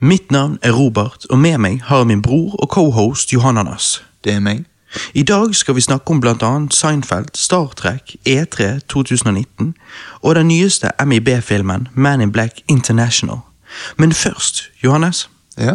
Mitt 0.00 0.30
navn 0.30 0.58
er 0.62 0.72
Robert, 0.72 1.26
og 1.30 1.38
med 1.38 1.58
meg 1.58 1.80
har 1.82 2.04
jeg 2.04 2.06
min 2.06 2.22
bror 2.22 2.54
og 2.62 2.68
cohost 2.70 3.32
Johananas. 3.32 4.02
Det 4.24 4.32
er 4.32 4.40
meg. 4.40 4.64
I 5.14 5.22
dag 5.22 5.54
skal 5.54 5.74
vi 5.74 5.80
snakke 5.80 6.10
om 6.10 6.22
annet 6.42 6.74
Seinfeld, 6.74 7.34
Star 7.34 7.66
Trek, 7.76 8.16
E3 8.28 8.78
2019 8.88 9.74
og 10.22 10.34
den 10.34 10.48
nyeste 10.48 10.90
MIB-filmen 11.06 11.88
Man 11.94 12.20
in 12.20 12.32
Black 12.32 12.60
International. 12.68 13.38
Men 13.96 14.12
først, 14.12 14.70
Johannes, 14.84 15.28
Ja. 15.58 15.74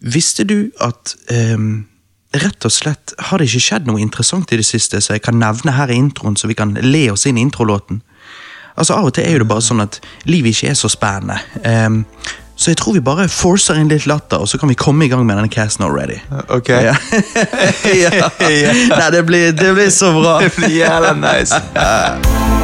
visste 0.00 0.44
du 0.44 0.70
at 0.80 1.14
um, 1.54 1.86
rett 2.34 2.64
og 2.64 2.72
slett 2.72 3.14
har 3.18 3.38
det 3.38 3.46
ikke 3.46 3.60
skjedd 3.60 3.86
noe 3.86 4.00
interessant 4.00 4.52
i 4.52 4.56
det 4.56 4.66
siste 4.66 5.00
så 5.00 5.12
jeg 5.12 5.22
kan 5.22 5.34
nevne 5.38 5.72
her 5.72 5.86
i 5.88 5.94
introen, 5.94 6.36
så 6.36 6.46
vi 6.46 6.54
kan 6.54 6.74
le 6.74 7.10
oss 7.12 7.26
inn 7.26 7.38
i 7.38 7.40
introlåten? 7.40 8.02
Altså 8.76 8.94
Av 8.94 9.04
og 9.04 9.14
til 9.14 9.24
er 9.24 9.32
jo 9.32 9.38
det 9.38 9.48
bare 9.48 9.62
sånn 9.62 9.80
at 9.84 10.00
livet 10.24 10.56
ikke 10.56 10.68
er 10.72 10.74
så 10.74 10.88
spennende. 10.88 11.38
Ehm, 11.64 12.04
så 12.62 12.70
jeg 12.70 12.78
tror 12.78 12.94
vi 12.94 13.02
bare 13.02 13.26
forcer 13.32 13.80
inn 13.80 13.90
litt 13.90 14.06
latter, 14.06 14.44
og 14.44 14.50
så 14.50 14.60
kan 14.60 14.70
vi 14.70 14.78
komme 14.78 15.06
i 15.06 15.10
gang 15.10 15.26
med 15.26 15.34
denne 15.40 15.50
casten 15.50 15.82
already. 15.88 16.20
Ok. 16.46 16.70
Ja. 16.70 16.94
ja. 18.04 18.30
Nei, 18.38 19.10
det 19.10 19.26
blir, 19.26 19.50
det 19.52 19.74
blir 19.74 19.90
så 19.90 20.14
bra. 20.14 20.38
Det 20.44 20.54
blir 20.56 20.76
jævla 20.78 21.16
nice. 21.18 21.62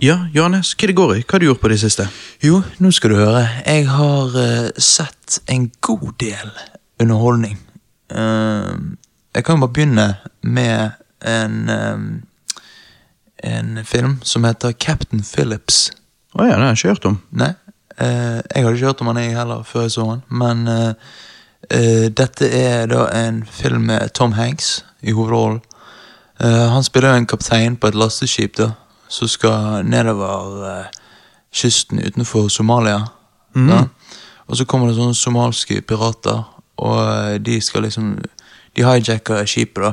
Ja, 0.00 0.14
Johannes, 0.32 0.70
hva 0.80 0.88
det 0.88 0.94
går 0.96 1.10
i? 1.18 1.22
Hva 1.26 1.34
har 1.34 1.42
du 1.42 1.44
gjort 1.50 1.60
på 1.60 1.68
det 1.68 1.76
siste? 1.82 2.06
Jo, 2.40 2.62
nå 2.80 2.88
skal 2.96 3.12
du 3.12 3.18
høre. 3.18 3.42
Jeg 3.66 3.84
har 3.84 4.36
eh, 4.40 4.68
sett 4.80 5.42
en 5.52 5.66
god 5.84 6.14
del 6.22 6.54
underholdning. 7.02 7.58
Eh, 8.08 8.70
jeg 9.36 9.44
kan 9.44 9.58
jo 9.58 9.66
bare 9.66 9.74
begynne 9.76 10.06
med 10.42 10.96
en 11.20 11.68
eh, 11.76 12.08
En 13.40 13.84
film 13.84 14.18
som 14.22 14.44
heter 14.44 14.72
Captain 14.72 15.22
Phillips. 15.24 15.90
Å 16.36 16.44
ja, 16.44 16.56
det 16.56 16.60
har 16.60 16.74
jeg 16.74 16.78
ikke 16.78 16.90
hørt 16.90 17.06
om. 17.08 17.14
Nei, 17.32 17.54
eh, 17.96 18.40
jeg 18.40 18.64
hadde 18.64 18.74
ikke 18.76 18.90
hørt 18.90 19.00
om 19.00 19.08
han 19.08 19.20
jeg 19.20 19.36
heller 19.36 19.62
før 19.64 19.86
jeg 19.86 19.94
så 19.94 20.04
han, 20.10 20.20
men 20.28 20.68
eh, 20.68 21.14
eh, 21.70 22.08
dette 22.12 22.50
er 22.52 22.84
da 22.92 23.06
en 23.16 23.40
film 23.48 23.88
med 23.88 24.12
Tom 24.12 24.36
Hanks 24.36 24.82
i 25.00 25.16
hovedrollen. 25.16 25.62
Eh, 26.36 26.66
han 26.74 26.84
spiller 26.84 27.14
jo 27.14 27.22
en 27.22 27.30
kaptein 27.32 27.80
på 27.80 27.88
et 27.88 27.96
lasteskip 27.96 28.60
da, 28.60 28.74
som 29.10 29.28
skal 29.28 29.84
nedover 29.86 30.64
eh, 30.70 30.86
kysten 31.52 31.98
utenfor 31.98 32.48
Somalia. 32.48 33.02
da. 33.54 33.84
Og 34.46 34.56
så 34.56 34.64
kommer 34.64 34.88
det 34.88 34.96
sånne 34.98 35.14
somalske 35.14 35.80
pirater, 35.82 36.44
og 36.78 36.98
eh, 37.02 37.38
de 37.38 37.60
skal 37.60 37.82
liksom 37.82 38.18
De 38.76 38.84
hijacker 38.86 39.46
skipet, 39.50 39.82
da. 39.82 39.92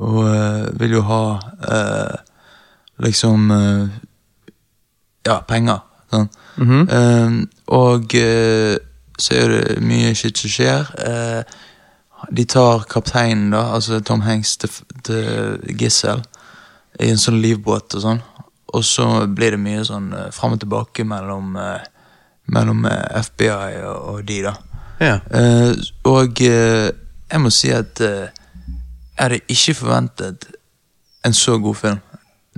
Og 0.00 0.22
eh, 0.24 0.70
vil 0.80 0.94
jo 0.96 1.02
ha 1.04 1.24
eh, 1.68 2.14
liksom 3.04 3.50
ja, 5.26 5.42
penger. 5.48 5.82
Sånn. 6.10 6.30
Eh, 6.88 7.36
og 7.76 8.14
eh, 8.16 8.78
så 9.18 9.36
er 9.36 9.52
det 9.52 9.82
mye 9.84 10.14
shit 10.16 10.40
som 10.40 10.52
skjer. 10.52 10.88
Eh, 11.04 11.42
de 12.32 12.44
tar 12.48 12.86
kapteinen, 12.88 13.50
da, 13.52 13.66
altså 13.76 14.00
Tom 14.00 14.22
Hanks, 14.24 14.56
til, 14.56 14.70
til 15.04 15.76
gissel 15.78 16.22
i 17.00 17.08
en 17.10 17.18
sånn 17.20 17.40
livbåt 17.42 17.94
og 17.96 18.02
sånn. 18.04 18.20
Og 18.72 18.84
så 18.84 19.06
blir 19.28 19.52
det 19.56 19.60
mye 19.60 19.84
sånn 19.84 20.10
uh, 20.16 20.28
fram 20.32 20.54
og 20.56 20.60
tilbake 20.62 21.04
mellom, 21.04 21.56
uh, 21.56 21.80
mellom 22.52 22.84
eh, 22.88 23.20
FBI 23.22 23.82
og, 23.86 23.98
og 24.14 24.22
de, 24.28 24.38
da. 24.46 24.54
Ja. 25.02 25.16
Uh, 25.28 25.74
og 26.08 26.40
eh, 26.44 26.88
jeg 27.32 27.40
må 27.42 27.50
si 27.54 27.70
at 27.74 28.00
eh, 28.04 28.28
jeg 28.28 29.18
hadde 29.18 29.38
ikke 29.52 29.74
forventet 29.78 30.46
en 31.24 31.34
så 31.36 31.58
god 31.62 31.78
film 31.78 32.00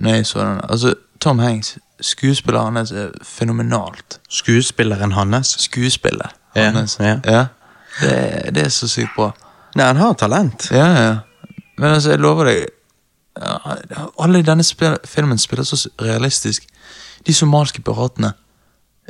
når 0.02 0.16
jeg 0.18 0.26
så 0.26 0.40
den. 0.40 0.60
Altså, 0.68 0.94
Tom 1.22 1.38
Hanks, 1.38 1.76
skuespilleren 2.02 2.76
hans 2.78 2.90
er 2.92 3.12
fenomenalt. 3.22 4.18
Skuespilleren 4.28 5.12
hans. 5.14 5.54
Skuespillet 5.62 6.34
Ja, 6.56 6.70
hans. 6.74 6.96
ja. 7.00 7.46
Det, 8.00 8.14
det 8.54 8.64
er 8.64 8.72
så 8.74 8.88
sykt 8.90 9.14
bra. 9.16 9.30
Nei, 9.74 9.86
han 9.86 9.98
har 10.02 10.14
talent. 10.18 10.68
Ja, 10.74 10.86
ja. 10.98 11.14
Men 11.78 11.94
altså, 11.96 12.14
jeg 12.14 12.22
lover 12.22 12.50
deg 12.50 12.58
ja, 12.64 12.72
Alle 14.20 14.38
i 14.38 14.42
denne 14.46 14.62
spil 14.64 14.96
filmen 15.04 15.38
spiller 15.38 15.64
så 15.66 15.88
realistisk. 16.02 16.66
De 17.26 17.34
somalske 17.34 17.82
piratene, 17.82 18.32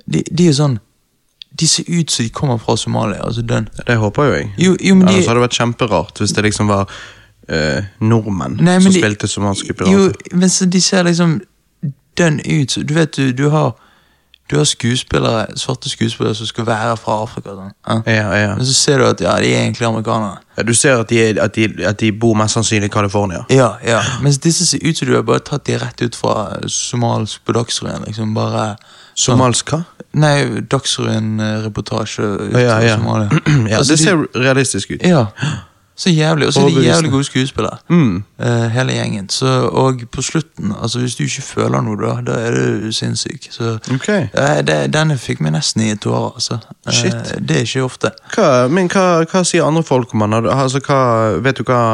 de, 0.07 0.23
de 0.31 0.49
er 0.49 0.53
sånn 0.57 0.79
De 1.55 1.67
ser 1.71 1.85
ut 1.87 2.11
som 2.11 2.25
de 2.25 2.31
kommer 2.35 2.59
fra 2.59 2.75
Somalia. 2.77 3.21
altså 3.23 3.43
den. 3.47 3.69
Det 3.87 3.95
håper 3.97 4.25
jo 4.27 4.33
jeg. 4.35 4.49
Jo, 4.59 4.73
jo, 4.81 4.95
men 4.99 5.07
de, 5.07 5.13
Ellers 5.13 5.27
hadde 5.29 5.39
det 5.39 5.45
vært 5.45 5.59
kjemperart 5.61 6.19
hvis 6.19 6.33
det 6.35 6.43
liksom 6.49 6.67
var 6.73 6.89
eh, 7.49 7.85
nordmenn 8.01 8.57
Nei, 8.59 8.81
som 8.83 8.91
de- 8.93 8.99
spilte 8.99 9.29
somaliske 9.31 9.69
Jo, 9.87 10.09
pirater. 10.09 10.35
men 10.35 10.51
så 10.51 10.67
de 10.67 10.81
ser 10.83 11.05
liksom 11.07 11.37
dønn 12.19 12.41
ut. 12.43 12.75
Du 12.89 12.95
vet, 12.95 13.13
du, 13.17 13.31
du 13.33 13.49
har 13.55 13.75
Du 14.51 14.57
har 14.57 14.65
skuespillere, 14.69 15.47
svarte 15.57 15.89
skuespillere 15.89 16.35
som 16.37 16.47
skal 16.47 16.67
være 16.67 16.97
fra 17.01 17.15
Afrika. 17.23 17.55
Sånn. 17.57 18.03
Ja. 18.07 18.25
Ja. 18.37 18.55
Men 18.59 18.67
så 18.69 18.75
ser 18.77 18.99
du 19.01 19.07
at 19.09 19.21
ja, 19.25 19.37
de 19.41 19.49
er 19.55 19.63
egentlig 19.63 19.87
amerikanere. 19.89 20.37
Ja, 20.59 20.63
Du 20.69 20.75
ser 20.75 21.01
at 21.01 21.09
de, 21.09 21.19
er, 21.31 21.41
at, 21.43 21.55
de, 21.57 21.85
at 21.87 22.01
de 22.01 22.11
bor 22.13 22.35
mest 22.37 22.55
sannsynlig 22.55 22.91
i 22.91 22.93
California. 22.93 23.41
Ja, 23.51 23.71
ja. 23.87 24.03
Mens 24.23 24.39
disse 24.39 24.67
ser 24.67 24.85
ut 24.85 24.99
som 25.01 25.09
du 25.09 25.15
har 25.17 25.23
bare 25.25 25.41
tatt 25.41 25.65
de 25.67 25.79
rett 25.81 26.03
ut 26.05 26.17
fra 26.17 26.59
somalsk 26.69 27.41
på 27.47 27.53
Dagsrevyen. 27.57 28.05
Liksom 28.07 28.35
bare. 28.37 28.75
Somalsk 29.17 29.71
hva? 29.73 29.81
Nei, 30.13 30.61
Dagsrevyen-reportasje 30.71 32.23
ut 32.23 32.53
Ja, 32.53 32.61
ja, 32.61 32.81
ja. 32.81 32.99
Ja, 33.71 33.79
Altså, 33.79 33.93
det 33.93 33.99
de- 33.99 34.05
ser 34.05 34.27
realistisk 34.45 34.91
ut. 34.91 35.03
Ja. 35.03 35.27
Så 35.97 36.11
jævlig. 36.11 36.47
Og 36.47 36.53
så 36.53 36.61
er 36.61 36.69
de 36.69 36.83
jævlig 36.83 37.11
gode 37.11 37.25
skuespillere. 37.25 37.77
Mm. 37.89 38.25
uh, 38.39 38.47
hele 38.47 38.93
gjengen. 38.93 39.29
Så, 39.29 39.47
og 39.47 40.01
på 40.13 40.23
slutten, 40.23 40.73
altså 40.83 40.99
hvis 40.99 41.15
du 41.15 41.23
ikke 41.23 41.43
føler 41.43 41.81
noe, 41.81 41.97
da, 41.97 42.15
da 42.27 42.39
er 42.47 42.57
du 42.57 42.93
sinnssyk. 42.93 43.47
Så 43.51 43.79
okay. 43.95 44.27
uh, 44.39 44.59
det, 44.67 44.79
denne 44.95 45.19
fikk 45.19 45.41
meg 45.41 45.55
nesten 45.55 45.85
i 45.87 45.95
tårer, 45.95 46.33
altså. 46.35 46.59
Uh, 46.87 46.95
det 47.39 47.61
er 47.61 47.67
ikke 47.69 47.85
ofte. 47.85 48.11
Hva, 48.35 48.67
men 48.69 48.91
hva, 48.91 49.23
hva 49.31 49.45
sier 49.47 49.67
andre 49.67 49.85
folk 49.87 50.15
om 50.15 50.27
han? 50.27 50.41
Altså, 50.43 50.83
hva, 50.83 50.99
vet 51.45 51.63
du 51.63 51.67
hva 51.69 51.85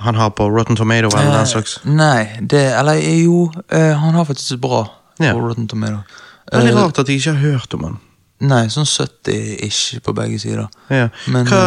han 0.00 0.14
har 0.14 0.30
på 0.38 0.44
Rotten 0.48 0.76
Tomato 0.78 1.08
eller 1.10 1.34
den 1.34 1.46
slags? 1.46 1.80
Nei, 1.84 2.38
det 2.40 2.60
Eller 2.78 3.00
jo, 3.02 3.50
han 3.68 4.14
har 4.14 4.24
faktisk 4.24 4.60
bra 4.62 4.84
yeah. 5.20 5.34
på 5.34 5.42
Rotten 5.42 5.66
Tomato. 5.68 5.98
Veldig 6.52 6.74
rart 6.76 7.00
at 7.02 7.10
jeg 7.10 7.18
ikke 7.18 7.34
har 7.34 7.50
hørt 7.50 7.74
om 7.74 7.84
han. 7.84 7.98
Nei, 8.46 8.62
sånn 8.72 8.86
70-ish 8.88 9.98
på 10.06 10.14
begge 10.16 10.38
sider. 10.40 10.70
Ja. 10.88 11.10
Men 11.28 11.50
Hva 11.50 11.64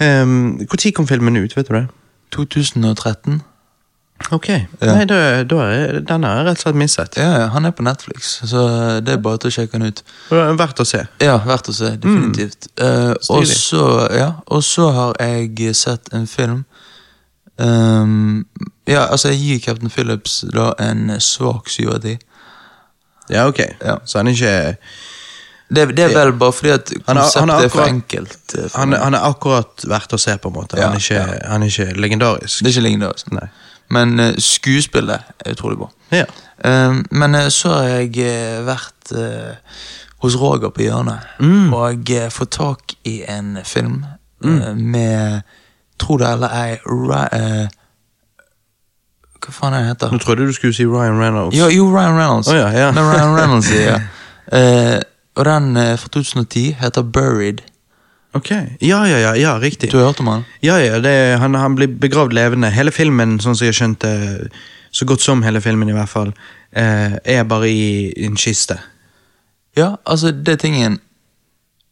Når 0.00 0.90
kom 0.94 1.06
filmen 1.08 1.36
ut, 1.36 1.56
vet 1.56 1.68
du 1.68 1.74
det? 1.74 1.86
2013 2.34 3.42
Ok. 4.32 4.48
Ja. 4.48 4.94
Nei, 4.94 5.04
da, 5.04 5.16
da 5.44 5.58
er, 5.68 5.98
den 6.08 6.24
har 6.24 6.38
jeg 6.40 6.46
rett 6.46 6.60
og 6.60 6.64
slett 6.64 6.78
mistet. 6.80 7.18
Ja, 7.20 7.26
ja, 7.42 7.48
han 7.52 7.68
er 7.68 7.74
på 7.76 7.84
Netflix, 7.84 8.38
så 8.48 8.62
det 9.04 9.12
er 9.12 9.20
bare 9.22 9.42
til 9.42 9.52
å 9.52 9.54
sjekke 9.58 9.76
han 9.76 9.90
ut. 9.90 10.00
Er 10.32 10.56
Verdt 10.56 10.80
å 10.80 10.86
se. 10.88 11.02
Ja, 11.22 11.36
verdt 11.44 11.68
å 11.70 11.74
se, 11.76 11.92
definitivt. 12.00 12.70
Eh, 12.80 13.12
og, 13.12 13.44
så, 13.50 13.84
ja, 14.16 14.30
har 14.96 15.20
jeg 15.20 15.76
sett 15.76 16.08
en 16.16 16.26
film 16.30 16.64
um, 17.60 18.46
Ja, 18.88 19.04
altså, 19.04 19.34
jeg 19.34 19.42
gir 19.42 19.62
Captain 19.68 19.92
Phillips 19.92 20.40
da 20.54 20.70
en 20.80 21.12
svak 21.20 21.68
syv 21.70 21.92
av 21.98 22.02
ti. 22.06 22.16
Ja, 23.28 23.46
ok. 23.50 23.62
Ja. 23.82 23.98
Så 24.06 24.22
han 24.22 24.30
er 24.30 24.38
ikke 24.38 24.56
Det, 25.68 25.88
det 25.96 26.04
er 26.04 26.12
vel 26.14 26.32
bare 26.38 26.52
fordi 26.54 26.70
at 26.70 26.92
Han 27.06 27.16
er- 27.16 27.20
konseptet 27.22 27.40
han 27.40 27.50
er 27.50 27.64
er 27.64 27.68
for 27.68 27.82
enkelt. 27.82 28.54
eh, 28.58 28.68
for 28.70 28.78
Han, 28.78 28.88
meg. 28.88 29.00
han 29.02 29.14
er 29.14 29.18
akkurat 29.26 29.84
verdt 29.90 30.12
å 30.12 30.18
se, 30.18 30.36
på 30.38 30.48
en 30.48 30.54
måte. 30.54 30.76
Ja, 30.78 30.86
han, 30.86 30.94
er 30.94 30.98
ikke, 31.02 31.14
ja. 31.14 31.48
han 31.50 31.62
er 31.62 31.66
ikke 31.66 31.92
legendarisk. 32.00 32.58
Det 32.62 32.66
er 32.66 32.70
ikke 32.76 32.82
legendarisk. 32.88 33.32
Nei. 33.32 33.48
Men 33.90 34.20
uh, 34.20 34.32
skuespillet 34.38 35.20
er 35.44 35.52
utrolig 35.52 35.78
bra. 35.78 35.88
Ja. 36.12 36.24
Uh, 36.64 37.02
men 37.10 37.34
uh, 37.34 37.48
så 37.48 37.68
har 37.68 37.82
jeg 38.00 38.64
vært 38.66 39.12
hos 40.22 40.34
Roger 40.40 40.70
på 40.74 40.82
hjørnet 40.82 41.18
Mm. 41.40 41.72
og 41.74 42.08
fått 42.32 42.50
tak 42.50 42.94
i 43.04 43.22
en 43.28 43.58
film 43.64 44.04
eh, 44.44 44.74
med 44.74 45.42
Tro 45.98 46.16
det 46.16 46.26
eller 46.28 46.48
ei 46.48 46.78
Hva 49.40 49.52
faen 49.52 49.74
er 49.76 49.80
det 49.84 49.88
heter 49.92 50.10
Nå 50.12 50.18
trodde 50.18 50.46
du 50.48 50.52
skulle 50.56 50.74
si 50.74 50.86
Ryan 50.86 51.20
Reynolds. 51.20 51.56
Jo, 51.56 51.68
jo 51.70 51.86
Ryan 51.92 52.16
Reynolds. 52.18 52.48
Oh, 52.48 52.56
ja, 52.56 52.68
ja. 52.74 52.90
Men 52.96 53.04
Ryan 53.12 53.36
Reynolds 53.36 53.70
ja. 53.70 53.98
Og 55.36 55.44
den 55.44 55.76
eh, 55.76 55.94
fra 56.00 56.08
2010 56.08 56.76
heter 56.80 57.02
Buried. 57.02 57.62
Ok. 58.36 58.50
Ja, 58.80 59.04
ja, 59.08 59.18
ja, 59.18 59.34
ja, 59.34 59.58
riktig. 59.58 59.92
Du 59.92 59.98
har 59.98 60.10
hørt 60.10 60.20
om 60.20 60.26
han? 60.26 60.44
Ja, 60.62 60.76
ja, 60.76 60.98
det, 61.00 61.38
han, 61.38 61.54
han 61.54 61.76
blir 61.76 61.88
begravd 61.88 62.34
levende. 62.36 62.70
Hele 62.70 62.92
filmen, 62.92 63.38
sånn 63.40 63.56
som 63.56 63.68
jeg 63.68 63.76
skjønte, 63.78 64.10
så 64.92 65.08
godt 65.08 65.24
som 65.24 65.44
hele 65.44 65.60
filmen 65.64 65.88
i 65.88 65.96
hvert 65.96 66.12
fall, 66.12 66.34
eh, 66.76 67.16
er 67.24 67.48
bare 67.48 67.70
i, 67.70 68.12
i 68.12 68.28
en 68.28 68.36
kiste. 68.36 68.78
Ja, 69.76 69.94
altså, 70.06 70.32
det 70.32 70.48
er 70.48 70.56
tingen 70.56 71.00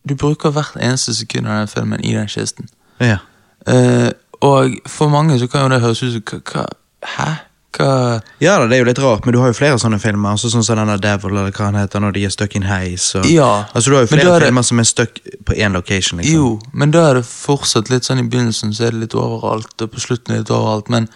Du 0.08 0.14
bruker 0.20 0.52
hvert 0.52 0.76
eneste 0.76 1.14
sekund 1.16 1.48
av 1.48 1.62
den 1.62 1.68
filmen 1.68 2.04
i 2.04 2.12
den 2.12 2.28
kisten. 2.28 2.68
Ja. 3.00 3.22
Eh, 3.66 4.10
og 4.44 4.76
for 4.86 5.08
mange 5.08 5.38
så 5.40 5.46
kan 5.48 5.64
jo 5.64 5.70
det 5.72 5.80
høres 5.80 6.02
ut 6.02 6.12
som 6.12 6.24
hva, 6.28 6.40
hva, 6.52 6.64
Hæ? 7.04 7.30
Hva 7.74 8.20
Ja 8.40 8.58
da, 8.60 8.66
det 8.70 8.76
er 8.76 8.84
jo 8.84 8.88
litt 8.88 8.98
rart, 9.02 9.24
men 9.26 9.34
du 9.34 9.40
har 9.40 9.48
jo 9.50 9.56
flere 9.58 9.78
sånne 9.82 9.98
filmer. 10.02 10.30
Altså 10.36 10.50
sånn 10.52 10.62
som 10.64 10.76
denne 10.78 10.94
Devil, 11.02 11.30
eller 11.34 11.50
hva 11.50 11.64
han 11.70 11.74
heter, 11.80 12.00
når 12.00 12.12
de 12.14 12.24
er 12.24 12.30
stuck 12.34 12.54
in 12.54 12.62
heis. 12.68 13.08
Og, 13.18 13.26
Ja, 13.26 13.64
altså 13.74 13.90
Du 13.90 13.96
har 13.96 14.06
jo 14.06 14.12
flere 14.14 14.36
er 14.36 14.40
det- 14.40 14.48
filmer 14.48 14.62
som 14.64 14.78
er 14.80 14.84
stuck 14.84 15.20
på 15.44 15.56
én 15.58 15.72
location. 15.72 16.18
liksom. 16.20 16.34
Jo, 16.34 16.60
men 16.72 16.90
da 16.90 17.10
er 17.10 17.14
det 17.14 17.24
fortsatt 17.24 17.90
litt 17.90 18.02
sånn 18.04 18.20
i 18.20 18.28
begynnelsen 18.28 18.72
så 18.74 18.86
er 18.86 18.90
det 18.92 19.00
litt 19.00 19.14
overalt, 19.14 19.74
og 19.82 19.90
på 19.90 20.00
slutten 20.00 20.30
er 20.30 20.38
det 20.42 20.48
litt 20.48 20.56
overalt, 20.56 20.88
men 20.88 21.08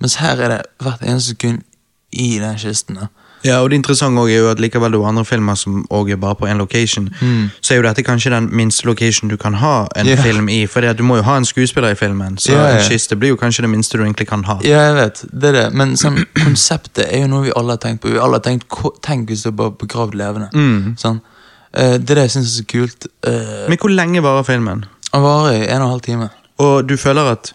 mens 0.00 0.16
her 0.16 0.40
er 0.40 0.48
det 0.48 0.66
hvert 0.80 1.00
eneste 1.02 1.34
sekund 1.34 1.62
i 2.12 2.38
den 2.38 2.56
kisten. 2.56 2.94
da. 2.96 3.08
Ja, 3.46 3.60
og 3.62 3.70
det 3.70 3.78
interessante 3.80 4.24
er 4.26 4.38
jo 4.40 4.50
at 4.50 4.60
likevel 4.62 4.92
det 4.92 5.00
er 5.00 5.08
andre 5.08 5.24
filmer 5.24 5.54
som 5.58 5.84
også 5.90 6.12
er 6.16 6.20
bare 6.22 6.34
på 6.40 6.48
én 6.50 6.58
location, 6.58 7.08
så 7.60 7.74
er 7.74 7.80
jo 7.80 7.86
dette 7.86 8.02
kanskje 8.06 8.32
den 8.34 8.48
minste 8.52 8.86
location 8.86 9.30
du 9.30 9.36
kan 9.36 9.54
ha 9.62 9.86
en 9.96 10.06
yeah. 10.06 10.22
Film 10.22 10.48
i. 10.48 10.66
For 10.66 10.80
du 10.80 11.02
må 11.06 11.16
jo 11.20 11.22
ha 11.22 11.36
en 11.36 11.44
skuespiller 11.44 11.94
i 11.94 11.98
filmen, 11.98 12.38
så 12.38 12.52
yeah, 12.52 12.76
en 12.76 12.90
kiste 12.90 13.16
blir 13.16 13.34
jo 13.34 13.36
kanskje 13.40 13.62
det 13.66 13.70
minste 13.70 13.98
du 13.98 14.04
egentlig 14.04 14.28
kan 14.28 14.44
ha. 14.44 14.58
Ja, 14.64 14.82
jeg 14.88 14.98
vet, 14.98 15.24
det 15.32 15.52
er 15.52 15.58
det, 15.60 15.66
men 15.74 15.96
sånn, 15.96 16.24
konseptet 16.44 17.06
er 17.06 17.24
jo 17.24 17.30
noe 17.32 17.46
vi 17.46 17.54
alle 17.56 17.76
har 17.76 17.82
tenkt 17.82 18.02
på. 18.02 18.12
Vi 18.14 18.20
alle 18.20 18.40
har 18.40 18.44
tenkt, 18.46 18.68
Tenk 19.06 19.28
hvis 19.30 19.44
det 19.46 19.54
bare 19.56 19.74
begravd 19.78 20.16
levende. 20.18 20.50
Sånn. 20.98 21.20
Eh, 21.76 21.96
det 22.00 22.14
er 22.14 22.20
det 22.20 22.26
jeg 22.26 22.34
syns 22.36 22.50
er 22.50 22.56
så 22.56 22.66
kult. 22.70 23.06
Eh, 23.26 23.68
Men 23.68 23.78
hvor 23.80 23.92
lenge 23.92 24.22
varer 24.24 24.46
filmen? 24.46 24.84
Han 25.12 25.24
varer 25.24 25.58
i 25.58 25.64
en 25.68 25.82
og 25.82 25.88
en 25.88 25.94
halv 25.96 26.04
time. 26.06 26.28
Og 26.62 26.88
du 26.88 26.96
føler 26.96 27.32
at 27.34 27.52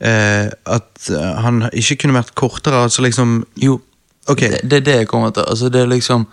eh, 0.00 0.50
at 0.66 1.10
han 1.40 1.64
ikke 1.72 1.96
kunne 2.02 2.18
vært 2.18 2.34
kortere? 2.36 2.82
altså 2.84 3.02
liksom 3.02 3.44
Jo, 3.56 3.80
Ok. 4.28 4.40
det, 4.40 4.60
det 4.62 4.72
er 4.72 4.80
det 4.80 4.96
jeg 4.96 5.08
kommer 5.08 5.30
til. 5.30 5.44
Altså, 5.48 5.68
det 5.68 5.80
er 5.80 5.86
liksom 5.86 6.28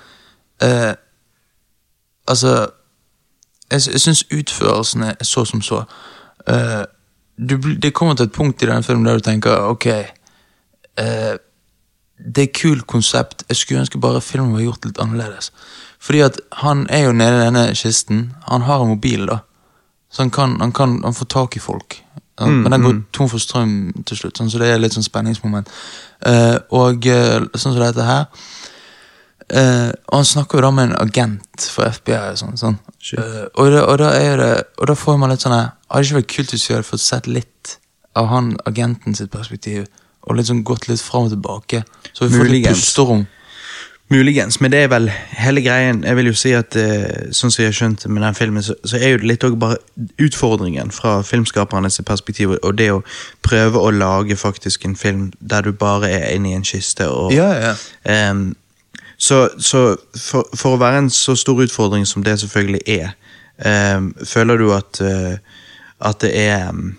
eh, 0.64 0.94
Altså 2.28 2.68
Jeg, 3.72 3.82
jeg 3.92 4.02
syns 4.02 4.26
utførelsen 4.34 5.04
er 5.04 5.24
så 5.24 5.46
som 5.46 5.62
så. 5.62 5.84
Eh, 6.48 6.84
du, 7.50 7.58
det 7.58 7.94
kommer 7.94 8.14
til 8.14 8.24
et 8.24 8.32
punkt 8.32 8.62
i 8.62 8.66
denne 8.66 8.84
filmen 8.84 9.06
der 9.06 9.14
du 9.14 9.20
tenker 9.20 9.50
ok 9.50 9.86
eh, 9.86 11.34
Det 12.18 12.38
er 12.38 12.44
et 12.44 12.62
kult 12.62 12.88
konsept. 12.88 13.44
Jeg 13.50 13.58
skulle 13.58 13.80
ønske 13.80 14.00
bare 14.00 14.22
filmen 14.22 14.54
var 14.54 14.62
gjort 14.62 14.86
litt 14.86 15.00
annerledes. 15.00 15.52
Fordi 16.00 16.20
at 16.20 16.40
han 16.52 16.88
er 16.90 17.06
jo 17.08 17.12
nede 17.12 17.42
i 17.42 17.46
denne 17.46 17.76
kisten. 17.76 18.34
Han 18.48 18.62
har 18.62 18.82
en 18.82 18.88
mobil, 18.88 19.26
da. 19.28 19.38
Så 20.12 20.22
han 20.22 20.32
kan, 20.32 20.60
han 20.62 20.72
kan 20.72 21.02
han 21.04 21.14
får 21.14 21.26
tak 21.26 21.56
i 21.56 21.60
folk. 21.60 22.04
Ja, 22.40 22.48
men 22.50 22.72
den 22.72 22.82
går 22.82 23.00
tom 23.14 23.30
for 23.30 23.42
strøm 23.42 23.94
til 24.10 24.18
slutt, 24.18 24.40
sånn, 24.40 24.50
så 24.50 24.58
det 24.62 24.72
er 24.74 24.80
litt 24.82 24.96
sånn 24.96 25.06
spenningsmoment. 25.06 25.70
Uh, 26.26 26.58
og 26.74 27.06
eh, 27.06 27.44
sånn 27.54 27.76
som 27.76 27.82
dette 27.82 28.06
her 28.08 28.22
uh, 29.52 29.90
Og 29.92 30.14
han 30.16 30.28
snakker 30.30 30.56
jo 30.56 30.62
da 30.64 30.70
med 30.72 30.86
en 30.86 30.94
agent 31.02 31.66
for 31.68 31.84
FBI 31.92 32.38
sånn. 32.40 32.56
sånn. 32.58 32.78
Uh, 33.12 33.44
og, 33.60 33.68
da, 33.74 33.82
og, 33.84 33.98
da 34.00 34.14
det, 34.40 34.48
og 34.80 34.88
da 34.88 34.96
får 34.96 35.20
man 35.20 35.34
litt 35.34 35.44
sånn 35.44 35.58
Hadde 35.58 36.00
det 36.00 36.08
ikke 36.08 36.20
vært 36.22 36.32
kult 36.32 36.56
hvis 36.56 36.66
vi 36.70 36.78
hadde 36.78 36.88
fått 36.88 37.04
sett 37.04 37.28
litt 37.28 37.76
av 38.18 38.32
han 38.32 38.54
agenten 38.70 39.18
sitt 39.18 39.32
perspektiv, 39.34 39.86
og 40.24 40.38
litt 40.38 40.48
sånn 40.50 40.64
gått 40.66 40.88
litt 40.90 41.02
fram 41.02 41.28
og 41.28 41.34
tilbake? 41.34 41.84
Så 42.14 42.30
vi 42.30 42.38
får 42.40 42.50
litt 42.50 42.68
pusterom. 42.70 43.28
Muligens, 44.14 44.60
men 44.62 44.72
det 44.72 44.80
er 44.84 44.90
vel 44.92 45.08
hele 45.40 45.62
greien. 45.66 46.04
Jeg 46.04 46.16
vil 46.16 46.28
jo 46.30 46.34
si 46.38 46.52
at 46.54 46.76
eh, 46.78 47.32
sånn 47.34 47.50
som 47.50 47.64
jeg 47.64 47.72
har 47.72 47.78
skjønt 47.78 48.04
med 48.14 48.22
den 48.22 48.36
filmen, 48.38 48.62
så, 48.62 48.76
så 48.86 49.00
er 49.00 49.16
jo 49.16 49.22
det 49.24 49.30
litt 49.32 49.46
også 49.48 49.58
bare 49.58 49.80
utfordringen 50.22 50.94
fra 50.94 51.16
filmskapernes 51.26 51.98
perspektiv, 52.06 52.54
og 52.60 52.78
det 52.78 52.92
å 52.94 53.00
prøve 53.42 53.82
å 53.82 53.90
lage 53.90 54.38
faktisk 54.38 54.86
en 54.86 54.94
film 55.00 55.32
der 55.40 55.66
du 55.66 55.72
bare 55.74 56.12
er 56.14 56.28
inne 56.36 56.52
i 56.52 56.58
en 56.60 56.68
kiste. 56.68 57.10
og 57.10 57.34
Ja, 57.34 57.50
ja. 57.58 57.74
Eh, 58.06 58.54
så 59.18 59.48
så 59.58 59.82
for, 60.14 60.46
for 60.54 60.76
å 60.76 60.82
være 60.84 61.06
en 61.06 61.10
så 61.14 61.34
stor 61.40 61.64
utfordring 61.66 62.06
som 62.06 62.24
det 62.24 62.38
selvfølgelig 62.44 62.84
er, 62.86 63.16
eh, 63.66 64.10
føler 64.30 64.62
du 64.62 64.68
at, 64.78 65.02
eh, 65.02 65.38
at 66.02 66.22
det 66.22 66.36
er 66.38 66.68
ehm, 66.68 66.98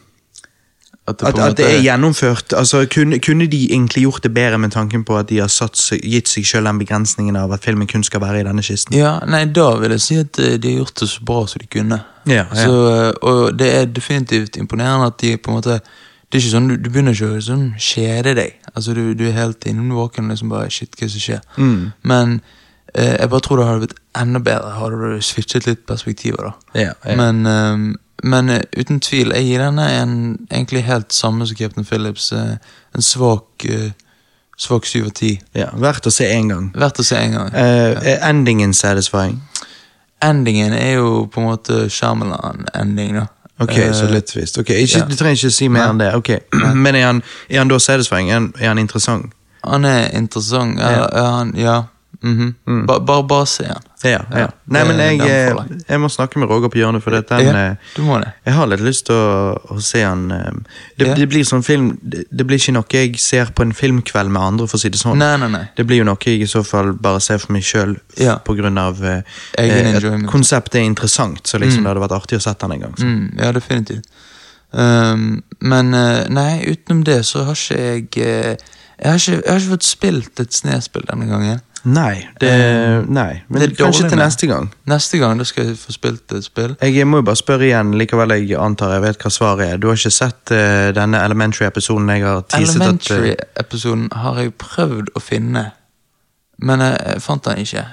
At 1.06 1.18
det, 1.20 1.26
at, 1.28 1.34
måte... 1.36 1.46
at 1.50 1.56
det 1.58 1.66
er 1.68 1.82
gjennomført? 1.84 2.52
Altså, 2.56 2.86
kunne, 2.88 3.18
kunne 3.20 3.44
de 3.52 3.58
egentlig 3.74 4.02
gjort 4.06 4.22
det 4.24 4.30
bedre 4.34 4.56
med 4.58 4.70
tanken 4.72 5.02
på 5.04 5.18
at 5.20 5.28
de 5.28 5.42
har 5.42 5.50
seg- 5.52 6.00
gitt 6.00 6.30
seg 6.32 6.46
selv 6.48 6.70
den 6.70 6.78
begrensningen 6.80 7.36
av 7.36 7.52
at 7.52 7.60
filmen 7.66 7.86
kun 7.90 8.02
skal 8.06 8.22
være 8.24 8.40
i 8.40 8.46
denne 8.46 8.64
kisten? 8.64 8.96
Ja, 8.96 9.18
nei, 9.28 9.42
da 9.52 9.66
vil 9.82 9.92
jeg 9.92 10.00
si 10.00 10.16
at 10.22 10.38
eh, 10.40 10.54
de 10.56 10.70
har 10.72 10.78
gjort 10.84 11.02
det 11.02 11.08
så 11.12 11.26
bra 11.28 11.42
som 11.50 11.60
de 11.60 11.68
kunne. 11.76 11.98
Ja, 12.24 12.46
ja. 12.46 12.56
Så, 12.56 12.78
eh, 12.94 13.12
og 13.20 13.58
det 13.60 13.68
er 13.82 13.84
definitivt 13.92 14.56
imponerende 14.56 15.10
at 15.12 15.18
de 15.20 15.36
på 15.36 15.52
en 15.52 15.58
måte 15.60 15.80
Det 16.32 16.38
er 16.40 16.42
ikke 16.46 16.54
sånn, 16.54 16.68
Du, 16.72 16.76
du 16.80 16.88
begynner 16.90 17.12
ikke 17.12 17.34
å 17.36 17.40
sånn, 17.44 17.66
kjede 17.78 18.32
deg. 18.40 18.54
Altså, 18.72 18.94
du, 18.96 19.12
du 19.14 19.26
er 19.28 19.36
helt 19.36 19.66
innvåken 19.68 20.24
og 20.24 20.32
liksom 20.32 20.48
bare 20.56 20.70
Shit, 20.72 20.96
hva 20.98 21.08
som 21.12 21.20
skjer? 21.20 21.42
Mm. 21.60 21.92
Men 22.10 22.32
eh, 22.94 23.12
jeg 23.20 23.28
bare 23.28 23.44
tror 23.44 23.60
det 23.60 23.66
hadde 23.68 23.84
blitt 23.84 24.00
enda 24.16 24.40
bedre 24.40 24.72
hadde 24.78 25.12
du 25.12 25.20
switchet 25.22 25.68
litt 25.68 25.84
perspektiver. 25.86 26.48
da 26.48 26.80
Ja. 26.86 26.96
Men, 27.20 27.44
eh, 27.46 28.00
men 28.24 28.48
uh, 28.50 28.60
uten 28.78 29.00
tvil, 29.04 29.34
jeg 29.36 29.44
gir 29.50 29.62
denne 29.64 29.84
en 30.00 30.14
egentlig 30.48 30.84
helt 30.88 31.12
samme 31.12 31.46
som 31.46 31.58
Captain 31.58 31.84
Phillips. 31.84 32.30
Uh, 32.32 32.56
en 32.96 33.04
svak 33.04 33.68
uh, 33.68 33.90
Svak 34.54 34.84
syv 34.86 35.08
av 35.08 35.14
ti. 35.18 35.32
ja, 35.58 35.66
Verdt 35.82 36.06
å 36.06 36.12
se 36.14 36.28
én 36.30 36.46
gang. 36.52 36.68
Verdt 36.78 37.00
å 37.02 37.04
se 37.04 37.16
en 37.18 37.32
gang. 37.34 37.48
Uh, 37.50 37.96
Er 38.06 38.20
endingen 38.28 38.70
satisfying? 38.70 39.40
Endingen 40.22 40.72
er 40.78 40.92
jo 41.00 41.24
på 41.26 41.40
en 41.42 41.48
måte 41.48 41.88
Shyamalan-ending, 41.90 43.16
da. 43.18 43.24
Ok, 43.58 43.74
så 43.94 44.06
litt 44.10 44.26
tvist. 44.30 44.58
Ok, 44.62 44.70
ikke, 44.70 45.00
ja. 45.02 45.08
Du 45.10 45.16
trenger 45.18 45.40
ikke 45.40 45.50
si 45.54 45.68
mer 45.70 45.88
enn 45.90 45.98
det. 45.98 46.12
ok 46.18 46.30
Men 46.84 46.94
er 46.94 47.04
han, 47.06 47.22
er 47.50 47.60
han 47.64 47.70
da 47.70 47.78
satisfying? 47.82 48.30
Er 48.30 48.38
han, 48.40 48.48
er 48.58 48.70
han 48.72 48.78
interessant? 48.82 49.34
Han 49.64 49.84
er 49.90 50.08
interessant. 50.18 50.78
Ja. 50.78 50.90
Ja. 50.90 51.04
Er 51.10 51.28
han, 51.34 51.52
ja. 51.58 51.76
Mhm. 52.24 52.54
mm. 52.66 52.86
bare, 52.86 53.22
bare 53.28 53.46
se 53.46 53.66
han. 53.68 53.82
Ja, 54.04 54.10
ja. 54.10 54.38
Ja, 54.38 54.48
Nei, 54.64 54.82
men 54.84 54.98
jeg, 55.00 55.18
den 55.18 55.28
eh, 55.28 55.46
jeg. 55.48 55.78
jeg 55.88 56.00
må 56.00 56.08
snakke 56.12 56.40
med 56.40 56.48
Roger 56.50 56.68
på 56.72 56.78
hjørnet, 56.78 57.02
for 57.02 57.14
den, 57.14 57.46
Ja, 57.46 57.62
eh, 57.70 57.76
du 57.96 58.02
må 58.04 58.18
det. 58.20 58.32
jeg 58.44 58.54
har 58.54 58.68
litt 58.68 58.82
lyst 58.84 59.06
til 59.08 59.16
å, 59.16 59.54
å 59.72 59.78
se 59.80 60.02
han 60.04 60.26
eh, 60.34 60.58
det, 61.00 61.14
det 61.16 61.28
blir 61.32 61.46
sånn 61.48 61.64
film 61.64 61.94
det, 62.02 62.26
det 62.30 62.46
blir 62.48 62.60
ikke 62.60 62.76
noe 62.76 62.84
jeg 62.92 63.16
ser 63.22 63.52
på 63.56 63.64
en 63.64 63.72
filmkveld 63.76 64.32
med 64.34 64.42
andre, 64.42 64.68
for 64.68 64.80
å 64.80 64.82
si 64.84 64.92
det 64.92 65.00
sånn. 65.00 65.18
Nei, 65.20 65.34
nei, 65.40 65.50
nei. 65.54 65.64
Det 65.76 65.86
blir 65.88 66.02
jo 66.02 66.08
noe 66.08 66.20
jeg 66.20 66.44
i 66.44 66.50
så 66.50 66.64
fall 66.66 66.92
bare 66.96 67.22
ser 67.24 67.40
for 67.42 67.56
meg 67.56 67.64
sjøl, 67.64 67.96
Ja. 68.20 68.38
på 68.44 68.56
grunn 68.58 68.78
av 68.80 69.02
eh, 69.04 69.24
at 69.56 70.28
konseptet 70.30 70.80
er 70.82 70.88
interessant. 70.88 71.44
Så 71.48 71.60
liksom 71.60 71.84
det 71.84 71.92
hadde 71.92 72.04
vært 72.04 72.18
artig 72.18 72.40
å 72.40 72.44
sette 72.44 72.66
den 72.66 72.78
en 72.78 72.86
gang. 72.86 72.96
Så. 72.98 73.08
Mm, 73.08 73.26
ja, 73.40 73.52
definitivt. 73.56 74.08
Um, 74.74 75.44
men 75.62 75.92
nei, 76.34 76.64
utenom 76.66 77.04
det 77.06 77.20
så 77.28 77.44
har 77.46 77.54
ikke 77.54 78.24
jeg 78.24 78.56
jeg, 78.98 79.10
har 79.10 79.18
ikke, 79.18 79.32
jeg 79.32 79.52
har 79.52 79.60
ikke 79.60 79.74
fått 79.74 79.86
spilt 79.86 80.40
et 80.42 80.54
snespill 80.54 81.06
denne 81.08 81.26
gangen. 81.28 81.62
Nei, 81.84 82.28
det, 82.40 82.50
nei. 83.12 83.42
Men 83.48 83.60
det 83.60 83.76
kanskje 83.76 84.08
til 84.08 84.18
neste 84.18 84.46
gang. 84.48 84.70
Neste 84.88 85.18
gang 85.20 85.38
da 85.40 85.44
skal 85.44 85.66
jeg 85.68 85.78
få 85.78 85.92
spilt 85.92 86.32
et 86.32 86.46
spill. 86.46 86.76
Jeg 86.80 87.06
må 87.06 87.20
jo 87.20 87.26
bare 87.28 87.36
spørre 87.36 87.66
igjen, 87.66 87.92
likevel 88.00 88.32
jeg 88.32 88.56
antar 88.56 88.94
jeg 88.96 89.02
vet 89.04 89.20
hva 89.20 89.32
svaret 89.32 89.64
er. 89.66 89.80
Du 89.82 89.90
har 89.90 89.98
ikke 90.00 90.12
sett 90.14 90.52
uh, 90.54 90.88
denne 90.96 91.20
Elementary-episoden 91.24 92.08
jeg 92.14 92.24
har 92.24 92.40
teaset 92.48 92.80
eh, 92.80 92.86
Elementary-episoden 92.86 94.06
har 94.22 94.40
jeg 94.40 94.54
prøvd 94.64 95.12
å 95.12 95.22
finne, 95.22 95.64
men 96.64 96.86
jeg, 96.86 97.20
fant 97.24 97.44
den 97.50 97.60
ikke. 97.66 97.84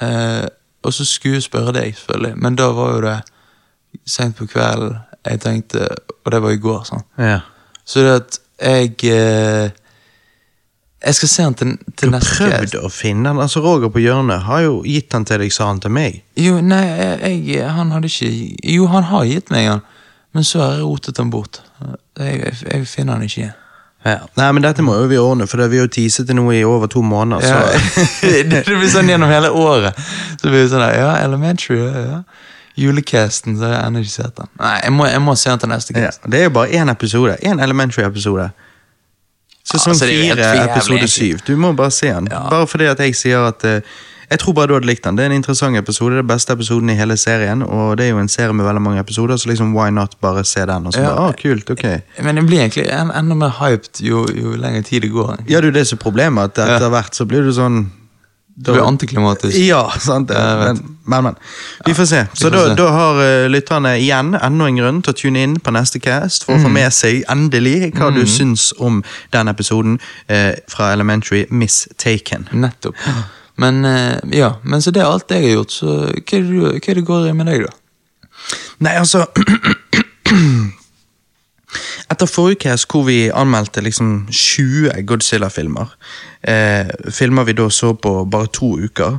Uh, 0.00 0.46
og 0.88 0.94
så 0.94 1.04
skulle 1.04 1.42
jeg 1.42 1.48
spørre 1.50 1.74
deg, 1.76 1.92
selvfølgelig, 1.98 2.32
men 2.40 2.56
da 2.56 2.70
var 2.72 2.94
jo 2.94 3.04
det 3.04 3.18
seint 4.08 4.36
på 4.38 4.48
kvelden. 4.48 4.96
Jeg 5.28 5.40
tenkte, 5.44 5.88
Og 6.24 6.32
det 6.32 6.42
var 6.42 6.50
i 6.54 6.60
går. 6.62 6.84
sånn. 6.88 7.04
ja. 7.18 7.40
Så 7.88 8.00
det 8.04 8.14
at 8.14 8.38
jeg 8.60 8.96
eh, 9.08 9.70
Jeg 11.06 11.14
skal 11.14 11.28
se 11.30 11.42
han 11.46 11.54
til, 11.54 11.76
Du 11.78 11.92
til 11.96 12.10
neste 12.10 12.34
prøvd 12.40 12.72
cast. 12.72 12.74
å 12.74 12.88
finne 12.90 13.28
han, 13.30 13.38
Altså 13.38 13.60
Roger 13.62 13.88
på 13.94 14.00
hjørnet 14.02 14.42
har 14.48 14.60
jo 14.64 14.82
gitt 14.82 15.12
han 15.14 15.24
til 15.24 15.38
deg, 15.38 15.52
sa 15.54 15.68
han 15.70 15.78
til 15.80 15.90
meg. 15.94 16.22
Jo, 16.36 16.56
nei, 16.60 16.82
jeg, 16.86 17.36
jeg, 17.46 17.68
han 17.70 17.90
hadde 17.94 18.10
ikke 18.10 18.32
Jo, 18.74 18.86
han 18.90 19.04
har 19.12 19.24
gitt 19.30 19.50
meg 19.54 19.68
han, 19.68 19.82
men 20.34 20.44
så 20.44 20.58
har 20.64 20.72
jeg 20.74 20.82
rotet 20.88 21.16
han 21.22 21.30
bort. 21.30 21.60
Jeg, 22.18 22.52
jeg, 22.66 22.86
finner 22.90 23.14
han 23.14 23.22
ikke 23.28 23.40
igjen. 23.44 23.54
Ja. 24.06 24.18
Nei, 24.38 24.50
men 24.54 24.62
dette 24.62 24.82
må 24.82 24.94
jo 24.98 25.06
vi 25.10 25.16
ordne, 25.18 25.46
for 25.50 25.58
det- 25.58 25.70
vi 25.70 25.78
har 25.78 25.86
jo 25.86 25.90
teaset 25.94 26.26
til 26.26 26.36
noe 26.38 26.54
i 26.54 26.64
over 26.64 26.86
to 26.90 27.02
måneder. 27.02 27.42
Så. 27.42 27.54
Ja, 28.26 28.42
det 28.50 28.64
blir 28.66 28.90
sånn 28.90 29.08
gjennom 29.10 29.30
hele 29.30 29.50
året. 29.54 29.94
Så 30.40 30.48
blir 30.50 30.62
det 30.64 30.70
sånn 30.70 30.82
der, 30.82 30.98
Ja, 30.98 31.14
Elementary, 31.24 31.78
ja, 31.78 32.04
ja. 32.10 32.20
Julecasten, 32.78 33.56
så 33.58 33.66
har 33.66 33.72
jeg 33.74 33.86
ennå 33.88 34.02
ikke 34.04 34.12
sett 34.14 34.36
den. 34.38 34.48
Nei, 34.60 34.74
jeg 34.84 34.92
må, 34.94 35.06
jeg 35.10 35.20
må 35.24 35.34
se 35.38 35.50
den 35.50 35.58
til 35.64 35.68
neste 35.72 35.94
Ja, 35.96 36.06
cast. 36.06 36.22
det 36.30 36.40
er 36.40 36.44
jo 36.46 36.50
bare 36.58 36.70
én 36.78 36.90
episode. 36.92 37.36
Én 37.42 37.62
Elementary-episode. 37.62 38.50
Sesong 39.68 39.92
Altså, 39.94 40.06
fire, 40.08 40.68
episode 40.70 41.08
syv. 41.12 41.42
Du 41.46 41.56
må 41.60 41.72
bare 41.76 41.90
se 41.92 42.08
den. 42.12 42.28
Ja. 42.32 42.46
Bare 42.48 42.66
fordi 42.66 42.86
at 42.88 43.00
jeg 43.04 43.16
sier 43.18 43.48
at 43.50 43.64
uh, 43.68 43.80
Jeg 44.30 44.38
tror 44.42 44.52
bare 44.52 44.68
du 44.68 44.74
hadde 44.76 44.86
likt 44.88 45.04
den. 45.04 45.16
Det 45.16 45.24
er 45.24 45.30
en 45.30 45.36
interessant 45.38 45.76
episode. 45.76 46.16
Det 46.18 46.20
er 46.20 46.26
beste 46.28 46.52
episoden 46.52 46.90
i 46.92 46.96
hele 46.98 47.16
serien. 47.16 47.62
Og 47.64 47.96
det 47.96 48.04
er 48.06 48.10
jo 48.10 48.18
en 48.20 48.28
serie 48.28 48.52
med 48.52 48.66
veldig 48.66 48.82
mange 48.84 49.00
episoder, 49.00 49.36
så 49.40 49.48
liksom 49.48 49.70
why 49.76 49.88
not 49.90 50.18
bare 50.20 50.44
se 50.44 50.66
den? 50.68 50.86
Og 50.86 50.92
så 50.92 51.00
Ja. 51.00 51.14
bare, 51.14 51.28
ah, 51.28 51.32
kult, 51.32 51.70
ok 51.70 51.84
Men 52.22 52.36
jeg 52.36 52.46
blir 52.46 52.58
egentlig 52.60 52.84
enda 52.92 53.34
mer 53.34 53.54
hyped 53.60 54.02
jo, 54.04 54.26
jo 54.34 54.56
lenger 54.56 54.82
tid 54.82 55.00
det 55.02 55.10
går. 55.12 55.36
Ja, 55.48 55.60
det 55.60 55.64
er 55.64 55.72
jo 55.72 55.78
det 55.78 55.86
som 55.86 55.96
er 55.98 56.02
problemet, 56.02 56.42
at 56.44 56.58
etter 56.68 56.88
hvert 56.92 57.14
så 57.16 57.24
blir 57.24 57.42
du 57.42 57.52
sånn 57.52 57.90
Det 58.60 58.72
blir 58.74 58.82
antiklimatisk. 58.82 59.54
Ja, 59.62 59.84
sant 60.02 60.28
det. 60.28 60.34
Men, 60.58 60.78
men, 61.06 61.24
men. 61.28 61.36
Vi 61.86 61.92
får 61.94 62.06
se. 62.10 62.24
Så 62.34 62.50
da, 62.50 62.64
da 62.74 62.88
har 62.90 63.20
uh, 63.22 63.46
lytterne 63.50 63.92
igjen 64.02 64.32
enda 64.34 64.66
en 64.66 64.80
grunn 64.80 64.98
til 65.06 65.14
å 65.14 65.18
tune 65.20 65.44
inn 65.46 65.54
på 65.62 65.70
neste 65.76 66.00
cast 66.02 66.42
for 66.44 66.56
å 66.56 66.58
Mm. 66.58 66.64
få 66.66 66.72
med 66.74 66.92
seg 66.96 67.20
endelig 67.30 67.92
hva 67.94 68.10
du 68.10 68.24
syns 68.26 68.72
om 68.82 68.98
den 69.30 69.48
episoden 69.48 70.00
eh, 70.26 70.56
fra 70.68 70.90
Elementary 70.92 71.44
Mistaken. 71.50 72.48
Nettopp. 72.52 72.98
Men 73.62 73.84
eh, 73.84 74.18
ja, 74.34 74.56
men 74.62 74.82
så 74.82 74.90
det 74.90 75.02
er 75.04 75.12
alt 75.12 75.30
jeg 75.30 75.42
har 75.46 75.54
gjort, 75.60 75.70
så 75.78 75.86
hva 75.86 76.10
er 76.10 76.42
det, 76.42 76.48
du, 76.50 76.58
hva 76.66 76.90
er 76.90 76.94
det 76.98 77.06
går 77.06 77.28
i 77.30 77.32
med 77.38 77.46
deg, 77.52 77.64
da? 77.68 77.72
Nei, 78.86 78.96
altså 78.98 79.22
etter 82.10 82.26
forrige 82.30 82.62
cast 82.64 82.88
hvor 82.88 83.04
vi 83.08 83.28
anmeldte 83.30 83.82
liksom 83.84 84.26
20 84.30 85.02
Godzilla-filmer, 85.08 85.90
eh, 86.42 86.88
filmer 87.12 87.44
vi 87.44 87.52
da 87.58 87.68
så 87.68 87.92
på 87.94 88.12
bare 88.30 88.48
to 88.52 88.72
uker, 88.78 89.18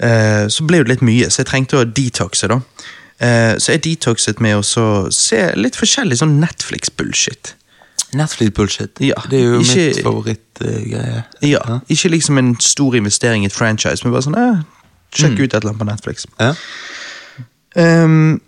eh, 0.00 0.46
så 0.48 0.66
ble 0.66 0.82
det 0.82 0.88
litt 0.88 1.02
mye, 1.06 1.28
så 1.30 1.42
jeg 1.42 1.50
trengte 1.50 1.80
å 1.80 1.84
detoxe, 1.84 2.48
da. 2.48 2.60
Eh, 3.20 3.54
så 3.60 3.74
jeg 3.76 3.82
detoxet 3.84 4.40
med 4.40 4.56
å 4.56 5.12
se 5.12 5.42
litt 5.56 5.76
forskjellig 5.76 6.16
sånn 6.22 6.38
Netflix-bullshit. 6.40 7.54
Netflix-bullshit. 8.16 8.96
Ja, 9.04 9.14
Det 9.28 9.38
er 9.38 9.44
jo 9.44 9.60
ikke- 9.60 9.94
mitt 9.94 10.02
favorittgreie. 10.02 11.24
Ja, 11.42 11.80
Ikke 11.88 12.10
liksom 12.10 12.38
en 12.38 12.56
stor 12.60 12.96
investering 12.96 13.42
i 13.42 13.46
et 13.46 13.52
franchise, 13.52 14.02
men 14.04 14.12
bare 14.12 14.22
sånn 14.22 14.36
eh, 14.38 14.62
Sjekk 15.12 15.40
ut 15.40 15.54
et 15.54 15.54
eller 15.64 15.72
annet 15.72 15.80
på 15.80 15.86
Netflix. 15.86 16.26
Ja. 16.38 16.54
Ehm, 17.76 18.40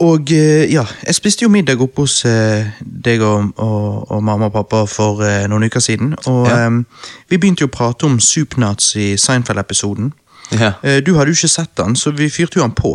og 0.00 0.30
eh, 0.32 0.68
ja, 0.72 0.84
jeg 1.06 1.14
spiste 1.16 1.42
jo 1.42 1.50
middag 1.50 1.80
oppe 1.82 2.04
hos 2.04 2.20
eh, 2.28 2.68
deg 2.80 3.22
og, 3.26 3.50
og, 3.58 4.10
og 4.14 4.22
mamma 4.22 4.46
og 4.46 4.54
pappa 4.54 4.84
for 4.86 5.24
eh, 5.26 5.46
noen 5.50 5.66
uker 5.66 5.82
siden. 5.82 6.14
Og 6.30 6.46
Ja. 6.46 6.66
um, 6.66 6.84
vi 7.28 7.38
begynte 7.38 7.64
jo 7.64 7.70
å 7.70 7.74
prate 7.74 8.06
om 8.06 8.20
Supernats 8.22 8.92
i 8.96 9.16
Seinfeld-episoden. 9.18 10.12
Ja. 10.54 10.72
Uh, 10.84 11.00
du 11.02 11.16
hadde 11.16 11.32
jo 11.32 11.38
ikke 11.40 11.50
sett 11.50 11.74
den, 11.76 11.96
så 11.98 12.10
vi 12.14 12.30
fyrte 12.30 12.60
jo 12.60 12.66
den 12.66 12.76
på. 12.78 12.94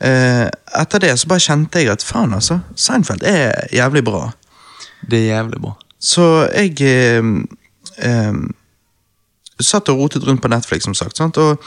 Uh, 0.00 0.46
etter 0.80 1.02
det 1.02 1.12
så 1.20 1.28
bare 1.28 1.42
kjente 1.44 1.82
jeg 1.82 1.90
at 1.92 2.04
faen, 2.06 2.32
altså. 2.38 2.60
Seinfeld 2.78 3.26
er 3.26 3.66
jævlig 3.74 4.04
bra. 4.06 4.30
Det 5.10 5.18
er 5.24 5.34
jævlig 5.34 5.60
bra. 5.66 5.74
Så 6.00 6.46
jeg 6.54 6.78
eh, 6.80 7.20
um, 8.30 8.54
satt 9.60 9.90
og 9.92 9.98
rotet 10.00 10.24
rundt 10.24 10.40
på 10.42 10.48
Netflix, 10.48 10.86
som 10.86 10.94
sagt. 10.96 11.18
Sant? 11.20 11.36
Og, 11.36 11.60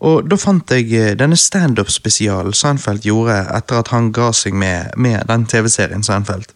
og 0.00 0.30
da 0.30 0.36
fant 0.40 0.72
jeg 0.72 0.92
eh, 0.96 1.12
denne 1.18 1.36
standup-spesialen 1.36 2.56
Seinfeld 2.56 3.04
gjorde 3.04 3.36
etter 3.52 3.82
at 3.82 3.92
han 3.92 4.10
ga 4.16 4.30
seg 4.36 4.56
med, 4.56 4.96
med 4.96 5.26
den 5.28 5.44
TV-serien 5.46 6.04
Seinfeld. 6.06 6.54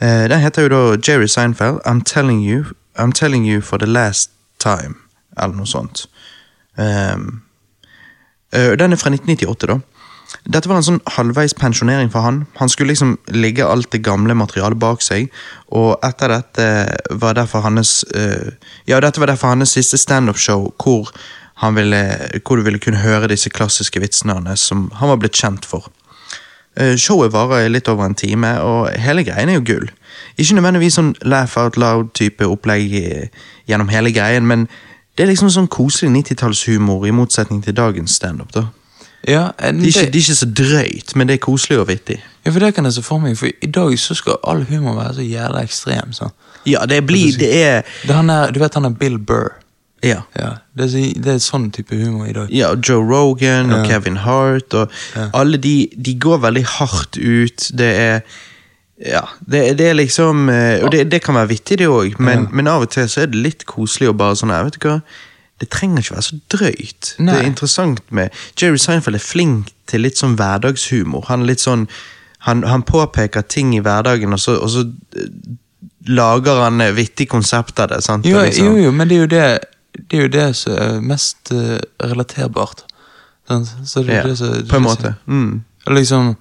Eh, 0.00 0.26
den 0.28 0.40
heter 0.40 0.66
jo 0.66 0.72
da 0.72 0.82
Jerry 0.96 1.28
Seinfeld, 1.28 1.80
I'm 1.86 2.02
telling 2.04 2.42
you, 2.44 2.74
I'm 2.96 3.12
telling 3.12 3.46
you 3.48 3.60
for 3.60 3.78
the 3.78 3.86
last 3.86 4.30
time, 4.58 4.94
eller 5.36 5.56
noe 5.56 5.68
sånt. 5.68 6.06
Um, 6.76 7.42
eh, 8.52 8.76
den 8.76 8.92
er 8.92 9.00
fra 9.00 9.12
1998, 9.12 9.66
da. 9.66 9.80
Dette 10.46 10.70
var 10.70 10.78
en 10.78 10.86
sånn 10.86 11.02
halvveis 11.16 11.52
pensjonering 11.58 12.10
for 12.12 12.24
han. 12.24 12.44
Han 12.60 12.70
skulle 12.70 12.92
liksom 12.92 13.16
ligge 13.34 13.66
alt 13.66 13.90
det 13.92 14.02
gamle 14.06 14.36
materialet 14.38 14.78
bak 14.80 15.02
seg, 15.04 15.28
og 15.74 15.98
etter 16.06 16.32
dette 16.32 16.68
var 17.10 17.36
derfor 17.38 17.64
hans 17.66 18.02
eh, 18.14 18.54
Ja, 18.88 19.00
dette 19.02 19.20
var 19.20 19.32
derfor 19.32 19.52
hans 19.54 19.74
siste 19.76 19.98
standup-show 20.00 20.70
hvor, 20.80 21.10
ville- 21.76 22.40
hvor 22.46 22.56
du 22.56 22.62
ville 22.62 22.78
kunne 22.78 22.96
høre 23.02 23.28
disse 23.28 23.50
klassiske 23.50 24.00
vitsene 24.00 24.32
hans 24.32 24.60
som 24.60 24.90
han 24.94 25.08
var 25.08 25.16
blitt 25.16 25.36
kjent 25.36 25.64
for. 25.68 25.90
Eh, 26.76 26.96
Showet 26.96 27.32
varer 27.32 27.66
i 27.66 27.68
litt 27.68 27.88
over 27.88 28.04
en 28.06 28.14
time, 28.14 28.60
og 28.60 28.90
hele 28.96 29.24
greien 29.24 29.48
er 29.48 29.58
jo 29.58 29.60
gull. 29.66 29.88
Ikke 30.38 30.54
nødvendigvis 30.56 30.96
sånn 30.96 31.14
laugh 31.22 31.56
out 31.58 31.76
loud-type 31.76 32.46
opplegg 32.46 32.94
gjennom 33.68 33.88
hele 33.90 34.12
greien, 34.12 34.46
men 34.46 34.68
det 35.18 35.24
er 35.26 35.32
liksom 35.32 35.50
sånn 35.50 35.68
koselig 35.68 36.10
90-tallshumor 36.14 37.06
i 37.06 37.10
motsetning 37.10 37.62
til 37.64 37.74
dagens 37.76 38.10
standup. 38.16 38.52
da. 38.52 38.64
Ja, 39.28 39.50
eh, 39.58 39.72
Det 39.72 39.82
er, 39.82 39.86
ikke, 39.88 40.00
det, 40.00 40.12
det 40.12 40.16
er 40.16 40.24
ikke 40.24 40.34
så 40.40 40.52
drøyt, 40.54 41.16
men 41.16 41.26
det 41.28 41.34
er 41.34 41.44
koselig 41.44 41.78
og 41.80 41.88
vittig. 41.88 42.20
ja, 42.46 42.50
for 42.50 42.60
det 42.60 42.74
kan 42.74 42.84
jeg 42.84 42.92
se 42.94 43.02
for 43.02 43.18
meg, 43.18 43.36
for 43.36 43.46
i 43.62 43.66
dag 43.66 43.98
så 43.98 44.14
skal 44.16 44.38
all 44.48 44.64
humor 44.64 44.94
være 44.96 45.14
så 45.14 45.26
jævla 45.28 45.62
ekstrem. 45.62 46.12
Så. 46.12 46.30
Ja, 46.66 46.86
det 46.86 47.04
blir 47.06 47.36
Det 47.38 47.50
er 47.64 47.82
Det 48.06 48.14
han 48.14 48.30
er, 48.30 48.50
du 48.50 48.58
vet 48.60 48.74
han 48.74 48.84
er 48.84 48.90
Bill 48.96 49.18
Burr. 49.18 49.52
Ja. 50.02 50.22
Ja, 50.38 50.50
det, 50.76 50.86
er, 50.94 51.12
det 51.20 51.32
er 51.34 51.40
sånn 51.44 51.70
type 51.76 51.96
humor 51.96 52.26
i 52.28 52.32
dag. 52.32 52.48
Ja, 52.54 52.70
Joe 52.76 53.02
Rogan 53.04 53.72
og 53.72 53.82
Ja. 53.84 53.88
Kevin 53.94 54.16
Hart 54.24 54.72
og 54.74 54.90
alle 55.36 55.58
de, 55.60 55.74
de 55.96 56.14
går 56.14 56.38
veldig 56.46 56.64
hardt 56.78 57.18
ut. 57.20 57.70
Det 57.76 57.90
er 57.96 58.22
Ja, 59.00 59.22
det, 59.40 59.78
det 59.78 59.86
er 59.88 59.94
liksom 59.96 60.48
eh, 60.52 60.82
Og 60.84 60.90
det, 60.92 61.06
det 61.10 61.22
kan 61.24 61.34
være 61.34 61.48
vittig, 61.48 61.78
det 61.80 61.86
òg, 61.88 62.18
men, 62.20 62.48
men 62.52 62.66
av 62.68 62.82
og 62.84 62.90
til 62.92 63.08
så 63.08 63.22
er 63.22 63.30
det 63.32 63.40
litt 63.40 63.62
koselig 63.64 64.10
å 64.10 64.16
bare 64.16 64.36
sånn 64.36 64.50
her, 64.52 64.64
Vet 64.68 64.76
du 64.80 64.88
hva? 64.88 64.98
Det 65.60 65.68
trenger 65.72 66.00
ikke 66.00 66.14
være 66.16 66.24
så 66.26 66.36
drøyt. 66.52 67.08
Nei. 67.20 67.32
Det 67.34 67.40
er 67.40 67.48
interessant 67.48 68.02
med 68.16 68.32
Jerry 68.60 68.78
Seinfeld 68.80 69.16
er 69.16 69.24
flink 69.24 69.72
til 69.88 70.00
litt 70.04 70.16
sånn 70.20 70.36
hverdagshumor. 70.40 71.26
Han 71.28 71.42
er 71.44 71.50
litt 71.52 71.60
sånn 71.64 71.86
Han, 72.48 72.62
han 72.64 72.80
påpeker 72.88 73.42
ting 73.52 73.74
i 73.76 73.80
hverdagen, 73.84 74.32
og 74.32 74.40
så, 74.40 74.54
og 74.64 74.70
så 74.72 74.84
eh, 75.16 75.26
lager 76.08 76.62
han 76.64 76.80
eh, 76.80 76.92
vittig 76.96 77.26
konsept 77.28 77.80
av 77.84 77.88
det. 77.92 77.98
sant? 78.04 78.24
Jo, 78.24 78.38
liksom- 78.40 78.66
jo, 78.70 78.76
jo, 78.86 78.92
men 78.92 79.08
det 79.08 79.16
er 79.16 79.20
jo 79.20 79.26
det, 79.34 79.60
det, 80.08 80.18
er 80.18 80.22
jo 80.22 80.28
det 80.28 80.46
som 80.56 80.72
er 80.72 81.00
mest 81.00 81.52
eh, 81.52 81.78
relaterbart. 82.02 82.84
Så 83.84 84.02
det 84.06 84.14
er 84.14 84.16
Ja, 84.20 84.26
det 84.28 84.38
som, 84.38 84.54
på 84.68 84.76
en 84.76 84.82
måte. 84.82 85.14
Mm. 85.26 85.64
Liksom, 85.90 86.36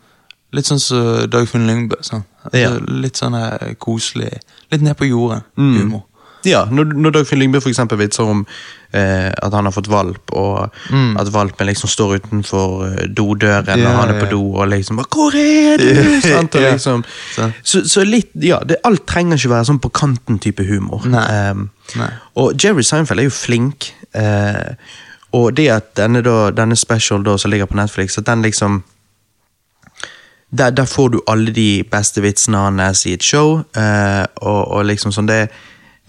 litt 0.54 0.70
sånn 0.70 0.82
som 0.84 1.30
Dagfinn 1.32 1.66
Lyngbø. 1.68 1.98
Sånn. 2.06 2.24
Altså. 2.46 2.78
Litt 3.02 3.18
sånn 3.18 3.38
koselig, 3.82 4.36
litt 4.72 4.86
ned 4.86 4.98
på 4.98 5.10
jorden 5.10 5.42
Mm. 5.58 6.02
Ja, 6.48 6.66
når, 6.72 6.94
når 6.96 7.12
Dagfinn 7.18 7.40
Lyngbø 7.42 7.60
eksempel 7.68 7.98
vitser 8.00 8.24
om 8.24 8.46
eh, 8.96 9.28
at 9.32 9.54
han 9.54 9.68
har 9.68 9.74
fått 9.76 9.90
valp, 9.92 10.32
og 10.32 10.70
Mm. 10.90 11.18
at 11.20 11.28
valpen 11.34 11.68
liksom 11.68 11.90
står 11.90 12.16
utenfor 12.20 12.86
eh, 12.88 13.08
dodøren 13.08 13.68
yeah, 13.68 13.82
når 13.84 13.98
han 14.00 14.14
er 14.16 14.20
på 14.24 14.30
do, 14.32 14.42
og 14.56 14.68
liksom 14.72 14.96
bare, 15.02 15.10
'Hvor 15.12 15.36
er 15.36 15.78
du?' 15.78 16.22
Sant? 16.34 16.56
Og 16.56 16.62
liksom. 16.62 17.04
Så, 17.64 17.84
så 17.90 18.04
litt, 18.08 18.32
ja, 18.36 18.60
det, 18.66 18.78
alt 18.84 19.06
trenger 19.08 19.38
ikke 19.38 19.50
være 19.56 19.66
sånn 19.66 19.80
på 19.84 19.90
kanten-type 19.92 20.64
humor. 20.64 21.06
Nei. 21.06 21.50
Um, 21.52 21.70
Nei. 21.96 22.10
og 22.36 22.54
Jerry 22.64 22.82
Seinfeld 22.84 23.20
er 23.20 23.24
jo 23.30 23.36
flink, 23.36 23.94
Uh, 24.16 24.74
og 25.32 25.52
det 25.58 25.68
at 25.70 25.92
denne, 25.98 26.24
da, 26.26 26.50
denne 26.50 26.76
special 26.76 27.22
da, 27.24 27.36
som 27.38 27.52
ligger 27.52 27.68
på 27.70 27.76
Netflix, 27.78 28.18
at 28.18 28.26
den 28.26 28.42
liksom 28.42 28.80
der, 30.50 30.72
der 30.72 30.86
får 30.86 31.10
du 31.10 31.20
alle 31.28 31.52
de 31.54 31.84
beste 31.92 32.22
vitsene 32.22 32.58
hans 32.58 33.06
i 33.06 33.14
et 33.14 33.24
show, 33.24 33.60
Uh, 33.78 34.26
og, 34.42 34.72
og 34.72 34.86
liksom 34.90 35.12
sånn 35.14 35.30
det, 35.30 35.44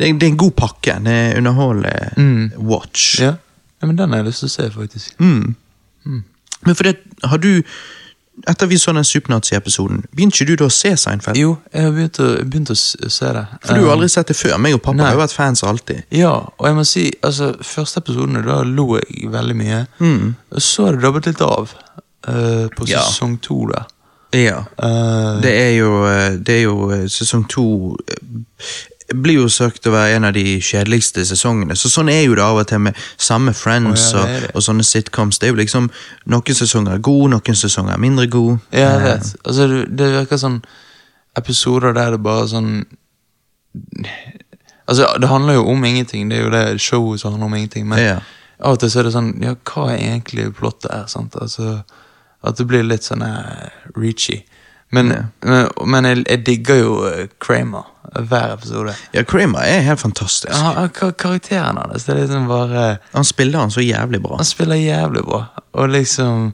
det, 0.01 0.09
er- 0.09 0.19
det 0.19 0.27
er 0.27 0.33
en 0.33 0.41
god 0.41 0.57
pakke. 0.57 0.97
Det 1.05 1.13
er 1.21 1.37
underholdende 1.39 2.11
Mm. 2.17 2.51
watch. 2.73 3.21
Ja. 3.21 3.35
ja, 3.83 3.87
men 3.87 3.97
den 4.01 4.11
har 4.11 4.23
jeg 4.25 4.27
lyst 4.33 4.43
til 4.43 4.49
å 4.49 4.57
se, 4.57 4.71
faktisk. 4.75 5.15
Mm. 5.21 5.55
Men 6.67 6.75
for 6.77 6.83
det, 6.89 6.97
har 7.25 7.39
du 7.39 7.63
Etter 8.49 8.67
vi 8.71 8.79
så 8.81 8.93
den 8.97 9.05
Supernazi-episoden, 9.05 10.05
begynte 10.17 10.39
ikke 10.41 10.47
du 10.49 10.57
da 10.63 10.69
å 10.71 10.73
se 10.73 10.95
Seinfeld? 10.97 11.37
Jo, 11.37 11.59
jeg 11.75 11.83
har 11.85 11.91
begynt 11.93 12.21
å, 12.25 12.29
begynt 12.49 12.71
å 12.73 12.77
se 12.79 13.33
det. 13.37 13.43
For 13.67 13.75
du 13.77 13.81
har 13.83 13.91
Um, 13.91 13.99
aldri 13.99 14.09
sett 14.09 14.31
det 14.33 14.37
før. 14.39 14.55
Meg 14.57 14.75
og 14.79 14.81
pappa 14.81 14.97
Nei. 14.97 15.05
har 15.11 15.13
jo 15.13 15.21
vært 15.21 15.35
fans 15.37 15.61
alltid. 15.63 16.03
Ja, 16.17 16.31
og 16.57 16.67
jeg 16.67 16.75
må 16.79 16.85
si, 16.89 17.03
altså, 17.23 17.51
første 17.61 18.01
episodene, 18.01 18.41
da 18.47 18.63
lo 18.65 18.97
jeg 18.97 19.29
veldig 19.35 19.57
mye. 19.61 19.83
Mm. 20.01 20.35
Så 20.57 20.87
har 20.87 20.93
det 20.97 21.03
dabbet 21.05 21.27
litt 21.29 21.41
av 21.45 21.75
uh, 22.29 22.69
på 22.79 22.89
Ja. 22.89 23.03
sesong 23.11 23.37
to 23.45 23.67
da. 23.75 23.85
Ja. 24.33 24.63
Uh, 24.81 25.41
Det 25.43 25.53
er 25.53 25.77
jo, 25.77 25.93
eh, 26.09 26.39
det 26.41 26.57
er 26.57 26.63
jo 26.63 26.91
eh, 26.97 27.05
sesong 27.13 27.45
to 27.49 27.97
eh, 28.09 28.17
blir 29.15 29.35
jo 29.41 29.49
søkt 29.49 29.87
å 29.87 29.93
være 29.95 30.17
en 30.17 30.25
av 30.29 30.33
de 30.37 30.61
kjedeligste 30.63 31.25
sesongene. 31.27 31.75
Så 31.77 31.89
Sånn 31.91 32.09
er 32.13 32.23
jo 32.25 32.35
det 32.39 32.43
av 32.45 32.57
og 32.61 32.67
til 32.71 32.79
med 32.85 32.95
samme 33.19 33.53
Friends 33.55 34.13
oh, 34.15 34.19
ja, 34.19 34.23
og, 34.23 34.29
det 34.29 34.41
det. 34.47 34.51
og 34.55 34.63
sånne 34.63 34.85
sitcoms. 34.87 35.39
Det 35.39 35.49
er 35.49 35.53
jo 35.55 35.59
liksom 35.61 35.91
Noen 36.31 36.55
sesonger 36.55 36.95
er 36.95 37.03
gode, 37.05 37.31
noen 37.35 37.57
sesonger 37.59 37.93
er 37.97 37.99
mindre 38.03 38.27
gode. 38.31 38.59
Ja, 38.73 38.79
jeg 38.79 39.01
Eh, 39.01 39.05
vet. 39.09 39.33
Altså, 39.45 39.67
det, 39.69 39.81
det 39.99 40.11
virker 40.15 40.37
sånn 40.43 40.61
episoder 41.39 41.93
der 41.95 42.11
det 42.17 42.23
bare 42.23 42.49
sånn 42.49 42.85
Altså, 44.91 45.07
det 45.23 45.29
handler 45.31 45.55
jo 45.55 45.67
om 45.71 45.85
ingenting. 45.85 46.29
Det 46.31 46.39
er 46.39 46.43
jo 46.45 46.51
det 46.51 46.81
showet 46.83 47.21
som 47.21 47.33
handler 47.33 47.47
om 47.47 47.55
ingenting. 47.55 47.87
Men 47.89 47.99
Ja. 47.99 48.17
av 48.61 48.73
og 48.73 48.79
til 48.81 48.91
så 48.91 48.99
er 49.01 49.03
det 49.05 49.13
sånn 49.15 49.43
Ja, 49.43 49.55
hva 49.55 49.91
er 49.93 49.99
egentlig 49.99 50.55
plottet 50.55 50.91
her? 50.93 51.07
Sant? 51.07 51.35
Altså, 51.41 51.83
at 52.43 52.57
det 52.57 52.67
blir 52.67 52.83
litt 52.83 53.03
sånn 53.05 53.23
uh, 53.23 53.69
reachy. 53.97 54.43
Men, 54.93 55.13
men, 55.47 55.69
men 55.87 56.05
jeg, 56.09 56.25
jeg 56.27 56.47
digger 56.47 56.81
jo 56.81 56.95
eh, 57.07 57.27
Kramer 57.39 57.87
hver 58.27 58.57
episode. 58.57 58.95
Ja, 59.15 59.23
Kramer 59.23 59.63
er 59.63 59.85
helt 59.87 60.01
fantastisk. 60.03 60.51
Ja, 60.51 60.89
karakteren 60.91 61.79
hans, 61.79 62.05
det 62.09 62.17
er 62.17 62.23
liksom 62.25 62.49
bare 62.51 62.97
Han 63.13 63.25
spiller 63.25 63.63
han 63.63 63.71
så 63.71 63.85
jævlig 63.85 64.19
bra. 64.25 64.41
Han 64.41 64.49
spiller 64.49 64.75
jævlig 64.81 65.23
bra. 65.29 65.45
Og 65.79 65.89
liksom 65.95 66.49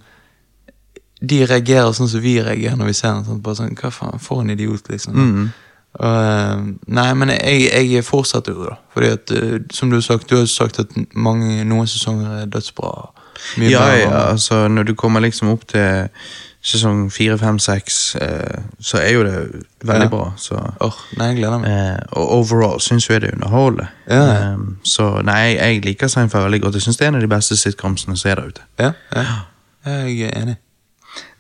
De 1.25 1.39
reagerer 1.49 1.95
sånn 1.97 2.11
som 2.13 2.21
vi 2.21 2.35
reagerer 2.45 2.77
når 2.77 2.91
vi 2.93 2.97
ser 2.99 3.15
ham. 3.15 3.23
Sånn, 3.25 3.41
bare 3.41 3.57
sånn, 3.63 3.73
Hva 3.81 3.89
faen, 3.91 4.21
for 4.21 4.45
en 4.45 4.53
idiot, 4.53 4.91
liksom. 4.93 5.17
Mm. 5.17 5.47
Og, 5.97 6.05
eh, 6.13 6.67
nei, 6.93 7.07
men 7.17 7.33
jeg, 7.33 7.71
jeg 7.95 8.05
fortsetter 8.05 8.53
jo, 8.53 8.67
da. 8.69 8.77
Fordi 8.93 9.09
at, 9.17 9.33
eh, 9.33 9.55
som 9.73 9.89
du 9.89 9.97
har 9.97 10.05
sagt, 10.05 10.29
du 10.29 10.37
har 10.43 10.51
sagt 10.53 10.83
at 10.85 10.93
mange, 11.17 11.63
noen 11.65 11.89
sesonger 11.89 12.43
er 12.43 12.51
dødsbra. 12.53 12.93
Mye 13.57 13.71
Ja, 13.73 13.81
bra. 13.87 13.97
ja, 14.03 14.21
altså 14.35 14.67
når 14.69 14.91
du 14.91 14.95
kommer 14.95 15.25
liksom 15.25 15.49
opp 15.57 15.65
til 15.73 16.09
sesong 16.67 17.05
fire, 17.15 17.37
fem, 17.39 17.59
seks, 17.63 18.17
eh, 18.21 18.59
så 18.83 18.99
er 18.99 19.13
jo 19.15 19.23
det 19.23 19.35
veldig 19.87 20.09
Ja. 20.09 20.11
bra. 20.11 20.33
Så 20.37 20.57
Åh, 20.81 20.97
nei, 21.19 21.29
jeg 21.29 21.37
gleder 21.39 21.59
meg. 21.63 21.71
Eh, 21.71 21.99
og 22.19 22.33
overall 22.41 22.81
syns 22.83 23.07
jeg 23.09 23.21
det 23.23 23.31
er 23.31 23.37
underholdende. 23.37 23.89
Ja. 24.11 24.23
Eh, 24.33 24.57
så 24.83 25.23
nei, 25.23 25.55
jeg 25.57 25.85
liker 25.85 26.09
Seinfeld 26.11 26.43
veldig 26.49 26.61
godt. 26.65 26.75
Jeg 26.75 26.83
syns 26.83 26.97
det 26.99 27.05
er 27.07 27.09
en 27.13 27.21
av 27.21 27.21
de 27.27 27.31
beste 27.31 27.57
sitcomsene 27.57 28.17
som 28.19 28.31
er 28.31 28.35
der 28.41 28.49
ute. 28.51 28.61
Ja, 28.79 28.93
ja. 29.15 29.25
Jeg 29.87 30.21
er 30.27 30.41
enig. 30.43 30.57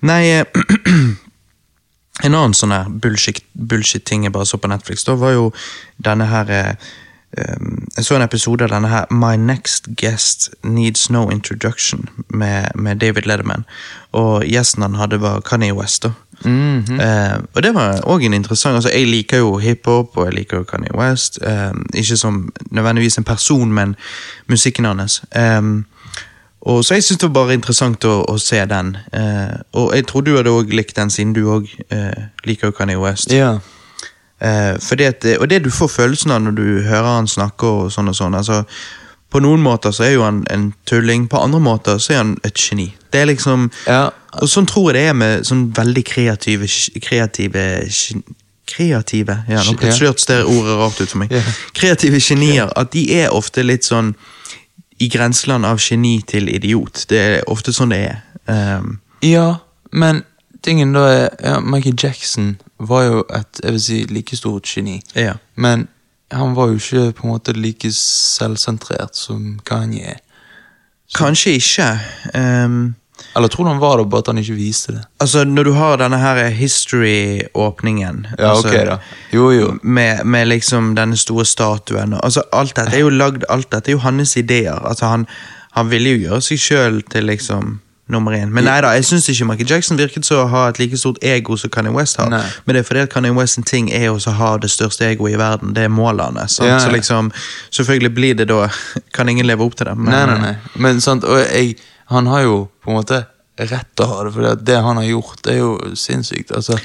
Nei, 0.02 0.22
eh, 0.30 0.44
en 2.24 2.34
annen 2.34 2.54
sånn 2.56 2.72
her 2.72 2.86
bullshit- 2.88 3.42
bullshit-ting 3.56 4.24
jeg 4.24 4.32
bare 4.32 4.46
så 4.48 4.58
på 4.62 4.68
Netflix, 4.70 5.04
da 5.04 5.14
var 5.20 5.32
jo 5.34 5.50
denne 6.02 6.26
her 6.30 6.50
eh, 6.50 6.70
um, 6.70 6.76
Jeg 7.96 8.04
så 8.04 8.16
en 8.16 8.22
episode 8.24 8.64
av 8.64 8.70
denne 8.72 8.88
her 8.88 9.06
My 9.10 9.36
Next 9.36 9.88
Guest 10.00 10.50
Needs 10.64 11.10
No 11.10 11.26
Introduction 11.30 12.08
med, 12.28 12.68
med 12.74 12.96
David 13.00 13.26
Letterman. 13.26 13.64
Og 14.12 14.44
gjesten 14.48 14.82
han 14.82 14.94
hadde, 14.94 15.20
var 15.20 15.40
Kanye 15.40 15.74
West. 15.76 16.02
da. 16.02 16.10
Eh, 16.44 17.38
og 17.54 17.62
det 17.64 17.74
var 17.74 18.00
òg 18.04 18.24
en 18.26 18.34
interessant 18.36 18.74
altså 18.76 18.90
Jeg 18.92 19.06
liker 19.08 19.38
jo 19.40 19.56
hiphop, 19.56 20.16
og 20.16 20.26
jeg 20.26 20.34
liker 20.34 20.56
jo 20.60 20.64
Kanye 20.68 20.92
West. 20.94 21.38
eh, 21.42 21.72
ikke 21.94 22.16
som 22.16 22.52
nødvendigvis 22.70 23.18
en 23.18 23.24
person, 23.24 23.72
men 23.72 23.96
musikken 24.48 24.84
hans. 24.84 25.22
Eh, 25.32 25.62
og 26.66 26.84
Så 26.84 26.94
jeg 26.94 27.04
syns 27.04 27.20
det 27.20 27.28
var 27.28 27.44
bare 27.44 27.54
interessant 27.54 28.04
å, 28.04 28.24
å 28.28 28.38
se 28.38 28.64
den. 28.66 28.96
Eh, 29.12 29.56
og 29.72 29.94
jeg 29.94 30.06
tror 30.06 30.20
du 30.26 30.36
hadde 30.36 30.50
òg 30.50 30.72
likt 30.74 30.96
den, 30.96 31.10
siden 31.10 31.32
du 31.32 31.44
òg 31.46 31.68
eh, 31.90 32.26
liker 32.44 32.68
jo 32.68 32.72
Kanye 32.72 32.98
West. 32.98 33.32
Ja. 33.32 33.58
Eh, 34.40 34.76
det- 34.96 35.38
og 35.40 35.48
det 35.48 35.62
du 35.62 35.70
får 35.70 35.88
følelsen 35.88 36.30
av 36.30 36.42
når 36.42 36.54
du 36.54 36.82
hører 36.82 37.16
han 37.16 37.26
snakke 37.26 37.64
og 37.64 37.90
sånn 37.90 38.08
og 38.08 38.14
sånn 38.14 38.34
altså, 38.34 38.64
På 39.32 39.40
noen 39.40 39.60
måter 39.60 39.90
så 39.90 40.04
er 40.04 40.12
jo 40.12 40.22
han 40.22 40.44
en 40.50 40.72
tulling, 40.86 41.26
på 41.28 41.42
andre 41.42 41.58
måter 41.60 41.98
så 41.98 42.12
er 42.12 42.16
han 42.16 42.36
et 42.44 42.54
geni. 42.54 42.94
Det 43.10 43.20
er 43.20 43.26
liksom 43.26 43.70
Ja. 43.86 44.10
Og 44.34 44.48
sånn 44.48 44.66
tror 44.66 44.92
jeg 44.92 44.94
det 44.94 45.08
er 45.08 45.14
med 45.14 45.42
sånn 45.44 45.72
veldig 45.72 46.04
kreative 46.04 46.68
Kreative 47.00 47.88
Kreative? 48.66 49.44
Ja, 49.48 49.62
nå 49.62 49.76
plutselig 49.78 50.08
hørtes 50.10 50.26
det 50.26 50.44
ordet 50.44 50.76
rart 50.78 51.00
ut 51.00 51.08
for 51.08 51.18
meg. 51.18 51.30
Kreative 51.74 52.20
genier, 52.20 52.70
at 52.76 52.90
de 52.92 53.04
er 53.14 53.30
ofte 53.30 53.62
litt 53.64 53.84
sånn 53.84 54.14
i 55.00 55.08
grenseland 55.08 55.66
av 55.68 55.78
geni 55.78 56.20
til 56.26 56.48
idiot. 56.48 57.04
Det 57.08 57.18
er 57.18 57.44
ofte 57.52 57.72
sånn 57.76 57.90
det 57.94 58.00
er. 58.10 58.22
Um, 58.78 59.00
Ja, 59.22 59.58
men 59.92 60.24
tingen 60.62 60.92
da 60.92 61.04
er 61.08 61.28
ja, 61.42 61.60
Michael 61.60 61.96
Jackson 62.02 62.56
var 62.78 63.02
jo 63.04 63.24
et 63.34 63.60
jeg 63.62 63.72
vil 63.72 63.80
si, 63.82 63.98
like 64.10 64.36
stort 64.36 64.66
geni. 64.66 65.00
ja. 65.14 65.34
Men 65.56 65.88
han 66.32 66.54
var 66.56 66.66
jo 66.72 66.74
ikke 66.80 67.12
på 67.14 67.22
en 67.26 67.30
måte 67.36 67.52
like 67.54 67.88
selvsentrert 67.94 69.14
som 69.16 69.60
Kanye 69.64 70.02
er. 70.16 70.16
Kanskje 71.14 71.52
ikke. 71.60 71.86
Um, 72.34 72.94
Eller 73.36 73.48
tror 73.48 73.64
du 73.64 73.70
han 73.70 73.78
var 73.80 73.96
det, 73.98 74.08
bare 74.10 74.18
at 74.24 74.26
han 74.32 74.38
ikke 74.38 74.56
viste 74.58 74.92
det? 74.92 75.04
Altså, 75.20 75.44
når 75.44 75.64
du 75.64 75.72
har 75.72 75.96
denne 75.96 76.18
her 76.18 76.48
history-åpningen 76.50 78.26
Ja, 78.38 78.50
altså, 78.50 78.68
ok 78.68 78.74
da. 78.86 78.96
Jo, 79.32 79.50
jo. 79.52 79.78
Med, 79.82 80.24
med 80.26 80.48
liksom 80.48 80.94
denne 80.96 81.16
store 81.16 81.44
statuen 81.44 82.12
og- 82.12 82.20
altså, 82.24 82.42
Alt 82.52 82.76
dette 82.76 82.94
er 82.96 83.00
jo 83.00 83.08
lagd 83.10 83.44
Alt 83.48 83.70
dette 83.72 83.88
er 83.90 83.92
jo 83.92 83.98
hans 83.98 84.36
ideer. 84.36 84.74
Altså, 84.88 85.06
han, 85.06 85.26
han 85.72 85.90
ville 85.90 86.10
jo 86.10 86.28
gjøre 86.28 86.40
seg 86.42 86.58
sjøl 86.58 87.02
til 87.10 87.24
liksom 87.30 87.80
nummer 88.08 88.32
én. 88.32 88.50
Men 88.54 88.64
nei 88.68 88.76
da, 88.84 88.92
jeg 88.94 89.06
syns 89.08 89.26
ikke 89.32 89.46
Michael 89.48 89.70
Jackson 89.70 89.98
virket 89.98 90.26
så 90.28 90.44
å 90.44 90.46
ha 90.52 90.66
et 90.70 90.78
like 90.78 90.98
stort 91.00 91.18
ego 91.26 91.56
som 91.58 91.70
Kanye 91.74 91.90
West 91.94 92.20
har. 92.20 92.30
Nei. 92.30 92.42
Men 92.64 92.76
det 92.76 92.82
er 92.84 92.86
fordi 92.86 93.02
at 93.02 93.12
Kanye 93.14 93.34
West 93.34 93.58
sin 93.58 93.66
ting 93.66 93.88
er 93.94 94.08
å 94.14 94.34
ha 94.38 94.50
det 94.62 94.70
største 94.70 95.08
egoet 95.08 95.34
i 95.34 95.40
verden. 95.40 95.74
Det 95.74 95.86
er 95.88 95.92
målene. 95.92 96.46
Ja, 96.62 96.78
Så 96.82 96.92
liksom, 96.94 97.32
selvfølgelig 97.70 98.12
blir 98.14 98.34
det 98.38 98.48
da 98.52 98.68
Kan 99.16 99.28
ingen 99.28 99.46
leve 99.46 99.64
opp 99.66 99.74
til 99.78 99.88
det. 99.90 99.96
Men, 99.98 100.12
Nei, 100.12 100.24
nei, 100.30 100.38
nei. 100.42 100.54
Men 100.82 101.00
sant, 101.02 101.24
og 101.24 101.40
jeg, 101.42 101.76
han 102.12 102.30
har 102.30 102.44
jo 102.46 102.56
på 102.84 102.92
en 102.92 103.00
måte 103.00 103.24
rett 103.56 103.88
til 103.96 104.04
å 104.04 104.10
ha 104.10 104.22
det, 104.26 104.32
for 104.34 104.44
det, 104.44 104.54
det 104.68 104.78
han 104.84 104.98
har 105.00 105.06
gjort, 105.08 105.40
det 105.46 105.54
er 105.54 105.62
jo 105.62 105.70
sinnssykt. 105.96 106.52
Altså, 106.54 106.76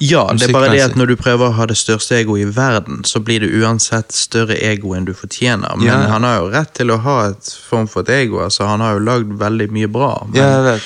Ja, 0.00 0.28
det 0.32 0.48
er 0.48 0.52
bare 0.52 0.68
det 0.70 0.80
at 0.84 0.94
når 0.96 1.06
du 1.06 1.16
prøver 1.16 1.48
å 1.48 1.54
ha 1.56 1.66
det 1.66 1.76
største 1.76 2.14
egoet 2.20 2.42
i 2.44 2.50
verden, 2.54 3.00
så 3.04 3.18
blir 3.24 3.40
det 3.40 3.48
uansett 3.58 4.12
større 4.14 4.54
ego 4.62 4.92
enn 4.94 5.04
du 5.08 5.12
fortjener. 5.12 5.74
Men 5.76 5.86
Ja. 5.86 5.96
han 6.12 6.22
har 6.22 6.36
jo 6.38 6.50
rett 6.52 6.72
til 6.74 6.90
å 6.94 6.98
ha 7.02 7.16
et 7.30 7.50
form 7.68 7.88
for 7.88 8.00
et 8.06 8.08
ego. 8.10 8.38
altså 8.44 8.66
Han 8.68 8.80
har 8.80 8.92
jo 8.98 9.04
lagd 9.04 9.32
veldig 9.38 9.68
mye 9.74 9.88
bra. 9.90 10.26
Men, 10.28 10.36
Ja, 10.42 10.48
jeg 10.54 10.64
vet. 10.64 10.82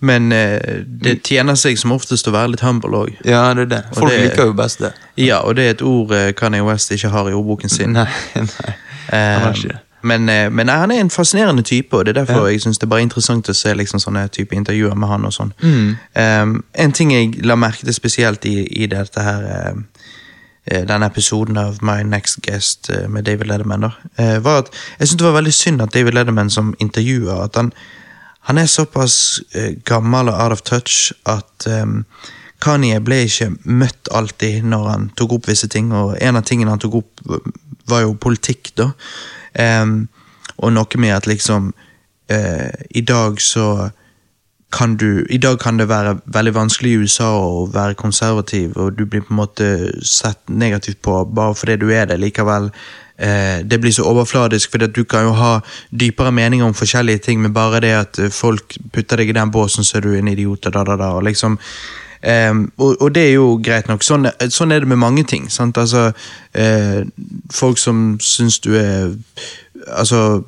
men 0.00 0.32
eh, 0.32 0.82
det 0.86 1.22
tjener 1.22 1.54
seg 1.54 1.78
som 1.78 1.92
oftest 1.92 2.26
å 2.26 2.32
være 2.32 2.50
litt 2.50 2.60
humble 2.60 2.90
òg. 3.04 3.16
Ja, 3.24 3.54
det 3.54 3.62
er 3.62 3.66
det. 3.76 3.84
Folk 3.94 4.10
det- 4.10 4.20
liker 4.30 4.46
jo 4.46 4.52
best 4.54 4.78
det. 4.80 4.92
Ja, 5.16 5.40
og 5.40 5.54
det 5.56 5.64
er 5.66 5.70
et 5.70 5.82
ord 5.82 6.10
eh, 6.12 6.32
Kanye 6.32 6.64
West 6.64 6.90
ikke 6.90 7.08
har 7.10 7.28
i 7.28 7.32
ordboken 7.32 7.70
sin. 7.70 7.92
Nei, 7.92 8.08
nei. 8.34 8.74
Eh, 9.12 9.34
Han 9.38 9.42
har 9.42 9.52
ikke 9.52 9.68
det. 9.68 9.80
Men, 10.06 10.28
eh, 10.28 10.50
men 10.50 10.68
han 10.68 10.90
er 10.90 11.00
en 11.00 11.10
fascinerende 11.10 11.62
type, 11.62 11.96
og 11.96 12.04
det 12.04 12.16
er 12.16 12.24
derfor 12.24 12.46
jeg 12.46 12.60
synes 12.60 12.78
det 12.78 12.86
er 12.86 12.92
bare 12.94 13.02
interessant 13.02 13.48
å 13.48 13.54
se 13.54 13.74
liksom, 13.74 14.00
sånne 14.00 14.28
type 14.28 14.54
intervjuer 14.56 14.94
med 14.94 15.08
han. 15.08 15.24
og 15.24 15.34
sånn. 15.34 15.52
Mm. 15.62 15.96
Um, 16.14 16.54
en 16.74 16.92
ting 16.92 17.12
jeg 17.12 17.44
la 17.44 17.56
merke 17.58 17.86
til 17.86 17.94
spesielt 17.94 18.44
i, 18.44 18.56
i 18.82 18.86
dette 18.86 19.22
her 19.22 19.44
eh, 19.50 19.82
eh, 20.70 20.86
denne 20.88 21.10
episoden 21.10 21.58
av 21.60 21.82
My 21.82 22.02
Next 22.02 22.40
Guest 22.46 22.90
med 23.08 23.24
David 23.24 23.50
Lederman, 23.50 23.90
var 24.16 24.64
at 24.64 24.72
jeg 24.98 25.08
syntes 25.08 25.20
det 25.20 25.28
var 25.28 25.38
veldig 25.40 25.54
synd 25.54 25.82
at 25.82 25.94
David 25.94 26.14
Lederman 26.16 26.50
som 26.50 26.74
intervjuer 26.78 27.44
at 27.44 27.56
han, 27.56 27.72
han 28.48 28.58
er 28.58 28.66
såpass 28.66 29.40
gammel 29.84 30.28
og 30.28 30.42
out 30.42 30.52
of 30.52 30.62
touch 30.62 31.12
at 31.26 31.66
um, 31.66 32.04
Kanye 32.62 33.00
ble 33.04 33.22
ikke 33.26 33.50
møtt 33.64 34.08
alltid 34.16 34.64
når 34.64 34.86
han 34.88 35.08
tok 35.18 35.36
opp 35.36 35.48
visse 35.50 35.68
ting, 35.68 35.92
og 35.92 36.16
en 36.20 36.38
av 36.38 36.46
tingene 36.48 36.72
han 36.72 36.82
tok 36.82 37.00
opp, 37.02 37.24
var 37.86 38.06
jo 38.06 38.14
politikk, 38.20 38.72
da. 38.78 38.90
Em, 39.58 40.08
og 40.56 40.72
noe 40.72 41.00
med 41.00 41.14
at 41.16 41.26
liksom 41.26 41.72
uh, 42.32 42.72
I 42.90 43.00
dag 43.00 43.40
så 43.40 43.90
kan 44.72 44.96
du 44.96 45.26
I 45.30 45.38
dag 45.38 45.58
kan 45.60 45.78
det 45.78 45.88
være 45.88 46.18
veldig 46.26 46.54
vanskelig 46.54 46.92
i 46.92 47.00
USA 47.00 47.28
å 47.38 47.66
være 47.72 47.94
konservativ, 47.94 48.76
og 48.76 48.96
du 48.98 49.04
blir 49.06 49.22
på 49.24 49.32
en 49.32 49.40
måte 49.40 49.68
sett 50.02 50.40
negativt 50.48 51.00
på 51.02 51.24
bare 51.24 51.54
fordi 51.54 51.76
du 51.80 51.86
er 51.94 52.08
det 52.10 52.18
likevel. 52.20 52.70
Eh, 53.16 53.62
det 53.64 53.78
blir 53.80 53.94
så 53.94 54.04
overfladisk, 54.10 54.70
for 54.70 54.86
du 54.86 55.04
kan 55.04 55.28
jo 55.28 55.36
ha 55.38 55.52
dypere 55.90 56.34
meninger 56.34 56.66
om 56.66 56.74
forskjellige 56.74 57.24
ting, 57.28 57.40
men 57.40 57.54
bare 57.54 57.80
det 57.80 57.94
at 57.94 58.20
folk 58.34 58.76
putter 58.92 59.22
deg 59.22 59.30
i 59.30 59.38
den 59.38 59.54
båsen, 59.54 59.84
så 59.84 59.96
er 59.96 60.04
du 60.04 60.16
en 60.16 60.28
idiot, 60.28 60.66
da, 60.66 60.84
da, 60.84 60.96
da, 60.96 61.14
og 61.16 61.24
liksom 61.24 61.56
Ehm, 62.22 62.70
og, 62.76 62.96
og 63.02 63.14
det 63.14 63.22
er 63.28 63.32
jo 63.34 63.60
greit 63.64 63.88
nok. 63.88 64.04
Sånn, 64.04 64.28
sånn 64.50 64.72
er 64.72 64.84
det 64.84 64.88
med 64.88 65.00
mange 65.00 65.24
ting. 65.24 65.48
Altså, 65.60 66.10
uh, 66.58 67.00
folk 67.52 67.78
som 67.78 68.16
syns 68.20 68.58
du 68.58 68.74
er 68.76 69.14
Altså 69.86 70.42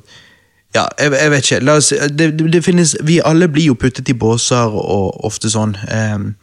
ja, 0.75 0.83
jeg, 0.99 1.13
jeg 1.13 1.31
vet 1.31 1.51
ikke. 1.51 1.71
Oss, 1.71 1.93
det, 2.19 2.27
det, 2.53 2.63
finnes, 2.63 2.95
vi 3.03 3.21
alle 3.25 3.47
blir 3.47 3.71
jo 3.71 3.77
puttet 3.79 4.09
i 4.09 4.13
båser, 4.13 4.73
og 4.73 5.25
ofte 5.25 5.49
sånn. 5.49 5.77
Um, 5.89 6.33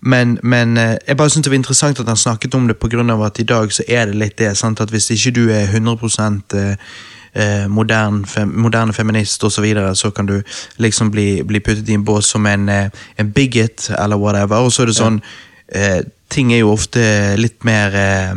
men, 0.00 0.38
men 0.42 0.76
eh, 0.80 0.96
jeg 1.08 1.16
bare 1.16 1.30
synes 1.30 1.44
det 1.44 1.50
var 1.52 1.58
interessant 1.60 2.00
at 2.00 2.08
han 2.08 2.16
snakket 2.16 2.54
om 2.54 2.68
det, 2.68 2.76
av 3.12 3.22
at 3.22 3.38
i 3.38 3.44
dag 3.44 3.72
så 3.72 3.84
er 3.88 4.06
det 4.06 4.14
litt 4.14 4.38
det. 4.38 4.56
Sant? 4.56 4.80
At 4.80 4.90
hvis 4.90 5.10
ikke 5.10 5.30
du 5.30 5.50
er 5.50 5.68
100 5.68 5.98
eh, 7.32 7.66
modern, 7.68 8.24
fem, 8.26 8.48
moderne 8.48 8.92
feminist 8.92 9.44
osv., 9.44 9.54
så, 9.54 9.62
videre, 9.64 9.96
så 9.96 10.10
kan 10.10 10.26
du 10.26 10.40
liksom 10.76 11.10
bli, 11.10 11.42
bli 11.46 11.60
puttet 11.60 11.88
i 11.88 11.98
en 11.98 12.04
bås 12.04 12.30
som 12.32 12.46
en, 12.46 12.68
eh, 12.68 12.88
en 13.16 13.32
bigot 13.32 13.90
eller 13.98 14.16
whatever. 14.16 14.64
Og 14.64 14.72
så 14.72 14.82
er 14.82 14.90
det 14.90 14.98
sånn 15.00 15.20
eh, 15.68 16.00
Ting 16.30 16.52
er 16.54 16.60
jo 16.60 16.68
ofte 16.70 17.00
litt 17.42 17.64
mer 17.66 17.94
eh, 17.98 18.36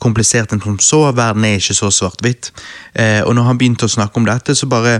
komplisert 0.00 0.54
enn 0.54 0.62
som 0.64 0.78
så. 0.80 1.02
Verden 1.12 1.44
er 1.44 1.58
ikke 1.58 1.76
så 1.76 1.90
svart-hvitt. 1.92 2.48
Eh, 2.96 3.20
og 3.20 3.34
når 3.36 3.50
han 3.50 3.58
begynte 3.60 3.84
å 3.84 3.92
snakke 3.92 4.16
om 4.16 4.24
dette, 4.24 4.54
så 4.56 4.64
bare 4.64 4.94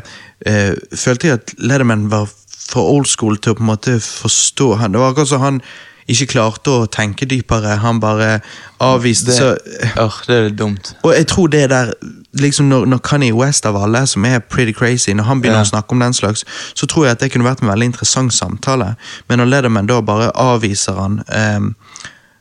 eh, 0.45 0.77
følte 0.93 1.31
jeg 1.31 1.41
at 1.41 1.55
Lederman 1.57 2.11
var 2.13 2.29
for 2.53 2.85
old 2.85 3.09
school 3.09 3.41
til 3.41 3.55
å 3.55 3.57
på 3.57 3.65
en 3.65 3.71
måte 3.71 3.97
forstå 3.97 4.75
han. 4.83 4.93
Det 4.93 5.01
var 5.01 5.15
akkurat 5.15 5.33
som 5.33 5.45
han 5.45 5.63
ikke 6.09 6.27
klarte 6.27 6.71
å 6.71 6.87
tenke 6.93 7.27
dypere. 7.27 7.77
Han 7.81 8.01
bare 8.01 8.41
avviste 8.81 9.27
Det, 9.33 9.37
så 9.39 9.57
Åh, 10.03 10.19
det 10.27 10.37
er 10.37 10.49
dumt. 10.51 10.95
og 11.03 11.15
jeg 11.15 11.27
tror 11.27 11.47
det 11.49 11.71
der 11.71 11.93
liksom 12.35 12.67
når, 12.69 12.85
når 12.87 12.99
Kanye 12.99 13.33
West 13.35 13.67
av 13.67 13.77
alle, 13.77 14.07
som 14.07 14.25
er 14.25 14.39
pretty 14.39 14.73
crazy, 14.73 15.13
når 15.13 15.25
han 15.25 15.41
begynner 15.41 15.59
Ja. 15.59 15.65
å 15.65 15.71
snakke 15.71 15.93
om 15.93 16.01
den 16.01 16.13
slags, 16.15 16.45
så 16.75 16.87
tror 16.87 17.05
jeg 17.05 17.11
at 17.13 17.21
det 17.21 17.33
kunne 17.33 17.45
vært 17.45 17.63
en 17.63 17.69
veldig 17.69 17.85
interessant 17.87 18.35
samtale. 18.35 18.95
Men 19.29 19.39
når 19.39 19.45
Lederman 19.45 19.87
da 19.87 20.01
bare 20.01 20.31
avviser 20.35 20.93
han, 21.01 21.23
um, 21.57 21.75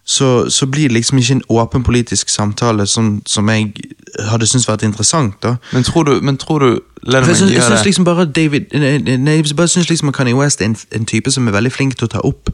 så, 0.05 0.49
så 0.49 0.65
blir 0.67 0.87
det 0.89 0.91
liksom 0.97 1.17
ikke 1.17 1.31
en 1.31 1.41
åpen 1.49 1.83
politisk 1.83 2.29
samtale 2.29 2.87
som, 2.87 3.21
som 3.25 3.49
jeg 3.49 3.73
hadde 4.29 4.47
syntes 4.47 4.67
vært 4.67 4.83
interessant. 4.83 5.33
da. 5.43 5.55
Men 5.73 5.83
tror 5.83 6.03
du, 6.03 6.19
men 6.21 6.37
tror 6.37 6.59
du 6.59 6.79
For 7.05 7.17
jeg 7.27 7.35
syns, 7.35 7.51
jeg 7.51 7.63
syns 7.63 7.85
liksom 7.85 8.05
bare 8.05 8.25
David 8.25 8.61
nei, 9.19 9.31
Jeg 9.35 9.55
bare 9.55 9.67
syns 9.67 9.89
liksom 9.89 10.11
Kanye 10.11 10.35
West 10.35 10.61
er 10.61 10.65
en, 10.65 10.75
en 10.91 11.05
type 11.05 11.31
som 11.31 11.47
er 11.47 11.51
veldig 11.51 11.71
flink 11.71 11.95
til 11.97 12.05
å 12.05 12.11
ta 12.17 12.19
opp 12.23 12.49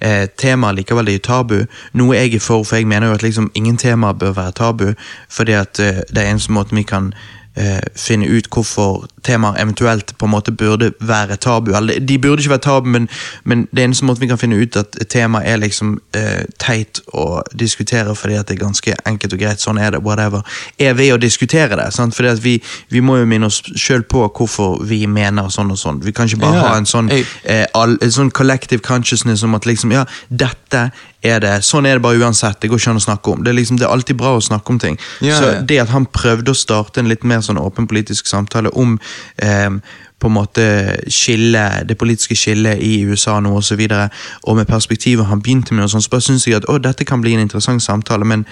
eh, 0.00 0.26
temaer 0.38 0.76
likevel 0.76 1.06
det 1.06 1.14
er 1.14 1.24
tabu. 1.24 1.58
Noe 1.92 2.16
jeg 2.16 2.34
er 2.34 2.44
for, 2.44 2.64
for 2.64 2.76
jeg 2.76 2.86
mener 2.86 3.08
jo 3.08 3.14
at 3.18 3.22
liksom 3.22 3.50
ingen 3.54 3.76
tema 3.76 4.12
bør 4.12 4.32
være 4.36 4.52
tabu. 4.52 4.92
Fordi 5.28 5.52
at 5.52 5.80
eh, 5.80 6.02
det 6.08 6.22
er 6.22 6.30
eneste 6.30 6.52
måten 6.52 6.76
vi 6.76 6.82
kan 6.82 7.12
eh, 7.56 7.80
finne 7.96 8.26
ut 8.26 8.48
hvorfor 8.52 9.06
temaer 9.26 9.58
eventuelt 9.62 10.14
på 10.18 10.26
en 10.26 10.30
måte 10.30 10.52
burde 10.52 10.92
være 11.00 11.36
tabu. 11.36 11.72
Eller, 11.76 12.00
de 12.00 12.18
burde 12.18 12.42
ikke 12.42 12.50
være 12.50 12.64
tabu, 12.66 12.88
men, 12.88 13.08
men 13.44 13.66
det 13.76 13.84
eneste 13.84 14.04
måten 14.04 14.20
vi 14.20 14.30
kan 14.30 14.38
finne 14.38 14.60
ut 14.60 14.76
at 14.76 14.98
tema 15.10 15.42
er 15.44 15.60
liksom 15.62 15.96
eh, 16.16 16.44
teit 16.62 17.00
å 17.12 17.42
diskutere 17.58 18.14
fordi 18.16 18.38
at 18.38 18.48
det 18.48 18.56
er 18.56 18.64
ganske 18.64 18.94
enkelt 19.06 19.34
og 19.36 19.42
greit, 19.42 19.62
sånn 19.62 19.80
er 19.82 19.96
det, 19.96 20.02
whatever, 20.04 20.44
er 20.78 20.94
ved 20.98 21.14
å 21.14 21.20
diskutere 21.20 21.78
det. 21.80 21.90
sant? 21.94 22.14
Fordi 22.16 22.32
at 22.34 22.44
vi, 22.44 22.56
vi 22.92 23.02
må 23.04 23.18
jo 23.20 23.26
minne 23.28 23.50
oss 23.50 23.62
sjøl 23.74 24.06
på 24.06 24.26
hvorfor 24.28 24.80
vi 24.86 25.04
mener 25.10 25.50
sånn 25.52 25.72
og 25.74 25.80
sånn. 25.80 26.00
Vi 26.04 26.14
kan 26.16 26.30
ikke 26.30 26.44
bare 26.44 26.60
Ja, 26.60 26.68
ha 26.70 26.78
en 26.78 26.88
sånn, 26.88 27.10
eh, 27.10 27.66
all, 27.74 27.98
en 28.02 28.12
sånn 28.14 28.30
collective 28.30 28.82
consciousness 28.84 29.44
om 29.46 29.56
at 29.58 29.66
liksom, 29.68 29.92
ja, 29.94 30.06
dette 30.28 30.90
er 31.26 31.42
det, 31.44 31.52
sånn 31.66 31.86
er 31.88 31.98
det 31.98 32.04
bare 32.06 32.20
uansett, 32.22 32.60
det 32.62 32.70
går 32.72 32.80
ikke 32.80 32.94
an 32.94 33.00
å 33.02 33.04
snakke 33.04 33.34
om. 33.34 33.44
Det 33.44 33.52
er 33.52 33.58
liksom, 33.58 33.78
det 33.80 33.86
er 33.88 33.94
alltid 33.94 34.18
bra 34.20 34.34
å 34.36 34.42
snakke 34.44 34.72
om 34.74 34.80
ting. 34.82 34.98
Ja, 35.24 35.38
Så 35.40 35.52
det 35.68 35.80
at 35.82 35.92
han 35.94 36.08
prøvde 36.08 36.54
å 36.54 36.58
starte 36.58 37.02
en 37.02 37.10
litt 37.12 37.24
mer 37.24 37.44
sånn 37.44 37.60
åpen 37.60 37.88
politisk 37.90 38.28
samtale 38.30 38.72
om 38.74 38.98
eh, 39.42 39.70
på 40.18 40.30
en 40.30 40.36
måte 40.36 40.64
skille, 41.12 41.64
det 41.88 41.98
politiske 42.00 42.36
skillet 42.38 42.80
i 42.82 43.02
USA 43.04 43.36
nå 43.40 43.52
og 43.58 43.64
så 43.64 43.76
og 43.76 44.56
med 44.56 44.66
perspektivet 44.66 45.26
han 45.26 45.42
begynte 45.42 45.74
med, 45.74 45.84
og 45.84 45.90
sånn, 45.90 46.02
så 46.02 46.10
bare 46.10 46.24
synes 46.24 46.46
jeg 46.46 46.56
at 46.56 46.68
å, 46.68 46.78
dette 46.78 47.04
kan 47.04 47.20
bli 47.20 47.34
en 47.34 47.44
interessant 47.44 47.82
samtale, 47.82 48.24
men 48.24 48.46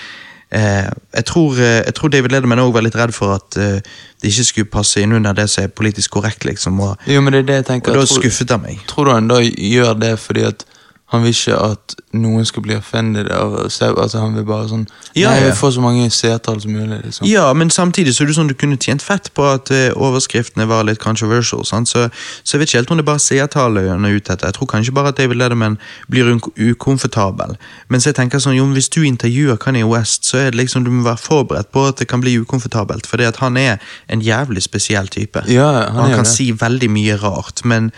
eh, 0.50 0.84
jeg, 1.14 1.24
tror, 1.24 1.56
eh, 1.58 1.80
jeg 1.86 1.94
tror 1.94 2.12
David 2.12 2.34
Lederman 2.36 2.60
òg 2.60 2.74
var 2.76 2.84
litt 2.84 2.98
redd 2.98 3.14
for 3.16 3.38
at 3.38 3.56
eh, 3.56 3.80
det 4.20 4.30
ikke 4.30 4.44
skulle 4.50 4.72
passe 4.76 5.00
inn 5.00 5.16
under 5.16 5.32
det 5.36 5.48
som 5.50 5.64
er 5.64 5.72
politisk 5.72 6.10
korrekt, 6.18 6.44
liksom. 6.44 6.78
Og, 6.84 7.00
Jo, 7.08 7.24
men 7.24 7.32
det 7.32 7.44
er 7.44 7.48
det 7.48 7.58
jeg 7.62 7.68
tenker. 7.72 7.92
og 7.92 8.04
da 8.04 8.06
Tror- 8.06 8.22
skuffet 8.22 8.50
han 8.54 8.62
meg. 8.62 8.84
Tror 8.90 9.08
du 9.08 9.14
han 9.14 9.28
da 9.32 9.40
gjør 9.40 9.98
det 10.00 10.14
fordi 10.20 10.44
at 10.52 10.66
han 11.14 11.22
vil 11.24 11.32
ikke 11.34 11.56
at 11.70 11.94
noen 12.14 12.44
skal 12.46 12.62
bli 12.62 12.76
offended 12.76 13.30
av 13.34 13.54
altså 13.64 14.20
Han 14.22 14.34
vil 14.36 14.44
bare 14.46 14.68
sånn 14.70 14.84
Ja, 15.18 15.30
Nei, 15.32 15.40
ja. 15.40 15.48
vi 15.48 15.56
får 15.58 15.72
så 15.76 15.82
mange 15.82 16.04
seertall 16.14 16.60
som 16.62 16.72
mulig. 16.74 17.00
liksom. 17.04 17.26
Ja, 17.26 17.48
men 17.54 17.70
samtidig 17.70 18.14
så 18.14 18.22
er 18.24 18.30
det 18.30 18.36
sånn 18.36 18.50
du 18.50 18.54
kunne 18.58 18.76
tjent 18.78 19.02
fett 19.02 19.30
på 19.34 19.46
at 19.50 19.70
eh, 19.74 19.90
overskriftene 19.96 20.66
var 20.70 20.84
litt 20.86 21.00
controversial. 21.02 21.64
Sant? 21.66 21.88
Så, 21.90 22.08
så 22.44 22.56
jeg 22.56 22.62
vet 22.64 22.68
ikke 22.72 22.78
helt 22.82 22.90
om 22.94 23.00
det 23.00 23.04
er 23.06 23.10
bare 23.12 23.22
seertallet 23.24 23.88
han 23.90 24.04
er 24.06 24.18
ute 24.18 24.32
etter. 24.34 24.50
Jeg 24.52 24.58
tror 24.58 24.70
kanskje 24.74 24.94
bare 24.94 25.10
at 25.14 25.18
David 25.18 25.40
Letterman 25.40 25.78
blir 26.10 26.30
ukomfortabel. 26.74 27.56
Mens 27.92 28.06
jeg 28.08 28.16
tenker 28.18 28.42
sånn, 28.42 28.56
jo, 28.58 28.66
hvis 28.74 28.90
du 28.94 29.00
intervjuer 29.06 29.58
Kanye 29.62 29.86
West, 29.88 30.26
så 30.28 30.40
er 30.44 30.50
det 30.52 30.60
liksom 30.64 30.84
du 30.86 30.90
må 30.94 31.04
være 31.06 31.22
forberedt 31.22 31.70
på 31.74 31.86
at 31.88 32.02
det 32.02 32.08
kan 32.10 32.22
bli 32.24 32.36
ukomfortabelt. 32.42 33.06
Fordi 33.10 33.28
at 33.30 33.40
han 33.42 33.56
er 33.60 33.78
en 34.10 34.22
jævlig 34.24 34.62
spesiell 34.66 35.08
type. 35.12 35.44
Ja, 35.50 35.70
han 35.88 35.96
han 36.04 36.10
er 36.12 36.18
kan 36.20 36.28
det. 36.28 36.34
si 36.34 36.50
veldig 36.52 36.90
mye 36.94 37.16
rart, 37.22 37.64
men 37.64 37.90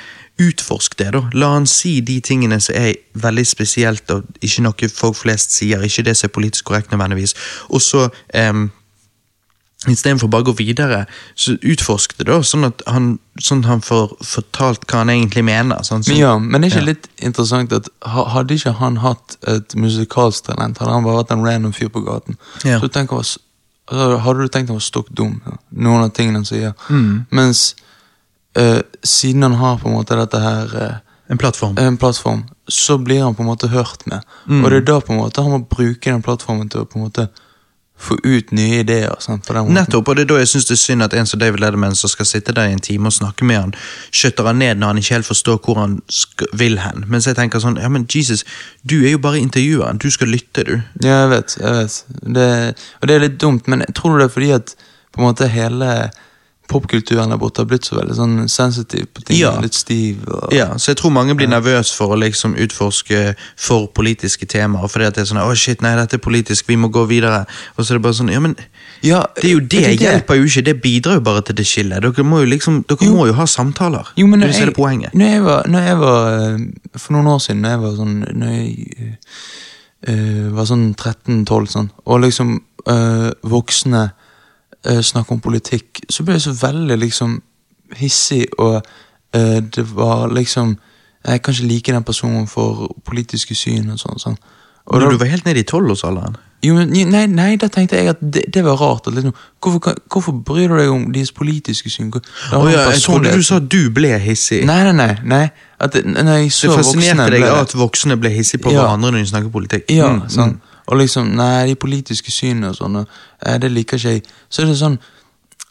utforsk 0.43 0.99
det, 0.99 1.13
da. 1.15 1.23
La 1.33 1.53
han 1.55 1.67
si 1.67 2.01
de 2.05 2.19
tingene 2.21 2.59
som 2.61 2.75
er 2.77 2.95
veldig 3.15 3.47
spesielt, 3.49 4.11
og 4.13 4.25
ikke 4.45 4.63
noe 4.67 4.89
folk 4.93 5.17
flest 5.17 5.55
sier. 5.57 5.81
Ikke 5.83 6.05
det 6.05 6.17
som 6.17 6.29
er 6.29 6.35
politisk 6.35 6.65
korrekt 6.69 6.91
nødvendigvis. 6.93 7.35
Og 7.73 7.81
så 7.83 8.09
um, 8.35 8.67
Istedenfor 9.87 10.31
bare 10.33 10.43
å 10.43 10.47
gå 10.49 10.55
videre, 10.59 11.03
så 11.39 11.53
utforsk 11.61 12.17
det, 12.19 12.25
da, 12.27 12.41
sånn 12.43 12.65
at 12.67 12.81
han, 12.91 13.11
sånn 13.39 13.61
at 13.63 13.69
han 13.71 13.83
får 13.85 14.17
fortalt 14.25 14.87
hva 14.89 15.03
han 15.05 15.13
egentlig 15.13 15.45
mener. 15.47 15.83
Sånn, 15.87 16.03
sånn. 16.03 16.17
Men 16.17 16.23
ja, 16.23 16.33
men 16.41 16.61
det 16.65 16.71
er 16.71 16.73
ikke 16.73 16.83
Ja. 16.83 16.89
litt 16.89 17.09
interessant 17.23 17.73
at 17.77 17.91
Hadde 18.03 18.57
ikke 18.57 18.73
han 18.81 18.97
hatt 19.05 19.37
et 19.47 19.77
musikalsk 19.77 20.49
talent, 20.49 20.79
hadde 20.79 20.91
han 20.97 21.05
bare 21.05 21.21
vært 21.23 21.31
en 21.37 21.45
random 21.45 21.73
fyr 21.77 21.93
på 21.93 22.03
gaten. 22.03 22.39
Ja. 22.65 22.81
Så 22.81 22.89
tenk 22.89 23.11
han 23.11 23.21
altså, 23.21 23.39
hadde 23.93 24.41
du 24.41 24.49
tenkt 24.49 24.73
han 24.73 24.81
var 24.81 24.89
stokk 24.89 25.13
dum, 25.15 25.41
ja. 25.47 25.57
noen 25.71 26.09
av 26.09 26.11
tingene 26.17 26.41
han 26.41 26.49
sier. 26.49 26.73
Mm. 26.89 27.27
Mens 27.31 27.75
eh, 28.57 28.81
siden 29.03 29.43
han 29.43 29.59
har 29.61 29.79
på 29.79 29.89
en 29.89 29.97
måte 29.99 30.19
dette 30.19 30.41
her 30.43 30.77
eh, 30.83 30.95
En 31.29 31.39
plattform. 31.39 31.79
en 31.79 31.97
plattform, 31.97 32.45
så 32.69 32.99
blir 32.99 33.23
han 33.23 33.35
på 33.35 33.43
en 33.43 33.51
måte 33.51 33.69
hørt 33.69 34.07
med. 34.07 34.23
Mm. 34.47 34.65
Og 34.65 34.71
det 34.71 34.77
er 34.77 34.87
da 34.93 35.01
på 35.01 35.13
en 35.13 35.19
måte 35.19 35.43
han 35.43 35.51
må 35.51 35.65
bruke 35.67 36.11
den 36.11 36.23
plattformen 36.23 36.69
til 36.71 36.85
å 36.85 36.89
på 36.89 37.01
en 37.01 37.09
måte 37.09 37.29
få 37.99 38.19
ut 38.23 38.51
nye 38.53 38.81
ideer. 38.81 39.15
Sant, 39.19 39.47
på 39.47 39.55
den 39.55 39.65
måten. 39.65 39.75
Nettopp, 39.75 40.09
og 40.09 40.17
det 40.17 40.27
er 40.27 40.29
da 40.29 40.39
jeg 40.43 40.49
synes 40.49 40.67
det 40.69 40.75
er 40.77 40.81
synd 40.83 41.05
at 41.07 41.15
en 41.17 41.27
som 41.27 41.41
David 41.41 41.63
Lederman 41.65 41.95
som 41.97 42.11
skal 42.13 42.29
sitte 42.29 42.53
der 42.53 42.69
i 42.69 42.75
en 42.77 42.83
time 42.85 43.09
og 43.09 43.15
snakke 43.17 43.45
med 43.49 43.57
han, 43.57 43.73
skjøtter 44.13 44.47
han 44.51 44.61
ned 44.61 44.81
når 44.81 44.93
han 44.93 45.01
ikke 45.01 45.15
helt 45.15 45.29
forstår 45.31 45.61
hvor 45.65 45.81
han 45.81 45.97
sk 46.13 46.45
vil 46.61 46.77
hen. 46.83 47.07
Mens 47.09 47.27
jeg 47.27 47.39
tenker 47.39 47.63
sånn, 47.63 47.81
ja 47.81 47.89
men 47.93 48.05
Jesus, 48.13 48.45
du 48.85 48.99
er 49.01 49.17
jo 49.17 49.23
bare 49.25 49.41
intervjueren, 49.41 49.99
du 50.03 50.11
skal 50.13 50.29
lytte, 50.29 50.67
du. 50.69 50.75
Ja, 51.01 51.23
jeg 51.25 51.33
vet. 51.33 51.57
jeg 51.63 51.79
vet. 51.81 51.97
Det, 52.37 52.51
og 53.01 53.09
det 53.09 53.17
er 53.17 53.25
litt 53.25 53.41
dumt, 53.41 53.73
men 53.73 53.85
jeg 53.87 53.97
tror 53.97 54.15
du 54.15 54.21
det 54.21 54.29
er 54.29 54.37
fordi 54.37 54.53
at 54.59 54.77
på 55.17 55.23
en 55.23 55.29
måte 55.31 55.49
hele 55.49 55.91
popkulturen 56.69 57.31
der 57.31 57.39
borte 57.41 57.63
har 57.63 57.69
blitt 57.71 57.87
så 57.87 57.97
veldig 57.99 58.17
sånn 58.19 58.35
sensitiv 58.51 59.07
på 59.15 59.23
ting. 59.27 59.39
Ja. 59.39 59.53
Litt 59.63 59.77
stiv. 59.79 60.25
Og, 60.27 60.53
Ja, 60.55 60.69
så 60.79 60.93
jeg 60.93 61.01
tror 61.01 61.15
mange 61.15 61.37
blir 61.39 61.49
nervøse 61.51 61.95
for 61.97 62.15
å 62.15 62.19
liksom 62.21 62.57
utforske 62.59 63.35
for 63.57 63.87
politiske 63.95 64.47
temaer, 64.51 64.89
fordi 64.91 65.09
at 65.09 65.15
det 65.15 65.25
er 65.25 65.31
sånn, 65.31 65.43
å 65.43 65.55
shit, 65.55 65.83
nei, 65.85 65.95
dette 65.99 66.19
er 66.19 66.25
politisk, 66.25 66.69
vi 66.69 66.79
må 66.81 66.91
gå 66.93 67.07
videre. 67.11 67.45
Og 67.77 67.85
så 67.85 67.95
er 67.95 68.01
det 68.01 68.07
bare 68.09 68.19
sånn, 68.19 68.33
ja 68.35 68.43
men, 68.43 68.57
Ja, 69.05 69.23
det 69.37 69.45
er 69.45 69.53
jo 69.53 69.61
det, 69.61 69.69
det 69.69 69.85
er 69.87 69.97
hjelper 70.01 70.41
jo 70.41 70.47
ikke, 70.49 70.65
det 70.67 70.77
bidrar 70.83 71.19
jo 71.19 71.25
bare 71.27 71.43
til 71.47 71.57
det 71.57 71.67
skillet. 71.69 72.03
Dere 72.03 72.25
må 72.25 72.41
jo 72.43 72.51
liksom, 72.51 72.83
dere 72.89 73.07
Jo. 73.07 73.15
må 73.15 73.27
jo 73.27 73.37
ha 73.37 73.47
samtaler. 73.47 74.13
Jo, 74.17 74.27
men 74.27 74.41
når 74.41 74.55
jeg, 74.55 74.75
poenget. 74.75 75.15
når 75.15 75.35
jeg 75.35 75.43
var, 75.45 75.67
når 75.69 75.91
jeg 75.91 75.99
var 75.99 76.31
eh, 76.33 76.59
For 76.97 77.13
noen 77.13 77.27
år 77.27 77.39
siden, 77.45 77.63
når 77.63 77.71
jeg 77.71 77.81
var 77.83 77.97
sånn 77.97 78.17
Når 78.41 78.55
jeg 78.55 79.11
eh, 80.09 80.49
var 80.57 80.69
sånn 80.71 80.87
13-12, 80.95 81.67
sånn, 81.73 81.91
og 82.07 82.23
liksom 82.25 82.57
uh, 82.89 83.31
voksne 83.47 84.11
uh, 84.89 85.01
snakke 85.01 85.33
om 85.33 85.41
politikk, 85.41 86.01
så 86.11 86.23
ble 86.25 86.35
jeg 86.35 86.43
så 86.43 86.53
veldig 86.61 86.99
liksom 86.99 87.43
hissig, 87.97 88.47
og 88.59 88.83
eh, 89.35 89.61
det 89.61 89.85
var 89.97 90.29
liksom 90.35 90.77
Jeg 91.27 91.43
kan 91.43 91.55
ikke 91.55 91.67
like 91.67 91.93
den 91.93 92.05
personen 92.05 92.47
for 92.47 92.95
politiske 93.05 93.55
syn 93.55 93.91
og 93.91 93.99
sånn. 93.99 94.19
sånn. 94.19 94.37
Og 94.87 95.01
da- 95.01 95.09
du 95.11 95.17
var 95.19 95.27
helt 95.27 95.45
nede 95.45 95.59
i 95.59 95.63
tolvårsalderen. 95.65 96.37
jo, 96.63 96.75
men, 96.75 96.89
nei, 97.11 97.27
nei, 97.27 97.57
da 97.57 97.67
tenkte 97.69 97.97
jeg 97.97 98.07
at 98.09 98.21
det, 98.21 98.45
det 98.55 98.63
var 98.65 98.77
rart. 98.77 99.07
Liksom, 99.07 99.33
hvorfor, 99.61 99.79
kan- 99.81 99.97
hvorfor 100.09 100.33
bryr 100.33 100.69
du 100.69 100.77
deg 100.79 100.89
om 100.89 101.13
deres 101.13 101.33
politiske 101.33 101.91
syn? 101.91 102.11
Hvor- 102.13 102.23
en 102.53 102.71
ja, 102.73 102.91
jeg 102.91 103.03
trodde 103.03 103.33
du 103.35 103.43
sa 103.43 103.57
at 103.57 103.69
du 103.69 103.91
ble 103.91 104.19
hissig. 104.19 104.65
Nei, 104.65 104.85
nei, 104.85 104.93
nei. 104.93 105.17
nei. 105.25 105.51
At 105.81 105.93
det, 105.93 106.05
så 106.05 106.13
det 106.13 106.77
voksne 106.77 106.77
fascinerte 106.77 107.31
deg 107.31 107.41
ble 107.43 107.51
at 107.61 107.73
voksne 107.75 108.17
ble 108.21 108.31
hissige 108.31 108.63
på 108.63 108.71
Ja. 108.73 108.83
hverandre 108.87 109.11
når 109.11 109.19
de 109.19 109.27
snakker 109.27 109.51
politikk. 109.51 109.85
Ja, 109.91 110.09
Mm, 110.13 110.29
sånn. 110.29 110.53
mm. 110.53 110.61
Og 110.87 111.01
liksom, 111.01 111.33
nei, 111.39 111.67
de 111.67 111.75
politiske 111.75 112.31
synene 112.31 112.71
og 112.71 112.79
sånn, 112.79 113.01
eh, 113.03 113.59
det 113.63 113.73
liker 113.73 113.99
ikke 113.99 114.17
jeg. 114.17 114.23
Så 114.49 114.63
er 114.63 114.71
det 114.71 114.79
sånn 114.81 114.99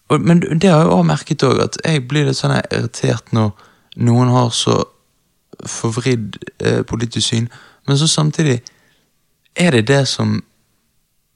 og, 0.09 0.21
Men 0.21 0.39
det 0.39 0.69
har 0.69 0.83
jeg 0.83 0.91
også 0.93 1.07
merket 1.07 1.43
òg, 1.43 1.61
at 1.63 1.77
jeg 1.81 2.03
blir 2.07 2.27
litt 2.27 2.37
sånn 2.37 2.53
irritert 2.59 3.31
når 3.33 3.55
noen 3.95 4.29
har 4.29 4.51
så 4.53 4.83
forvridd 5.65 6.35
eh, 6.59 6.83
politisk 6.85 7.27
syn, 7.27 7.47
men 7.87 7.97
så 7.97 8.07
samtidig 8.07 8.59
er 9.55 9.71
det 9.71 9.87
det 9.87 10.03
som 10.07 10.43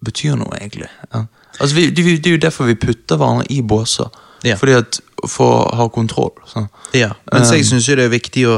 betyr 0.06 0.36
noe, 0.36 0.54
egentlig. 0.60 0.90
Ja. 1.14 1.24
Altså, 1.60 1.76
vi, 1.76 1.90
det, 1.90 2.06
det 2.24 2.28
er 2.28 2.38
jo 2.38 2.42
derfor 2.42 2.70
vi 2.70 2.76
putter 2.76 3.18
hverandre 3.18 3.48
i 3.50 3.62
båser. 3.62 4.12
Ja. 4.44 4.56
Fordi 4.56 4.78
at 4.80 5.02
For 5.28 5.52
å 5.52 5.76
ha 5.76 5.90
kontroll. 5.92 6.32
Så. 6.48 6.62
Ja, 6.96 7.10
mens 7.34 7.50
jeg 7.52 7.66
syns 7.68 7.90
jo 7.90 7.98
det 8.00 8.06
er 8.08 8.14
viktig 8.14 8.46
å 8.48 8.54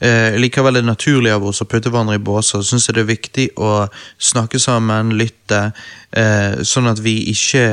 eh, 0.00 0.38
Likevel 0.40 0.78
er 0.78 0.84
det 0.84 0.90
naturlig 0.90 1.32
av 1.34 1.44
oss 1.48 1.62
å 1.62 1.68
putte 1.68 1.92
hverandre 1.92 2.18
i 2.18 2.22
båser. 2.22 2.62
Syns 2.66 2.88
jeg 2.88 2.98
det 2.98 3.04
er 3.04 3.12
viktig 3.12 3.46
å 3.56 3.72
snakke 4.18 4.60
sammen, 4.62 5.16
lytte, 5.18 5.72
eh, 6.12 6.62
sånn 6.62 6.90
at 6.90 7.02
vi 7.04 7.20
ikke 7.32 7.66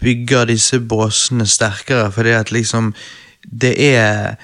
bygger 0.00 0.48
disse 0.48 0.80
båsene 0.80 1.46
sterkere, 1.46 2.10
fordi 2.12 2.36
at 2.36 2.52
liksom 2.52 2.94
Det 3.40 3.72
er 3.80 4.36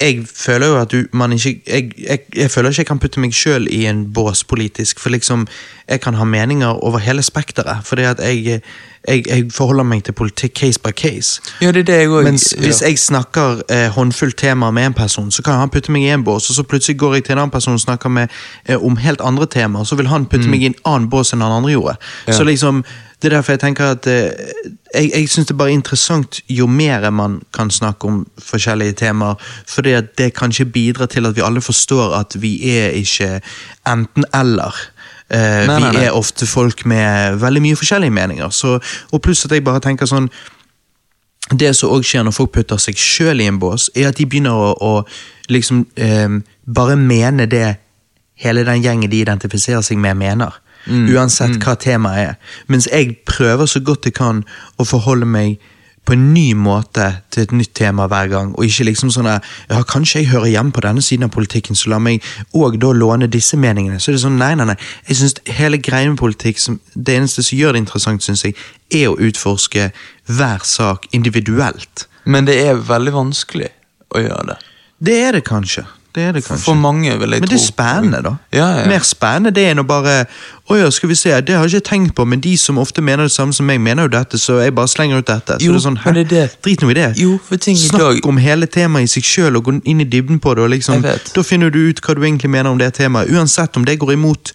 jeg 0.00 0.26
føler 0.28 0.66
jo 0.66 0.76
at 0.76 0.92
du, 0.92 1.06
man 1.16 1.32
ikke 1.32 1.54
jeg, 1.66 1.92
jeg, 1.96 2.20
jeg 2.36 2.50
føler 2.50 2.70
ikke 2.70 2.82
jeg 2.82 2.88
kan 2.90 2.98
putte 3.00 3.20
meg 3.20 3.32
sjøl 3.32 3.68
i 3.72 3.86
en 3.88 4.04
bås 4.12 4.44
politisk, 4.44 5.00
for 5.00 5.14
liksom 5.14 5.46
jeg 5.88 6.00
kan 6.00 6.14
ha 6.14 6.24
meninger 6.24 6.66
over 6.66 6.98
hele 6.98 7.22
spekteret. 7.22 7.76
Fordi 7.84 8.02
at 8.02 8.20
jeg, 8.20 8.60
jeg, 9.08 9.26
jeg 9.28 9.44
forholder 9.54 9.84
meg 9.84 10.04
til 10.04 10.12
politikk 10.12 10.54
case 10.54 10.80
by 10.80 10.90
case. 10.90 11.40
Ja, 11.62 11.72
det 11.72 11.76
er 11.76 11.82
det 11.82 11.94
jeg 11.94 12.10
også, 12.10 12.24
Mens 12.24 12.54
hvis 12.58 12.82
jeg 12.82 12.98
snakker 12.98 13.60
eh, 13.70 13.88
håndfullt 13.88 14.36
tema 14.36 14.70
med 14.70 14.86
en 14.86 14.94
person, 14.94 15.30
så 15.30 15.42
kan 15.42 15.54
han 15.54 15.70
putte 15.70 15.92
meg 15.92 16.02
i 16.02 16.10
en 16.10 16.24
bås, 16.24 16.50
og 16.50 16.56
så 16.56 16.62
plutselig 16.62 16.98
går 16.98 17.14
jeg 17.14 17.24
til 17.24 17.32
en 17.32 17.38
annen 17.38 17.50
person 17.50 17.74
og 17.74 17.80
snakker 17.80 18.08
med, 18.08 18.28
eh, 18.68 18.84
om 18.84 18.96
helt 18.96 19.20
andre 19.20 19.46
temaer, 19.46 19.84
så 19.84 19.94
vil 19.94 20.06
han 20.06 20.26
putte 20.26 20.48
meg 20.48 20.62
i 20.62 20.66
en 20.66 20.80
annen 20.84 21.10
bås 21.10 21.32
enn 21.32 21.40
han 21.40 21.52
andre 21.52 21.70
gjorde. 21.76 21.96
Ja. 22.26 22.32
Så 22.32 22.44
liksom, 22.44 22.84
Det 23.22 23.32
er 23.32 23.36
derfor 23.36 23.52
jeg 23.52 23.60
tenker 23.60 23.84
at 23.84 24.06
eh, 24.06 24.30
jeg, 24.94 25.10
jeg 25.14 25.28
syns 25.28 25.46
det 25.46 25.54
er 25.54 25.58
bare 25.58 25.72
interessant 25.72 26.40
jo 26.52 26.66
mer 26.66 27.10
man 27.10 27.38
kan 27.54 27.70
snakke 27.70 28.06
om 28.06 28.26
forskjellige 28.38 28.92
temaer, 28.92 29.34
fordi 29.66 29.92
at 29.96 30.18
det 30.18 30.34
kanskje 30.34 30.64
bidrar 30.64 31.06
til 31.06 31.26
at 31.26 31.36
vi 31.36 31.40
alle 31.40 31.60
forstår 31.60 32.14
at 32.14 32.36
vi 32.42 32.76
er 32.76 32.88
ikke 32.88 33.40
enten-eller. 33.88 34.76
Eh, 35.28 35.66
Nei, 35.66 35.76
vi 35.76 35.82
nei, 35.82 35.92
nei. 35.96 36.04
er 36.06 36.14
ofte 36.14 36.46
folk 36.46 36.84
med 36.86 37.40
veldig 37.42 37.62
mye 37.64 37.78
forskjellige 37.78 38.14
meninger. 38.14 38.50
Så, 38.54 38.76
og 39.12 39.22
pluss 39.24 39.44
at 39.48 39.54
jeg 39.56 39.64
bare 39.66 39.82
tenker 39.82 40.06
sånn 40.06 40.28
det 41.54 41.72
som 41.78 41.92
også 41.94 42.08
skjer 42.10 42.24
når 42.26 42.34
folk 42.34 42.52
putter 42.56 42.78
seg 42.82 42.98
sjøl 42.98 43.40
i 43.42 43.46
en 43.46 43.58
bås, 43.62 43.88
er 43.94 44.08
at 44.08 44.18
de 44.18 44.26
begynner 44.26 44.54
å, 44.54 44.70
å 44.82 45.50
liksom 45.52 45.84
eh, 45.94 46.38
bare 46.66 46.96
mene 46.98 47.46
det 47.50 47.76
hele 48.42 48.64
den 48.66 48.82
gjengen 48.82 49.10
de 49.10 49.20
identifiserer 49.22 49.82
seg 49.86 49.98
med, 50.02 50.18
mener. 50.18 50.58
Uansett 50.86 51.56
hva 51.64 51.72
temaet 51.82 52.22
er. 52.28 52.34
Mens 52.70 52.86
jeg 52.86 53.16
prøver 53.26 53.66
så 53.66 53.80
godt 53.82 54.06
jeg 54.06 54.14
kan 54.18 54.44
å 54.78 54.84
forholde 54.86 55.26
meg 55.26 55.56
på 56.06 56.14
en 56.14 56.28
ny 56.34 56.52
måte 56.54 57.06
til 57.34 57.42
et 57.42 57.52
nytt 57.56 57.72
tema 57.74 58.06
hver 58.10 58.30
gang, 58.30 58.52
og 58.54 58.66
ikke 58.66 58.86
liksom 58.86 59.10
sånn 59.14 59.28
at, 59.30 59.46
ja, 59.70 59.82
kanskje 59.90 60.22
jeg 60.22 60.30
hører 60.30 60.52
hjemme 60.52 60.74
på 60.74 60.84
denne 60.84 61.02
siden 61.02 61.26
av 61.26 61.32
politikken, 61.34 61.78
så 61.78 61.90
la 61.90 61.98
meg 62.02 62.24
òg 62.54 62.78
da 62.82 62.92
låne 62.94 63.28
disse 63.30 63.58
meningene. 63.58 63.98
Så 64.00 64.12
er 64.12 64.18
det 64.18 64.22
sånn, 64.22 64.38
nei, 64.40 64.52
nei, 64.58 64.68
nei. 64.70 64.78
Jeg 65.10 65.20
synes 65.20 65.36
hele 65.58 65.80
greia 65.82 66.08
med 66.08 66.20
politikk, 66.20 66.62
som, 66.62 66.78
det 66.94 67.18
eneste 67.18 67.44
som 67.46 67.58
gjør 67.58 67.74
det 67.74 67.82
interessant, 67.84 68.24
syns 68.24 68.46
jeg, 68.46 68.54
er 68.94 69.10
å 69.10 69.18
utforske 69.18 69.90
hver 70.30 70.66
sak 70.66 71.10
individuelt. 71.16 72.06
Men 72.24 72.46
det 72.46 72.60
er 72.62 72.86
veldig 72.86 73.14
vanskelig 73.14 73.72
å 74.14 74.22
gjøre 74.22 74.52
det. 74.52 74.58
Det 75.06 75.20
er 75.26 75.36
det 75.36 75.44
kanskje. 75.46 75.84
Det 76.16 76.22
er 76.24 76.32
det 76.32 76.44
kanskje. 76.46 76.64
For 76.64 76.74
mange, 76.80 77.12
vil 77.20 77.30
jeg 77.36 77.40
Men 77.42 77.48
tro. 77.48 77.52
det 77.52 77.60
er 77.60 77.66
spennende, 77.66 78.22
da. 78.24 78.30
Ja, 78.56 78.68
ja. 78.80 78.86
Mer 78.88 79.04
spennende 79.04 79.50
det 79.52 79.66
enn 79.74 79.82
å 79.82 79.86
bare 79.86 80.24
Å 80.66 80.74
ja, 80.80 80.86
skal 80.90 81.10
vi 81.12 81.14
se, 81.14 81.30
det 81.46 81.54
har 81.54 81.62
jeg 81.68 81.76
ikke 81.78 81.88
tenkt 81.92 82.14
på, 82.18 82.24
men 82.26 82.40
de 82.42 82.56
som 82.58 82.78
ofte 82.82 82.98
mener 83.04 83.28
det 83.28 83.30
samme 83.30 83.52
som 83.54 83.68
meg, 83.68 83.78
mener 83.78 84.08
jo 84.08 84.10
dette, 84.16 84.34
så 84.42 84.56
jeg 84.64 84.72
bare 84.74 84.88
slenger 84.90 85.20
ut 85.22 85.26
dette. 85.28 85.58
Så 85.60 85.62
Jo, 85.62 85.72
det 85.76 85.78
er 85.78 85.84
sånn, 85.84 85.98
hæ? 86.02 86.12
det 86.16 86.24
det. 86.32 86.40
Drit 86.64 86.80
nå 86.82 86.88
i 86.90 86.94
det. 86.98 87.04
Jo, 87.20 87.36
for 87.38 87.56
ting 87.62 87.76
i 87.76 87.84
Snakk 87.84 88.00
dag- 88.02 88.26
om 88.26 88.36
hele 88.42 88.66
temaet 88.66 89.04
i 89.06 89.12
seg 89.12 89.22
sjøl, 89.22 89.56
og 89.60 89.62
gå 89.68 89.76
inn 89.84 90.00
i 90.02 90.04
dybden 90.10 90.40
på 90.42 90.56
det. 90.56 90.64
og 90.64 90.70
liksom, 90.70 91.02
Da 91.34 91.42
finner 91.46 91.70
du 91.70 91.78
ut 91.88 92.00
hva 92.02 92.14
du 92.16 92.20
egentlig 92.26 92.50
mener 92.50 92.70
om 92.70 92.78
det 92.78 92.94
temaet, 92.98 93.30
uansett 93.30 93.76
om 93.76 93.84
det 93.84 93.94
går 94.00 94.12
imot 94.16 94.50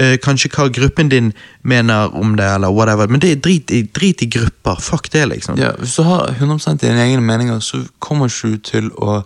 uh, 0.00 0.16
kanskje 0.18 0.50
hva 0.50 0.66
gruppen 0.72 1.08
din 1.08 1.32
mener 1.62 2.10
om 2.12 2.34
det, 2.36 2.44
eller 2.56 2.72
whatever. 2.74 3.06
Men 3.06 3.20
det 3.20 3.30
er 3.30 3.36
drit 3.46 3.70
i, 3.70 3.82
drit 3.82 4.22
i 4.22 4.26
grupper. 4.26 4.80
Fuck 4.82 5.12
det, 5.12 5.28
liksom. 5.28 5.56
Ja, 5.58 5.70
Hvis 5.78 5.94
du 5.94 6.02
har 6.02 6.34
100 6.40 6.74
dine 6.82 6.98
egne 7.06 7.22
meninger, 7.22 7.60
så 7.60 7.84
kommer 8.00 8.26
ikke 8.26 8.50
du 8.50 8.58
til 8.58 8.90
å 8.98 9.22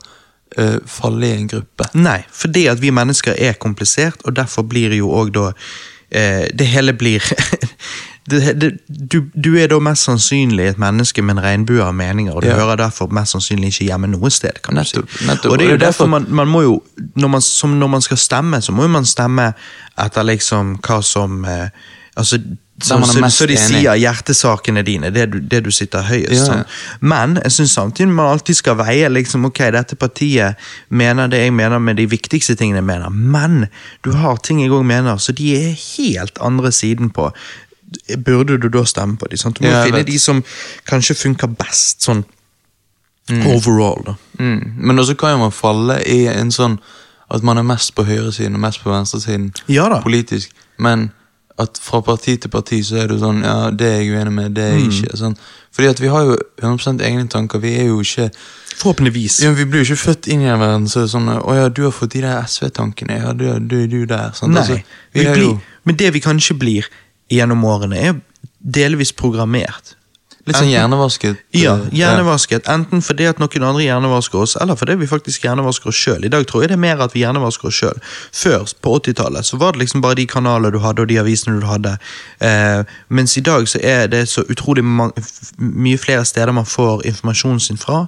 eh, 0.57 0.79
falle 0.87 1.27
i 1.27 1.37
en 1.41 1.49
gruppe. 1.49 1.89
Nei, 1.95 2.21
fordi 2.33 2.67
at 2.73 2.81
vi 2.83 2.91
mennesker 2.91 3.35
er 3.39 3.53
komplisert, 3.61 4.23
og 4.25 4.37
derfor 4.37 4.63
blir 4.63 4.95
jo 4.97 5.11
òg 5.13 5.33
da 5.37 5.51
uh, 5.53 6.45
det 6.55 6.67
hele 6.67 6.93
blir 6.93 7.23
det, 8.31 8.41
det, 8.61 8.71
du, 8.89 9.21
du 9.45 9.55
er 9.59 9.69
da 9.71 9.79
mest 9.83 10.07
sannsynlig 10.09 10.67
et 10.73 10.79
menneske 10.83 11.23
med 11.23 11.37
en 11.37 11.43
regnbue 11.45 11.83
av 11.85 11.95
meninger, 11.95 12.33
og 12.35 12.43
du 12.43 12.49
Ja. 12.49 12.57
hører 12.59 12.77
derfor 12.77 13.07
mest 13.15 13.37
sannsynlig 13.37 13.71
ikke 13.75 13.85
hjemme 13.91 14.11
noe 14.11 14.31
sted. 14.31 14.63
kan 14.63 14.75
du 14.75 14.85
si. 14.85 14.97
nettopp. 15.27 15.53
Og 15.53 15.59
det 15.59 15.67
er 15.67 15.71
jo 15.71 15.79
er 15.79 15.85
derfor 15.87 16.07
man, 16.11 16.27
man 16.29 16.49
må 16.49 16.63
jo 16.63 16.83
når 17.17 17.29
man, 17.29 17.41
som 17.41 17.71
når 17.79 17.87
man 17.89 18.03
skal 18.03 18.17
stemme, 18.17 18.63
så 18.63 18.73
må 18.73 18.83
jo 18.83 18.89
man 18.89 19.07
stemme 19.07 19.53
etter 19.99 20.23
liksom 20.27 20.79
hva 20.83 21.03
som 21.03 21.45
eh, 21.45 21.69
Altså, 22.17 22.39
så, 22.83 22.99
man 23.01 23.09
så, 23.09 23.21
så 23.31 23.47
de 23.49 23.55
enig. 23.57 23.63
sier 23.81 23.95
hjertesakene 23.97 24.83
dine, 24.85 25.09
det 25.11 25.27
du, 25.33 25.39
det 25.41 25.63
du 25.65 25.71
sitter 25.73 26.03
høyest. 26.05 26.33
Ja. 26.37 26.45
Sånn. 26.45 26.65
Men 27.01 27.39
jeg 27.43 27.53
syns 27.55 27.73
samtidig 27.79 28.11
man 28.13 28.29
alltid 28.35 28.59
skal 28.59 28.77
veie 28.77 29.09
liksom, 29.09 29.47
ok, 29.49 29.63
dette 29.73 29.97
partiet 29.97 30.57
mener 30.93 31.29
det 31.33 31.41
jeg 31.47 31.55
mener 31.57 31.79
med 31.81 31.97
de 31.97 32.05
viktigste 32.13 32.55
tingene 32.61 32.83
jeg 32.83 32.89
mener, 32.91 33.09
men 33.11 33.67
du 34.05 34.11
har 34.13 34.37
ting 34.45 34.61
jeg 34.61 34.71
òg 34.77 34.85
mener, 34.85 35.17
så 35.17 35.33
de 35.33 35.55
er 35.57 35.73
helt 35.97 36.37
andre 36.45 36.73
siden 36.73 37.09
på. 37.17 37.31
Burde 38.27 38.59
du 38.61 38.69
da 38.69 38.85
stemme 38.85 39.17
på 39.17 39.29
dem? 39.33 39.39
Sant? 39.41 39.57
Du 39.59 39.65
må 39.65 39.71
Ja, 39.73 39.85
finne 39.87 40.03
vet. 40.03 40.07
de 40.13 40.19
som 40.19 40.45
kanskje 40.91 41.15
funker 41.17 41.49
best, 41.57 42.03
sånn 42.05 42.25
overall, 43.47 44.03
da. 44.07 44.15
Mm. 44.39 44.75
Men 44.77 44.99
også 44.99 45.17
kan 45.19 45.33
jo 45.35 45.39
man 45.47 45.53
falle 45.55 45.97
i 46.07 46.27
en 46.31 46.53
sånn 46.55 46.77
at 47.33 47.43
man 47.43 47.59
er 47.59 47.65
mest 47.67 47.95
på 47.97 48.05
høyresiden 48.07 48.55
og 48.55 48.61
mest 48.63 48.83
på 48.85 48.93
venstresiden 48.93 49.49
Ja 49.73 49.89
da. 49.91 49.99
politisk, 50.05 50.53
men 50.79 51.09
at 51.59 51.79
fra 51.81 52.01
parti 52.05 52.37
til 52.37 52.51
parti 52.51 52.83
så 52.85 52.99
er 53.03 53.07
du 53.09 53.19
sånn 53.19 53.43
Ja, 53.45 53.71
det 53.71 53.87
er 53.87 54.01
jeg 54.03 54.11
uenig 54.13 54.33
med, 54.33 54.55
det 54.55 54.65
er 54.65 54.75
Mm. 54.77 54.91
jeg 54.91 54.93
ikke. 55.05 55.17
Sånn. 55.17 55.37
Fordi 55.73 55.89
at 55.89 56.01
vi 56.01 56.09
har 56.09 56.23
jo 56.25 56.37
100 56.63 57.01
egne 57.05 57.29
tanker. 57.29 57.59
Vi 57.59 57.75
er 57.77 57.87
jo 57.87 58.01
ikke 58.01 58.31
Forhåpentligvis. 58.77 59.41
ja, 59.43 59.51
Vi 59.53 59.65
blir 59.65 59.85
jo 59.85 59.95
ikke 59.95 60.03
født 60.13 60.27
inn 60.29 60.43
i 60.43 60.45
den 60.51 60.61
verden 60.61 60.87
så 60.89 61.01
er 61.01 61.03
det 61.07 61.11
sånn 61.15 61.29
Å 61.43 61.55
ja, 61.57 61.69
du 61.69 61.83
har 61.85 61.93
fått 61.93 62.13
de 62.13 62.21
der 62.21 62.43
SV-tankene. 62.45 63.19
Ja, 63.23 63.33
du, 63.33 63.59
du 63.61 63.87
du 63.87 64.05
der. 64.07 64.33
Sant? 64.35 64.53
Nei, 64.53 64.61
Altså, 64.61 64.81
vi 65.15 65.25
vi 65.25 65.33
blir, 65.33 65.61
men 65.85 65.97
det 65.97 66.13
vi 66.13 66.21
kanskje 66.21 66.59
blir 66.59 66.85
gjennom 67.33 67.65
årene, 67.65 67.97
er 67.97 68.21
delvis 68.61 69.13
programmert. 69.13 69.95
Litt 70.47 70.57
sånn 70.57 70.71
hjernevasket. 70.71 71.41
Ja, 71.59 71.75
eh, 71.77 71.89
hjernevasket. 71.99 72.69
Enten 72.71 73.03
fordi 73.03 73.27
at 73.29 73.39
noen 73.43 73.65
andre 73.67 73.83
hjernevasker 73.83 74.39
oss, 74.45 74.57
eller 74.61 74.77
fordi 74.79 74.95
vi 75.01 75.07
faktisk 75.11 75.43
hjernevasker 75.47 75.91
oss 75.91 75.99
sjøl. 75.99 76.25
I 76.25 76.29
dag 76.33 76.47
tror 76.47 76.63
jeg 76.63 76.71
det 76.71 76.77
er 76.79 76.83
mer 76.85 77.03
at 77.03 77.15
vi 77.17 77.25
hjernevasker 77.25 77.69
oss 77.71 77.81
sjøl. 77.81 77.99
Før, 78.33 78.65
på 78.83 78.95
80-tallet, 79.01 79.47
så 79.47 79.59
var 79.59 79.73
det 79.73 79.83
liksom 79.85 80.01
bare 80.05 80.15
de 80.21 80.27
kanalene 80.31 80.73
du 80.73 80.79
hadde, 80.85 81.03
og 81.03 81.09
de 81.09 81.19
avisene 81.19 81.61
du 81.61 81.67
hadde. 81.67 81.97
Eh, 82.41 82.85
mens 83.09 83.37
i 83.37 83.41
dag 83.41 83.67
så 83.69 83.81
er 83.83 84.07
det 84.13 84.29
så 84.29 84.45
utrolig 84.49 84.85
mye 85.59 85.99
flere 85.99 86.25
steder 86.25 86.53
man 86.53 86.65
får 86.69 87.07
informasjonen 87.07 87.61
sin 87.61 87.77
fra, 87.81 88.07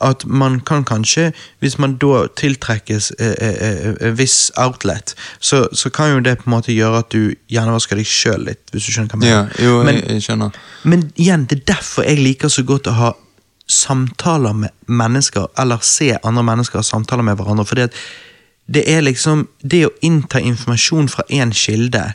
at 0.00 0.24
man 0.26 0.60
kan 0.60 0.84
kanskje, 0.84 1.32
hvis 1.58 1.78
man 1.78 1.96
da 1.98 2.26
tiltrekkes 2.38 3.12
eh, 3.18 3.34
eh, 3.40 3.94
eh, 4.00 4.12
viss 4.18 4.50
outlet, 4.56 5.14
så, 5.40 5.66
så 5.72 5.90
kan 5.90 6.12
jo 6.12 6.20
det 6.20 6.36
på 6.38 6.46
en 6.46 6.54
måte 6.54 6.72
gjøre 6.72 6.98
at 7.02 7.10
du 7.12 7.34
hjernevasker 7.50 7.98
deg 7.98 8.06
sjøl 8.06 8.44
litt, 8.50 8.62
hvis 8.72 8.86
du 8.86 8.92
skjønner 8.94 9.16
hva 9.16 9.24
jeg 9.26 9.32
Ja, 9.32 9.42
jo, 9.64 9.82
Men- 9.84 9.94
jeg, 9.98 10.08
jeg 10.18 10.22
skjønner. 10.28 10.50
men 10.84 11.12
igjen, 11.16 11.46
det 11.50 11.58
er 11.58 11.64
derfor 11.78 12.06
jeg 12.06 12.22
liker 12.22 12.52
så 12.52 12.64
godt 12.66 12.90
å 12.90 12.96
ha 12.98 13.12
samtaler 13.68 14.56
med 14.56 14.72
mennesker, 14.86 15.50
eller 15.58 15.84
se 15.84 16.14
andre 16.24 16.44
mennesker 16.46 16.80
ha 16.80 16.86
samtaler 16.86 17.26
med 17.26 17.36
hverandre. 17.36 17.82
at 17.82 17.94
det 18.66 18.84
er 18.86 19.00
liksom 19.00 19.48
Det 19.62 19.86
å 19.86 19.90
innta 20.02 20.40
informasjon 20.40 21.08
fra 21.08 21.24
én 21.30 21.52
kilde 21.52 22.14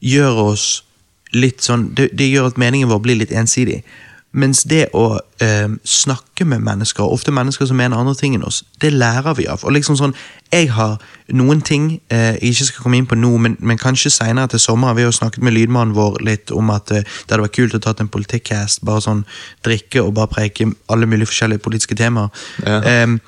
gjør 0.00 0.52
oss 0.52 0.84
litt 1.32 1.62
sånn 1.62 1.94
Det, 1.94 2.08
det 2.12 2.28
gjør 2.28 2.46
at 2.46 2.58
meningen 2.58 2.88
vår 2.88 3.00
blir 3.00 3.16
litt 3.16 3.32
ensidig. 3.32 3.82
Mens 4.32 4.62
det 4.64 4.86
å 4.96 5.18
eh, 5.44 5.68
snakke 5.84 6.46
med 6.48 6.62
mennesker, 6.64 7.04
ofte 7.04 7.34
mennesker 7.34 7.68
som 7.68 7.76
mener 7.76 8.00
andre 8.00 8.14
ting 8.16 8.32
enn 8.32 8.46
oss, 8.48 8.62
det 8.80 8.94
lærer 8.94 9.36
vi 9.36 9.44
av. 9.50 9.64
Og 9.64 9.76
liksom 9.76 9.98
sånn, 10.00 10.14
Jeg 10.52 10.68
har 10.68 10.98
noen 11.32 11.62
ting 11.64 12.00
eh, 12.12 12.34
jeg 12.36 12.52
ikke 12.52 12.64
skal 12.64 12.82
komme 12.84 12.96
inn 13.00 13.06
på 13.08 13.16
nå, 13.16 13.30
men, 13.40 13.54
men 13.60 13.78
kanskje 13.80 14.10
seinere 14.12 14.52
til 14.52 14.60
sommeren. 14.60 14.96
Vi 14.96 15.06
har 15.06 15.14
snakket 15.16 15.42
med 15.42 15.54
lydmannen 15.56 15.94
vår 15.96 16.18
litt 16.20 16.52
om 16.52 16.68
at 16.70 16.92
eh, 16.92 17.04
det 17.04 17.32
hadde 17.32 17.46
vært 17.46 17.56
kult 17.56 17.76
å 17.76 17.80
tatt 17.80 18.00
en 18.04 18.10
politikkcast. 18.12 18.82
Bare 18.84 19.00
sånn 19.00 19.24
drikke 19.64 20.04
og 20.04 20.12
bare 20.16 20.28
preike 20.32 20.68
alle 20.92 21.08
mulige 21.08 21.30
forskjellige 21.32 21.64
politiske 21.64 21.96
temaer. 21.96 22.28
Ja. 22.66 22.82
Em, 22.84 23.20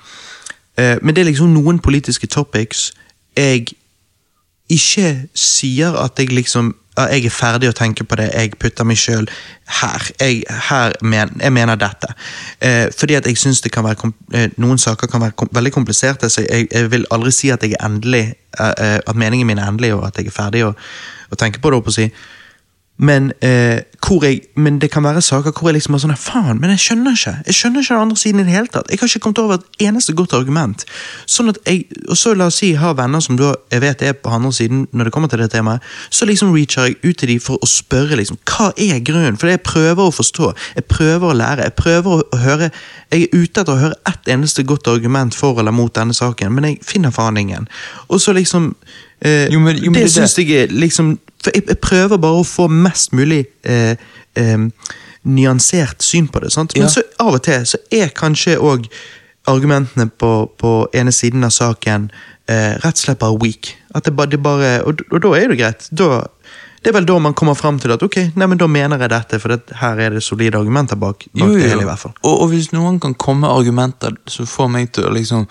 eh, 0.77 0.99
men 1.01 1.15
det 1.15 1.25
er 1.25 1.31
liksom 1.31 1.57
noen 1.57 1.81
politiske 1.81 2.29
topics 2.29 2.91
jeg 3.37 3.73
ikke 4.73 5.29
sier 5.37 5.97
at 6.01 6.19
jeg 6.19 6.33
liksom 6.33 6.73
jeg 6.95 7.27
er 7.27 7.35
ferdig 7.35 7.69
å 7.71 7.75
tenke 7.75 8.05
på 8.07 8.17
det, 8.21 8.29
jeg 8.35 8.53
putter 8.61 8.87
meg 8.87 8.99
sjøl 9.01 9.27
her. 9.81 10.07
Jeg, 10.21 10.45
her 10.69 10.95
men, 11.03 11.33
jeg 11.41 11.53
mener 11.55 11.79
dette. 11.81 12.13
Eh, 12.63 12.87
fordi 12.95 13.17
at 13.19 13.27
jeg 13.27 13.41
syns 13.41 13.63
eh, 13.67 14.51
noen 14.57 14.79
saker 14.79 15.11
kan 15.11 15.25
være 15.25 15.37
kom, 15.37 15.51
veldig 15.53 15.73
kompliserte, 15.75 16.31
så 16.31 16.45
jeg, 16.47 16.69
jeg 16.71 16.91
vil 16.91 17.07
aldri 17.11 17.33
si 17.35 17.51
at 17.51 17.63
jeg 17.63 17.75
er 17.75 17.87
endelig, 17.87 18.35
eh, 18.59 18.73
eh, 18.79 18.99
at 19.07 19.17
meningen 19.17 19.47
min 19.47 19.59
er 19.59 19.69
endelig, 19.69 19.95
og 19.95 20.07
at 20.07 20.19
jeg 20.19 20.31
er 20.31 20.39
ferdig 20.39 20.65
å, 20.69 20.75
å 21.31 21.41
tenke 21.41 21.59
på 21.61 21.75
det. 21.75 21.83
å 21.83 21.95
si. 21.95 22.11
Men, 22.97 23.33
eh, 23.43 23.81
jeg, 24.23 24.41
men 24.57 24.79
det 24.79 24.91
kan 24.91 25.03
være 25.03 25.21
saker 25.23 25.51
hvor 25.51 25.67
jeg 25.69 25.75
liksom 25.81 25.95
er 25.97 25.99
sånn 26.05 26.13
Faen, 26.17 26.61
men 26.61 26.71
jeg 26.71 26.79
skjønner 26.79 27.17
ikke 27.17 27.33
Jeg 27.49 27.55
skjønner 27.59 27.83
ikke 27.83 27.95
den 27.97 28.03
andre 28.05 28.17
siden 28.21 28.41
i 28.41 28.45
det 28.47 28.53
hele 28.55 28.71
tatt. 28.71 28.87
Jeg 28.93 29.01
har 29.01 29.09
ikke 29.11 29.19
kommet 29.25 29.39
over 29.43 29.55
et 29.59 29.83
eneste 29.89 30.15
godt 30.15 30.33
argument. 30.39 30.85
Sånn 31.27 31.49
at 31.51 31.59
jeg, 31.67 31.89
Og 32.09 32.15
så 32.17 32.35
la 32.39 32.47
oss 32.47 32.61
si 32.63 32.69
jeg 32.71 32.79
har 32.79 32.95
venner 32.95 33.19
som 33.25 33.35
da 33.41 33.55
jeg 33.73 33.81
vet 33.83 34.03
er 34.07 34.13
på 34.15 34.31
andre 34.31 34.53
siden 34.55 34.85
når 34.93 35.05
det 35.05 35.13
kommer 35.17 35.29
til 35.33 35.43
det 35.43 35.51
temaet. 35.51 35.83
Så 36.11 36.25
liksom 36.31 36.53
reacher 36.55 36.87
jeg 36.87 36.97
ut 37.03 37.19
til 37.19 37.29
dem 37.35 37.41
for 37.43 37.59
å 37.59 37.67
spørre 37.67 38.15
liksom 38.21 38.39
hva 38.47 38.71
er 38.79 39.03
grunnen. 39.03 39.41
For 39.43 39.51
jeg 39.51 39.65
prøver 39.67 40.05
å 40.07 40.15
forstå. 40.15 40.53
Jeg 40.77 40.85
prøver 40.85 41.33
å 41.33 41.35
lære. 41.35 41.67
Jeg 41.67 41.75
prøver 41.81 42.23
å, 42.23 42.39
høre 42.47 42.71
Jeg 43.11 43.23
er 43.27 43.35
ute 43.43 43.61
etter 43.61 43.75
å 43.75 43.79
høre 43.81 43.99
ett 44.07 44.29
eneste 44.31 44.63
godt 44.63 44.87
argument 44.89 45.35
for 45.35 45.59
eller 45.59 45.73
mot 45.75 45.93
denne 45.95 46.15
saken, 46.15 46.53
men 46.55 46.65
jeg 46.65 46.79
finner 46.83 47.11
faen 47.11 47.37
ingen. 47.37 47.67
Og 48.09 48.21
så 48.21 48.33
liksom 48.35 48.75
eh, 49.21 49.49
Jo, 49.51 49.59
men- 49.61 49.77
jo, 49.83 49.91
men 49.91 49.95
Det 49.95 50.07
det 50.07 50.15
det. 50.15 50.31
syns 50.31 50.39
jeg 50.39 50.51
er 50.63 50.67
liksom 50.69 51.19
For 51.45 51.53
jeg, 51.55 51.67
jeg 51.69 51.79
prøver 51.85 52.17
bare 52.21 52.41
å 52.41 52.47
få 52.49 52.69
mest 52.73 53.13
mulig 53.17 53.43
eh, 53.69 53.97
eh, 54.41 54.69
nyansert 55.25 56.03
syn 56.05 56.29
på 56.33 56.41
det. 56.45 56.53
Sant? 56.53 56.75
Men 56.77 56.89
Ja. 56.89 56.93
så 56.97 57.03
av 57.21 57.35
og 57.39 57.43
til 57.45 57.67
så 57.69 57.81
er 57.93 58.09
kanskje 58.17 58.57
òg 58.61 58.89
argumentene 59.47 60.09
på, 60.09 60.31
på 60.57 60.71
ene 60.97 61.13
siden 61.13 61.45
av 61.45 61.53
saken 61.53 62.07
eh, 62.49 62.77
rett 62.81 62.97
og 62.97 63.03
slett 63.03 63.21
bare 63.21 63.37
weak. 63.43 63.75
At 63.95 64.05
det 64.09 64.15
bare, 64.17 64.31
det 64.33 64.41
bare, 64.43 64.79
og, 64.89 65.03
og 65.13 65.21
da 65.21 65.35
er 65.37 65.53
det 65.53 65.59
greit. 65.61 65.85
Da, 65.93 66.23
det 66.81 66.93
er 66.93 66.97
vel 66.99 67.07
da 67.09 67.19
man 67.21 67.37
kommer 67.37 67.57
fram 67.57 67.79
til 67.81 67.93
at 67.93 68.03
ok, 68.05 68.17
nei, 68.37 68.49
men 68.49 68.61
da 68.61 68.67
mener 68.69 69.01
jeg 69.05 69.13
dette, 69.13 69.41
for 69.41 69.53
det, 69.53 69.77
her 69.81 70.01
er 70.01 70.17
det 70.17 70.25
solide 70.25 70.57
argumenter 70.61 70.97
bak, 71.01 71.29
bak 71.37 71.53
det 71.55 71.69
hele. 71.71 71.85
i 71.85 71.89
hvert 71.89 72.01
fall. 72.07 72.17
Og, 72.23 72.41
og 72.45 72.51
hvis 72.53 72.73
noen 72.73 72.99
kan 73.01 73.15
komme 73.21 73.45
med 73.45 73.53
argumenter 73.53 74.17
som 74.29 74.49
får 74.49 74.69
meg 74.73 74.93
til 74.97 75.09
å 75.11 75.15
liksom 75.15 75.47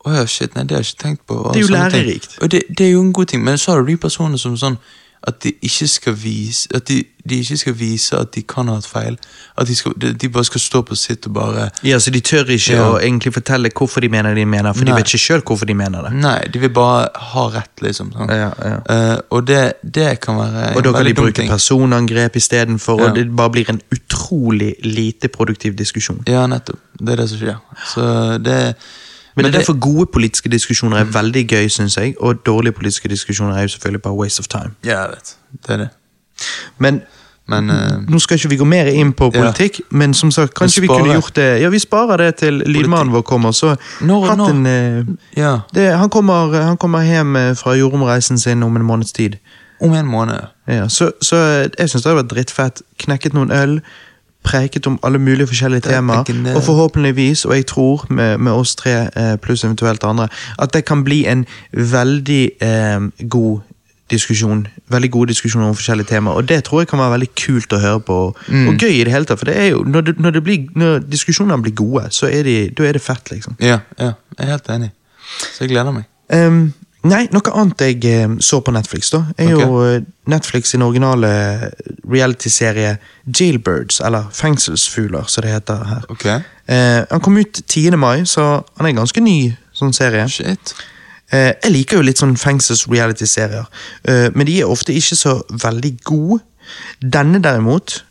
Å 0.00 0.14
ja, 0.14 0.22
shit, 0.24 0.54
nei, 0.56 0.62
det 0.64 0.72
har 0.72 0.80
jeg 0.80 0.94
ikke 0.94 1.02
tenkt 1.02 1.26
på. 1.28 1.34
Det 1.52 1.58
er 1.60 1.66
jo 1.66 1.72
lærerikt. 1.74 2.38
Og 2.40 2.48
det, 2.48 2.62
det 2.72 2.86
er 2.86 2.94
jo 2.94 3.02
en 3.04 3.10
god 3.12 3.28
ting, 3.28 3.42
men 3.44 3.58
så 3.60 3.74
har 3.74 3.82
du 3.82 3.90
de 3.90 3.98
personene 4.00 4.38
som 4.40 4.54
sånn 4.56 4.78
at 5.28 5.42
de 5.44 5.50
ikke 5.62 5.86
skal 5.86 6.14
vise 6.16 6.68
At 6.74 6.88
de, 6.88 7.02
de 7.28 7.38
ikke 7.42 7.56
skal 7.56 7.74
vise 7.78 8.16
at 8.16 8.30
de 8.34 8.40
kan 8.42 8.68
ha 8.68 8.74
hatt 8.78 8.86
feil. 8.88 9.18
At 9.58 9.66
de, 9.68 9.74
skal, 9.76 9.92
de, 10.00 10.12
de 10.16 10.28
bare 10.32 10.44
skal 10.48 10.60
stå 10.60 10.80
på 10.88 10.96
sitt 10.96 11.26
og 11.28 11.34
bare 11.34 11.66
Ja, 11.84 11.98
så 12.00 12.10
De 12.10 12.20
tør 12.20 12.48
ikke 12.48 12.72
Ja. 12.72 12.86
å 12.88 12.98
egentlig 12.98 13.34
fortelle 13.34 13.68
hvorfor 13.76 14.00
de 14.00 14.08
mener 14.08 14.34
de 14.34 14.44
mener, 14.46 14.72
for 14.72 14.84
de 14.88 14.94
vet 14.96 15.04
ikke 15.12 15.18
sjøl 15.20 15.42
hvorfor 15.44 15.66
de 15.68 15.74
mener 15.76 16.02
det. 16.08 16.12
Nei, 16.12 16.38
de 16.52 16.58
vil 16.62 16.70
bare 16.72 17.08
ha 17.34 17.44
rett, 17.52 17.82
liksom. 17.84 18.12
Sånn. 18.16 18.32
Ja, 18.32 18.48
ja. 18.64 18.78
Uh, 18.88 19.18
og 19.30 19.46
det, 19.46 19.60
det 19.84 20.20
kan 20.24 20.36
være 20.40 20.76
Og 20.76 20.84
da 20.84 20.92
kan 20.96 21.04
de 21.04 21.14
bruke 21.14 21.32
ting. 21.42 21.50
personangrep 21.52 22.36
istedenfor, 22.40 23.00
Ja. 23.00 23.10
og 23.10 23.16
det 23.20 23.26
bare 23.36 23.50
blir 23.50 23.68
en 23.70 23.80
utrolig 23.92 24.74
lite 24.84 25.28
produktiv 25.28 25.76
diskusjon. 25.76 26.22
Ja, 26.26 26.46
nettopp. 26.46 26.80
Det 27.00 27.12
er 27.12 27.16
det 27.16 27.28
som 27.28 27.38
skjer. 27.38 27.60
Så 27.92 28.08
det 28.42 28.74
Men, 29.42 29.46
er 29.46 29.58
det- 29.58 29.58
derfor 29.60 29.78
gode 29.80 30.06
politiske 30.12 30.48
diskusjoner 30.48 30.96
er 30.96 31.04
veldig 31.04 31.46
gøy, 31.48 31.68
syns 31.68 31.96
jeg, 31.96 32.14
og 32.20 32.44
dårlige 32.46 32.72
politiske 32.72 33.08
diskusjoner 33.08 33.56
er 33.56 33.62
jo 33.62 33.68
selvfølgelig 33.68 34.02
bare 34.02 34.14
waste 34.14 34.40
of 34.40 34.46
time. 34.48 34.70
Ja, 34.84 35.00
jeg 35.00 35.08
vet. 35.10 35.36
Det 35.66 35.70
er 35.70 35.76
det. 35.76 35.88
Men 36.78 37.02
Men 37.50 37.70
uh, 37.70 37.76
nå 38.08 38.18
skal 38.18 38.36
ikke 38.38 38.48
vi 38.48 38.56
gå 38.56 38.64
mer 38.64 38.86
inn 38.86 39.12
på 39.12 39.30
Ja. 39.34 39.40
politikk, 39.42 39.80
men 39.90 40.14
som 40.14 40.30
sagt, 40.30 40.54
kanskje 40.54 40.80
vi 40.80 40.86
kunne 40.86 41.12
gjort 41.14 41.34
det 41.36 41.60
Ja, 41.60 41.68
vi 41.68 41.78
sparer 41.78 42.16
det 42.16 42.36
til 42.36 42.62
lydmannen 42.66 43.10
vår 43.12 43.22
kommer, 43.22 43.50
så 43.52 43.76
Når- 44.00 44.26
hatt 44.28 44.38
når- 44.38 44.50
en 44.50 44.66
eh, 44.66 45.04
ja. 45.36 45.58
det, 45.74 45.96
han, 45.98 46.08
kommer, 46.10 46.62
han 46.62 46.76
kommer 46.76 47.02
hjem 47.02 47.36
eh, 47.36 47.54
fra 47.56 47.74
jordomreisen 47.74 48.38
sin 48.38 48.62
om 48.62 48.76
en 48.76 48.82
måneds 48.84 49.12
tid. 49.12 49.36
Om 49.80 49.92
en 49.94 50.06
måned. 50.06 50.46
Ja, 50.68 50.88
så, 50.88 51.10
så 51.22 51.36
jeg 51.78 51.88
syns 51.90 52.02
det 52.02 52.04
hadde 52.12 52.22
vært 52.22 52.30
drittfett. 52.30 52.82
Knekket 52.98 53.32
noen 53.34 53.50
øl, 53.50 53.80
preiket 54.42 54.86
om 54.86 54.98
alle 55.02 55.18
mulige 55.18 55.46
forskjellige 55.46 55.86
er 55.86 55.96
temaer. 55.96 56.24
ikke. 56.28 56.54
Og 56.56 56.62
forhåpentligvis, 56.62 57.44
og 57.44 57.54
jeg 57.56 57.66
tror 57.66 58.06
med, 58.10 58.38
med 58.38 58.52
oss 58.52 58.74
tre 58.76 59.08
eh, 59.16 59.36
pluss 59.36 59.64
eventuelt 59.64 60.04
andre, 60.04 60.28
at 60.58 60.72
det 60.74 60.84
kan 60.84 61.04
bli 61.04 61.26
en 61.26 61.46
veldig 61.72 62.50
eh, 62.62 63.00
god 63.28 63.58
diskusjon. 64.10 64.66
Veldig 64.90 65.10
gode 65.10 65.28
diskusjoner 65.28 65.68
om 65.68 65.74
forskjellige 65.74 66.06
temaer. 66.06 66.34
Og 66.34 66.48
det 66.48 66.64
tror 66.64 66.80
jeg 66.80 66.88
kan 66.88 66.98
være 66.98 67.10
veldig 67.10 67.28
kult 67.46 67.72
å 67.72 67.78
høre 67.78 68.00
på, 68.00 68.16
Mm. 68.48 68.68
og 68.68 68.74
gøy 68.82 68.90
i 69.00 69.04
det 69.04 69.12
hele 69.12 69.24
tatt. 69.24 69.38
For 69.38 69.46
det 69.46 69.56
er 69.56 69.66
jo, 69.70 69.84
når, 69.86 70.00
det, 70.00 70.18
når, 70.18 70.30
det 70.30 70.42
blir, 70.44 70.66
når 70.74 70.98
diskusjonene 70.98 71.62
blir 71.62 71.74
gode, 71.74 72.08
så 72.10 72.26
er 72.26 72.42
de, 72.42 72.56
da 72.70 72.88
er 72.88 72.92
det 72.92 73.02
fett, 73.02 73.30
liksom. 73.30 73.54
Ja, 73.60 73.78
ja, 73.98 74.12
jeg 74.38 74.46
er 74.46 74.50
helt 74.50 74.68
enig. 74.68 74.90
Så 75.54 75.60
jeg 75.64 75.68
gleder 75.70 75.92
meg. 75.94 76.04
Ehm, 76.32 76.72
nei, 77.08 77.24
noe 77.32 77.52
annet 77.56 77.84
jeg 77.84 78.04
eh, 78.10 78.36
så 78.44 78.60
på 78.64 78.74
Netflix, 78.74 79.10
da, 79.14 79.22
er 79.38 79.54
okay. 79.54 79.64
jo 79.64 79.82
eh, 79.86 80.06
Netflix 80.30 80.74
sin 80.74 80.84
originale 80.84 81.30
realityserie 82.04 82.96
Jailbirds, 83.26 84.00
eller 84.04 84.28
Fengselsfugler, 84.36 85.28
som 85.28 85.46
det 85.46 85.54
heter 85.54 85.84
her. 85.88 86.06
Okay. 86.12 86.40
Eh, 86.68 87.00
han 87.10 87.24
kom 87.24 87.38
ut 87.40 87.62
10. 87.66 87.96
mai, 87.96 88.26
så 88.28 88.62
han 88.76 88.88
er 88.88 88.96
ganske 88.98 89.24
ny 89.24 89.38
sånn 89.76 89.94
serie. 89.96 90.26
Shit. 90.30 90.74
Eh, 91.32 91.52
jeg 91.62 91.72
liker 91.72 92.00
jo 92.00 92.06
litt 92.06 92.20
sånn 92.20 92.36
fengsels-reality-serier, 92.38 93.66
eh, 94.10 94.28
men 94.34 94.48
de 94.48 94.60
er 94.60 94.70
ofte 94.70 94.94
ikke 94.94 95.18
så 95.18 95.38
veldig 95.50 95.92
gode. 96.04 96.42
Denne 97.02 97.40
derimot, 97.42 98.04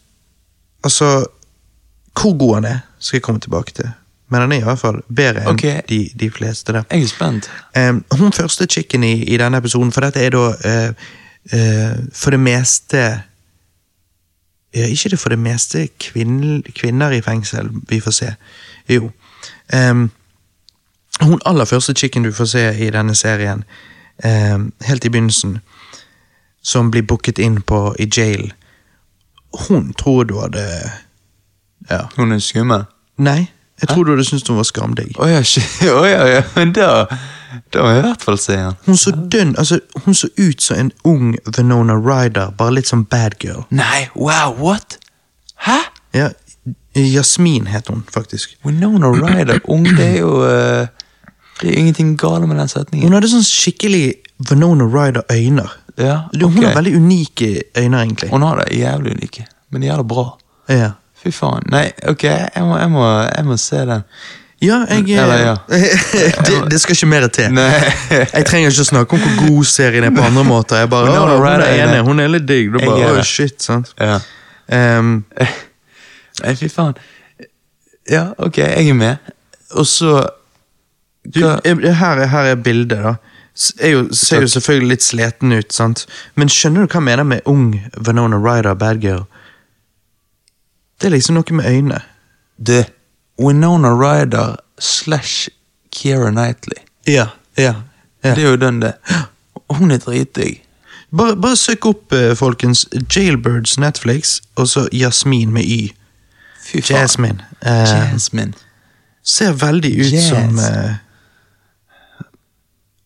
altså 0.83 1.27
Hvor 2.19 2.33
god 2.35 2.55
han 2.55 2.65
er, 2.65 2.79
skal 2.99 3.17
jeg 3.17 3.23
komme 3.23 3.39
tilbake 3.39 3.71
til. 3.71 3.85
Men 4.29 4.41
han 4.41 4.51
er 4.51 4.61
i 4.61 4.63
hvert 4.63 4.79
fall 4.79 4.99
bedre 5.07 5.41
enn 5.41 5.55
okay. 5.55 5.81
de, 5.89 6.03
de 6.19 6.29
fleste 6.31 6.73
der. 6.73 6.83
Jeg 6.91 7.03
er 7.03 7.07
spent. 7.07 7.49
Um, 7.77 8.03
hun 8.11 8.33
første 8.33 8.65
chicken 8.69 9.03
i, 9.03 9.23
i 9.23 9.37
denne 9.37 9.57
episoden, 9.57 9.91
for 9.91 10.05
dette 10.05 10.21
er 10.21 10.35
da 10.35 10.43
eh, 10.65 11.07
eh, 11.53 11.97
for 12.13 12.35
det 12.35 12.39
meste 12.39 13.01
ja, 14.69 14.85
Ikke 14.85 15.09
det 15.09 15.17
for 15.19 15.33
det 15.33 15.39
meste 15.39 15.87
kvinn, 15.99 16.61
kvinner 16.77 17.09
i 17.09 17.23
fengsel 17.25 17.71
vi 17.89 17.97
får 17.99 18.11
se. 18.11 18.27
Jo. 18.89 19.09
Um, 19.73 20.11
hun 21.21 21.41
aller 21.45 21.65
første 21.65 21.93
chicken 21.93 22.23
du 22.23 22.31
får 22.31 22.45
se 22.45 22.61
i 22.77 22.89
denne 22.93 23.15
serien, 23.15 23.63
eh, 24.23 24.59
helt 24.85 25.05
i 25.05 25.09
begynnelsen, 25.09 25.57
som 26.61 26.91
blir 26.91 27.01
booket 27.01 27.39
inn 27.39 27.61
på 27.61 27.95
i 27.99 28.05
jail, 28.17 28.53
hun 29.67 29.93
tror 29.93 30.23
du 30.23 30.39
hadde 30.39 30.91
Ja. 31.89 32.05
Hun 32.17 32.31
er 32.31 32.39
skummel. 32.39 32.83
Nei, 33.17 33.47
jeg 33.81 33.89
tror 33.89 34.03
du 34.03 34.11
hadde 34.11 34.25
syntes 34.27 34.47
hun 34.47 34.57
var 34.59 34.67
skamdigg. 34.67 35.13
Oh, 35.19 35.29
ja, 35.29 35.39
oh, 35.93 36.07
ja, 36.13 36.25
ja, 36.27 36.41
men 36.55 36.73
da 36.75 37.05
Da 37.73 37.81
må 37.81 37.89
jeg 37.89 38.03
i 38.03 38.05
hvert 38.05 38.23
fall 38.23 38.37
se 38.37 38.55
han. 38.57 38.75
Hun 38.85 38.97
så 38.97 39.11
dønn, 39.31 39.55
altså 39.57 39.79
hun 40.05 40.13
så 40.13 40.27
ut 40.37 40.61
som 40.61 40.77
en 40.77 40.91
ung 41.03 41.31
Venona 41.57 41.95
Ryder, 41.97 42.51
bare 42.57 42.75
litt 42.77 42.87
som 42.87 43.05
bad 43.09 43.39
girl. 43.41 43.63
Nei, 43.73 44.05
wow, 44.15 44.53
what? 44.53 44.99
Hæ? 45.65 45.79
Ja, 46.13 46.29
Jasmin 46.93 47.67
het 47.67 47.87
hun 47.87 48.03
faktisk. 48.13 48.57
Winona 48.65 49.09
Ryder, 49.11 49.59
ung, 49.63 49.85
det 49.85 50.05
er 50.05 50.17
jo 50.19 50.31
uh, 50.43 50.87
Det 51.61 51.71
er 51.73 51.77
ingenting 51.77 52.17
gale 52.17 52.47
med 52.47 52.57
den 52.57 52.69
setningen. 52.71 53.07
Hun 53.07 53.17
hadde 53.17 53.31
sånn 53.33 53.45
skikkelig 53.45 54.03
Venona 54.49 54.85
Ryder-øyner. 54.87 55.73
Ja, 55.99 56.29
Hun 56.31 56.63
har 56.63 56.77
veldig 56.77 56.95
unike 56.95 57.49
øyner, 57.77 57.99
egentlig. 58.05 58.29
Hun 58.31 58.45
har 58.47 58.61
det 58.61 58.77
jævlig 58.77 59.17
unike, 59.17 59.45
men 59.69 59.81
de 59.81 59.89
er 59.91 59.99
det 59.99 60.07
bra. 60.07 60.29
Ja, 60.71 60.91
Fy 61.23 61.31
faen. 61.35 61.65
Nei, 61.71 61.89
ok, 62.07 62.23
jeg 62.29 62.63
må, 62.63 62.77
jeg 62.79 62.91
må, 62.93 63.05
jeg 63.27 63.45
må 63.49 63.57
se 63.59 63.81
den. 63.89 64.03
ja 64.63 64.77
jeg 64.89 65.09
Eller, 65.19 65.41
ja. 65.43 65.55
det, 66.47 66.55
det 66.71 66.79
skal 66.81 66.95
ikke 66.95 67.09
mer 67.11 67.27
til. 67.35 67.51
Nei. 67.55 67.69
Jeg 68.11 68.45
trenger 68.47 68.71
ikke 68.71 68.85
å 68.85 68.89
snakke 68.89 69.17
om 69.17 69.23
hvor 69.25 69.47
god 69.49 69.69
serien 69.71 70.07
er 70.07 70.15
på 70.15 70.23
andre 70.23 70.43
måter. 70.47 70.81
Jeg 70.83 70.91
bare, 70.91 71.11
Winona 71.11 71.35
«Å, 71.35 71.39
hun 71.43 71.63
er 71.67 71.83
enig, 71.83 72.01
hun 72.07 72.23
er 72.23 72.31
litt 72.31 72.47
digg. 72.47 72.71
Du 72.73 72.79
bare, 72.83 73.11
oh, 73.13 73.21
shit, 73.27 73.59
sant? 73.63 73.91
Ja. 73.99 74.19
Um, 74.71 75.23
Nei, 76.43 76.53
fy 76.55 76.69
faen. 76.71 76.95
Ja, 78.09 78.29
ok, 78.39 78.57
jeg 78.63 78.89
er 78.89 78.95
med. 78.97 79.33
Og 79.77 79.85
så 79.87 80.21
Du, 81.29 81.41
her, 81.43 81.59
er- 82.23 82.29
her 82.31 82.47
er 82.53 82.55
bildet, 82.55 83.03
da. 83.03 83.15
Er 83.83 83.91
jo, 83.91 84.05
ser 84.15 84.45
jo 84.45 84.47
selvfølgelig 84.47 84.87
litt 84.87 85.03
sliten 85.03 85.51
ut, 85.51 85.73
sant? 85.75 86.05
men 86.39 86.47
skjønner 86.49 86.85
du 86.85 86.93
hva 86.93 87.01
jeg 87.01 87.05
mener 87.09 87.25
med 87.27 87.41
ung 87.49 87.73
Venona 88.07 88.39
Ryder, 88.39 88.73
bad 88.79 89.01
girl? 89.03 89.25
Det 91.01 91.07
er 91.07 91.15
liksom 91.15 91.35
noe 91.35 91.55
med 91.55 91.65
øynene. 91.65 92.01
Det 92.57 92.85
Winona 93.39 93.89
Ryder 93.95 94.55
slash 94.79 95.49
Keira 95.95 96.31
Knightley. 96.31 96.83
Ja, 97.07 97.27
ja. 97.57 97.75
ja. 98.23 98.35
Det 98.35 98.43
er 98.43 98.49
jo 98.49 98.55
den 98.55 98.81
det. 98.81 98.93
Hun 99.69 99.91
er 99.91 99.97
dritdigg. 99.97 100.63
Bare, 101.17 101.35
bare 101.35 101.55
søk 101.55 101.85
opp, 101.85 102.13
eh, 102.13 102.35
folkens, 102.35 102.85
Jailbirds 103.15 103.77
Netflix, 103.79 104.41
og 104.55 104.67
så 104.67 104.87
Jasmin 104.93 105.53
med 105.53 105.63
Y. 105.63 105.93
Fy 106.65 106.81
faen. 106.81 106.99
Jasmine. 107.01 107.45
Eh, 107.65 108.11
Jasmine. 108.11 108.53
ser 109.23 109.53
veldig 109.53 109.99
ut 109.99 110.13
Jazz. 110.13 110.29
som 110.29 110.59
eh, 110.59 110.93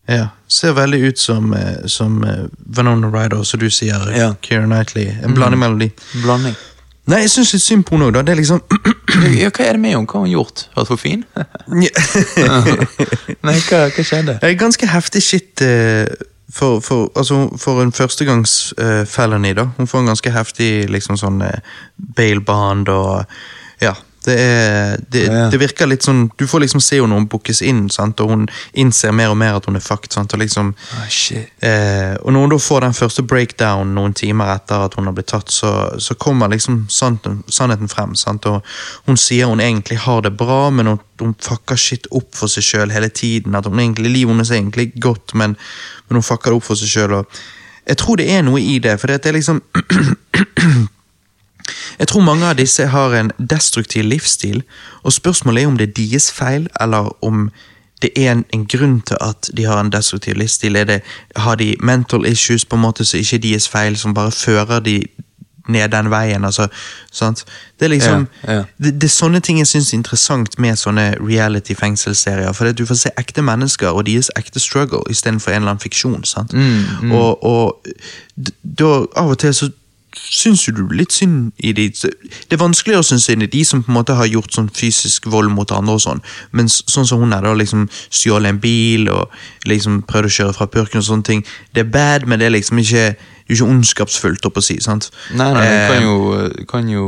Ja. 0.08 0.28
Ser 0.48 0.72
veldig 0.72 1.00
ut 1.00 1.18
som, 1.18 1.54
eh, 1.54 1.86
som 1.86 2.24
eh, 2.24 2.44
Venona 2.76 3.06
Ryder, 3.08 3.42
som 3.42 3.60
du 3.60 3.70
sier. 3.70 4.10
Ja. 4.16 4.26
Mm. 4.26 4.36
Keira 4.40 4.66
Knightley. 4.66 5.06
En 5.22 5.34
blanding 5.34 5.60
mellom 5.60 5.78
de. 5.78 5.90
Blanding. 6.22 6.54
Nei, 7.10 7.20
jeg 7.26 7.34
syns 7.34 7.50
litt 7.52 7.64
synd 7.64 7.84
på 7.84 7.96
henne 7.96 8.06
òg, 8.08 8.14
da. 8.16 8.22
Det 8.24 8.32
er 8.32 8.38
liksom 8.40 8.62
Ja, 9.42 9.50
hva 9.50 9.66
er 9.66 9.76
det 9.76 9.80
med 9.82 9.92
henne? 9.92 10.06
Hva 10.08 10.20
har 10.20 10.24
hun 10.24 10.32
gjort? 10.32 10.62
Vært 10.76 10.92
for 10.92 11.00
fin? 11.00 11.24
Nei, 13.44 13.58
hva, 13.68 13.82
hva 13.92 14.04
skjedde? 14.06 14.38
Det 14.40 14.48
er 14.48 14.56
ganske 14.60 14.88
heftig 14.88 15.22
shit 15.24 15.64
uh, 15.64 16.08
for, 16.54 16.80
for, 16.84 17.10
altså, 17.18 17.42
for 17.60 17.82
en 17.82 17.92
førstegangs 17.92 18.72
eh, 18.78 19.02
felony, 19.10 19.52
da. 19.58 19.66
Hun 19.76 19.88
får 19.90 20.04
en 20.04 20.10
ganske 20.12 20.32
heftig 20.32 20.70
liksom 20.92 21.18
sånn 21.18 21.42
uh, 21.42 21.76
bail 22.16 22.40
bond 22.44 22.92
og 22.92 23.24
Ja. 23.82 23.96
Det, 24.24 24.34
er, 24.40 25.00
det, 25.08 25.24
Ja, 25.26 25.32
ja. 25.32 25.48
det 25.52 25.58
virker 25.60 25.88
litt 25.88 26.04
sånn 26.06 26.30
Du 26.40 26.46
får 26.48 26.62
liksom 26.64 26.80
se 26.80 26.96
henne 26.96 27.12
når 27.12 27.22
hun 27.22 27.26
bookes 27.28 27.60
inn, 27.62 27.82
sant? 27.92 28.20
og 28.24 28.30
hun 28.32 28.46
innser 28.72 29.12
mer 29.12 29.34
og 29.34 29.36
mer 29.36 29.58
at 29.58 29.68
hun 29.68 29.76
er 29.76 29.84
fucked. 29.84 30.14
Sant? 30.16 30.32
Og 30.32 30.40
liksom 30.40 30.72
oh, 30.74 31.02
shit. 31.12 31.50
Eh, 31.64 32.14
og 32.22 32.32
når 32.32 32.46
hun 32.46 32.54
da 32.54 32.60
får 32.64 32.86
den 32.86 32.96
første 32.96 33.24
breakdown 33.28 33.92
noen 33.96 34.16
timer 34.16 34.54
etter 34.54 34.86
at 34.86 34.96
hun 34.96 35.10
har 35.10 35.16
blitt 35.16 35.28
tatt, 35.34 35.52
så, 35.52 35.72
så 36.00 36.16
kommer 36.16 36.52
liksom 36.52 36.86
sannheten, 36.88 37.42
sannheten 37.52 37.92
frem. 37.92 38.14
Sant? 38.18 38.48
Og 38.48 38.64
hun 39.08 39.20
sier 39.20 39.50
hun 39.52 39.60
egentlig 39.60 40.00
har 40.06 40.24
det 40.24 40.32
bra, 40.40 40.70
men 40.72 40.94
hun, 40.94 41.02
hun 41.20 41.36
fucker 41.44 41.80
shit 41.80 42.08
opp 42.10 42.32
for 42.36 42.52
seg 42.52 42.64
sjøl 42.64 42.94
hele 42.94 43.12
tiden. 43.12 43.56
At 43.58 43.68
hun 43.68 43.82
egentlig, 43.82 44.14
Livet 44.14 44.32
hennes 44.32 44.50
er 44.50 44.62
egentlig 44.62 44.92
godt, 45.02 45.34
men, 45.34 45.58
men 46.08 46.20
hun 46.20 46.24
fucker 46.24 46.52
det 46.52 46.62
opp 46.62 46.68
for 46.70 46.80
seg 46.80 46.96
sjøl. 46.96 47.20
Jeg 47.84 48.00
tror 48.00 48.16
det 48.16 48.30
er 48.32 48.44
noe 48.46 48.62
i 48.62 48.78
det, 48.80 48.96
for 49.00 49.12
det 49.12 49.28
er 49.28 49.36
liksom 49.36 49.60
Jeg 51.98 52.08
tror 52.08 52.20
mange 52.20 52.46
av 52.46 52.56
disse 52.56 52.86
har 52.86 53.14
en 53.14 53.30
destruktiv 53.50 54.04
livsstil, 54.04 54.62
og 55.02 55.12
spørsmålet 55.12 55.62
er 55.62 55.66
om 55.66 55.78
det 55.78 55.88
er 55.88 55.94
deres 55.96 56.32
feil, 56.32 56.68
eller 56.80 57.24
om 57.24 57.50
det 58.02 58.10
er 58.16 58.32
en, 58.32 58.44
en 58.54 58.66
grunn 58.66 59.00
til 59.00 59.16
at 59.20 59.50
de 59.56 59.64
har 59.64 59.80
en 59.80 59.92
destruktiv 59.92 60.34
livsstil. 60.36 60.76
Er 60.76 60.84
det, 60.84 61.00
har 61.36 61.54
de 61.54 61.74
mental 61.80 62.26
issues 62.26 62.64
på 62.64 62.76
en 62.76 62.82
måte 62.82 63.04
som 63.04 63.18
ikke 63.18 63.36
er 63.36 63.40
deres 63.40 63.68
feil, 63.68 63.96
som 63.96 64.14
bare 64.14 64.30
fører 64.32 64.80
de 64.80 65.04
ned 65.68 65.88
den 65.88 66.10
veien? 66.10 66.44
altså, 66.44 66.66
sant? 67.12 67.44
Det 67.80 67.84
er 67.84 67.88
liksom, 67.88 68.26
Ja, 68.46 68.52
ja. 68.52 68.64
Det, 68.78 68.94
det 69.00 69.04
er 69.04 69.14
sånne 69.14 69.40
ting 69.40 69.58
jeg 69.58 69.66
syns 69.66 69.92
er 69.92 69.96
interessant 69.96 70.58
med 70.58 70.76
sånne 70.76 71.14
reality-fengselsserier. 71.20 72.52
For 72.52 72.68
at 72.68 72.78
du 72.78 72.84
får 72.86 72.94
se 72.94 73.10
ekte 73.18 73.42
mennesker 73.42 73.88
og 73.88 74.06
deres 74.06 74.30
ekte 74.36 74.60
struggle 74.60 75.00
istedenfor 75.10 75.50
en 75.50 75.56
eller 75.62 75.70
annen 75.70 75.80
fiksjon. 75.80 76.24
sant? 76.24 76.52
Mm, 76.52 77.12
Og, 77.12 77.44
og 77.44 77.86
da 78.62 78.90
av 79.16 79.30
og 79.30 79.38
til 79.38 79.54
så 79.54 79.70
syns 80.24 80.64
jo 80.66 80.72
du 80.74 80.82
litt 80.94 81.12
synd 81.12 81.52
i 81.58 81.72
de 81.76 81.88
Det 81.92 82.56
er 82.56 82.60
vanskeligere 82.60 83.04
å 83.04 83.06
synes 83.06 83.26
synd 83.28 83.44
i 83.44 83.50
de 83.50 83.64
som 83.64 83.82
på 83.84 83.92
en 83.92 83.98
måte 83.98 84.16
har 84.16 84.30
gjort 84.30 84.54
sånn 84.54 84.70
fysisk 84.74 85.28
vold 85.30 85.52
mot 85.52 85.70
andre 85.72 85.98
og 85.98 86.02
sånn, 86.04 86.22
men 86.52 86.68
sånn 86.68 87.06
som 87.06 87.20
hun 87.20 87.32
er, 87.36 87.44
da, 87.44 87.54
liksom 87.54 87.86
stjålet 88.08 88.54
en 88.54 88.60
bil 88.62 89.10
og 89.12 89.30
liksom 89.68 90.02
prøvd 90.08 90.30
å 90.30 90.34
kjøre 90.38 90.56
fra 90.56 90.66
purken 90.70 91.02
og 91.02 91.06
sånne 91.08 91.28
ting. 91.28 91.46
Det 91.74 91.84
er 91.84 91.92
bad, 91.92 92.28
men 92.28 92.40
det 92.40 92.48
er 92.48 92.56
liksom 92.56 92.80
ikke 92.82 93.14
det 93.44 93.52
er 93.52 93.58
ikke 93.58 93.72
ondskapsfullt, 93.74 94.46
opp 94.48 94.56
å 94.56 94.62
si. 94.64 94.78
sant? 94.80 95.10
Nei, 95.36 95.50
nei, 95.52 95.64
du 95.68 95.74
Eh, 95.74 95.88
kan 95.90 96.02
jo, 96.02 96.64
kan 96.70 96.88
jo 96.88 97.02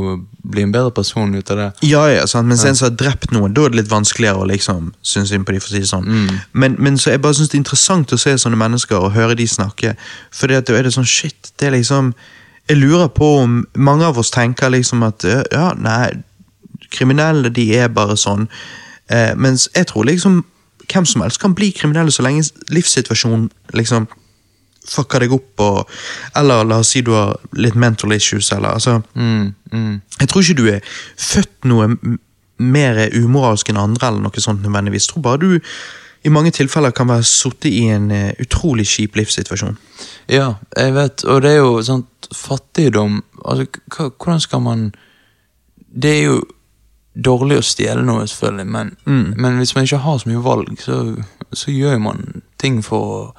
bli 0.45 0.61
en 0.67 0.71
bedre 0.71 0.91
person 0.93 1.33
ut 1.33 1.49
av 1.51 1.57
det. 1.57 1.71
ja, 1.89 2.03
ja, 2.13 2.27
sant? 2.27 2.47
men 2.47 2.57
en 2.59 2.75
som 2.75 2.91
har 2.91 2.95
drept 2.95 3.31
noen, 3.31 3.53
da 3.53 3.65
er 3.65 3.73
det 3.73 3.81
litt 3.81 3.89
vanskeligere 3.89 4.43
å 4.43 4.45
liksom 4.45 4.93
synes 5.01 5.29
synd 5.33 5.47
på 5.47 5.55
de, 5.55 5.59
for 5.59 5.71
å 5.71 5.73
si 5.73 5.81
det 5.81 5.89
sånn. 5.89 6.29
Men, 6.53 6.75
men 6.77 6.97
så 6.97 7.09
jeg 7.15 7.21
bare 7.21 7.33
synes 7.33 7.49
det 7.49 7.57
er 7.57 7.63
interessant 7.65 8.13
å 8.13 8.21
se 8.21 8.37
sånne 8.37 8.59
mennesker 8.61 8.99
og 9.01 9.15
høre 9.17 9.35
de 9.35 9.47
snakke, 9.49 9.95
for 10.31 10.47
da 10.53 10.61
er 10.61 10.83
det 10.85 10.93
sånn, 10.93 11.09
shit, 11.09 11.53
det 11.57 11.71
er 11.71 11.79
liksom 11.79 12.13
Jeg 12.67 12.77
lurer 12.81 13.07
på 13.07 13.27
om 13.43 13.61
mange 13.75 14.05
av 14.05 14.19
oss 14.19 14.31
tenker 14.33 14.71
liksom 14.73 15.05
at 15.07 15.23
eh, 15.27 15.43
ja, 15.51 15.71
nei, 15.79 16.11
kriminelle 16.91 17.51
de 17.53 17.69
er 17.77 17.91
bare 17.93 18.17
sånn, 18.19 18.47
eh, 19.11 19.33
mens 19.35 19.69
jeg 19.75 19.89
tror 19.91 20.07
liksom 20.09 20.43
hvem 20.87 21.05
som 21.07 21.23
helst 21.23 21.41
kan 21.41 21.55
bli 21.55 21.71
kriminelle 21.75 22.11
så 22.11 22.23
lenge 22.23 22.45
livssituasjonen 22.71 23.49
liksom 23.75 24.07
fucker 24.87 25.23
deg 25.23 25.33
opp, 25.35 25.51
og, 25.59 25.95
eller 26.39 26.63
la 26.67 26.79
oss 26.79 26.93
si 26.95 27.01
du 27.03 27.11
har 27.11 27.35
litt 27.59 27.75
mental 27.75 28.13
issues, 28.15 28.51
eller 28.55 28.77
altså 28.77 29.01
Mm, 29.15 29.53
mm. 29.71 30.01
jeg 30.19 30.29
tror 30.29 30.41
ikke 30.41 30.61
du 30.61 30.67
er 30.71 30.81
født 31.19 31.67
noe 31.67 31.89
mer 32.57 33.01
umoralsk 33.13 33.69
enn 33.69 33.81
andre, 33.81 34.07
eller 34.07 34.23
noe 34.23 34.41
sånt 34.41 34.63
nødvendigvis. 34.63 35.07
Jeg 35.07 35.13
tror 35.13 35.25
bare 35.25 35.41
du 35.41 35.59
i 36.27 36.33
mange 36.33 36.51
tilfeller 36.55 36.91
kan 36.95 37.07
være 37.09 37.23
sittet 37.27 37.71
i 37.71 37.85
en 37.93 38.11
eh, 38.11 38.35
utrolig 38.43 38.87
kjip 38.89 39.15
livssituasjon. 39.19 39.77
Ja, 40.31 40.53
jeg 40.75 40.93
vet, 40.97 41.23
og 41.23 41.41
det 41.45 41.53
er 41.55 41.61
jo 41.61 41.79
sånn 41.85 42.05
fattigdom 42.35 43.21
Altså, 43.47 43.63
hvordan 44.19 44.41
skal 44.43 44.59
man 44.59 44.81
Det 45.87 46.09
er 46.11 46.23
jo 46.25 46.39
dårlig 47.15 47.61
å 47.61 47.65
stjele 47.65 48.03
noe, 48.05 48.27
selvfølgelig, 48.27 48.67
men, 48.69 48.91
men 49.39 49.55
hvis 49.57 49.71
man 49.73 49.87
ikke 49.87 50.03
har 50.03 50.19
så 50.21 50.29
mye 50.29 50.41
valg, 50.45 50.75
så, 50.83 50.97
så 51.49 51.73
gjør 51.73 51.95
man 52.03 52.19
ting 52.57 52.81
for 52.81 52.99
å 52.99 53.33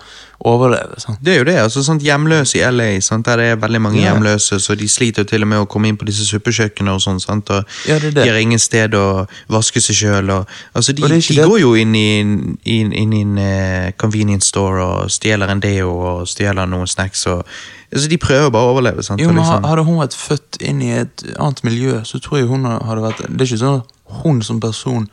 overleve. 0.47 1.01
sant? 1.01 1.19
Det 1.23 1.33
er 1.35 1.39
jo 1.39 1.45
det, 1.45 1.57
altså 1.59 1.83
sant, 1.85 2.03
Hjemløse 2.03 2.59
i 2.59 2.63
LA, 2.71 3.01
sant, 3.03 3.27
der 3.27 3.37
det 3.37 3.47
er 3.53 3.57
veldig 3.57 3.81
mange 3.83 4.01
Ja. 4.01 4.13
hjemløse, 4.15 4.61
så 4.63 4.77
de 4.79 4.87
sliter 4.89 5.25
jo 5.25 5.25
til 5.25 5.43
og 5.43 5.49
med 5.49 5.59
å 5.59 5.67
komme 5.67 5.89
inn 5.89 5.97
på 5.97 6.07
disse 6.07 6.25
suppekjøkkenene 6.27 6.95
og 6.95 7.01
sånn. 7.01 7.21
sant, 7.21 7.51
og 7.51 7.65
Ja, 7.89 7.99
det 7.99 8.15
det. 8.15 8.25
De 8.25 8.29
har 8.31 8.39
ingen 8.39 8.59
sted 8.59 8.93
å 8.95 9.27
vaske 9.51 9.81
seg 9.83 9.97
sjøl. 9.97 10.31
Altså, 10.75 10.93
de, 10.95 11.03
de 11.03 11.43
går 11.49 11.61
jo 11.61 11.75
inn 11.75 11.95
i, 11.95 12.21
en- 12.21 13.39
eh, 13.39 13.91
convenience 13.99 14.47
store 14.47 14.81
og 14.85 15.11
stjeler 15.11 15.49
en 15.51 15.61
deo 15.61 15.91
og 15.91 16.27
stjeler 16.29 16.67
noen 16.69 16.87
snacks. 16.87 17.27
og 17.27 17.45
altså, 17.93 18.09
De 18.09 18.17
prøver 18.19 18.51
bare 18.51 18.63
å 18.63 18.75
overleve. 18.77 19.03
sant, 19.05 19.21
Jo, 19.21 19.29
men 19.33 19.37
liksom- 19.43 19.65
Hadde 19.65 19.85
hun 19.85 19.99
vært 19.99 20.15
født 20.15 20.61
inn 20.61 20.83
i 20.83 20.91
et 21.01 21.23
annet 21.39 21.63
miljø, 21.65 22.01
så 22.05 22.21
tror 22.21 22.39
jeg 22.39 22.47
hun 22.49 22.65
hadde 22.65 23.03
vært 23.03 23.37
Det 23.37 23.41
er 23.41 23.57
ikke 23.57 23.59
sånn 23.65 23.81
at 23.83 24.23
hun 24.23 24.43
som 24.43 24.61
person 24.61 25.09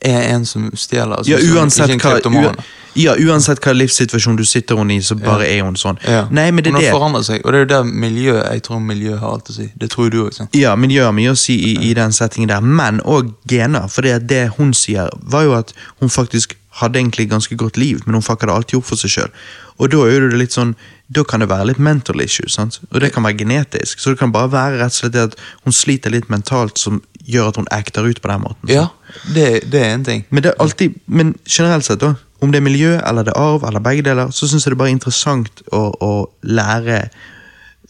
er 0.00 0.20
en 0.34 0.44
som 0.48 0.70
stjeler. 0.74 1.16
Altså, 1.16 1.30
Ja, 1.30 1.38
uansett 1.54 1.90
hva, 2.02 2.54
ja, 2.96 3.12
uansett 3.20 3.60
hva 3.62 3.72
livssituasjon 3.76 4.36
du 4.36 4.44
sitter 4.44 4.74
hun 4.80 4.90
i, 4.90 4.98
så 5.04 5.14
bare 5.14 5.46
er 5.46 5.62
hun 5.62 5.76
sånn. 5.76 5.98
Ja. 6.08 6.26
Nei, 6.30 6.50
men 6.50 6.64
det 6.64 6.72
Hun 6.72 6.80
er 6.80 6.86
har 6.86 6.86
det. 6.88 6.94
forandret 6.98 7.26
seg, 7.28 7.44
og 7.44 7.52
det 7.52 7.58
er 7.60 7.64
jo 7.64 7.68
der 7.74 7.84
miljøet 7.84 8.52
Jeg 8.52 8.62
tror 8.62 8.80
miljø 8.80 9.16
har 9.20 9.34
alt 9.36 9.50
å 9.50 9.52
si. 9.54 9.68
Det 9.78 9.90
tror 9.90 10.10
du 10.10 10.22
òg. 10.24 10.40
Ja, 10.56 10.74
miljøet 10.76 11.04
har 11.10 11.12
mye 11.12 11.30
å 11.34 11.38
si 11.38 11.54
i, 11.54 11.90
i 11.90 11.94
den 11.94 12.12
settingen 12.12 12.48
der, 12.48 12.60
men 12.60 13.00
òg 13.04 13.34
gener. 13.46 13.88
For 13.88 14.02
det, 14.02 14.26
det 14.28 14.48
hun 14.58 14.72
sier, 14.74 15.10
var 15.22 15.44
jo 15.44 15.54
at 15.58 15.74
hun 16.00 16.08
faktisk 16.08 16.56
hadde 16.80 16.98
egentlig 16.98 17.28
ganske 17.30 17.56
godt 17.56 17.76
liv, 17.76 18.00
men 18.06 18.14
hun 18.14 18.22
fucka 18.22 18.46
det 18.46 18.54
alltid 18.54 18.78
opp 18.78 18.86
for 18.86 18.96
seg 18.96 19.10
sjøl. 19.10 19.30
Og 19.78 19.90
da 19.90 20.04
er 20.08 20.28
det 20.30 20.38
litt 20.38 20.52
sånn 20.56 20.74
Da 21.10 21.24
kan 21.26 21.42
det 21.42 21.48
være 21.50 21.66
litt 21.72 21.78
mental 21.82 22.20
issues, 22.22 22.54
sant? 22.54 22.80
og 22.90 23.00
det 23.02 23.12
kan 23.12 23.24
være 23.26 23.40
genetisk. 23.40 23.98
Så 23.98 24.12
det 24.12 24.20
kan 24.20 24.32
bare 24.32 24.50
være 24.52 24.78
rett 24.78 24.94
og 24.94 24.98
slett 25.00 25.12
det 25.16 25.24
at 25.32 25.38
hun 25.64 25.74
sliter 25.74 26.12
litt 26.14 26.28
mentalt, 26.30 26.78
som 26.78 27.00
gjør 27.26 27.48
at 27.50 27.56
hun 27.58 27.66
acter 27.74 28.06
ut 28.06 28.20
på 28.22 28.30
den 28.30 28.40
måten. 28.44 28.70
Ja, 28.70 28.88
det, 29.34 29.70
det 29.72 29.80
er 29.82 29.94
en 29.94 30.04
ting. 30.06 30.24
Men, 30.30 30.44
det 30.44 30.52
er 30.52 30.62
alltid, 30.62 30.94
men 31.06 31.34
generelt 31.48 31.84
sett, 31.88 32.00
da, 32.00 32.14
om 32.40 32.52
det 32.54 32.60
er 32.60 32.64
miljø 32.64 32.92
eller 32.98 33.26
det 33.26 33.34
er 33.34 33.40
arv, 33.42 33.66
eller 33.68 33.82
begge 33.84 34.06
deler, 34.06 34.30
så 34.30 34.46
syns 34.48 34.64
jeg 34.66 34.72
det 34.72 34.78
er 34.78 34.82
bare 34.84 34.94
interessant 34.94 35.62
å, 35.76 35.82
å 36.00 36.12
lære 36.46 37.02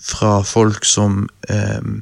fra 0.01 0.39
folk 0.47 0.85
som 0.89 1.27
um, 1.51 1.99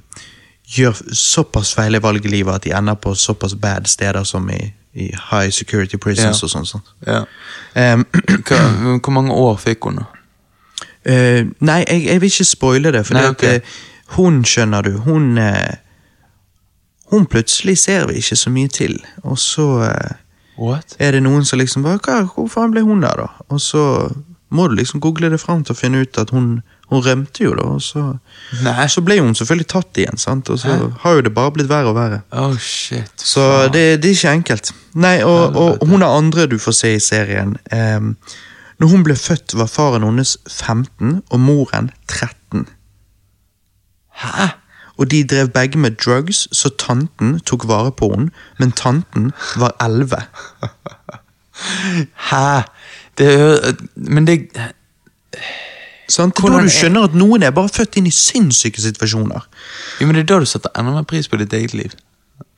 gjør 0.70 1.00
såpass 1.18 1.72
feile 1.74 2.00
valg 2.04 2.24
i 2.24 2.30
livet 2.32 2.54
at 2.60 2.66
de 2.68 2.74
ender 2.78 2.94
på 3.00 3.14
såpass 3.18 3.56
bad 3.58 3.88
steder 3.90 4.24
som 4.28 4.46
i, 4.54 4.60
i 4.94 5.10
high 5.30 5.50
security 5.50 5.98
prisons 5.98 6.42
Ja. 6.44 6.46
og 6.60 6.68
sånn. 6.70 6.86
Ja. 7.06 7.20
Um, 7.74 8.06
Hva, 8.46 8.60
hvor 9.02 9.14
mange 9.18 9.34
år 9.34 9.58
fikk 9.66 9.90
hun, 9.90 9.98
da? 10.04 10.06
Eh, 11.04 11.44
nei, 11.60 11.84
jeg, 11.88 12.04
jeg 12.06 12.20
vil 12.20 12.32
ikke 12.32 12.44
spoile 12.44 12.92
det, 12.92 13.04
for 13.06 13.14
Nei, 13.18 13.22
det 13.22 13.30
ok. 13.30 13.44
at, 13.44 13.54
eh, 13.54 13.82
hun, 14.16 14.40
skjønner 14.44 14.82
du, 14.82 14.94
hun 15.04 15.38
uh, 15.38 15.76
Hun 17.12 17.26
plutselig 17.26 17.78
ser 17.78 18.06
vi 18.08 18.20
ikke 18.20 18.36
så 18.36 18.50
mye 18.52 18.68
til, 18.68 18.98
og 19.22 19.38
så 19.38 19.66
What? 20.58 20.96
er 20.98 21.12
det 21.12 21.22
noen 21.22 21.44
som 21.44 21.60
liksom 21.60 21.84
bare, 21.84 22.00
hva, 22.04 22.22
Hvor 22.34 22.48
faen 22.52 22.72
ble 22.72 22.82
hun 22.84 23.00
der, 23.04 23.20
da? 23.20 23.28
Og 23.48 23.60
så 23.60 23.84
må 24.48 24.68
du 24.68 24.74
liksom 24.78 25.00
google 25.00 25.28
det 25.30 25.40
fram 25.40 25.62
til 25.64 25.74
å 25.74 25.78
finne 25.78 26.02
ut 26.04 26.18
at 26.20 26.30
hun, 26.32 26.60
hun 26.88 27.02
rømte 27.04 27.44
jo, 27.44 27.52
da. 27.56 27.66
Og 27.76 27.82
så, 27.84 28.04
så 28.88 29.04
ble 29.04 29.18
hun 29.20 29.36
selvfølgelig 29.36 29.68
tatt 29.68 30.00
igjen, 30.00 30.20
sant? 30.20 30.48
og 30.48 30.60
så 30.62 30.72
Hæ? 30.72 30.90
har 31.02 31.18
jo 31.18 31.24
det 31.26 31.34
bare 31.36 31.52
blitt 31.56 31.68
verre 31.68 31.92
og 31.92 31.98
verre. 31.98 32.22
Oh, 32.32 32.56
shit. 32.56 33.12
Så 33.20 33.68
det, 33.74 34.00
det 34.02 34.12
er 34.12 34.16
ikke 34.16 34.36
enkelt. 34.40 34.72
Nei, 34.96 35.18
og, 35.22 35.56
og 35.56 35.84
hun 35.88 36.02
er 36.02 36.16
andre 36.16 36.48
du 36.48 36.56
får 36.62 36.78
se 36.80 36.94
i 36.96 37.02
serien. 37.02 37.58
Ehm, 37.76 38.14
når 38.80 38.88
hun 38.88 39.04
ble 39.04 39.16
født, 39.16 39.54
var 39.58 39.66
faren 39.66 40.04
hennes 40.06 40.36
15 40.48 41.22
og 41.30 41.40
moren 41.40 41.90
13. 42.08 42.66
Hæ? 44.22 44.48
Og 44.98 45.10
de 45.10 45.24
drev 45.24 45.48
begge 45.54 45.78
med 45.78 45.90
drugs, 46.04 46.48
så 46.52 46.70
tanten 46.78 47.40
tok 47.46 47.68
vare 47.68 47.92
på 47.92 48.08
henne, 48.14 48.30
men 48.58 48.72
tanten 48.72 49.32
var 49.56 49.74
11. 49.82 50.22
Hæ? 52.30 52.62
Det 53.18 53.26
er 53.34 53.72
Men 53.94 54.26
det 54.26 54.38
Sånn, 56.08 56.30
Det 56.32 56.40
er 56.44 56.48
da 56.48 56.58
du 56.58 56.64
er- 56.64 56.72
skjønner 56.72 57.04
at 57.04 57.14
noen 57.14 57.42
er 57.42 57.50
bare 57.52 57.68
født 57.68 57.96
inn 58.00 58.06
i 58.06 58.10
sinnssyke 58.10 58.80
situasjoner. 58.80 59.42
Jo, 60.00 60.06
men 60.06 60.14
det 60.14 60.22
er 60.22 60.30
da 60.34 60.38
du 60.40 60.46
setter 60.46 60.70
enda 60.74 60.90
mer 60.94 61.02
pris 61.04 61.28
på 61.28 61.36
ditt 61.36 61.52
eget 61.52 61.74
liv. 61.74 61.92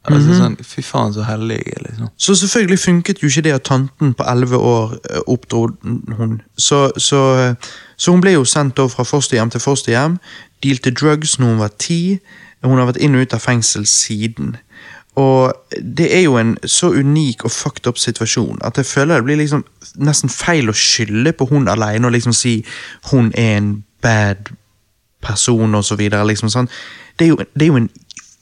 Altså 0.08 0.32
sånn, 0.32 0.54
Fy 0.64 0.80
faen, 0.84 1.12
så 1.12 1.26
heldig 1.28 1.58
jeg 1.58 1.74
er, 1.76 1.82
liksom. 1.84 2.08
Så 2.16 2.34
selvfølgelig 2.40 2.78
funket 2.80 3.20
jo 3.20 3.28
ikke 3.28 3.44
det 3.44 3.52
at 3.52 3.66
tanten 3.68 4.14
på 4.16 4.24
11 4.24 4.56
år 4.56 4.94
eh, 4.96 5.20
oppdro 5.28 5.66
hun. 6.16 6.38
Så, 6.56 6.86
så, 6.96 7.20
eh, 7.36 7.74
så 8.00 8.14
hun 8.14 8.22
ble 8.24 8.32
jo 8.32 8.46
sendt 8.48 8.80
over 8.80 8.94
fra 8.94 9.04
fosterhjem 9.04 9.52
til 9.52 9.60
fosterhjem, 9.60 10.16
dealte 10.64 10.94
drugs 10.96 11.36
når 11.38 11.52
hun 11.52 11.60
var 11.60 11.74
10. 11.78 12.18
Hun 12.64 12.78
har 12.80 12.88
vært 12.88 13.02
inn 13.04 13.18
og 13.18 13.26
ut 13.26 13.36
av 13.36 13.44
fengsel 13.44 13.84
siden. 13.88 14.56
Og 15.20 15.52
det 15.76 16.08
er 16.16 16.24
jo 16.24 16.38
en 16.40 16.54
så 16.64 16.92
unik 16.94 17.44
og 17.44 17.52
fucked 17.52 17.88
up 17.90 17.98
situasjon 17.98 18.60
at 18.64 18.78
jeg 18.78 18.86
føler 18.86 19.18
det 19.18 19.26
blir 19.26 19.40
liksom 19.40 19.64
nesten 20.06 20.30
feil 20.30 20.70
å 20.70 20.76
skylde 20.76 21.32
på 21.34 21.48
hun 21.50 21.68
alene 21.68 22.06
og 22.06 22.14
liksom 22.14 22.36
si 22.36 22.60
hun 23.10 23.32
er 23.34 23.56
en 23.58 23.72
bad 24.00 24.52
person 25.20 25.74
og 25.74 25.84
så 25.84 25.98
videre. 26.00 26.24
Liksom, 26.26 26.48
sånn. 26.52 26.70
det, 27.18 27.26
er 27.26 27.28
jo, 27.34 27.36
det 27.36 27.66
er 27.66 27.72
jo 27.72 27.80
en 27.82 27.90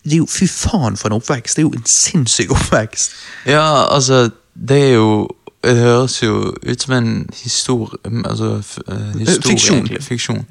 det 0.05 0.13
er 0.13 0.17
jo, 0.17 0.27
Fy 0.31 0.47
faen 0.49 0.97
for 0.97 1.09
en 1.11 1.17
oppvekst! 1.19 1.57
Det 1.57 1.63
er 1.63 1.67
jo 1.67 1.73
en 1.77 1.87
sinnssyk 1.87 2.51
oppvekst. 2.51 3.11
Ja, 3.47 3.87
altså, 3.95 4.31
det 4.69 4.83
er 4.91 4.95
jo 4.95 5.29
Det 5.65 5.77
høres 5.77 6.23
jo 6.23 6.55
ut 6.71 6.83
som 6.83 6.95
en 6.95 7.27
historie 7.43 7.99
Altså 8.25 8.63
eh, 8.89 9.19
historie, 9.19 9.43
fiksjon. 9.51 9.77
egentlig. 9.79 10.03
Fiksjon. 10.05 10.45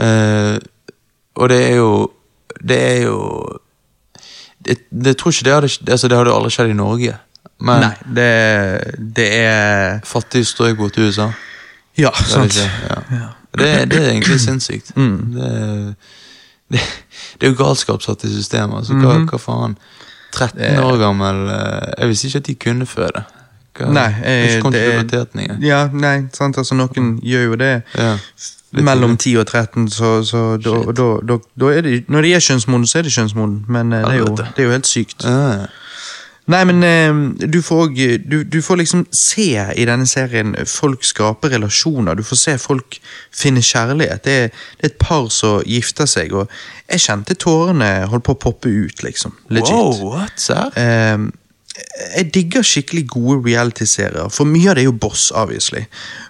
Eh, 0.00 0.58
og 1.34 1.48
det 1.48 1.70
er 1.70 1.74
jo 1.76 2.10
Det 2.68 2.82
er 2.82 3.02
jo 3.02 3.20
det, 4.66 4.76
det 5.04 5.16
tror 5.16 5.30
ikke 5.30 5.44
det 5.44 5.52
hadde 5.54 5.92
Altså, 5.92 6.08
det 6.08 6.16
hadde 6.18 6.34
aldri 6.34 6.50
skjedd 6.50 6.70
i 6.70 6.76
Norge. 6.76 7.16
Men 7.60 7.80
Nei, 7.80 8.14
det, 8.16 8.30
det 9.16 9.26
er 9.34 10.00
Fattig 10.04 10.46
strøk 10.46 10.92
til 10.92 11.08
USA. 11.08 11.30
Ja, 11.98 12.10
Det 12.18 12.26
sant. 12.28 12.54
det, 12.54 12.64
ikke, 12.64 13.16
ja. 13.16 13.28
det, 13.86 13.96
er 14.02 14.10
egentlig 14.10 14.40
sinnssykt. 14.40 14.92
Det, 14.96 15.94
det, 16.72 16.80
det 17.38 17.46
er 17.48 17.52
jo 17.52 17.58
galskap 17.64 18.02
satt 18.02 18.24
i 18.24 18.32
systemet. 18.32 18.76
Altså, 18.82 18.94
hva, 19.00 19.16
hva 19.30 19.38
faen? 19.40 19.76
13 20.36 20.78
år 20.82 20.98
gammel 21.00 21.48
eh, 21.48 21.92
Jeg 22.00 22.08
visste 22.10 22.26
ikke 22.28 22.36
at 22.42 22.46
de 22.50 22.54
kunne 22.54 22.86
føde. 22.86 23.22
Hva, 23.76 23.88
Nei, 23.92 24.08
jeg 24.24 24.62
det 24.72 24.82
er- 24.82 25.00
Ja, 25.62 25.88
nei, 25.92 26.16
sant, 26.32 26.56
altså 26.58 26.74
noen 26.74 27.20
gjør 27.22 27.44
jo 27.50 27.56
det. 27.60 27.82
Ja. 27.96 28.16
Mellom 28.72 29.16
10 29.16 29.36
og 29.40 29.46
13, 29.46 29.88
så, 29.88 30.22
så 30.26 30.40
da, 30.60 30.92
da, 30.92 31.06
da, 31.24 31.36
da 31.60 31.66
er 31.72 31.80
det 31.86 32.08
Når 32.12 32.22
de 32.22 32.32
er 32.34 32.40
kjønnsmoden, 32.44 32.86
så 32.86 32.98
er 32.98 33.02
de 33.06 33.10
kjønnsmoden, 33.14 33.64
men 33.68 33.92
eh, 33.92 34.02
det 34.04 34.12
er, 34.12 34.18
jo, 34.18 34.34
det 34.36 34.58
er 34.58 34.62
jo 34.64 34.70
helt 34.74 34.86
sykt. 34.90 35.24
Ja. 35.24 35.66
Nei, 36.46 36.60
men 36.68 36.82
eh, 36.86 37.48
du 37.50 37.58
får, 37.62 37.88
du, 38.30 38.36
du 38.44 38.60
får 38.62 38.78
liksom 38.78 39.06
se 39.10 39.48
i 39.74 39.86
denne 39.88 40.06
serien 40.06 40.54
folk 40.70 41.02
skape 41.04 41.50
relasjoner. 41.50 42.14
Du 42.14 42.22
får 42.26 42.38
se 42.38 42.54
folk 42.62 43.00
finne 43.34 43.62
kjærlighet. 43.64 44.22
Det 44.24 44.36
er, 44.44 44.52
det 44.78 44.86
er 44.86 44.92
et 44.92 45.00
par 45.02 45.26
som 45.34 45.64
gifter 45.66 46.06
seg, 46.10 46.36
og 46.38 46.52
jeg 46.86 47.02
kjente 47.02 47.34
tårene 47.42 47.90
holdt 48.12 48.28
på 48.28 48.36
å 48.36 48.44
poppe 48.46 48.70
ut, 48.70 49.02
liksom. 49.02 49.34
Legit. 49.50 49.74
Wow, 49.74 50.14
what? 50.14 50.38
sir? 50.38 50.70
Eh, 50.78 51.18
jeg 52.16 52.30
digger 52.34 52.62
skikkelig 52.64 53.04
gode 53.10 53.40
reality-serier, 53.48 54.30
for 54.32 54.48
mye 54.48 54.70
av 54.70 54.78
det 54.78 54.86
er 54.86 54.90
jo 54.90 54.96
boss, 55.02 55.28
obviously. 55.34 55.84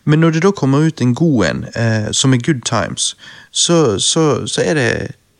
Men 0.04 0.24
når 0.24 0.38
det 0.38 0.46
da 0.46 0.54
kommer 0.56 0.88
ut 0.88 1.04
en 1.04 1.14
god 1.14 1.44
en, 1.50 1.64
eh, 1.76 2.08
som 2.16 2.34
er 2.34 2.42
good 2.42 2.64
times, 2.64 3.12
så, 3.50 3.98
så, 4.00 4.46
så 4.48 4.64
er 4.64 4.80
det 4.80 4.90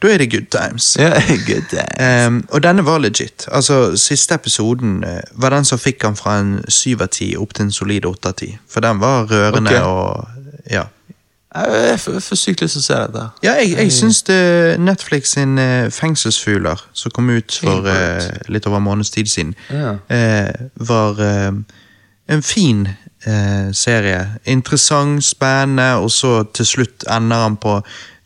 Da 0.03 0.09
er 0.13 0.19
det 0.19 0.31
good 0.33 0.47
times. 0.53 0.97
Ja, 1.01 1.11
good 1.49 1.69
times. 1.71 2.27
Um, 2.29 2.43
og 2.51 2.63
denne 2.63 2.85
var 2.87 2.99
legit. 2.99 3.47
Altså, 3.53 3.97
Siste 3.97 4.35
episoden 4.35 5.05
uh, 5.05 5.21
var 5.43 5.51
den 5.51 5.65
som 5.65 5.79
fikk 5.79 6.03
han 6.05 6.17
fra 6.17 6.39
en 6.41 6.59
syv 6.69 7.01
av 7.03 7.09
ti 7.17 7.31
opp 7.37 7.55
til 7.57 7.65
en 7.65 7.73
solid 7.73 8.05
åtte 8.05 8.29
av 8.29 8.37
ti. 8.37 8.51
For 8.69 8.85
den 8.85 9.01
var 9.01 9.25
rørende 9.31 9.71
okay. 9.71 9.81
og 9.83 10.27
Ja. 10.71 10.83
Jeg 11.57 11.93
er 11.93 11.97
for 11.97 12.37
sykt 12.37 12.61
lyst 12.61 12.75
til 12.77 12.83
å 12.83 12.85
se 12.85 12.97
dette. 13.07 13.23
Ja, 13.47 13.53
jeg, 13.57 13.71
jeg 13.79 13.93
syns 13.93 14.19
det- 14.29 14.77
Netflix 14.81 15.31
sin 15.33 15.57
uh, 15.59 15.89
Fengselsfugler, 15.91 16.83
som 16.93 17.11
kom 17.17 17.31
ut 17.31 17.57
for 17.65 17.87
uh, 17.89 18.29
litt 18.53 18.67
over 18.67 18.77
en 18.77 18.85
måneds 18.85 19.11
tid 19.11 19.27
siden, 19.33 19.55
Ja. 19.71 19.95
var 20.77 21.21
en 22.29 22.43
fin 22.43 22.89
serie. 23.73 24.21
Interessant, 24.45 25.25
spennende, 25.25 25.95
og 25.97 26.11
så 26.11 26.45
til 26.55 26.67
slutt 26.67 27.05
ender 27.11 27.37
han 27.43 27.57
på 27.57 27.81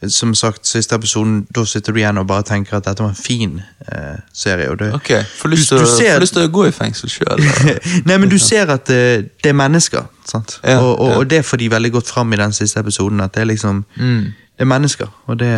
som 0.08 0.34
sagt, 0.34 0.64
siste 0.66 0.94
episoden, 0.96 1.46
da 1.54 1.64
sitter 1.68 1.92
du 1.92 1.98
igjen 2.00 2.16
og 2.18 2.26
bare 2.26 2.42
tenker 2.48 2.76
at 2.78 2.84
dette 2.86 3.02
var 3.04 3.10
en 3.12 3.18
fin 3.18 3.58
eh, 3.92 4.16
serie. 4.32 4.70
Og 4.70 4.78
det, 4.80 4.92
Ok, 4.94 5.10
Får 5.38 5.48
lyst 5.52 5.68
Du- 5.70 5.76
til 5.76 5.84
du 5.84 5.90
å- 5.90 5.96
ser- 5.98 6.14
får 6.14 6.20
lyst 6.20 6.32
til 6.32 6.42
å 6.48 6.52
gå 6.52 6.66
i 6.68 6.70
fengsel 6.72 7.10
sjøl. 7.10 7.42
Nei, 8.06 8.16
men 8.16 8.28
du 8.28 8.38
ser 8.38 8.70
at 8.70 8.86
det, 8.86 9.30
det 9.44 9.50
er 9.50 9.58
mennesker, 9.60 10.06
sant? 10.24 10.60
Ja, 10.64 10.78
og, 10.80 10.98
og, 11.00 11.10
ja. 11.10 11.16
og 11.18 11.30
det 11.30 11.42
får 11.44 11.56
de 11.58 11.68
veldig 11.70 11.92
godt 11.92 12.06
fram 12.08 12.32
i 12.32 12.36
den 12.36 12.52
siste 12.52 12.80
episoden, 12.80 13.20
at 13.20 13.34
det 13.34 13.42
er 13.42 13.50
liksom 13.52 13.84
Det 13.96 14.64
er 14.66 14.68
mennesker, 14.68 15.06
og 15.26 15.38
det 15.38 15.50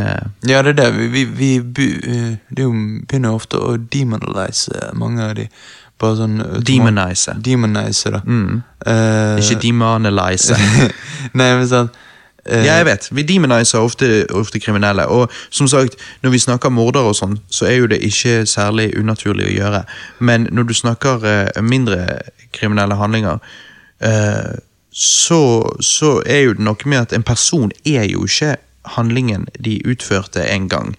Ja, 0.46 0.62
det 0.62 0.78
er 0.78 0.78
det. 0.84 1.12
Vi, 1.12 1.24
vi, 1.24 1.58
vi 1.58 1.86
eh, 2.02 2.36
det 2.56 2.62
jo, 2.66 2.70
begynner 3.08 3.34
ofte 3.34 3.58
å 3.58 3.76
demonalize 3.76 4.90
mange 4.94 5.22
av 5.22 5.34
de. 5.34 5.48
Bare 6.02 6.16
sånn 6.18 6.38
Demonize. 6.66 7.34
Demonize, 7.38 8.10
da. 8.10 8.20
Mm. 8.26 8.62
Uh, 8.86 9.38
Ikke 9.38 9.60
demonalize. 9.62 10.56
Nei, 11.38 11.50
men 11.54 11.68
sånn 11.70 11.90
eh, 11.92 11.98
Ja, 12.46 12.76
jeg 12.76 12.86
vet. 12.86 13.08
Vi 13.14 13.22
demoniser 13.22 13.78
ofte, 13.78 14.26
ofte 14.34 14.58
kriminelle. 14.60 15.06
Og 15.06 15.30
som 15.50 15.68
sagt, 15.68 15.94
når 16.22 16.30
vi 16.30 16.40
snakker 16.42 16.74
mordere 16.74 17.12
og 17.12 17.16
sånn, 17.16 17.36
så 17.50 17.68
er 17.70 17.76
jo 17.78 17.90
det 17.92 18.00
ikke 18.02 18.42
særlig 18.50 18.88
unaturlig 18.98 19.46
å 19.46 19.54
gjøre. 19.54 19.84
Men 20.18 20.48
når 20.50 20.66
du 20.66 20.74
snakker 20.74 21.22
uh, 21.22 21.62
mindre 21.62 22.18
kriminelle 22.52 22.98
handlinger, 22.98 23.38
uh, 24.02 24.52
så, 24.92 25.42
så 25.80 26.16
er 26.26 26.48
jo 26.48 26.58
det 26.58 26.66
noe 26.66 26.90
med 26.90 27.06
at 27.06 27.14
en 27.16 27.22
person 27.22 27.70
er 27.86 28.10
jo 28.10 28.26
ikke 28.26 28.56
handlingen 28.96 29.46
de 29.62 29.78
utførte 29.86 30.42
en 30.42 30.68
gang. 30.68 30.96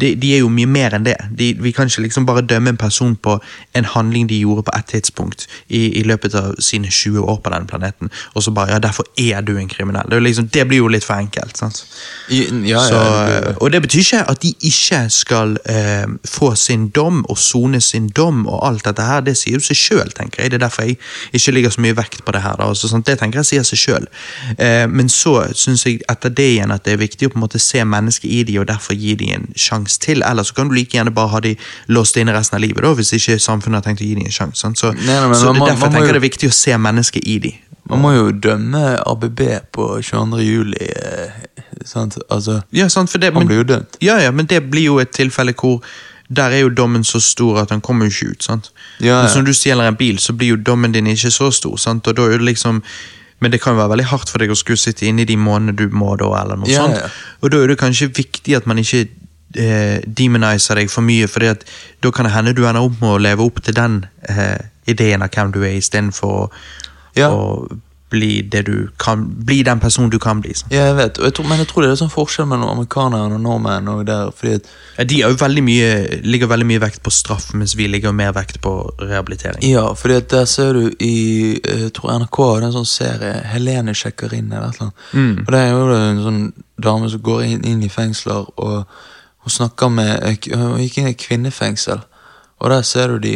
De, 0.00 0.14
de 0.14 0.34
er 0.34 0.38
jo 0.38 0.48
mye 0.52 0.68
mer 0.70 0.94
enn 0.94 1.06
det. 1.06 1.16
De, 1.38 1.48
vi 1.58 1.72
kan 1.74 1.90
ikke 1.90 2.04
liksom 2.04 2.26
bare 2.26 2.44
dømme 2.46 2.70
en 2.70 2.78
person 2.78 3.16
på 3.16 3.38
en 3.74 3.88
handling 3.94 4.28
de 4.30 4.38
gjorde 4.38 4.62
på 4.68 4.74
et 4.78 4.86
tidspunkt 4.90 5.46
i, 5.68 5.88
i 5.98 6.02
løpet 6.06 6.34
av 6.38 6.54
sine 6.62 6.90
20 6.90 7.26
år 7.30 7.40
på 7.42 7.50
denne 7.50 7.66
planeten, 7.66 8.10
og 8.34 8.42
så 8.42 8.54
bare 8.54 8.76
ja, 8.76 8.78
derfor 8.78 9.06
er 9.18 9.42
du 9.42 9.56
en 9.58 9.68
kriminell. 9.68 10.06
Det, 10.10 10.22
liksom, 10.22 10.48
det 10.54 10.66
blir 10.68 10.78
jo 10.78 10.90
litt 10.90 11.06
for 11.06 11.18
enkelt. 11.18 11.58
sant? 11.58 11.82
I, 12.28 12.44
ja, 12.68 12.84
Så, 12.86 12.94
ja, 12.94 13.24
det, 13.30 13.56
og 13.60 13.72
det 13.72 13.82
betyr 13.82 14.04
ikke 14.04 14.22
at 14.30 14.42
de 14.42 14.54
ikke 14.70 15.00
skal 15.10 15.56
eh, 15.70 16.06
få 16.28 16.54
sin 16.54 16.88
dom 16.88 17.24
og 17.28 17.38
sone 17.38 17.80
sin 17.80 18.08
dom 18.08 18.46
og 18.46 18.62
alt 18.68 18.86
dette 18.86 19.02
her. 19.02 19.26
Det 19.26 19.36
sier 19.38 19.58
jo 19.58 19.64
seg 19.64 19.78
sjøl, 19.78 20.14
tenker 20.14 20.42
jeg. 20.42 20.54
Det 20.54 20.60
er 20.60 20.66
derfor 20.66 20.86
jeg 20.86 20.98
ikke 21.32 21.56
ligger 21.58 21.74
så 21.74 21.82
mye 21.82 21.98
vekt 21.98 22.24
på 22.24 22.34
det 22.36 22.44
her. 22.46 22.62
Altså, 22.62 22.88
sånn, 22.90 23.02
det 23.06 23.18
tenker 23.18 23.42
jeg 23.42 23.50
sier 23.50 23.66
seg 23.66 23.82
sjøl. 23.82 24.08
Eh, 24.54 24.86
men 24.90 25.10
så 25.10 25.40
syns 25.54 25.86
jeg 25.86 26.00
etter 26.10 26.30
det 26.30 26.50
igjen 26.54 26.74
at 26.74 26.86
det 26.86 26.94
er 26.94 27.02
viktig 27.02 27.28
å 27.28 27.34
på 27.34 27.40
en 27.40 27.46
måte 27.46 27.62
se 27.62 27.82
mennesket 27.84 28.30
i 28.30 28.42
de 28.46 28.60
og 28.62 28.68
derfor 28.70 28.94
gi 28.94 29.18
de 29.18 29.32
en 29.34 29.50
sjanse 29.50 29.63
til. 29.98 30.22
Eller 30.22 30.42
så 30.42 30.54
kan 30.54 30.68
du 30.68 30.74
like 30.74 30.90
gjerne 30.96 31.14
bare 31.14 31.28
ha 31.28 31.40
de 31.40 31.56
låst 31.88 32.16
inne 32.16 32.32
resten 32.32 32.56
av 32.56 32.62
livet, 32.62 32.82
da, 32.82 32.94
hvis 32.94 33.12
ikke 33.12 33.38
samfunnet 33.40 33.80
har 33.80 33.86
tenkt 33.88 34.00
å 34.02 34.06
gi 34.08 34.14
dem 34.14 34.26
en 34.26 34.30
sjanse. 34.32 34.60
sant? 34.60 34.78
Så, 34.78 34.92
Nei, 34.94 35.04
nei, 35.06 35.28
men 35.28 35.34
så 35.34 35.46
man 35.46 35.54
det 35.54 35.62
er 35.62 35.66
derfor 35.74 35.86
jeg 35.86 35.92
tenker 35.92 36.06
jo- 36.06 36.12
det 36.12 36.22
er 36.22 36.28
viktig 36.28 36.48
å 36.48 36.52
se 36.52 36.76
mennesket 36.78 37.22
i 37.26 37.38
de. 37.38 37.54
Man 37.90 38.00
må 38.00 38.14
jo 38.16 38.30
dømme 38.32 38.98
ABB 39.06 39.40
på 39.72 40.00
22. 40.02 40.40
juli, 40.40 40.88
eh, 40.88 41.30
sant? 41.84 42.16
Altså, 42.30 42.62
Ja, 42.72 42.88
sant, 42.88 43.12
det, 43.20 43.32
han 43.34 43.46
blir 43.46 43.58
jo 43.58 43.64
dømt. 43.64 43.96
Ja, 44.00 44.16
ja, 44.18 44.30
men 44.30 44.46
det 44.46 44.70
blir 44.70 44.84
jo 44.84 44.98
et 45.00 45.12
tilfelle 45.12 45.52
hvor 45.54 45.82
der 46.32 46.50
er 46.50 46.60
jo 46.62 46.70
dommen 46.70 47.04
så 47.04 47.20
stor 47.20 47.58
at 47.60 47.68
han 47.70 47.82
kommer 47.82 48.06
jo 48.06 48.10
ikke 48.10 48.30
ut. 48.32 48.42
sant? 48.42 48.70
Ja, 49.00 49.06
ja. 49.06 49.22
Men 49.28 49.44
når 49.44 49.44
du 49.44 49.52
stjeler 49.52 49.84
en 49.88 49.94
bil, 49.96 50.16
så 50.16 50.32
blir 50.32 50.48
jo 50.48 50.56
dommen 50.56 50.92
din 50.92 51.04
ikke 51.06 51.30
så 51.30 51.52
stor. 51.52 51.76
sant? 51.76 52.06
Og 52.08 52.16
da 52.16 52.22
er 52.24 52.38
det 52.38 52.46
liksom... 52.56 52.82
Men 53.40 53.50
det 53.50 53.60
kan 53.60 53.74
jo 53.74 53.80
være 53.82 53.90
veldig 53.98 54.06
hardt 54.06 54.30
for 54.30 54.38
deg 54.38 54.48
å 54.50 54.56
skulle 54.56 54.78
sitte 54.78 55.04
inne 55.04 55.20
i 55.20 55.24
de 55.28 55.36
månedene 55.36 55.76
du 55.76 55.88
må, 55.94 56.16
da, 56.16 56.24
eller 56.40 56.56
noe 56.56 56.66
Ja, 56.70 56.86
sånt. 56.86 56.96
ja. 56.96 57.08
Og 57.42 57.50
da 57.50 57.58
er 57.60 57.66
det 57.66 57.78
kanskje 57.78 58.08
viktig 58.08 58.56
at 58.56 58.66
man 58.66 58.78
ikke 58.78 59.08
eh, 59.56 60.00
demoniser 60.06 60.74
deg 60.80 60.90
for 60.90 61.02
mye, 61.06 61.28
for 61.30 61.40
da 61.40 62.10
kan 62.12 62.24
det 62.28 62.34
hende 62.34 62.54
du 62.54 62.64
ender 62.66 62.82
opp 62.84 63.00
med 63.00 63.10
å 63.14 63.22
leve 63.22 63.44
opp 63.46 63.62
til 63.64 63.74
den 63.74 64.04
eh, 64.28 64.58
ideen 64.86 65.22
av 65.22 65.30
hvem 65.34 65.52
du 65.54 65.62
er, 65.64 65.76
istedenfor 65.80 66.50
Ja. 67.16 67.30
å 67.30 67.68
bli, 68.14 68.42
det 68.46 68.60
du 68.68 68.88
kan, 68.98 69.24
bli 69.46 69.62
den 69.66 69.80
personen 69.82 70.10
du 70.12 70.18
kan 70.22 70.38
bli. 70.40 70.52
Sånn. 70.54 70.70
Ja, 70.70 70.84
jeg 70.92 70.94
vet, 71.00 71.16
jeg 71.18 71.34
tror, 71.34 71.46
men 71.50 71.58
jeg 71.58 71.66
tror 71.66 71.82
det 71.82 71.88
er 71.90 71.96
sånn 71.98 72.12
forskjell 72.12 72.46
mellom 72.46 72.68
amerikanerne 72.76 73.34
og 73.34 73.42
nordmenn. 73.42 73.88
Og 73.90 74.04
der, 74.06 74.28
fordi 74.30 74.52
at, 74.60 74.68
Ja, 74.98 75.04
De 75.04 75.22
veldig 75.40 75.62
mye, 75.66 75.88
ligger 76.22 76.46
veldig 76.52 76.66
mye 76.68 76.82
vekt 76.84 77.02
på 77.02 77.10
straff, 77.10 77.48
mens 77.58 77.74
vi 77.74 77.88
ligger 77.90 78.12
mer 78.14 78.30
vekt 78.36 78.60
på 78.62 78.74
rehabilitering. 79.00 79.64
ja, 79.66 79.88
fordi 79.94 80.14
at 80.20 80.28
der 80.30 80.44
ser 80.44 80.72
du 80.74 80.92
i 81.00 81.58
jeg 81.64 81.92
tror 81.96 82.12
NRK 82.20 82.38
har 82.52 82.62
en 82.68 82.76
sånn 82.76 82.86
serie, 82.86 83.32
Helene 83.50 83.94
sjekker 83.94 84.32
inn 84.34 84.52
eller 84.52 84.68
et 84.68 84.78
eller 84.78 84.92
annet. 85.14 85.40
Og 85.48 85.50
der 85.52 85.58
er 85.58 85.70
jo 85.72 85.88
det 85.90 85.98
en 86.12 86.22
sånn 86.28 86.52
dame 86.86 87.10
som 87.10 87.20
går 87.20 87.42
inn, 87.48 87.64
inn 87.64 87.82
i 87.82 87.88
fengsler, 87.88 88.46
og 88.56 88.86
hun 89.44 89.52
snakka 89.52 89.88
med 89.92 90.24
Hun 90.54 90.80
gikk 90.80 90.98
inn 90.98 91.10
i 91.10 91.16
kvinnefengsel. 91.18 92.00
Og 92.64 92.70
der 92.70 92.82
ser 92.82 93.08
du 93.12 93.18
de, 93.18 93.34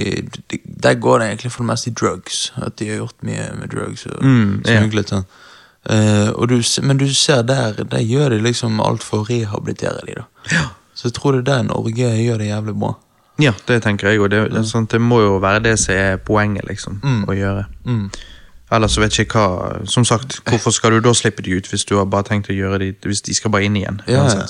de 0.50 0.58
Der 0.82 0.94
går 0.94 1.18
det 1.18 1.26
egentlig 1.28 1.52
for 1.52 1.62
det 1.64 1.70
meste 1.72 1.90
i 1.90 1.92
drugs. 1.92 2.52
At 2.56 2.78
de 2.78 2.88
har 2.88 2.96
gjort 3.02 3.22
mye 3.22 3.48
med 3.60 3.68
drugs. 3.68 4.06
Og 4.06 4.22
Mm, 4.24 4.62
ja. 4.66 4.78
smuglet 4.80 5.12
sånn. 5.12 5.26
Uh, 5.88 6.46
du, 6.48 6.62
men 6.82 6.98
du 6.98 7.06
ser 7.14 7.42
der, 7.42 7.72
der 7.84 8.00
gjør 8.04 8.28
de 8.34 8.38
liksom 8.42 8.80
alt 8.80 9.02
for 9.02 9.22
å 9.22 9.28
rehabilitere 9.28 10.00
de 10.06 10.14
da. 10.20 10.24
Så 10.94 11.08
jeg 11.08 11.14
tror 11.14 11.32
det 11.32 11.44
er 11.44 11.50
der 11.52 11.68
Norge 11.68 12.08
gjør 12.18 12.38
det 12.38 12.48
jævlig 12.48 12.74
bra. 12.80 12.94
Ja, 13.38 13.52
det 13.68 13.82
tenker 13.84 14.08
jeg, 14.10 14.20
òg. 14.20 14.30
det, 14.30 14.40
det, 14.50 14.64
er 14.74 14.86
det 14.90 15.00
må 15.00 15.20
jo 15.22 15.38
være 15.38 15.62
det 15.62 15.78
som 15.78 15.94
er 15.94 16.16
poenget, 16.16 16.66
liksom, 16.66 16.98
å 17.28 17.36
gjøre. 17.36 17.66
Mm. 17.86 18.08
Ellers 18.70 18.92
så 18.92 19.00
vet 19.00 19.16
jeg 19.16 19.24
ikke 19.28 19.40
hva 19.40 19.84
Som 19.88 20.04
sagt, 20.04 20.42
hvorfor 20.44 20.70
skal 20.76 20.92
du 20.92 21.00
da 21.00 21.14
slippe 21.16 21.42
de 21.42 21.54
ut 21.56 21.68
hvis 21.70 21.86
du 21.88 21.94
har 21.96 22.04
bare 22.04 22.26
tenkt 22.28 22.50
å 22.52 22.56
gjøre 22.56 22.78
de 22.82 22.90
Hvis 23.08 23.22
de 23.24 23.32
skal 23.34 23.50
bare 23.54 23.64
inn 23.64 23.78
igjen? 23.80 24.02
Ja, 24.06 24.26
ja. 24.28 24.44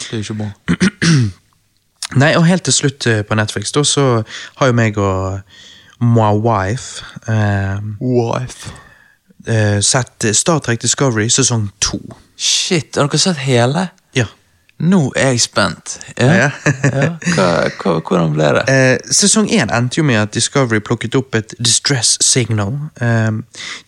Det 0.00 0.12
er 0.12 0.22
ikke 0.24 0.34
bra. 0.34 0.50
Nei, 2.20 2.32
og 2.36 2.46
helt 2.48 2.64
til 2.66 2.74
slutt 2.74 3.06
eh, 3.06 3.20
på 3.26 3.36
Netflix, 3.38 3.70
da, 3.72 3.84
så 3.86 4.04
har 4.58 4.70
jo 4.70 4.74
meg 4.74 4.96
og 4.98 5.40
my 6.00 6.32
wife 6.42 7.04
eh, 7.28 7.78
Wife. 8.00 8.72
eh, 9.46 9.78
sett 9.84 10.26
Star 10.34 10.58
Trek 10.64 10.82
Discovery 10.82 11.28
sesong 11.30 11.68
to. 11.80 12.00
Shit, 12.40 12.96
har 12.96 13.06
dere 13.06 13.20
sett 13.20 13.42
hele? 13.44 13.88
Ja. 14.16 14.26
Nå 14.80 15.12
er 15.16 15.34
jeg 15.34 15.40
spent. 15.44 15.98
Ja? 16.18 16.26
Ja. 16.32 16.50
ja. 16.84 17.08
Hva, 17.36 17.48
hva, 17.82 17.92
hvordan 18.00 18.32
ble 18.32 18.46
det? 18.56 18.62
Eh, 18.72 18.96
sesong 19.12 19.50
én 19.52 19.68
endte 19.76 20.00
jo 20.00 20.04
med 20.08 20.16
at 20.22 20.32
Discovery 20.34 20.80
plukket 20.80 21.14
opp 21.18 21.34
et 21.36 21.52
distress 21.60 22.14
signal. 22.24 22.72
Eh, 23.00 23.30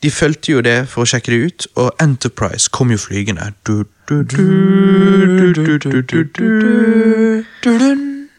de 0.04 0.10
fulgte 0.12 0.52
jo 0.52 0.60
det 0.64 0.82
for 0.92 1.06
å 1.06 1.08
sjekke 1.08 1.32
det 1.32 1.40
ut, 1.46 1.66
og 1.80 1.90
Enterprise 2.02 2.68
kom 2.72 2.92
jo 2.92 3.00
flygende. 3.00 3.52
Du, 3.64 3.84
du, 4.08 4.22
du. 4.28 4.40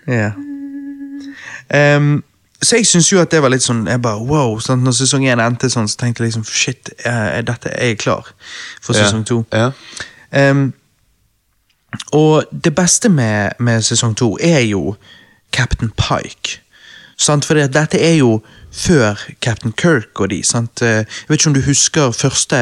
Ja. 0.07 0.31
Ehm, 1.73 2.23
så 2.61 2.75
jeg 2.79 2.87
syns 2.87 3.09
jo 3.11 3.19
at 3.19 3.31
det 3.33 3.41
var 3.43 3.51
litt 3.51 3.65
sånn 3.65 3.85
jeg 3.89 4.01
bare, 4.03 4.21
wow, 4.27 4.55
sant? 4.63 4.85
Når 4.85 4.95
sesong 5.01 5.25
én 5.27 5.41
endte 5.43 5.69
sånn, 5.71 5.89
så 5.91 5.99
tenkte 5.99 6.23
jeg 6.23 6.31
liksom 6.31 6.45
shit, 6.47 6.93
er, 7.03 7.39
er 7.39 7.47
dette 7.47 7.71
er 7.73 7.93
jeg 7.93 7.99
klar 8.03 8.29
for 8.81 8.93
Ja. 8.95 9.03
sesong 9.07 9.25
to. 9.27 9.41
Ja. 9.51 9.71
Ehm, 10.31 10.71
og 12.11 12.43
det 12.63 12.75
beste 12.75 13.09
med, 13.09 13.51
med 13.59 13.81
sesong 13.81 14.15
to 14.17 14.37
er 14.41 14.59
jo 14.59 14.95
Captain 15.53 15.91
Pike. 15.97 16.59
Sant? 17.17 17.45
For 17.45 17.53
dette 17.53 17.99
er 18.01 18.15
jo 18.17 18.39
før 18.73 19.19
Captain 19.41 19.71
Kirk 19.77 20.19
og 20.19 20.29
de. 20.31 20.39
Sant? 20.43 20.81
Eh, 20.81 20.87
Jeg 21.05 21.27
vet 21.29 21.39
ikke 21.39 21.47
om 21.51 21.53
du 21.53 21.61
husker 21.61 22.11
første 22.11 22.57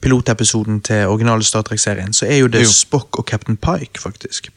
pilotepisoden 0.00 0.80
til 0.80 1.06
originale 1.06 1.44
Star 1.44 1.62
Trek-serien. 1.62 2.12
Så 2.12 2.26
er 2.26 2.36
jo 2.36 2.46
det 2.46 2.62
Jo. 2.62 2.70
Spock 2.72 3.18
og 3.18 3.26
Captain 3.28 3.56
Pike, 3.56 4.00
faktisk. 4.00 4.48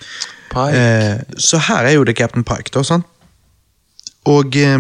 Pike. 0.52 0.78
Eh, 0.80 1.20
så 1.38 1.58
her 1.58 1.84
er 1.86 1.92
jo 1.92 2.04
det 2.04 2.16
Captain 2.18 2.44
Pike, 2.44 2.72
da. 2.74 2.84
sant? 2.84 3.06
Og 4.26 4.56
eh, 4.56 4.80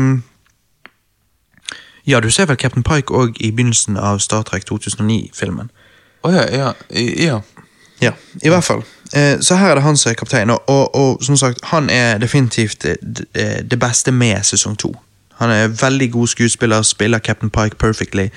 Ja, 2.07 2.19
du 2.19 2.29
ser 2.29 2.45
vel 2.45 2.57
Captain 2.57 2.83
Pike 2.83 3.13
òg 3.13 3.36
i 3.41 3.51
begynnelsen 3.51 3.97
av 3.97 4.19
Star 4.19 4.43
Trek 4.45 4.63
2009-filmen. 4.69 5.71
Å 6.25 6.31
ja, 6.31 6.43
ja, 6.53 6.73
ja. 7.17 7.39
Ja, 8.02 8.12
i 8.43 8.50
hvert 8.50 8.64
fall. 8.64 8.84
Eh, 9.14 9.39
så 9.41 9.56
her 9.56 9.70
er 9.70 9.76
det 9.76 9.84
han 9.84 9.98
som 9.98 10.10
er 10.10 10.14
kaptein, 10.14 10.50
og, 10.50 10.70
og, 10.70 10.96
og 10.96 11.24
som 11.24 11.38
sagt, 11.38 11.60
han 11.64 11.89
er 11.89 12.18
definitivt 12.18 12.86
eh, 12.86 12.96
eh, 13.36 13.62
det 13.72 13.80
beste 13.80 14.12
med 14.12 14.43
sesong 14.43 14.78
to. 14.78 14.96
Han 15.38 15.50
er 15.50 15.68
veldig 15.68 16.12
god 16.12 16.28
skuespiller, 16.28 16.82
spiller 16.82 17.20
Captain 17.20 17.50
Pike 17.50 17.76
perfectly. 17.76 18.30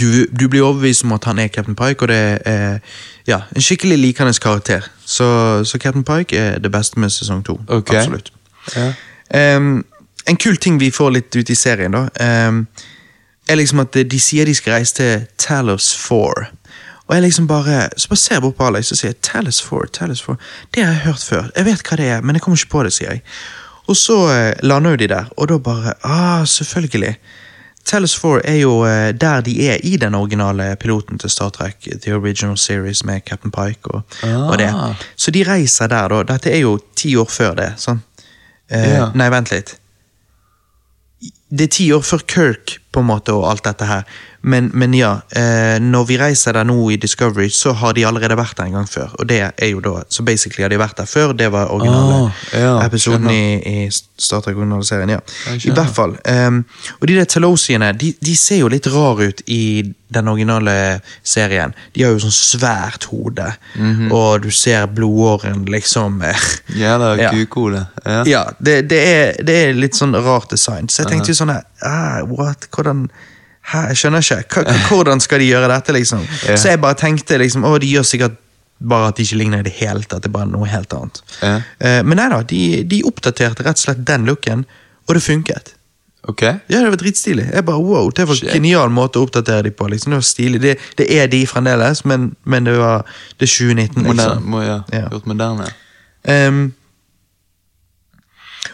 Du, 0.00 0.26
du 0.40 0.48
blir 0.48 0.62
overbevist 0.62 1.04
om 1.04 1.12
at 1.12 1.24
han 1.24 1.38
er 1.38 1.48
Captain 1.48 1.76
Pike, 1.76 2.02
og 2.02 2.08
det 2.08 2.38
er 2.44 2.78
ja, 3.26 3.40
en 3.56 3.62
skikkelig 3.62 3.98
likende 3.98 4.32
karakter. 4.42 4.80
Så, 5.04 5.64
så 5.64 5.78
Captain 5.78 6.04
Pike 6.04 6.38
er 6.38 6.58
det 6.58 6.72
beste 6.72 7.00
med 7.00 7.10
sesong 7.10 7.44
to. 7.44 7.60
Okay. 7.68 7.96
Absolutt. 7.96 8.32
ja. 8.76 8.92
Um, 9.56 9.84
en 10.28 10.36
kul 10.36 10.56
ting 10.56 10.80
vi 10.80 10.90
får 10.90 11.10
litt 11.10 11.36
ut 11.36 11.50
i 11.50 11.54
serien, 11.54 11.92
da, 11.92 12.06
um, 12.48 12.66
er 13.48 13.58
liksom 13.58 13.80
at 13.82 13.96
de 14.10 14.20
sier 14.20 14.46
de 14.46 14.54
skal 14.54 14.72
reise 14.72 14.94
til 14.94 15.26
Talos 15.38 15.96
4. 15.98 16.46
Og 17.08 17.14
jeg 17.16 17.22
liksom 17.22 17.46
bare 17.50 17.88
så 17.96 18.08
bare 18.08 18.16
ser 18.22 18.34
jeg 18.38 18.42
bort 18.42 18.56
på 18.56 18.66
Alex 18.66 18.92
og 18.94 18.98
sier 19.00 19.12
Talos 19.22 19.62
4, 19.62 19.86
Talos 19.92 20.22
4. 20.22 20.36
Det 20.74 20.84
har 20.84 20.92
jeg 20.92 21.02
hørt 21.08 21.24
før. 21.28 21.48
Jeg 21.56 21.64
vet 21.66 21.82
hva 21.88 21.96
det 22.00 22.06
er, 22.08 22.20
men 22.22 22.36
jeg 22.38 22.42
kommer 22.44 22.56
ikke 22.62 22.70
på 22.76 22.82
det, 22.86 22.92
sier 22.94 23.10
jeg. 23.16 23.22
Og 23.90 23.96
så 23.98 24.16
eh, 24.30 24.52
lander 24.62 24.94
jo 24.94 25.00
de 25.02 25.08
der, 25.10 25.24
og 25.36 25.48
da 25.50 25.58
bare 25.58 25.94
Ah, 26.06 26.44
selvfølgelig. 26.46 27.16
Talis 27.84 28.14
for 28.16 28.38
er 28.46 28.60
jo 28.60 28.84
eh, 28.86 29.10
der 29.18 29.40
de 29.42 29.56
er 29.68 29.80
i 29.82 29.96
den 29.98 30.14
originale 30.14 30.76
piloten 30.78 31.18
til 31.18 31.30
Star 31.30 31.50
Trek, 31.50 31.88
The 32.02 32.14
Original 32.14 32.56
Series 32.56 33.02
med 33.04 33.20
Captain 33.26 33.50
Pike 33.50 33.90
og, 33.90 34.02
og 34.52 34.58
det. 34.58 34.68
Ah. 34.70 34.94
Så 35.16 35.30
de 35.34 35.42
reiser 35.48 35.86
der, 35.90 36.08
da. 36.08 36.22
Dette 36.32 36.52
er 36.54 36.62
jo 36.62 36.78
ti 36.96 37.16
år 37.18 37.26
før 37.28 37.54
det. 37.58 37.72
sånn. 37.82 38.00
Eh, 38.70 38.92
Ja. 38.94 39.10
Nei, 39.14 39.28
vent 39.34 39.50
litt. 39.50 39.74
Det 41.52 41.66
er 41.66 41.74
ti 41.74 41.90
år 41.92 42.00
før 42.06 42.22
Kirk, 42.26 42.78
på 42.92 43.00
en 43.02 43.06
måte, 43.10 43.34
og 43.34 43.50
alt 43.50 43.64
dette 43.66 43.84
her. 43.90 44.06
Men, 44.42 44.70
men 44.74 44.94
ja, 44.94 45.20
eh, 45.38 45.78
når 45.78 46.04
vi 46.08 46.16
reiser 46.18 46.52
der 46.56 46.64
nå 46.66 46.74
i 46.90 46.96
Discovery, 46.96 47.48
så 47.54 47.72
har 47.78 47.92
de 47.94 48.02
allerede 48.08 48.34
vært 48.36 48.56
der 48.58 48.64
en 48.64 48.72
gang 48.80 48.88
før. 48.90 49.12
Og 49.20 49.28
det 49.30 49.38
er 49.56 49.68
jo 49.70 49.80
da, 49.80 50.02
Så 50.10 50.22
basically 50.26 50.62
har 50.62 50.68
de 50.72 50.78
vært 50.80 50.96
der 50.98 51.06
før. 51.06 51.32
Det 51.32 51.46
var 51.52 51.70
originale 51.70 52.12
Ah, 52.26 52.58
ja, 52.58 52.72
episoden 52.86 53.30
i, 53.30 53.84
i 53.86 53.88
Star 54.18 54.40
Trek 54.42 54.56
originale-serien. 54.56 55.10
ja. 55.10 55.20
I 55.54 55.70
hvert 55.70 55.94
fall. 55.94 56.16
ehm, 56.24 56.64
og 57.00 57.06
de 57.08 57.14
der 57.20 57.24
Telosiene, 57.24 57.92
de, 57.92 58.14
de 58.20 58.36
ser 58.36 58.58
jo 58.64 58.68
litt 58.68 58.86
rar 58.86 59.20
ut 59.22 59.42
i 59.46 59.94
den 60.12 60.28
originale 60.28 61.00
serien. 61.24 61.72
De 61.94 62.02
har 62.04 62.12
jo 62.12 62.18
sånn 62.26 62.34
svært 62.36 63.04
hode, 63.12 63.46
Mhm. 63.78 64.10
og 64.12 64.42
du 64.42 64.50
ser 64.50 64.86
blodåren 64.86 65.64
liksom 65.66 66.20
Ja, 66.76 66.98
det 66.98 67.20
er 67.24 67.30
kukhode. 67.32 67.86
Ja. 68.04 68.24
ja, 68.26 68.44
det, 68.60 68.88
det, 68.90 68.98
er, 69.08 69.42
det 69.42 69.54
er 69.68 69.72
litt 69.74 69.94
sånn 69.94 70.12
rart 70.14 70.50
design. 70.50 70.88
Så 70.88 71.02
jeg 71.02 71.12
tenkte 71.14 71.30
jo 71.32 71.34
sånn 71.44 71.54
her, 71.54 71.62
ah, 71.82 72.22
what, 72.26 72.66
hvordan 72.74 73.06
Hæ, 73.70 73.82
jeg 73.92 74.00
skjønner 74.00 74.24
ikke. 74.24 74.62
H 74.66 74.86
hvordan 74.90 75.20
skal 75.22 75.42
de 75.42 75.50
gjøre 75.52 75.68
dette, 75.70 75.94
liksom? 75.94 76.24
Yeah. 76.44 76.58
Så 76.58 76.72
jeg 76.72 76.80
bare 76.82 76.98
tenkte 76.98 77.38
liksom, 77.38 77.66
å, 77.68 77.76
de 77.78 77.90
gjør 77.92 78.08
sikkert 78.08 78.40
bare 78.82 79.12
at 79.12 79.18
de 79.20 79.22
ikke 79.22 79.38
ligner 79.38 79.62
i 79.62 79.68
det 79.68 79.76
hele 79.78 80.02
tatt. 80.02 80.24
Det 80.24 80.32
er 80.32 80.34
bare 80.34 80.50
noe 80.50 80.66
helt 80.66 80.94
annet. 80.96 81.22
Yeah. 81.38 81.68
Uh, 81.78 82.00
men 82.08 82.18
nei 82.18 82.26
da, 82.32 82.40
de, 82.42 82.62
de 82.90 83.04
oppdaterte 83.06 83.62
rett 83.62 83.78
og 83.78 83.84
slett 83.84 84.02
den 84.08 84.26
looken, 84.28 84.66
og 85.06 85.14
det 85.18 85.22
funket. 85.22 85.74
Ok? 86.30 86.42
Ja, 86.42 86.78
det 86.78 86.90
var 86.90 86.96
dritstilig. 86.96 87.48
Jeg 87.52 87.64
bare, 87.66 87.82
wow, 87.82 88.10
Det 88.10 88.28
var 88.28 88.38
en 88.38 88.52
genial 88.52 88.90
måte 88.94 89.18
å 89.18 89.26
oppdatere 89.26 89.62
de 89.66 89.72
på. 89.74 89.88
liksom. 89.90 90.12
Det 90.12 90.20
var 90.20 90.26
stilig. 90.26 90.60
Det, 90.62 90.76
det 90.98 91.08
er 91.18 91.26
de 91.30 91.40
fremdeles, 91.46 92.04
men, 92.04 92.34
men 92.44 92.68
det 92.68 92.76
var 92.78 93.02
det 93.38 93.48
er 93.48 93.54
2019. 93.54 94.02
Moderne, 94.02 94.14
liksom. 94.14 94.44
må, 94.50 94.62
ja. 94.62 94.78
Ja. 94.94 95.08
Gjort 95.10 95.26
moderne. 95.26 95.66
Ehm, 96.30 96.62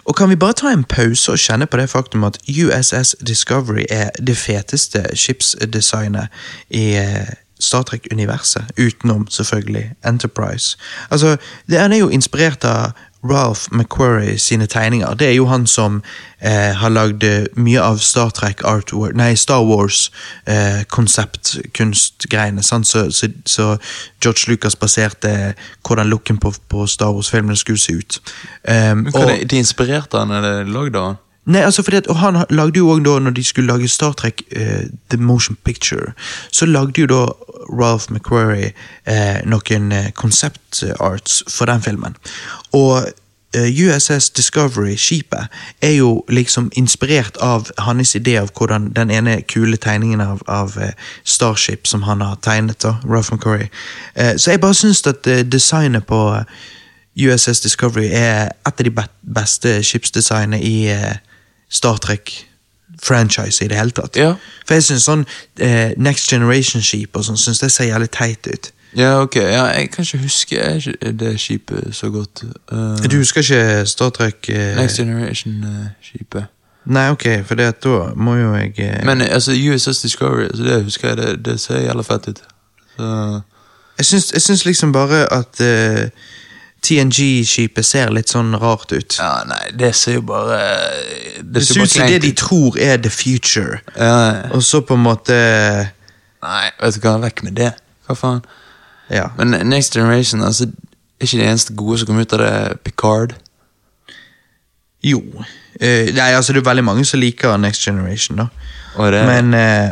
og 0.05 0.17
kan 0.17 0.31
vi 0.31 0.37
bare 0.37 0.53
ta 0.53 0.73
en 0.73 0.85
pause 0.85 1.33
og 1.33 1.39
kjenne 1.39 1.67
på 1.67 1.77
det 1.81 1.91
faktum 1.91 2.25
at 2.25 2.39
USS 2.49 3.17
Discovery 3.27 3.85
er 3.91 4.11
det 4.21 4.37
feteste 4.37 5.05
skipsdesignet 5.15 6.29
i 6.71 6.97
eh, 6.97 7.29
Star 7.61 7.83
Trek-universet, 7.83 8.65
utenom 8.79 9.27
selvfølgelig 9.31 9.95
Enterprise. 10.07 10.77
Altså, 11.11 11.37
Den 11.67 11.93
er 11.93 11.97
jo 11.97 12.09
inspirert 12.09 12.65
av 12.65 12.93
Ralph 13.31 13.69
McQuarrie 13.73 14.39
sine 14.39 14.67
tegninger. 14.67 15.15
Det 15.15 15.29
er 15.29 15.37
jo 15.37 15.47
han 15.47 15.67
som 15.67 16.03
eh, 16.41 16.75
har 16.77 16.91
lagd 16.91 17.25
eh, 17.25 17.47
mye 17.57 17.83
av 17.83 17.99
Star 18.03 18.31
Trek 18.31 18.65
artwork, 18.65 19.15
nei, 19.17 19.35
Star 19.37 19.65
Wars 19.67 20.11
eh. 20.47 20.81
Eh, 20.81 20.85
Så, 22.59 23.11
så, 23.11 23.29
så 23.47 23.77
George 24.23 24.49
Lucas 24.49 24.77
baserte 24.77 25.55
hvordan 25.87 26.09
looken 26.09 26.39
på, 26.39 26.53
på 26.69 26.87
Star 26.87 27.13
Wars-filmene 27.13 27.57
skulle 27.57 27.79
se 27.79 27.93
ut. 27.93 28.21
Um, 28.69 29.05
Men 29.05 29.13
hva 29.13 29.23
er 29.23 29.35
det, 29.37 29.51
de 29.51 29.59
inspirerte 29.59 30.19
han, 30.19 30.31
eller 30.31 30.65
lagde 30.65 30.99
han? 30.99 31.17
Nei, 31.49 31.63
altså 31.65 31.83
fordi 31.83 31.97
at, 32.03 32.07
og 32.13 32.17
Han 32.21 32.43
lagde 32.51 32.79
jo 32.79 32.89
også 32.93 33.05
da, 33.05 33.19
når 33.25 33.37
de 33.37 33.45
skulle 33.45 33.73
lage 33.73 33.89
Star 33.89 34.13
Trek 34.13 34.43
uh, 34.57 34.89
The 35.11 35.19
Motion 35.19 35.57
Picture, 35.65 36.13
så 36.53 36.67
lagde 36.67 37.01
jo 37.01 37.07
da 37.07 37.23
Ralph 37.69 38.13
McQuarrie 38.13 38.73
uh, 39.09 39.41
noen 39.49 39.93
konseptarts 40.15 40.81
concept 40.81 41.01
arts 41.01 41.43
for 41.49 41.67
den 41.67 41.83
filmen. 41.83 42.17
Og 42.73 43.09
eh, 43.55 43.81
USS 43.87 44.31
Discovery, 44.31 44.97
skipet, 44.97 45.49
er 45.83 45.91
jo 45.91 46.25
liksom 46.29 46.71
inspirert 46.77 47.37
av 47.37 47.71
hans 47.79 48.15
idé 48.17 48.37
av 48.41 48.51
hvordan 48.57 48.93
den 48.97 49.11
ene 49.11 49.43
kule 49.43 49.77
tegningen 49.77 50.21
av, 50.21 50.43
av 50.47 50.77
eh, 50.81 50.93
Starship 51.25 51.87
som 51.87 52.03
han 52.03 52.21
har 52.21 52.37
tegnet, 52.43 52.83
da, 52.83 52.97
Ralph 53.05 53.33
McQuarrie. 53.33 53.71
Eh, 54.15 54.37
så 54.37 54.51
jeg 54.51 54.61
bare 54.61 54.75
syns 54.75 55.07
at 55.07 55.27
eh, 55.27 55.45
designet 55.45 56.07
på 56.07 56.21
eh, 56.37 56.45
USS 57.19 57.61
Discovery 57.61 58.11
er 58.13 58.53
et 58.67 58.81
av 58.81 58.85
de 58.85 58.93
beste 59.23 59.81
skipsdesignene 59.83 60.61
i 60.63 60.77
eh, 60.93 61.17
Star 61.69 61.99
Trek-franchise 62.05 63.65
i 63.65 63.69
det 63.69 63.79
hele 63.79 63.95
tatt. 63.97 64.17
Ja. 64.17 64.35
For 64.67 64.79
jeg 64.79 64.89
syns 64.89 65.07
sånn 65.09 65.25
eh, 65.61 65.95
Next 65.97 66.31
Generation-skip 66.33 67.17
og 67.17 67.25
sånn, 67.29 67.41
synes 67.41 67.63
det 67.65 67.73
ser 67.75 67.91
jævlig 67.91 68.11
teit 68.17 68.49
ut. 68.49 68.71
Ja, 68.97 69.19
ok. 69.21 69.37
Ja, 69.37 69.67
jeg 69.77 69.91
kan 69.93 70.07
ikke 70.07 70.23
huske 70.25 70.61
eh, 70.65 71.13
det 71.13 71.35
skipet 71.41 71.95
så 71.97 72.09
godt. 72.11 72.45
Uh, 72.73 72.97
Du 73.09 73.19
husker 73.21 73.45
ikke 73.45 73.87
Star 73.87 74.11
Trek 74.17 74.49
eh, 74.49 74.77
Next 74.77 74.97
Generation-skipet. 74.97 76.49
Nei, 76.89 77.11
ok, 77.13 77.27
for 77.45 77.59
da 77.59 77.73
må 78.17 78.35
jo 78.39 78.55
jeg 78.57 78.73
eh, 78.81 79.05
Men 79.05 79.21
eh, 79.21 79.29
altså, 79.35 79.53
USS 79.53 80.01
Discovery, 80.01 80.45
altså, 80.49 80.63
det 80.65 80.85
husker 80.85 81.09
jeg, 81.09 81.17
det, 81.17 81.45
det 81.45 81.61
ser 81.61 81.83
jævla 81.85 82.03
fett 82.03 82.29
ut. 82.29 82.43
Så, 82.97 83.41
Jeg 83.99 84.07
syns, 84.41 84.65
liksom 84.65 84.93
bare 84.93 85.27
at 85.33 85.61
eh, 85.61 86.09
TNG-skipet 86.87 87.87
ser 87.87 88.13
litt 88.15 88.31
sånn 88.31 88.55
rart 88.59 88.93
ut. 88.95 89.17
ja, 89.19 89.43
nei, 89.49 89.65
det 89.79 89.91
ser 89.99 90.21
jo 90.21 90.25
bare 90.29 90.59
det 91.43 91.65
ser 91.67 91.75
ser 91.75 91.83
ut 91.83 91.91
som 91.91 92.07
det 92.07 92.21
de 92.23 92.33
tror 92.39 92.79
er 92.79 93.01
the 93.03 93.11
future, 93.11 93.81
Ja, 93.97 94.49
og 94.55 94.63
så 94.63 94.81
på 94.81 94.95
en 94.95 95.05
måte 95.07 95.35
nei, 96.45 96.65
vet 96.81 96.95
du 96.95 97.03
hva, 97.03 97.19
vekk 97.27 97.43
med 97.49 97.59
det. 97.59 97.73
Hva 98.07 98.17
faen? 98.17 98.45
Ja. 99.11 99.31
Men 99.39 99.57
Next 99.69 99.97
Generation, 99.97 100.43
altså, 100.45 100.69
er 101.19 101.27
ikke 101.27 101.41
det 101.41 101.49
eneste 101.49 101.75
gode 101.75 101.99
som 101.99 102.11
kom 102.11 102.21
ut 102.23 102.33
av 102.37 102.45
det 102.45 102.79
Picard? 102.87 103.35
Jo. 105.03 105.23
Uh, 105.83 106.11
nei, 106.15 106.31
altså 106.35 106.55
det 106.55 106.63
er 106.63 106.71
veldig 106.71 106.85
mange 106.87 107.05
som 107.09 107.21
liker 107.21 107.57
Next 107.59 107.85
Generation, 107.87 108.45
da. 108.45 108.49
Det, 108.99 109.27
Men, 109.27 109.55
uh, 109.55 109.91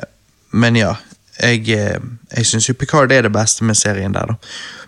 men 0.53 0.76
ja. 0.76 0.95
Jeg, 1.37 1.68
eh, 1.68 2.01
jeg 2.32 2.47
syns 2.49 2.64
jo 2.68 2.74
Picard 2.74 3.12
er 3.12 3.26
det 3.26 3.32
beste 3.32 3.64
med 3.64 3.76
serien 3.76 4.14
der, 4.14 4.30
da. 4.30 4.37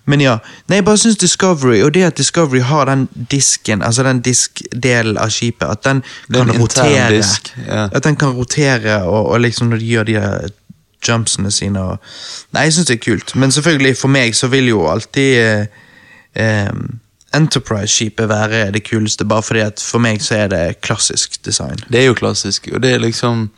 Men 0.08 0.22
ja. 0.24 0.38
Nei, 0.68 0.78
jeg 0.80 0.84
bare 0.86 1.00
syns 1.00 1.18
Discovery, 1.20 1.82
og 1.84 1.92
det 1.94 2.06
at 2.06 2.18
Discovery 2.18 2.62
har 2.64 2.88
den 2.88 3.08
disken, 3.30 3.82
altså 3.84 4.06
den 4.06 4.22
diskdelen 4.24 5.18
av 5.20 5.32
skipet, 5.34 5.66
at 5.68 5.84
den 5.84 6.00
kan 6.32 6.48
den 6.48 6.62
rotere. 6.62 7.10
disk, 7.12 7.52
ja. 7.66 7.88
At 7.92 8.06
den 8.06 8.16
kan 8.16 8.32
rotere, 8.36 9.02
og, 9.04 9.26
og 9.26 9.40
liksom 9.44 9.68
når 9.68 9.82
de 9.82 9.90
gjør 9.92 10.08
de 10.08 10.16
der 10.16 10.48
jumpsene 11.08 11.50
sine 11.54 11.80
og 11.80 11.98
Nei, 12.56 12.64
jeg 12.66 12.78
syns 12.78 12.88
det 12.88 12.96
er 12.96 13.04
kult. 13.04 13.34
Men 13.36 13.52
selvfølgelig, 13.52 13.96
for 14.00 14.10
meg 14.12 14.34
så 14.36 14.48
vil 14.50 14.70
jo 14.72 14.86
alltid 14.90 15.36
eh, 15.42 15.84
eh, 16.34 16.72
Enterprise-skipet 17.36 18.28
være 18.28 18.70
det 18.72 18.82
kuleste, 18.88 19.24
bare 19.28 19.44
fordi 19.44 19.60
at 19.60 19.84
for 19.84 20.00
meg 20.02 20.24
så 20.24 20.34
er 20.44 20.48
det 20.48 20.80
klassisk 20.80 21.36
design. 21.44 21.76
det 21.92 22.00
er 22.00 22.06
jo 22.08 22.16
klassisk, 22.16 22.68
og 22.72 22.82
det 22.82 22.94
er 22.96 23.04
liksom 23.04 23.50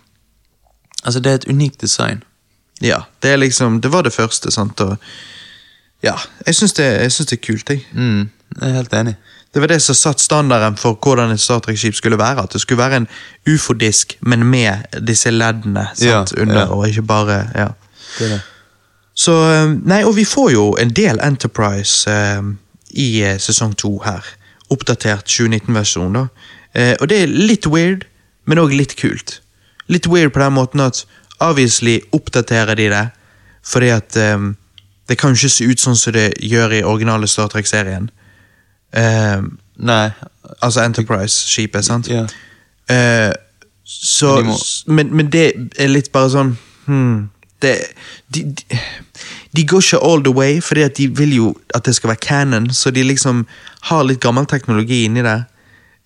Altså, 1.00 1.20
det 1.20 1.30
er 1.30 1.34
et 1.34 1.48
unikt 1.48 1.80
design. 1.80 2.18
Ja, 2.82 2.98
det 3.22 3.30
er 3.30 3.36
liksom 3.36 3.80
Det 3.80 3.92
var 3.92 4.02
det 4.02 4.12
første, 4.12 4.50
sant, 4.50 4.80
og 4.80 4.96
Ja, 6.02 6.14
jeg 6.46 6.54
syns 6.54 6.72
det, 6.72 6.86
det 7.02 7.32
er 7.32 7.42
kult, 7.44 7.70
jeg. 7.70 7.84
Mm, 7.92 8.30
jeg 8.60 8.70
er 8.70 8.74
helt 8.74 8.94
enig. 8.94 9.16
Det 9.54 9.60
var 9.60 9.66
det 9.66 9.80
som 9.82 9.94
satte 9.94 10.22
standarden 10.22 10.76
for 10.78 10.98
hvordan 11.02 11.30
et 11.34 11.40
Star 11.40 11.58
Trek-skip 11.58 11.94
skulle 11.94 12.18
være. 12.18 12.42
At 12.42 12.52
det 12.52 12.60
skulle 12.60 12.78
være 12.78 12.96
en 12.96 13.08
ufo-disk, 13.50 14.16
men 14.20 14.44
med 14.46 14.86
disse 15.06 15.30
leddene 15.30 15.88
sant, 15.94 16.32
Ja, 16.36 16.42
under, 16.42 16.60
ja. 16.60 16.66
og 16.66 16.88
ikke 16.88 17.02
bare 17.02 17.50
Ja. 17.54 17.68
Det 18.18 18.30
det. 18.30 18.40
Så 19.14 19.32
eh, 19.32 19.74
Nei, 19.84 20.04
og 20.04 20.16
vi 20.16 20.24
får 20.24 20.50
jo 20.50 20.76
en 20.80 20.90
del 20.90 21.18
Enterprise 21.22 22.10
eh, 22.10 22.42
i 22.90 23.22
eh, 23.22 23.38
sesong 23.38 23.74
to 23.76 23.98
her. 24.04 24.24
Oppdatert 24.70 25.26
2019-versjon, 25.26 26.14
da. 26.14 26.26
Eh, 26.74 26.94
og 27.00 27.08
det 27.08 27.22
er 27.22 27.26
litt 27.26 27.66
weird, 27.66 28.06
men 28.46 28.58
òg 28.58 28.72
litt 28.72 28.96
kult. 28.96 29.40
Litt 29.88 30.06
weird 30.06 30.32
på 30.32 30.40
den 30.40 30.52
måten 30.54 30.80
at 30.80 31.04
obviously 31.40 32.00
oppdaterer 32.12 32.74
de 32.78 32.88
det, 32.88 33.06
fordi 33.66 33.88
at 33.88 34.16
eh, 34.16 34.38
det 35.10 35.16
kan 35.18 35.34
jo 35.34 35.40
ikke 35.40 35.50
se 35.56 35.66
ut 35.66 35.82
sånn 35.82 35.98
som 35.98 36.14
det 36.14 36.28
gjør 36.46 36.76
i 36.78 36.82
originale 36.86 37.26
Star 37.28 37.50
Trek-serien. 37.50 38.06
Eh, 38.94 39.42
Nei. 39.82 40.04
altså 40.62 40.84
Enterprise-skipet, 40.86 41.84
sant? 41.84 42.08
Ja. 42.10 42.24
Eh, 42.90 43.32
så, 43.84 44.36
Men 44.38 44.46
må- 44.52 44.94
men, 44.94 45.10
men 45.16 45.30
det 45.34 45.44
er 45.82 45.88
litt 45.90 46.12
bare 46.14 46.30
sånn 46.30 46.52
hmm, 46.86 47.28
det, 47.60 47.72
de, 48.32 48.44
de, 48.54 48.78
de 49.58 49.64
går 49.66 49.82
ikke 49.82 49.98
all 50.06 50.22
the 50.24 50.32
way, 50.32 50.60
fordi 50.62 50.84
at 50.86 50.94
de 50.96 51.08
vil 51.18 51.34
jo 51.36 51.48
at 51.74 51.84
det 51.84 51.96
skal 51.98 52.12
være 52.14 52.22
canon, 52.24 52.70
så 52.70 52.90
de 52.94 53.02
liksom 53.04 53.42
har 53.90 54.04
litt 54.06 54.20
gammel 54.22 54.46
teknologi 54.46 55.02
inni 55.08 55.22
der. 55.26 55.42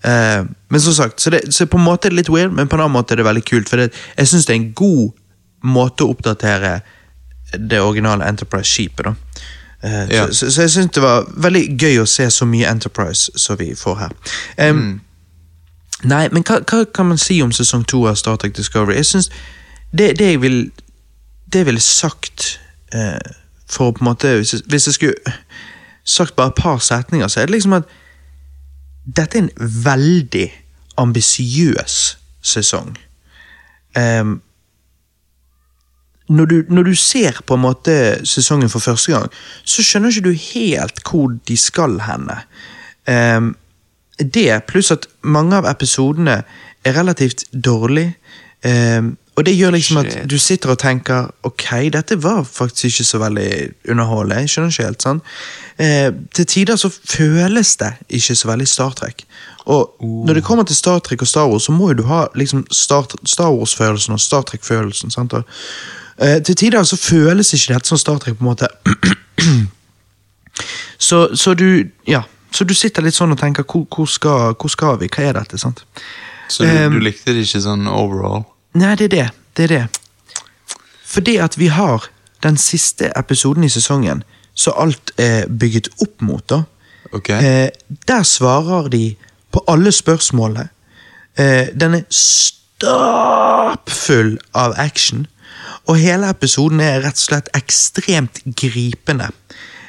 Eh, 0.05 0.43
men 0.73 0.81
som 0.81 0.97
sagt, 0.97 1.21
så, 1.21 1.31
det, 1.31 1.45
så 1.55 1.67
på 1.71 1.79
en 1.79 1.85
måte 1.87 2.09
er 2.09 2.17
det 2.17 2.23
litt 2.25 2.33
weird, 2.33 2.53
men 2.57 2.69
på 2.69 2.77
en 2.77 2.87
annen 2.87 2.97
måte 2.97 3.15
er 3.15 3.21
det 3.23 3.29
veldig 3.29 3.45
kult. 3.53 3.69
For 3.71 3.81
det, 3.85 3.93
jeg 4.17 4.33
syns 4.33 4.49
det 4.49 4.57
er 4.57 4.61
en 4.63 4.73
god 4.81 5.13
måte 5.65 6.05
å 6.05 6.13
oppdatere 6.17 6.79
det 7.59 7.81
originale 7.81 8.25
Enterprise-skipet. 8.29 9.05
da. 9.05 9.15
Eh, 9.85 10.09
Ja. 10.11 10.27
så, 10.27 10.35
så, 10.35 10.51
så 10.51 10.61
jeg 10.63 10.71
syns 10.71 10.91
det 10.95 11.03
var 11.03 11.27
veldig 11.37 11.79
gøy 11.81 11.99
å 12.03 12.07
se 12.07 12.31
så 12.31 12.45
mye 12.49 12.71
Enterprise 12.71 13.31
som 13.37 13.59
vi 13.59 13.75
får 13.75 13.99
her. 13.99 14.11
Em, 14.59 15.01
Nei, 16.05 16.29
men 16.33 16.43
hva, 16.45 16.59
hva 16.69 16.85
kan 16.95 17.07
man 17.07 17.19
si 17.19 17.39
om 17.43 17.53
sesong 17.53 17.85
to 17.89 18.03
av 18.07 18.15
Star 18.21 18.37
Trek 18.37 18.57
Discovery? 18.57 18.95
Jeg 18.97 19.07
synes 19.07 19.31
det, 19.93 20.19
det 20.19 20.27
jeg 20.27 20.41
vil 20.43 20.71
Det 21.53 21.59
jeg 21.63 21.67
ville 21.67 21.81
sagt 21.81 22.61
uh, 22.95 23.19
For 23.71 23.91
på 23.91 24.03
en 24.03 24.05
måte 24.05 24.37
hvis 24.37 24.53
jeg, 24.53 24.61
hvis 24.67 24.87
jeg 24.87 24.95
skulle 24.95 25.15
sagt 26.05 26.37
bare 26.37 26.49
et 26.49 26.55
par 26.59 26.79
setninger, 26.79 27.29
så 27.29 27.41
er 27.41 27.47
det 27.47 27.53
liksom 27.55 27.73
at 27.73 27.83
dette 29.17 29.39
er 29.39 29.43
en 29.43 29.51
veldig 29.85 30.51
ambisiøs 30.97 32.19
sesong. 32.43 32.97
Em, 33.97 34.43
når 36.29 36.45
du, 36.45 36.57
når 36.69 36.83
du 36.83 36.95
ser 36.97 37.41
på 37.47 37.55
en 37.55 37.65
måte 37.65 37.97
sesongen 38.27 38.71
for 38.73 38.81
første 38.81 39.13
gang, 39.13 39.27
så 39.65 39.85
skjønner 39.85 40.13
ikke 40.13 40.31
du 40.31 40.45
helt 40.55 41.03
hvor 41.05 41.35
de 41.49 41.57
skal 41.61 41.99
henne. 42.07 42.39
Um, 43.09 43.53
det, 44.19 44.49
pluss 44.71 44.93
at 44.95 45.09
mange 45.21 45.57
av 45.57 45.69
episodene 45.69 46.43
er 46.85 46.97
relativt 46.97 47.45
dårlige. 47.53 48.17
Um, 48.65 49.17
og 49.35 49.47
det 49.47 49.57
gjør 49.57 49.75
liksom 49.75 49.99
at 49.99 50.13
du 50.31 50.37
sitter 50.39 50.71
og 50.71 50.79
tenker 50.79 51.27
ok, 51.43 51.65
dette 51.93 52.17
var 52.23 52.45
faktisk 52.47 52.85
ikke 52.85 53.07
så 53.09 53.19
veldig 53.19 53.49
underholdende. 53.91 54.47
Skjønner 54.49 54.71
ikke 54.71 54.87
helt 54.87 55.07
sånn. 55.07 55.23
Eh, 55.83 56.13
til 56.39 56.47
tider 56.47 56.79
så 56.79 56.91
føles 56.93 57.75
det 57.81 57.91
ikke 58.15 58.37
så 58.39 58.51
veldig 58.53 58.69
Star 58.71 58.95
Trek. 59.01 59.25
Og 59.67 59.99
når 59.99 60.39
det 60.39 60.45
kommer 60.47 60.69
til 60.69 60.79
Star 60.79 61.03
Trek 61.03 61.25
og 61.27 61.29
Star 61.29 61.49
Wars, 61.51 61.67
så 61.67 61.75
må 61.75 61.91
jo 61.91 61.99
du 61.99 62.05
ha 62.07 62.29
liksom 62.39 62.63
Star, 62.71 63.11
Star 63.27 63.51
Wars-følelsen 63.51 64.15
og 64.15 64.23
Star 64.23 64.47
Trek-følelsen. 64.47 65.11
sant? 65.11 65.35
Og, 65.35 65.43
eh, 66.19 66.43
til 66.43 66.57
tider 66.57 66.83
så 66.83 66.97
føles 66.97 67.53
ikke 67.55 67.75
dette 67.75 67.89
som 67.89 67.99
Star 67.99 68.19
Trek, 68.23 68.39
på 68.39 68.45
en 68.45 68.51
måte. 68.51 68.69
så, 71.09 71.29
så 71.37 71.55
du 71.55 71.85
ja, 72.09 72.23
så 72.55 72.65
du 72.65 72.75
sitter 72.75 73.03
litt 73.03 73.17
sånn 73.17 73.35
og 73.35 73.41
tenker 73.41 73.67
hvor, 73.67 73.87
hvor, 73.91 74.07
skal, 74.11 74.55
hvor 74.55 74.71
skal 74.71 74.99
vi, 75.01 75.09
hva 75.11 75.23
er 75.27 75.35
dette? 75.41 75.59
sant? 75.59 75.85
Så 76.49 76.63
du, 76.63 76.71
um, 76.71 76.93
du 76.99 77.01
likte 77.03 77.33
det 77.35 77.43
ikke 77.49 77.61
sånn 77.65 77.89
overall? 77.91 78.45
Nei, 78.79 78.95
det 79.01 79.05
er 79.09 79.15
det. 79.15 79.29
Det 79.57 79.63
er 79.67 79.73
det. 79.73 79.85
Fordi 81.15 81.37
at 81.43 81.59
vi 81.59 81.69
har 81.73 82.07
den 82.45 82.57
siste 82.61 83.11
episoden 83.17 83.65
i 83.65 83.73
sesongen, 83.73 84.23
så 84.55 84.71
alt 84.79 85.11
er 85.19 85.47
bygget 85.51 85.89
opp 86.05 86.21
mot, 86.23 86.45
da. 86.51 86.65
Okay. 87.15 87.39
Eh, 87.43 87.69
der 88.09 88.23
svarer 88.27 88.89
de 88.91 89.17
på 89.55 89.65
alle 89.71 89.93
spørsmålene. 89.95 90.69
Eh, 91.39 91.69
den 91.75 91.95
er 91.95 92.03
stappfull 92.11 92.99
av 94.55 94.75
action. 94.77 95.27
Og 95.87 95.99
hele 96.01 96.31
episoden 96.31 96.81
er 96.81 97.03
rett 97.05 97.19
og 97.19 97.27
slett 97.27 97.51
ekstremt 97.57 98.41
gripende. 98.57 99.29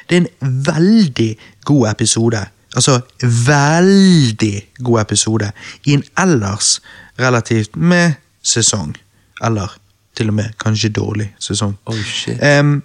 Det 0.10 0.18
er 0.18 0.26
en 0.26 0.64
veldig 0.66 1.32
god 1.66 1.90
episode. 1.92 2.42
Altså 2.76 3.00
veldig 3.48 4.68
god 4.84 5.02
episode 5.02 5.52
i 5.86 5.94
en 5.94 6.04
ellers 6.20 6.82
relativt 7.20 7.76
med 7.76 8.14
sesong. 8.44 8.96
Eller 9.44 9.78
til 10.18 10.28
og 10.28 10.34
med 10.34 10.52
kanskje 10.60 10.90
dårlig 10.90 11.36
sesong. 11.40 11.78
Oh, 11.86 12.04
shit. 12.04 12.44
Em, 12.44 12.84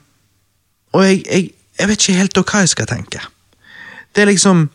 og 0.93 1.05
jeg, 1.05 1.23
jeg, 1.33 1.51
jeg 1.79 1.89
vet 1.89 2.09
ikke 2.09 2.19
helt 2.19 2.39
hva 2.39 2.63
jeg 2.63 2.69
skal 2.69 2.87
tenke. 2.87 3.21
Det 4.15 4.23
er 4.23 4.33
liksom 4.33 4.71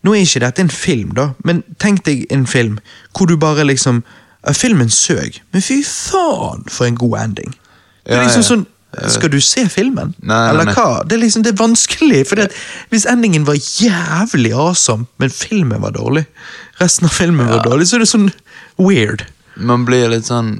Nå 0.00 0.14
er 0.16 0.22
ikke 0.24 0.40
dette 0.40 0.62
en 0.64 0.70
film, 0.72 1.10
da, 1.12 1.26
men 1.44 1.58
tenk 1.76 2.06
deg 2.06 2.22
en 2.32 2.46
film 2.48 2.78
hvor 3.12 3.28
du 3.28 3.34
bare 3.36 3.66
liksom 3.68 3.98
Filmen 4.56 4.88
søg, 4.88 5.42
men 5.52 5.60
fy 5.60 5.82
faen 5.84 6.62
for 6.72 6.88
en 6.88 6.96
god 6.96 7.18
ending. 7.20 7.50
Det 8.06 8.16
er 8.16 8.24
liksom 8.26 8.42
sånn 8.46 8.66
Skal 9.08 9.30
du 9.30 9.38
se 9.40 9.62
filmen? 9.70 10.14
Nei, 10.18 10.34
nei, 10.34 10.48
Eller 10.50 10.72
hva? 10.74 11.02
Det 11.06 11.14
er 11.14 11.20
liksom 11.22 11.44
det 11.46 11.52
er 11.52 11.58
vanskelig. 11.60 12.24
For 12.26 12.40
hvis 12.90 13.04
endingen 13.06 13.44
var 13.46 13.54
jævlig 13.54 14.50
awesome, 14.56 15.06
men 15.22 15.30
filmen 15.30 15.80
var 15.84 15.92
dårlig, 15.94 16.24
resten 16.80 17.06
av 17.06 17.14
filmen 17.14 17.46
var 17.52 17.62
dårlig, 17.62 17.86
så 17.86 17.96
er 18.00 18.02
det 18.02 18.08
sånn 18.10 18.26
weird. 18.82 19.22
Man 19.56 19.84
blir 19.86 20.08
litt 20.10 20.26
sånn 20.26 20.56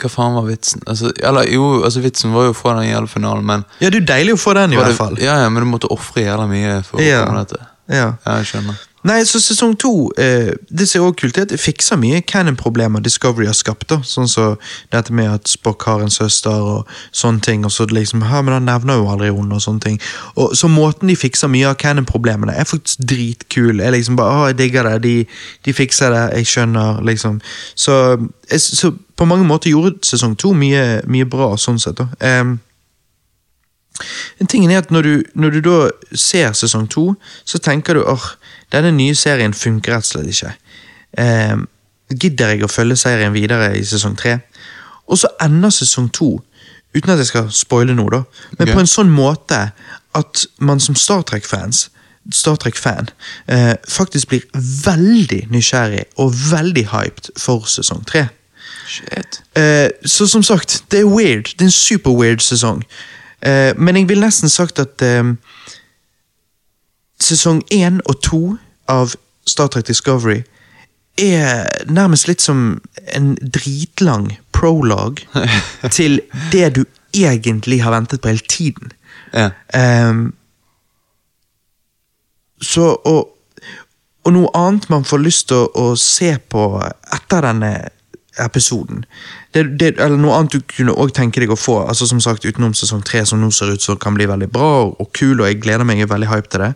Hva 0.00 0.08
faen 0.08 0.34
var 0.34 0.46
vitsen? 0.48 0.80
Altså, 0.88 1.10
eller 1.22 1.44
jo, 1.52 1.82
altså 1.84 2.00
vitsen 2.02 2.32
var 2.32 2.46
jo 2.48 2.54
å 2.54 2.56
få 2.56 2.72
den 2.78 2.88
jævla 2.88 3.10
finalen, 3.12 3.44
men 3.46 3.64
Ja, 3.78 3.90
det 3.90 3.98
er 3.98 4.00
jo 4.00 4.06
deilig 4.10 4.34
å 4.38 4.40
få 4.40 4.54
den, 4.58 4.72
i 4.72 4.76
hvert 4.80 4.96
fall. 4.96 5.18
Ja, 5.20 5.34
ja, 5.44 5.50
men 5.52 5.62
du 5.62 5.68
måtte 5.68 5.90
ofre 5.92 6.24
jævla 6.24 6.46
mye 6.50 6.78
for 6.88 6.98
å 6.98 7.04
Ja. 7.04 7.26
komme 7.26 7.44
dette. 7.44 7.60
Ja. 7.92 8.14
Ja, 8.24 8.38
jeg 8.40 8.46
skjønner. 8.48 8.78
Nei, 9.02 9.24
så 9.26 9.40
sesong 9.42 9.72
to 9.82 10.12
eh, 10.18 10.52
Det 10.70 10.86
som 10.88 11.02
også 11.08 11.18
kult, 11.18 11.38
er 11.38 11.46
at 11.46 11.50
det 11.50 11.60
fikser 11.60 11.98
mye 11.98 12.20
canon-problemer 12.22 13.02
Discovery 13.02 13.48
har 13.48 13.56
skapt. 13.58 13.88
da 13.90 13.98
Sånn 14.06 14.30
som 14.30 14.56
dette 14.94 15.14
med 15.14 15.30
at 15.30 15.50
Spock 15.50 15.82
har 15.88 16.04
en 16.04 16.12
søster 16.12 16.54
og 16.54 16.88
sånne 17.10 17.42
ting. 17.42 17.66
Og 17.66 17.72
så 17.74 17.88
liksom, 17.90 18.22
hør, 18.30 18.46
men 18.46 18.54
Han 18.54 18.68
nevner 18.70 19.00
jo 19.00 19.10
aldri 19.10 19.32
henne 19.32 19.58
og 19.58 19.64
sånne 19.64 19.80
ting. 19.80 20.00
Og 20.36 20.56
Så 20.56 20.70
måten 20.70 21.10
de 21.10 21.16
fikser 21.18 21.50
mye 21.50 21.72
av 21.72 21.78
canon-problemene, 21.82 22.54
er 22.54 22.68
faktisk 22.68 23.02
dritkul. 23.02 23.80
Jeg 23.80 23.92
liksom 23.92 24.16
bare, 24.16 24.38
å, 24.38 24.50
jeg 24.52 24.58
digger 24.58 24.88
det, 24.90 25.02
de, 25.02 25.16
de 25.64 25.74
fikser 25.74 26.14
det, 26.14 26.24
jeg 26.38 26.52
skjønner, 26.54 27.02
liksom. 27.02 27.40
Så, 27.74 27.96
jeg, 28.50 28.60
så 28.60 28.92
på 29.16 29.26
mange 29.26 29.46
måter 29.46 29.70
gjorde 29.70 29.98
sesong 30.06 30.36
to 30.38 30.52
mye, 30.54 31.02
mye 31.10 31.26
bra, 31.26 31.56
sånn 31.56 31.82
sett. 31.82 31.98
da 31.98 32.08
Em, 32.22 32.60
en 34.40 34.50
ting 34.50 34.66
er 34.66 34.82
at 34.82 34.90
når 34.94 35.06
du, 35.06 35.12
når 35.34 35.56
du 35.56 35.60
da 35.66 35.76
ser 36.14 36.52
sesong 36.56 36.88
to, 36.90 37.12
så 37.44 37.60
tenker 37.62 37.98
du 37.98 38.04
åh, 38.08 38.28
denne 38.72 38.92
nye 38.96 39.14
serien 39.18 39.54
funker 39.54 39.96
rett 39.96 40.06
og 40.06 40.12
slett 40.12 40.32
ikke. 40.32 40.54
Eh, 41.22 41.56
gidder 42.12 42.54
jeg 42.54 42.64
å 42.64 42.72
følge 42.72 42.98
serien 43.00 43.34
videre 43.34 43.72
i 43.78 43.84
sesong 43.86 44.16
tre? 44.18 44.38
Og 45.08 45.20
så 45.20 45.30
ender 45.42 45.72
sesong 45.74 46.10
to, 46.14 46.34
uten 46.94 47.14
at 47.14 47.22
jeg 47.22 47.32
skal 47.32 47.50
spoile 47.54 47.96
noe, 47.96 48.10
da, 48.12 48.22
men 48.58 48.68
okay. 48.68 48.76
på 48.76 48.84
en 48.84 48.94
sånn 48.94 49.12
måte 49.12 49.64
at 50.18 50.44
man 50.60 50.80
som 50.80 50.96
Star 50.98 51.24
Trek-fans 51.24 51.88
Star 52.30 52.54
Trek-fan 52.56 53.08
eh, 53.50 53.74
faktisk 53.88 54.28
blir 54.28 54.44
veldig 54.84 55.46
nysgjerrig 55.50 56.04
og 56.22 56.34
veldig 56.50 56.84
hyped 56.92 57.32
for 57.40 57.66
sesong 57.66 58.04
tre. 58.06 58.28
Shit. 58.86 59.40
Eh, 59.58 59.90
så 60.04 60.26
som 60.30 60.42
sagt, 60.42 60.84
det 60.90 61.00
er 61.00 61.10
weird. 61.10 61.54
Det 61.58 61.66
er 61.66 61.70
en 61.70 61.74
super 61.74 62.14
weird 62.14 62.44
sesong. 62.44 62.84
Eh, 63.42 63.72
men 63.76 63.96
jeg 63.96 64.08
vil 64.08 64.22
nesten 64.22 64.48
sagt 64.52 64.78
at 64.78 65.02
eh, 65.02 65.34
sesong 67.22 67.62
én 67.74 68.00
og 68.06 68.20
to 68.22 68.42
av 68.90 69.14
Star 69.46 69.70
Trek 69.72 69.88
Discovery 69.88 70.42
er 71.20 71.66
nærmest 71.90 72.28
litt 72.28 72.40
som 72.40 72.80
en 73.12 73.34
dritlang 73.42 74.30
prolog 74.54 75.20
til 75.96 76.20
det 76.52 76.68
du 76.78 76.84
egentlig 77.12 77.82
har 77.82 77.92
ventet 77.92 78.22
på 78.22 78.32
hele 78.32 78.46
tiden. 78.48 78.92
Ja. 79.32 79.50
Um, 80.08 80.32
så, 82.62 82.94
og, 82.94 83.34
og 84.24 84.32
noe 84.32 84.52
annet 84.56 84.88
man 84.92 85.04
får 85.04 85.20
lyst 85.20 85.48
til 85.50 85.66
å, 85.66 85.68
å 85.74 85.96
se 85.98 86.36
på 86.38 86.64
etter 86.80 87.44
denne 87.48 87.72
episoden 88.40 89.04
det, 89.52 89.64
det, 89.80 89.88
Eller 90.00 90.16
noe 90.16 90.36
annet 90.38 90.54
du 90.54 90.60
kunne 90.64 90.94
også 90.94 91.18
tenke 91.18 91.42
deg 91.42 91.50
å 91.52 91.58
få, 91.58 91.82
altså 91.84 92.06
som 92.08 92.20
sagt 92.24 92.46
utenom 92.46 92.72
sesong 92.76 93.02
tre, 93.04 93.24
som 93.28 93.40
nå 93.40 93.50
ser 93.52 93.74
ut 93.74 93.84
som 93.84 93.98
kan 94.00 94.16
bli 94.16 94.24
veldig 94.30 94.48
bra 94.52 94.70
og, 94.86 94.94
og 95.02 95.10
kul, 95.12 95.40
og 95.40 95.48
jeg 95.50 95.60
gleder 95.60 95.84
meg, 95.84 96.00
jeg 96.00 96.08
er 96.08 96.14
veldig 96.14 96.30
hype 96.30 96.48
til 96.52 96.64
det. 96.64 96.70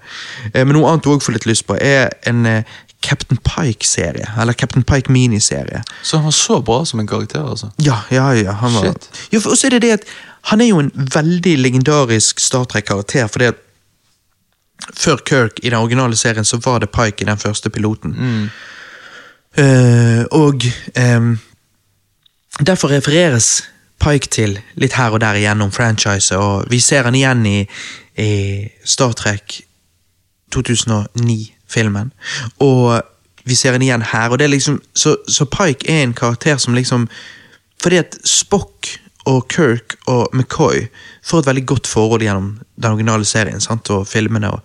Eh, 0.53 0.65
men 0.65 0.77
noe 0.77 0.91
annet 0.91 1.07
du 1.07 1.15
også 1.15 1.31
får 1.31 1.39
litt 1.39 1.49
lyst 1.49 1.67
på, 1.69 1.79
er 1.81 2.13
en 2.29 2.45
eh, 2.51 2.77
Captain 3.01 3.39
Pike-serie. 3.41 4.29
Eller 4.41 4.53
Captain 4.53 4.85
Pike-miniserie. 4.85 5.83
Så 6.03 6.17
han 6.21 6.25
var 6.29 6.37
så 6.37 6.61
bra 6.61 6.85
som 6.85 7.01
en 7.01 7.07
karakter, 7.09 7.45
altså. 7.45 7.71
Ja, 7.81 8.03
ja, 8.11 8.33
ja. 8.35 8.53
Han 8.61 8.75
var, 8.75 8.91
Shit. 8.91 9.11
ja 9.33 9.41
for 9.41 9.57
også 9.57 9.71
er 9.71 9.77
det 9.77 9.83
det 9.87 9.93
at 10.01 10.09
han 10.53 10.61
er 10.61 10.71
jo 10.71 10.79
en 10.79 10.93
veldig 10.95 11.57
legendarisk 11.59 12.41
Star 12.41 12.65
Trek-karakter, 12.65 13.27
fordi 13.27 13.51
at 13.51 13.63
før 14.95 15.17
Kirk 15.27 15.61
i 15.63 15.71
den 15.71 15.79
originale 15.79 16.17
serien 16.17 16.45
så 16.45 16.61
var 16.65 16.79
det 16.79 16.93
Pike 16.95 17.25
i 17.25 17.31
den 17.31 17.39
første 17.39 17.71
piloten. 17.71 18.15
Eh, 18.15 18.49
og 19.57 20.65
ehm, 20.95 21.39
derfor 22.61 22.93
refereres 22.93 23.65
Pike 24.01 24.29
til 24.29 24.59
litt 24.77 24.93
her 24.99 25.15
og 25.17 25.23
der 25.23 25.39
gjennom 25.41 25.73
franchiset, 25.73 26.37
og 26.37 26.67
vi 26.71 26.81
ser 26.81 27.09
han 27.09 27.17
igjen 27.17 27.47
i, 27.49 27.59
i 28.21 28.33
Star 28.85 29.15
Trek 29.17 29.63
2009-filmen. 30.55 32.13
Og 32.61 33.01
vi 33.47 33.55
ser 33.55 33.73
han 33.73 33.83
igjen 33.83 34.05
her, 34.13 34.29
og 34.31 34.39
det 34.39 34.45
er 34.45 34.55
liksom 34.55 34.81
Så, 34.95 35.17
så 35.29 35.45
Pike 35.45 35.91
er 35.91 36.03
en 36.03 36.15
karakter 36.15 36.57
som 36.57 36.75
liksom 36.75 37.09
Fordi 37.83 37.97
at 37.97 38.19
Spock 38.25 38.87
og 39.27 39.49
Kirk 39.49 39.97
og 40.07 40.29
McCoy 40.33 40.87
får 41.25 41.39
et 41.39 41.47
veldig 41.47 41.67
godt 41.67 41.87
forhold 41.87 42.23
gjennom 42.23 42.59
den 42.77 42.91
originale 42.91 43.25
serien 43.25 43.61
sant? 43.61 43.91
og 43.91 44.07
filmene. 44.07 44.51
Og, 44.51 44.61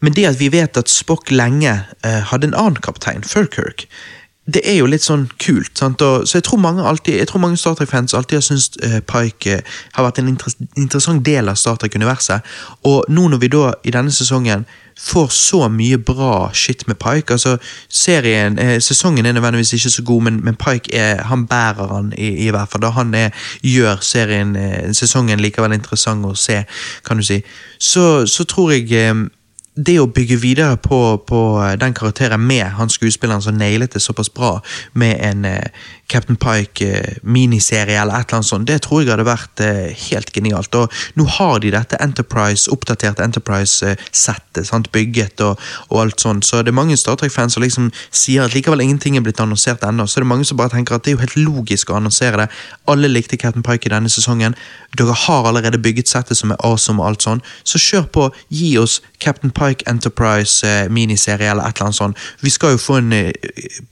Men 0.00 0.14
det 0.14 0.28
at 0.28 0.38
vi 0.40 0.52
vet 0.52 0.78
at 0.78 0.90
Spock 0.90 1.30
lenge 1.30 1.72
eh, 2.06 2.22
hadde 2.30 2.50
en 2.50 2.58
annen 2.58 2.82
kaptein, 2.82 3.24
før 3.26 3.48
Kirk, 3.50 3.88
det 4.48 4.62
er 4.64 4.78
jo 4.78 4.88
litt 4.88 5.04
sånn 5.04 5.26
kult. 5.42 5.74
Sant? 5.76 6.00
Og, 6.04 6.24
så 6.28 6.38
jeg 6.38 6.46
tror 6.48 6.60
mange, 6.62 6.84
alltid, 6.88 7.18
jeg 7.20 7.28
tror 7.28 7.42
mange 7.42 7.58
Star 7.60 7.76
Trek-fans 7.76 8.14
alltid 8.16 8.38
har 8.38 8.46
syntes 8.46 8.78
eh, 8.86 9.00
Pike 9.04 9.58
eh, 9.58 9.78
har 9.96 10.06
vært 10.06 10.22
en 10.22 10.30
inter 10.32 10.54
interessant 10.78 11.24
del 11.26 11.52
av 11.52 11.58
Star 11.60 11.76
Trek-universet. 11.82 12.46
Og 12.88 13.04
nå 13.12 13.26
når 13.28 13.42
vi 13.42 13.50
da 13.52 13.74
i 13.84 13.92
denne 13.92 14.14
sesongen 14.14 14.64
får 14.98 15.28
så 15.36 15.60
mye 15.70 15.98
bra 16.00 16.48
shit 16.56 16.86
med 16.88 16.98
Pike 16.98 17.36
altså 17.36 17.58
serien, 17.92 18.56
eh, 18.58 18.78
Sesongen 18.82 19.28
er 19.28 19.36
nødvendigvis 19.36 19.76
ikke 19.76 19.92
så 19.98 20.02
god, 20.02 20.22
men, 20.22 20.40
men 20.44 20.56
Pike 20.56 20.96
er, 20.96 21.22
han 21.28 21.44
bærer 21.46 21.92
han 21.92 22.12
i, 22.16 22.32
i 22.46 22.50
hvert 22.50 22.72
fall. 22.72 22.82
da 22.82 22.94
Han 22.96 23.14
er, 23.14 23.30
gjør 23.62 24.00
serien, 24.00 24.56
eh, 24.56 24.94
sesongen 24.96 25.44
likevel 25.44 25.76
interessant 25.76 26.24
å 26.24 26.32
se, 26.34 26.62
kan 27.04 27.20
du 27.20 27.26
si. 27.26 27.42
Så, 27.78 28.24
så 28.26 28.48
tror 28.48 28.72
jeg 28.72 28.88
eh, 28.96 29.28
det 29.78 29.98
å 30.02 30.08
bygge 30.10 30.40
videre 30.42 30.76
på, 30.82 30.98
på 31.28 31.40
den 31.78 31.94
karakteren 31.94 32.42
med 32.46 32.66
han 32.78 32.90
skuespilleren 32.90 33.42
som 33.44 33.58
nailet 33.58 33.94
det 33.94 34.02
såpass 34.02 34.30
bra, 34.34 34.58
med 34.92 35.18
en 35.22 35.44
eh, 35.46 35.86
Captain 36.08 36.36
Pike-miniserie 36.40 38.00
eller 38.00 38.14
et 38.16 38.28
eller 38.28 38.38
annet 38.38 38.48
sånt, 38.48 38.66
det 38.68 38.80
tror 38.84 39.02
jeg 39.02 39.12
hadde 39.12 39.26
vært 39.28 39.60
eh, 39.60 39.92
helt 40.08 40.30
genialt. 40.32 40.74
Og 40.74 40.92
nå 41.20 41.26
har 41.36 41.58
de 41.60 41.72
dette 41.74 41.98
Enterprise, 42.00 42.70
oppdaterte 42.72 43.24
Enterprise-settet, 43.24 44.88
bygget 44.92 45.42
og, 45.44 45.60
og 45.90 46.00
alt 46.02 46.24
sånt, 46.24 46.46
så 46.48 46.62
det 46.64 46.72
er 46.72 46.78
mange 46.78 46.96
Star 46.96 47.18
Trek-fans 47.20 47.58
som 47.58 47.64
liksom 47.64 47.90
sier 48.08 48.46
at 48.46 48.56
likevel 48.56 48.80
ingenting 48.80 49.18
er 49.18 49.24
blitt 49.26 49.40
annonsert 49.44 49.84
ennå, 49.84 50.06
så 50.08 50.20
det 50.22 50.26
er 50.26 50.32
mange 50.32 50.48
som 50.48 50.56
bare 50.60 50.72
tenker 50.72 50.96
at 50.96 51.04
det 51.04 51.12
er 51.12 51.18
jo 51.18 51.24
helt 51.26 51.36
logisk 51.36 51.92
å 51.92 51.98
annonsere 52.00 52.40
det. 52.40 52.48
Alle 52.88 53.12
likte 53.12 53.36
Captain 53.36 53.66
Pike 53.66 53.90
i 53.90 53.92
denne 53.92 54.08
sesongen, 54.12 54.56
dere 54.96 55.16
har 55.26 55.50
allerede 55.50 55.80
bygget 55.82 56.08
settet 56.08 56.40
som 56.40 56.54
er 56.54 56.62
awesome 56.64 57.02
og 57.02 57.10
alt 57.10 57.28
sånn, 57.28 57.44
så 57.68 57.80
kjør 57.82 58.08
på, 58.14 58.30
gi 58.48 58.72
oss 58.80 59.02
Captain 59.20 59.52
Pike 59.52 59.84
Enterprise-miniserie 59.90 61.52
eller 61.52 61.68
et 61.68 61.76
eller 61.76 61.90
annet 61.90 62.00
sånt. 62.00 62.26
Vi 62.40 62.50
skal 62.54 62.76
jo 62.76 62.80
få 62.80 63.00
en 63.02 63.12
eh, 63.12 63.32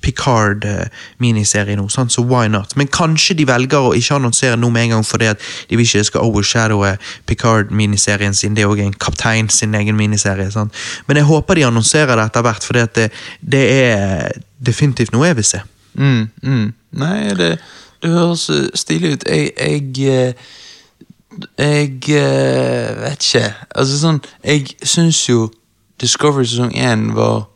Picard-miniserie 0.00 1.76
nå, 1.76 1.90
sant? 1.92 2.05
Så 2.12 2.24
why 2.24 2.48
not? 2.48 2.76
Men 2.76 2.90
kanskje 2.92 3.36
de 3.38 3.46
velger 3.48 3.88
å 3.88 3.94
ikke 3.96 4.18
annonsere 4.18 4.58
noe 4.60 4.72
med 4.74 4.88
en 4.88 4.96
gang 4.96 5.06
fordi 5.06 5.30
at 5.30 5.42
de 5.70 5.78
vil 5.78 5.86
ikke 5.86 6.04
skal 6.08 6.26
overshadowe 6.26 6.96
Picard-miniserien 7.26 8.34
sin. 8.34 8.56
Det 8.56 8.64
er 8.64 8.72
òg 8.72 8.82
en 8.84 8.96
kaptein 9.06 9.50
sin 9.52 9.74
egen 9.74 9.96
miniserie. 9.98 10.50
Sant? 10.54 10.74
Men 11.06 11.20
jeg 11.20 11.28
håper 11.30 11.58
de 11.58 11.66
annonserer 11.68 12.16
det 12.16 12.28
etter 12.28 12.46
hvert, 12.46 12.66
for 12.66 12.80
det, 12.80 13.08
det 13.40 13.64
er 13.72 14.38
definitivt 14.58 15.14
noe 15.14 15.30
jeg 15.30 15.40
vil 15.40 15.50
se. 15.54 15.62
Mm, 15.96 16.28
mm. 16.42 16.68
Nei, 17.00 17.18
det, 17.38 17.50
det 18.02 18.12
høres 18.12 18.48
eh, 18.52 18.68
stilig 18.74 19.16
ut. 19.16 19.28
Jeg 19.28 19.52
Jeg, 19.56 19.82
eh, 19.98 20.32
jeg 21.58 22.16
eh, 22.16 23.02
vet 23.02 23.28
ikke. 23.28 23.52
Altså 23.74 24.00
sånn 24.00 24.20
Jeg 24.44 24.76
syns 24.82 25.28
jo 25.28 25.50
Discovery 26.00 26.44
sesong 26.44 26.74
1 26.76 27.14
var 27.16 27.46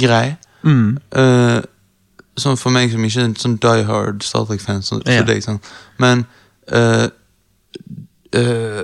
grei. 0.00 0.36
Mm. 0.64 0.98
Eh, 1.12 1.58
sånn 2.42 2.58
for 2.60 2.74
meg 2.74 2.92
som 2.92 3.04
ikke 3.04 3.20
er 3.20 3.30
en 3.30 3.36
sånn 3.38 3.56
die 3.62 3.86
hard 3.88 4.22
Star 4.26 4.44
Trek-fan 4.48 4.82
som 4.82 5.02
Ja. 5.06 5.22
deg. 5.22 5.42
Sånn. 5.44 5.60
Men 5.98 6.26
uh, 6.72 7.08
uh, 8.36 8.82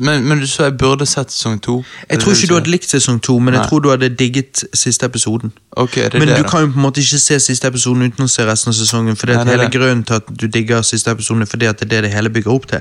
men, 0.00 0.24
men 0.24 0.40
du 0.40 0.46
sa 0.48 0.64
jeg 0.70 0.78
burde 0.80 1.04
sett 1.06 1.32
sesong 1.32 1.58
to? 1.60 1.82
Jeg 2.08 2.20
tror 2.22 2.32
ikke 2.32 2.48
du 2.48 2.54
hadde 2.54 2.70
likt 2.72 2.88
sesong 2.88 3.18
to, 3.20 3.34
men 3.38 3.54
jeg 3.54 3.66
tror 3.68 3.82
du 3.84 3.90
hadde 3.90 4.08
digget 4.08 4.64
siste 4.74 5.06
episoden. 5.06 5.52
Okay, 5.76 6.08
det 6.08 6.14
Men 6.14 6.28
det, 6.28 6.36
du 6.36 6.42
da. 6.42 6.48
kan 6.48 6.60
jo 6.64 6.66
på 6.72 6.80
en 6.80 6.86
måte 6.86 7.00
ikke 7.00 7.18
se 7.20 7.38
siste 7.40 7.68
episoden 7.68 8.02
uten 8.08 8.24
å 8.24 8.28
se 8.28 8.46
resten 8.48 8.72
av 8.72 8.78
sesongen. 8.78 9.16
For 9.20 9.28
det 9.28 9.36
er 9.36 9.44
det 9.44 9.52
hele 9.52 9.66
det. 9.68 9.72
grunnen 9.76 10.04
til 10.08 10.14
at 10.14 10.30
du 10.40 10.46
digger 10.46 10.82
siste 10.82 11.12
episoden, 11.12 11.46
fordi 11.46 11.68
at 11.68 11.80
det 11.80 11.92
er 11.92 12.00
det 12.00 12.02
det 12.08 12.12
hele 12.14 12.32
bygger 12.32 12.54
opp 12.54 12.66
til. 12.70 12.80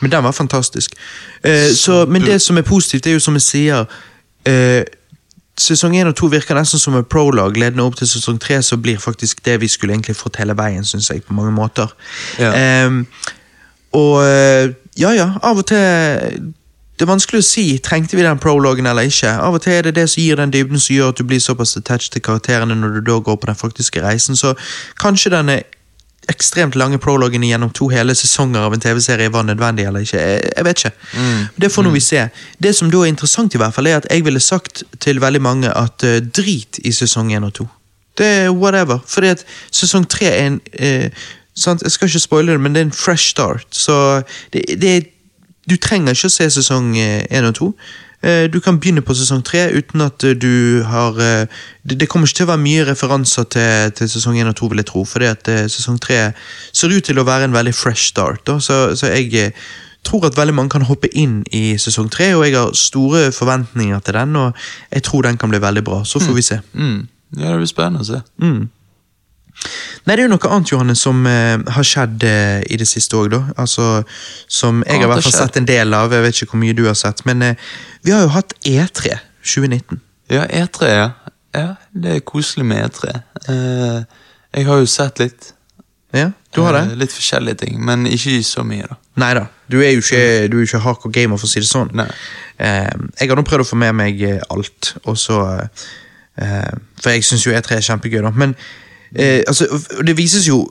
Men 0.00 0.12
den 0.12 0.24
var 0.24 0.32
fantastisk. 0.32 0.92
Eh, 1.44 1.72
så, 1.76 2.04
men 2.06 2.22
det 2.22 2.42
som 2.42 2.56
er 2.56 2.62
positivt, 2.62 3.06
er 3.06 3.16
jo 3.16 3.24
som 3.24 3.34
jeg 3.34 3.42
sier 3.42 3.84
eh, 4.44 4.84
sesong 5.60 5.96
én 5.98 6.08
og 6.08 6.16
to 6.16 6.30
virker 6.32 6.56
nesten 6.56 6.80
som 6.80 6.96
en 6.96 7.04
prolog 7.04 7.58
ledende 7.60 7.84
opp 7.84 7.98
til 7.98 8.08
sesong 8.08 8.40
tre, 8.40 8.62
så 8.62 8.78
blir 8.80 9.00
faktisk 9.00 9.44
det 9.44 9.58
vi 9.60 9.68
skulle 9.68 9.94
egentlig 9.94 10.16
fått 10.16 10.40
hele 10.40 10.56
veien, 10.56 10.84
syns 10.84 11.10
jeg, 11.10 11.22
på 11.26 11.36
mange 11.36 11.52
måter. 11.52 11.92
Ja. 12.40 12.86
Um, 12.86 13.04
og 13.92 14.22
eh, 14.22 14.70
ja, 15.00 15.10
ja, 15.10 15.32
av 15.42 15.58
og 15.58 15.66
til 15.66 16.52
Det 16.94 17.06
er 17.06 17.08
vanskelig 17.10 17.40
å 17.40 17.46
si 17.46 17.64
trengte 17.82 18.14
vi 18.18 18.22
den 18.22 18.38
prologen 18.38 18.86
eller 18.86 19.08
ikke. 19.08 19.32
Av 19.40 19.56
og 19.56 19.62
til 19.64 19.72
er 19.72 19.86
det 19.88 19.94
det 19.96 20.04
som 20.12 20.20
gir 20.20 20.36
den 20.36 20.52
dybden 20.52 20.80
som 20.80 20.94
gjør 20.94 21.14
at 21.14 21.18
du 21.18 21.24
blir 21.24 21.40
såpass 21.40 21.76
attached 21.78 22.12
til 22.12 22.22
karakterene 22.22 22.76
når 22.76 22.98
du 22.98 23.00
da 23.06 23.16
går 23.24 23.38
på 23.40 23.48
den 23.48 23.56
faktiske 23.56 24.02
reisen. 24.04 24.36
Så 24.36 24.52
kanskje 25.00 25.32
denne 25.32 25.62
ekstremt 26.28 26.74
lange 26.74 26.98
prologene 26.98 27.48
gjennom 27.48 27.70
to 27.74 27.88
hele 27.90 28.14
sesonger 28.14 28.60
av 28.66 28.74
en 28.74 28.82
TV-serie 28.82 29.32
var 29.32 29.46
nødvendig 29.48 29.86
eller 29.88 30.04
ikke. 30.04 30.20
Jeg, 30.20 30.52
jeg 30.56 30.64
vet 30.64 30.82
ikke. 30.84 30.92
Det 31.62 31.72
får 31.72 31.86
nå 31.86 31.92
vi 31.94 32.02
se. 32.04 32.24
Det 32.62 32.74
som 32.76 32.90
da 32.92 33.02
er 33.02 33.12
interessant, 33.12 33.54
i 33.54 33.60
hvert 33.60 33.74
fall, 33.74 33.88
er 33.88 34.00
at 34.00 34.08
jeg 34.10 34.24
ville 34.24 34.40
sagt 34.40 34.82
til 35.00 35.20
veldig 35.20 35.42
mange 35.42 35.72
at 35.72 36.04
uh, 36.06 36.18
drit 36.20 36.80
i 36.84 36.92
sesong 36.92 37.32
én 37.34 37.46
og 37.46 37.54
to. 37.56 37.68
Det 38.18 38.26
er 38.26 38.50
whatever. 38.50 39.00
Fordi 39.06 39.32
at 39.32 39.44
sesong 39.72 40.06
tre 40.10 40.28
er 40.28 40.46
en 40.46 40.60
uh, 40.60 41.24
sant? 41.56 41.82
Jeg 41.82 41.96
skal 41.96 42.08
ikke 42.08 42.26
spoile 42.26 42.52
det, 42.52 42.60
men 42.60 42.76
det 42.76 42.84
er 42.84 42.90
en 42.90 43.00
fresh 43.00 43.32
start. 43.32 43.66
Så 43.70 44.22
det, 44.52 44.64
det 44.82 45.16
Du 45.70 45.76
trenger 45.76 46.16
ikke 46.16 46.26
å 46.26 46.32
se 46.32 46.46
sesong 46.50 46.94
én 46.98 47.46
og 47.46 47.54
to. 47.54 47.66
Eh, 48.22 48.52
Du 48.52 48.60
kan 48.60 48.78
begynne 48.80 49.00
på 49.00 49.14
sesong 49.16 49.42
tre 49.44 49.70
uten 49.72 50.00
at 50.04 50.24
eh, 50.24 50.36
du 50.36 50.82
har 50.84 51.16
eh, 51.20 51.46
Det, 51.84 52.08
kommer 52.08 52.28
ikke 52.28 52.36
til 52.42 52.48
å 52.48 52.52
være 52.52 52.64
mye 52.64 52.86
referanser 52.88 53.46
til, 53.48 53.92
til 53.96 54.10
sesong 54.12 54.36
én 54.36 54.50
og 54.50 54.56
to, 54.56 54.68
vil 54.68 54.82
jeg 54.82 54.90
tro. 54.90 55.04
Fordi 55.04 55.30
at 55.30 55.48
sesong 55.72 56.00
tre 56.00 56.32
ser 56.72 56.92
ut 56.92 57.04
til 57.04 57.18
å 57.18 57.24
være 57.24 57.48
en 57.48 57.56
veldig 57.56 57.74
fresh 57.74 58.10
start. 58.12 58.44
Da. 58.46 58.58
Så, 58.60 58.94
så 58.96 59.08
jeg 59.08 59.54
tror 60.04 60.26
at 60.28 60.36
veldig 60.36 60.54
mange 60.54 60.74
kan 60.76 60.84
hoppe 60.88 61.08
inn 61.16 61.40
i 61.52 61.78
sesong 61.80 62.10
tre, 62.12 62.34
og 62.36 62.44
jeg 62.46 62.56
har 62.56 62.76
store 62.76 63.30
forventninger 63.32 64.04
til 64.04 64.14
den. 64.20 64.36
Og 64.36 64.52
jeg 64.92 65.02
tror 65.08 65.24
den 65.24 65.40
kan 65.40 65.50
bli 65.50 65.62
veldig 65.62 65.84
bra. 65.84 66.02
Så 66.04 66.20
får 66.20 66.36
vi 66.36 66.44
se. 66.44 66.60
Mm. 66.74 67.08
Ja, 67.38 67.50
det 67.50 67.56
blir 67.62 67.70
spennende 67.70 68.04
å 68.04 68.08
se. 68.08 68.20
Mm. 68.42 68.68
Nei, 70.06 70.14
det 70.16 70.22
er 70.22 70.26
jo 70.26 70.32
noe 70.32 70.50
annet 70.54 70.72
Johannes, 70.72 71.02
som 71.04 71.24
uh, 71.28 71.60
har 71.74 71.86
skjedd 71.86 72.24
uh, 72.24 72.60
i 72.64 72.78
det 72.80 72.88
siste 72.88 73.18
òg. 73.18 73.36
Altså, 73.60 74.02
som 74.48 74.84
jeg 74.86 75.02
har 75.02 75.08
i 75.08 75.10
hvert 75.12 75.26
fall 75.26 75.36
sett 75.36 75.58
en 75.60 75.68
del 75.68 75.96
av. 75.96 76.12
Jeg 76.14 76.24
vet 76.24 76.38
ikke 76.38 76.54
hvor 76.54 76.62
mye 76.62 76.76
du 76.76 76.86
har 76.88 76.96
sett. 76.98 77.24
Men 77.28 77.44
uh, 77.44 77.70
vi 78.06 78.14
har 78.14 78.24
jo 78.24 78.32
hatt 78.34 78.54
E3 78.64 79.18
2019. 79.44 80.00
Ja, 80.30 80.46
E3, 80.46 80.88
ja. 80.88 81.08
ja. 81.56 81.68
Det 81.92 82.16
er 82.16 82.26
koselig 82.26 82.66
med 82.66 82.84
E3. 82.86 83.14
Eh, 83.50 84.02
jeg 84.54 84.66
har 84.66 84.78
jo 84.78 84.86
sett 84.90 85.18
litt. 85.18 85.54
Ja, 86.14 86.30
du 86.54 86.60
har 86.62 86.74
det? 86.74 86.96
Litt 86.98 87.12
forskjellige 87.14 87.60
ting, 87.64 87.80
men 87.86 88.06
ikke 88.10 88.36
så 88.46 88.62
mye, 88.66 88.86
da. 88.86 88.96
Nei 89.22 89.30
da. 89.38 89.44
Du 89.70 89.78
er 89.78 89.92
jo 89.92 90.02
ikke, 90.02 90.22
du 90.50 90.56
er 90.58 90.66
ikke 90.66 90.82
hardcore 90.82 91.14
gamer, 91.14 91.38
for 91.38 91.46
å 91.46 91.50
si 91.50 91.62
det 91.62 91.70
sånn. 91.70 91.90
Nei. 91.98 92.08
Jeg 92.58 93.30
har 93.30 93.38
nå 93.38 93.44
prøvd 93.46 93.64
å 93.64 93.68
få 93.68 93.78
med 93.78 93.94
meg 93.96 94.22
alt, 94.50 94.94
og 95.04 95.18
så 95.18 95.38
For 96.34 97.12
jeg 97.12 97.26
syns 97.26 97.44
jo 97.46 97.54
E3 97.54 97.78
er 97.78 97.86
kjempegøy, 97.86 98.20
da. 98.24 98.32
Men 98.34 98.54
eh, 99.16 99.42
altså, 99.46 99.66
det 100.06 100.16
vises 100.16 100.48
jo 100.48 100.68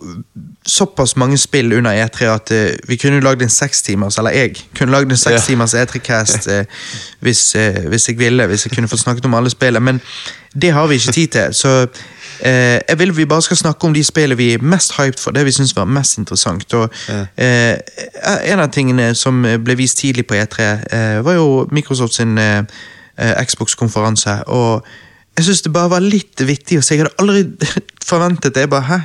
såpass 0.68 1.16
mange 1.16 1.38
spill 1.38 1.74
under 1.74 1.92
E3 2.06 2.26
at 2.26 2.52
eh, 2.52 2.78
vi 2.88 2.96
kunne 2.96 3.20
lagd 3.22 3.42
en 3.42 3.50
sekstimers, 3.50 4.18
eller 4.18 4.32
jeg 4.32 4.56
kunne 4.78 4.92
lagd 4.92 5.12
en 5.12 5.18
sekstimers 5.18 5.74
E3-cast 5.74 6.48
eh, 6.48 6.66
hvis, 7.20 7.56
eh, 7.56 7.88
hvis 7.90 8.08
jeg 8.10 8.20
ville, 8.20 8.48
hvis 8.48 8.66
jeg 8.66 8.72
kunne 8.76 8.88
fått 8.88 9.00
snakket 9.00 9.26
om 9.26 9.34
alle 9.34 9.50
spillene, 9.50 9.80
men 9.86 10.02
det 10.62 10.72
har 10.74 10.88
vi 10.88 10.96
ikke 10.96 11.12
tid 11.12 11.28
til. 11.28 11.54
Så 11.54 11.88
eh, 12.44 12.80
jeg 12.90 13.00
vil 13.00 13.18
vi 13.18 13.26
bare 13.26 13.42
skal 13.42 13.58
snakke 13.58 13.88
om 13.88 13.94
de 13.94 14.04
spillene 14.04 14.38
vi 14.38 14.54
er 14.54 14.62
mest 14.62 14.94
hyped 14.98 15.20
for, 15.20 15.32
det 15.32 15.46
vi 15.46 15.52
syns 15.52 15.76
var 15.76 15.86
mest 15.86 16.18
interessant. 16.18 16.74
Og 16.74 16.90
Ja. 17.10 17.26
eh, 17.38 17.78
En 18.52 18.60
av 18.60 18.72
tingene 18.72 19.16
som 19.16 19.42
ble 19.64 19.76
vist 19.78 19.98
tidlig 19.98 20.28
på 20.28 20.34
E3, 20.36 20.62
eh, 20.92 21.26
var 21.26 21.34
jo 21.34 21.68
Microsoft 21.72 22.14
sin 22.14 22.38
Xbox-konferanse. 23.20 24.44
Og 24.48 24.86
jeg 25.40 25.46
syns 25.48 25.62
det 25.64 25.72
bare 25.72 25.92
var 25.94 26.04
litt 26.04 26.42
vittig 26.44 26.80
å 26.80 26.84
se. 26.84 26.98
Jeg 26.98 27.06
hadde 27.06 27.24
aldri 27.24 27.70
forventet 28.10 28.56
det. 28.56 28.66
Jeg 28.66 28.72
bare, 28.74 28.88
hæ? 28.90 28.98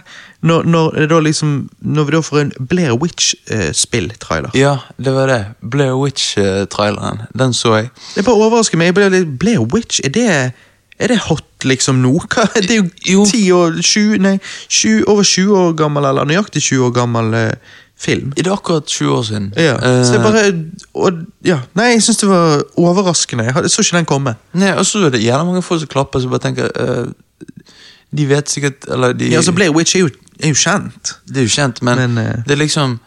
Når, 0.44 0.66
når, 0.68 0.98
det 1.08 1.20
liksom, 1.28 1.52
når 1.80 2.08
vi 2.08 2.14
da 2.16 2.20
får 2.26 2.40
en 2.40 2.52
Blair 2.68 2.96
Witch-spill-trailer. 3.00 4.50
Ja, 4.58 4.74
det 4.98 5.14
var 5.14 5.30
det. 5.30 5.38
Blair 5.62 5.94
Witch-traileren. 6.00 7.22
Den 7.38 7.54
så 7.56 7.76
jeg. 7.78 7.90
Det 8.16 8.26
bare 8.26 8.42
overrasker 8.48 8.80
meg. 8.80 8.98
Litt, 9.14 9.38
Blair 9.40 9.62
Witch, 9.62 10.02
er 10.04 10.12
det, 10.16 10.26
er 10.98 11.14
det 11.14 11.20
hot 11.28 11.64
liksom 11.64 12.02
nå? 12.02 12.18
Det 12.66 12.76
er 12.76 12.82
jo, 12.82 12.90
Jo. 13.12 13.24
10 13.30 13.52
år, 13.56 13.80
20, 13.80 14.18
nei, 14.26 14.34
20, 14.68 15.06
over 15.08 15.22
20 15.24 15.56
år 15.62 15.72
gammel, 15.78 16.10
eller 16.10 16.28
nøyaktig 16.28 16.66
20 16.66 16.90
år 16.90 16.94
gammel 16.98 17.34
eh, 17.38 17.74
film. 18.04 18.30
Det 18.36 18.46
er 18.46 18.52
akkurat 18.52 18.86
20 18.86 19.12
år 19.16 19.22
siden. 19.28 19.46
Ja, 19.56 19.74
så 19.80 20.12
jeg 20.12 20.20
Eh, 20.20 20.24
bare 20.24 20.42
og, 20.94 21.12
ja, 21.44 21.58
Nei, 21.74 21.84
jeg 21.94 22.02
syns 22.02 22.20
det 22.22 22.28
var 22.28 22.62
overraskende. 22.76 23.44
Jeg, 23.44 23.54
hadde, 23.56 23.68
så 23.72 23.82
ikke 23.82 23.96
den 23.96 24.08
komme. 24.10 24.34
Nei, 24.52 24.72
og 24.78 24.86
så 24.86 25.04
er 25.06 25.14
det 25.14 25.22
gjerne 25.22 25.44
mange 25.48 25.62
folk 25.62 25.80
som 25.80 25.90
klapper, 25.92 26.20
så 26.20 26.28
bare 26.32 26.44
tenker 26.44 26.70
uh, 26.80 27.06
De 28.16 28.28
vet 28.28 28.50
sikkert 28.50 28.86
Eller 28.88 29.12
de 29.12 29.32
Ja, 29.32 29.42
så 29.42 29.52
Blair 29.52 29.74
Witch 29.74 29.96
er 29.96 30.04
jo, 30.04 30.10
er 30.40 30.52
jo 30.52 30.58
kjent. 30.58 31.14
Det 31.28 31.42
er 31.42 31.48
jo 31.48 31.54
kjent, 31.54 31.82
men, 31.82 32.02
Men, 32.14 32.18
uh, 32.18 32.44
det 32.46 32.56
er 32.56 32.62
liksom 32.62 32.98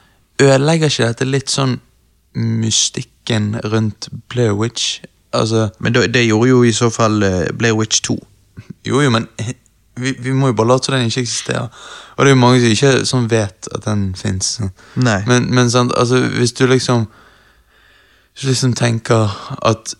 Ødelegger 0.41 0.91
ikke 0.91 1.07
dette 1.07 1.25
litt 1.25 1.49
sånn 1.49 1.79
mystikken 2.37 3.55
rundt 3.63 4.09
Blair 4.29 4.53
Witch? 4.53 4.99
Altså 5.33 5.69
Men 5.79 5.93
det, 5.93 6.13
det 6.13 6.27
gjorde 6.27 6.49
jo 6.49 6.63
i 6.63 6.73
så 6.75 6.91
fall 6.93 7.23
Blair 7.57 7.73
Witch 7.73 8.01
2. 8.05 8.17
Jo, 8.85 9.01
jo, 9.01 9.09
men 9.09 9.25
vi, 9.97 10.15
vi 10.19 10.33
må 10.33 10.51
jo 10.51 10.57
bare 10.57 10.67
late 10.67 10.85
som 10.85 10.95
den 10.95 11.05
ikke 11.09 11.21
eksisterer. 11.21 11.67
Og 12.15 12.25
det 12.25 12.31
er 12.31 12.35
jo 12.35 12.41
mange 12.41 12.61
som 12.61 12.73
ikke 12.73 13.05
sånn 13.05 13.29
vet 13.31 13.69
at 13.75 13.85
den 13.85 14.09
fins. 14.17 14.57
Nei. 14.95 15.21
Men, 15.29 15.49
men 15.53 15.71
sant, 15.71 15.93
altså, 15.97 16.21
hvis 16.37 16.55
du 16.57 16.65
liksom 16.67 17.07
Hvis 18.33 18.43
du 18.43 18.47
liksom 18.47 18.73
tenker 18.77 19.33
at 19.65 19.95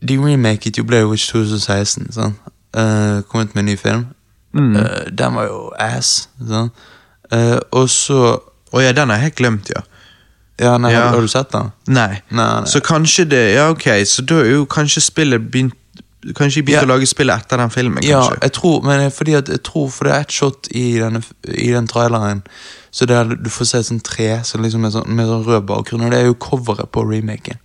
De 0.00 0.16
remaket 0.18 0.78
jo 0.78 0.84
Blair 0.84 1.06
Witch 1.06 1.30
2016, 1.32 2.12
sant? 2.12 2.40
Uh, 2.72 3.20
kom 3.28 3.44
ut 3.44 3.54
med 3.54 3.62
en 3.62 3.66
ny 3.68 3.76
film. 3.76 4.06
Mm. 4.56 4.76
Uh, 4.76 5.10
den 5.18 5.34
var 5.34 5.44
jo 5.44 5.58
ass. 5.78 6.28
Sant? 6.48 6.72
Uh, 7.32 7.58
og 7.70 7.90
så 7.92 8.38
Å 8.72 8.80
ja, 8.80 8.92
den 8.96 9.12
har 9.12 9.20
jeg 9.20 9.28
helt 9.28 9.36
glemt, 9.36 9.68
ja. 9.68 9.82
Ja, 10.60 10.78
nei, 10.78 10.92
Ja. 10.92 11.06
Har, 11.06 11.16
har 11.16 11.20
du 11.20 11.28
sett 11.28 11.52
den? 11.52 11.72
Nei. 11.88 12.22
Nei, 12.30 12.46
nei. 12.60 12.68
Så 12.70 12.80
kanskje 12.80 13.24
det 13.28 13.42
Ja, 13.54 13.70
ok, 13.70 13.88
så 14.08 14.24
da 14.24 14.40
er 14.40 14.52
jo 14.54 14.64
kanskje 14.64 15.02
spillet 15.04 15.50
begynt 15.52 15.76
Kanskje 16.22 16.60
de 16.60 16.66
begynte 16.68 16.84
Ja. 16.86 16.86
å 16.86 16.92
lage 16.94 17.06
spillet 17.10 17.40
etter 17.42 17.56
den 17.58 17.70
filmen, 17.70 18.02
Ja, 18.06 18.20
kanskje? 18.20 18.42
jeg 18.42 18.52
tror, 18.52 18.82
men 18.86 19.10
fordi 19.10 19.34
at, 19.34 19.48
jeg 19.48 19.62
tror 19.62 19.88
for 19.90 20.04
det 20.04 20.12
er 20.14 20.20
et 20.20 20.30
shot 20.32 20.68
i, 20.70 20.98
denne, 21.00 21.22
i 21.48 21.72
den 21.72 21.88
traileren 21.88 22.42
Så 22.92 23.06
der 23.06 23.24
du 23.24 23.48
får 23.50 23.64
se 23.66 23.78
et 23.78 23.86
sånt 23.86 24.04
tre 24.04 24.40
så 24.44 24.58
liksom 24.60 24.80
med, 24.84 24.92
sånn, 24.92 25.08
med 25.08 25.26
sånn 25.26 25.44
rød 25.46 25.66
bakgrunn, 25.66 26.04
og 26.04 26.10
det 26.12 26.20
er 26.20 26.26
jo 26.28 26.34
coveret 26.34 26.90
på 26.92 27.02
remaken. 27.10 27.56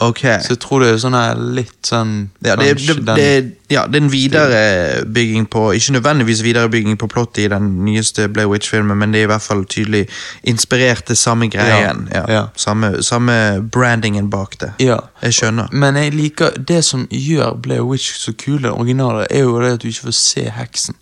Ok. 0.00 0.20
Så 0.44 0.48
jeg 0.52 0.58
tror 0.60 0.82
det 0.82 0.90
er 0.92 0.98
sånn 1.00 1.14
her 1.16 1.38
litt 1.56 1.86
sånn 1.88 2.10
Ja, 2.44 2.56
det, 2.60 2.66
det, 2.82 2.96
den- 3.06 3.16
det, 3.16 3.56
ja, 3.72 3.86
det 3.86 3.96
er 3.96 4.04
en 4.04 4.10
viderebygging 4.12 5.46
på 5.48 5.62
Ikke 5.72 5.92
nødvendigvis 5.96 6.42
viderebygging 6.44 6.98
på 7.00 7.08
plottet 7.08 7.44
i 7.44 7.48
den 7.48 7.70
nyeste 7.86 8.26
Blair 8.28 8.50
Witch-filmen, 8.52 8.98
men 8.98 9.12
det 9.14 9.22
er 9.22 9.28
i 9.28 9.30
hvert 9.32 9.42
fall 9.46 9.64
tydelig 9.64 10.02
inspirert 10.44 11.04
til 11.08 11.16
samme 11.16 11.48
greien. 11.48 12.08
Ja, 12.12 12.24
Ja. 12.28 12.42
Samme, 12.56 13.02
samme 13.02 13.38
brandingen 13.72 14.28
bak 14.30 14.58
det. 14.60 14.72
Ja. 14.84 14.98
Jeg 15.22 15.32
skjønner. 15.34 15.68
Men 15.72 15.96
jeg 15.96 16.12
liker 16.14 16.50
det 16.68 16.84
som 16.84 17.06
gjør 17.10 17.56
Blair 17.62 17.82
Witch 17.88 18.12
så 18.20 18.32
kule, 18.36 18.62
den 18.68 18.70
originale, 18.76 19.26
er 19.30 19.42
jo 19.42 19.60
det 19.62 19.72
at 19.72 19.82
du 19.82 19.88
ikke 19.88 20.10
får 20.10 20.18
se 20.20 20.50
heksen. 20.50 20.94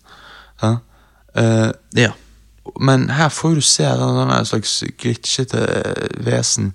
Ja? 0.63 0.75
Ja. 1.95 2.11
men 2.81 3.09
her 3.09 3.29
får 3.29 3.55
du 3.55 3.61
se 3.61 3.83
en 3.83 4.45
slags 4.45 4.83
glitchete 5.01 5.59
eh, 5.59 6.07
vesen 6.25 6.71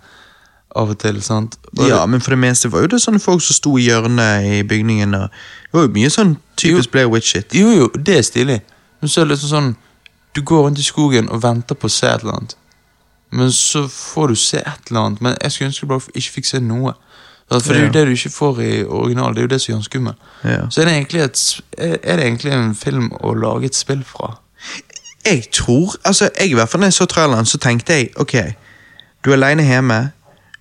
av 0.76 0.90
og 0.90 0.98
til. 0.98 1.22
sant? 1.22 1.56
Og 1.78 1.88
ja, 1.88 2.06
men 2.06 2.20
for 2.20 2.34
det 2.34 2.38
meste 2.38 2.70
var 2.72 2.84
jo 2.84 2.92
det 2.94 3.02
sånne 3.02 3.20
folk 3.20 3.42
som 3.42 3.56
sto 3.56 3.76
i 3.78 3.88
hjørnet 3.88 4.46
i 4.46 4.62
bygningen. 4.62 5.14
Og 5.14 5.28
det 5.30 5.78
var 5.78 5.86
jo 5.86 5.92
mye 5.94 6.10
sånn 6.10 6.36
typisk 6.60 6.92
Blair 6.94 7.10
Witch-shit. 7.10 7.54
Jo, 7.56 7.70
jo, 7.74 7.90
det 7.94 8.18
er 8.18 8.26
stilig. 8.26 8.60
Men 9.00 9.08
så 9.08 9.20
er 9.20 9.28
det 9.28 9.36
liksom 9.36 9.54
sånn 9.54 9.70
Du 10.36 10.42
går 10.46 10.62
rundt 10.62 10.78
i 10.78 10.82
skogen 10.86 11.26
og 11.32 11.40
venter 11.42 11.74
på 11.74 11.88
å 11.88 11.90
se 11.90 12.06
et 12.06 12.22
eller 12.22 12.36
annet. 12.36 12.56
Men 13.34 13.50
så 13.52 13.88
får 13.90 14.28
du 14.28 14.36
se 14.38 14.58
et 14.58 14.90
eller 14.90 15.00
annet. 15.00 15.20
Men 15.20 15.34
jeg 15.42 15.52
skulle 15.52 15.70
ønske 15.72 15.86
du 15.86 15.90
bare 15.90 16.14
ikke 16.14 16.34
fikk 16.36 16.46
se 16.46 16.60
noe. 16.62 16.92
For 17.50 17.72
det 17.74 17.80
er 17.80 17.86
jo 17.88 17.92
det 17.96 18.04
du 18.06 18.12
ikke 18.14 18.30
får 18.30 18.60
i 18.62 18.84
original. 18.84 19.34
Det 19.34 19.42
er 19.42 19.48
jo 19.48 19.50
det 19.50 19.58
som 19.60 19.72
gjør 19.72 19.80
den 19.80 19.88
skummel. 19.88 20.14
Ja. 20.44 20.60
Så 20.70 20.80
er 20.80 20.86
det, 20.86 20.94
egentlig 20.94 21.22
et, 21.24 21.40
er 21.78 22.16
det 22.16 22.26
egentlig 22.26 22.52
en 22.54 22.74
film 22.78 23.10
å 23.20 23.34
lage 23.34 23.66
et 23.66 23.74
spill 23.78 24.04
fra? 24.06 24.36
Jeg 25.26 25.50
tror 25.52 25.96
Altså, 26.04 26.30
jeg 26.38 26.50
i 26.50 26.54
hvert 26.54 26.68
fall 26.68 26.80
når 26.80 26.92
jeg 26.92 26.98
så 27.00 27.06
traileren, 27.10 27.46
så 27.46 27.58
tenkte 27.58 27.92
jeg 27.98 28.12
ok, 28.16 28.36
du 29.24 29.30
er 29.30 29.36
aleine 29.36 29.66
hjemme, 29.66 29.98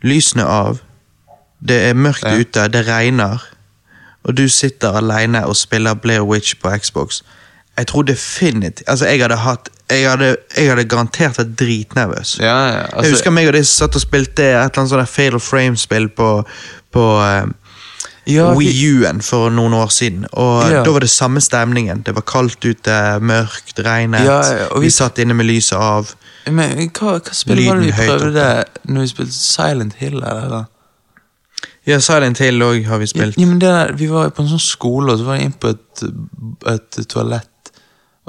lysene 0.03 0.45
av, 0.45 0.79
det 1.59 1.81
er 1.89 1.93
mørkt 1.93 2.23
Ja. 2.23 2.37
ute, 2.39 2.67
det 2.71 2.85
regner, 2.87 3.41
og 4.25 4.35
du 4.37 4.47
sitter 4.49 4.95
aleine 4.97 5.45
og 5.47 5.55
spiller 5.55 5.93
Blair 5.95 6.21
Witch 6.25 6.55
på 6.61 6.71
Xbox. 6.77 7.21
Jeg 7.77 7.87
tror 7.87 8.03
definitivt 8.03 8.89
Altså, 8.89 9.05
jeg 9.07 9.21
hadde 9.21 9.37
hatt 9.37 9.69
Jeg 9.89 10.09
hadde, 10.09 10.35
jeg 10.57 10.67
hadde 10.69 10.83
garantert 10.83 11.37
vært 11.37 11.55
dritnervøs. 11.57 12.37
Ja, 12.39 12.45
ja, 12.67 12.73
jeg 12.75 12.89
altså, 12.93 13.11
husker 13.11 13.31
meg 13.31 13.47
og 13.47 13.53
de 13.53 13.63
satt 13.65 13.95
og 13.95 14.01
spilte 14.01 14.43
et 14.43 14.49
eller 14.49 14.63
annet 14.77 14.89
sånt 14.91 14.99
der 14.99 15.05
Fatal 15.05 15.39
Frame-spill 15.39 16.09
på, 16.09 16.27
på 16.93 17.05
eh, 17.23 17.45
ja, 18.27 18.51
Wii 18.53 18.91
U-en 18.99 19.21
for 19.25 19.49
noen 19.49 19.73
år 19.73 19.87
siden. 19.89 20.27
Og 20.33 20.69
Ja. 20.69 20.83
Da 20.83 20.91
var 20.91 20.99
det 20.99 21.09
samme 21.09 21.41
stemningen. 21.41 22.03
Det 22.05 22.13
var 22.15 22.21
kaldt 22.21 22.65
ute, 22.65 23.19
mørkt, 23.19 23.79
regnet. 23.79 24.25
Ja, 24.25 24.41
vi, 24.75 24.81
vi- 24.85 24.89
satt 24.93 25.17
inne 25.17 25.33
med 25.33 25.45
lyset 25.49 25.77
av. 25.77 26.13
Men 26.47 26.89
hva, 26.89 27.19
hva 27.19 27.33
spill 27.35 27.65
var 27.67 27.75
det 27.75 27.85
vi 27.85 27.91
Lyden 27.91 27.99
høyt 27.99 28.09
prøvde 28.21 28.45
når 28.89 29.01
vi 29.01 29.07
spilte 29.07 29.33
Silent 29.33 29.93
Hill? 29.99 30.21
eller? 30.23 30.65
Ja, 31.87 31.99
Silent 31.99 32.37
Hill 32.39 32.61
òg 32.63 32.85
har 32.87 32.97
vi 33.01 33.07
spilt. 33.09 33.37
ja, 33.39 33.45
men 33.45 33.59
det 33.59 33.69
der, 33.69 33.93
Vi 33.97 34.07
var 34.11 34.29
på 34.29 34.43
en 34.43 34.49
sånn 34.51 34.59
skole, 34.61 35.11
og 35.13 35.19
så 35.19 35.25
var 35.25 35.35
jeg 35.39 35.49
inn 35.49 35.55
på 35.59 35.71
et, 35.73 36.03
et 36.67 36.99
toalett. 37.09 37.71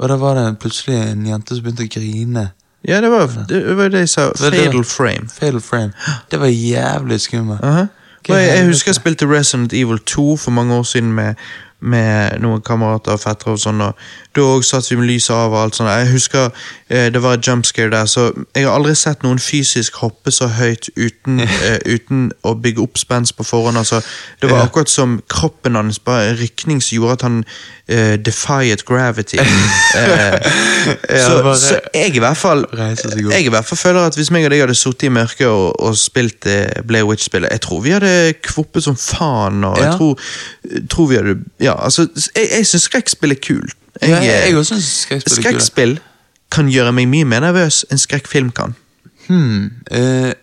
Og 0.01 0.09
der 0.09 0.17
var 0.17 0.35
det 0.35 0.59
plutselig 0.59 0.97
en 1.11 1.25
jente 1.27 1.55
som 1.55 1.63
begynte 1.63 1.85
å 1.85 1.91
grine. 1.93 2.45
Ja, 2.87 3.01
det 3.01 3.11
var 3.13 3.27
det, 3.47 3.59
var 3.77 3.89
det 3.93 3.99
jeg 3.99 4.09
sa. 4.09 4.29
var 4.39 4.49
det- 4.51 4.63
Fatal 4.65 4.83
Frame. 4.83 5.29
Fatal 5.29 5.61
frame. 5.61 5.93
Det 6.31 6.39
var 6.39 6.47
jævlig 6.49 7.19
skummelt. 7.21 7.61
Aha. 7.63 7.87
Og 8.29 8.35
jeg, 8.37 8.47
jeg 8.57 8.65
husker 8.67 8.89
jeg 8.89 8.95
spilte 8.95 9.27
Resident 9.29 9.73
Evil 9.73 9.99
2 9.99 10.37
for 10.37 10.51
mange 10.51 10.73
år 10.73 10.83
siden 10.83 11.11
med, 11.13 11.35
med 11.81 12.39
noen 12.41 12.61
kamerater 12.61 13.15
og 13.17 13.19
fettere. 13.19 13.55
og 13.55 13.59
sånn, 13.59 13.81
og 13.81 13.95
Da 14.35 14.41
òg 14.41 14.63
satt 14.63 14.87
vi 14.91 14.95
med 14.95 15.09
lyset 15.09 15.35
av. 15.35 15.51
og 15.51 15.63
alt 15.63 15.75
sånt. 15.75 15.89
Jeg 15.89 16.11
husker 16.11 16.51
eh, 16.89 17.09
det 17.11 17.21
var 17.21 17.33
et 17.33 17.47
jumpscare 17.47 17.91
der, 17.91 18.05
så 18.05 18.31
jeg 18.55 18.65
har 18.67 18.77
aldri 18.77 18.95
sett 18.95 19.23
noen 19.23 19.39
fysisk 19.39 19.95
hoppe 19.95 20.31
så 20.31 20.47
høyt 20.47 20.89
uten, 20.95 21.39
eh, 21.39 21.79
uten 21.85 22.31
å 22.43 22.53
bygge 22.55 22.81
opp 22.81 22.97
spenst 22.97 23.35
på 23.35 23.43
forhånd. 23.43 23.77
altså. 23.77 24.01
Det 24.41 24.49
var 24.49 24.63
akkurat 24.63 24.89
som 24.89 25.21
kroppen 25.29 25.75
hans, 25.75 25.99
bare 25.99 26.35
rykning 26.39 26.81
som 26.81 26.95
gjorde 26.95 27.13
at 27.13 27.21
han 27.21 27.43
eh, 27.87 28.17
defied 28.17 28.85
gravity. 28.85 29.37
Eh, 29.91 31.19
så, 31.21 31.53
så 31.59 31.79
jeg 31.93 32.15
i 32.15 32.21
hvert 32.23 32.37
fall 32.37 32.63
jeg 32.71 33.45
i 33.45 33.49
hvert 33.51 33.65
fall 33.67 33.77
føler 33.77 34.07
at 34.07 34.15
hvis 34.15 34.31
meg 34.31 34.45
og 34.47 34.53
deg 34.53 34.63
hadde 34.63 34.75
sittet 34.77 35.09
i 35.09 35.11
mørket 35.13 35.49
og, 35.49 35.75
og 35.83 35.97
spilt 35.99 36.47
eh, 36.49 36.79
Blair 36.87 37.05
Witch-spillet, 37.09 37.51
jeg 37.51 37.61
tror 37.65 37.81
vi 37.83 37.93
hadde 37.93 38.11
kvoppet 38.45 38.85
som 38.87 38.95
faen. 38.97 39.63
og 39.67 39.77
jeg 39.77 39.91
tror, 39.97 40.31
tror 40.89 41.09
vi 41.09 41.19
hadde 41.19 41.35
Ja, 41.59 41.75
altså, 41.83 42.07
jeg, 42.35 42.47
jeg 42.57 42.67
syns 42.67 42.87
skrekkspill 42.89 43.35
er 43.35 43.41
kult. 43.43 43.75
Ja, 44.01 44.21
jeg, 44.21 44.47
eh, 44.47 44.55
jeg 44.55 44.65
synes 44.65 45.07
skrekkspill 45.27 45.97
er 45.97 46.07
kan 46.51 46.71
gjøre 46.71 46.93
meg 46.95 47.09
mye 47.11 47.27
mer 47.27 47.45
nervøs 47.45 47.83
enn 47.91 48.01
skrekkfilm 48.01 48.51
kan. 48.55 48.75
Hmm, 49.27 49.69
eh, 49.91 50.33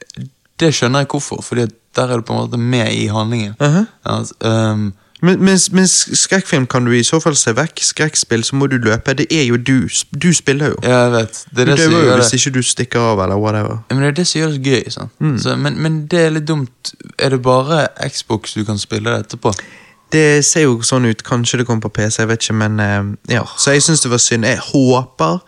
det 0.59 0.73
skjønner 0.75 1.05
jeg 1.05 1.11
hvorfor, 1.13 1.43
Fordi 1.43 1.67
der 1.97 2.09
er 2.09 2.17
du 2.17 2.23
på 2.23 2.33
en 2.33 2.39
måte 2.39 2.59
med 2.59 2.93
i 2.93 3.07
handlingen. 3.07 3.55
Mhm. 3.61 3.87
Altså, 4.05 4.35
um, 4.45 4.93
Men, 5.23 5.45
mens, 5.45 5.73
mens 5.73 6.09
skrekkfilm 6.15 6.67
kan 6.67 6.85
du 6.85 6.93
i 6.95 7.03
så 7.03 7.19
fall 7.21 7.35
se 7.37 7.51
vekk. 7.51 7.81
Skrekkspill 7.83 8.45
så 8.45 8.57
må 8.57 8.69
du 8.71 8.77
løpe. 8.79 9.15
Det 9.19 9.27
er 9.31 9.49
jo 9.49 9.57
du. 9.57 9.89
Du 10.23 10.33
spiller 10.33 10.67
jo. 10.67 10.77
ja, 10.83 11.01
jeg 11.03 11.13
vet. 11.13 11.45
Det 11.51 11.59
er 11.59 11.65
Du 11.65 11.71
det 11.71 11.79
som 11.81 11.93
dør 11.93 12.05
jo 12.05 12.17
hvis 12.17 12.33
ikke 12.33 12.51
du 12.55 12.63
stikker 12.63 13.01
av, 13.01 13.23
eller 13.23 13.37
whatever. 13.37 13.83
Ja, 13.91 13.95
Men 13.95 14.05
det 14.05 14.09
er 14.09 14.13
det 14.13 14.27
som 14.27 14.39
gjør 14.41 14.53
det 14.53 14.93
så 14.93 15.01
gøy. 15.01 15.09
Mm. 15.19 15.39
Så, 15.39 15.57
men, 15.57 15.83
men 15.83 16.07
det 16.07 16.21
er 16.21 16.31
litt 16.31 16.49
dumt. 16.49 16.93
Er 17.19 17.35
det 17.35 17.43
bare 17.43 17.89
Xbox 18.09 18.55
du 18.55 18.65
kan 18.65 18.79
spille 18.79 19.11
dette 19.11 19.37
på? 19.37 19.53
Det 20.13 20.45
ser 20.45 20.63
jo 20.63 20.79
sånn 20.83 21.05
ut. 21.05 21.21
Kanskje 21.23 21.59
det 21.59 21.67
kommer 21.67 21.83
på 21.85 21.89
PC, 21.99 22.23
jeg 22.23 22.29
vet 22.31 22.43
ikke, 22.43 22.55
men 22.57 22.81
eh, 22.81 23.35
ja. 23.35 23.43
Så 23.61 23.71
jeg 23.75 23.83
syns 23.83 24.01
det 24.01 24.11
var 24.11 24.17
synd. 24.25 24.45
Jeg 24.49 24.59
håper 24.59 25.39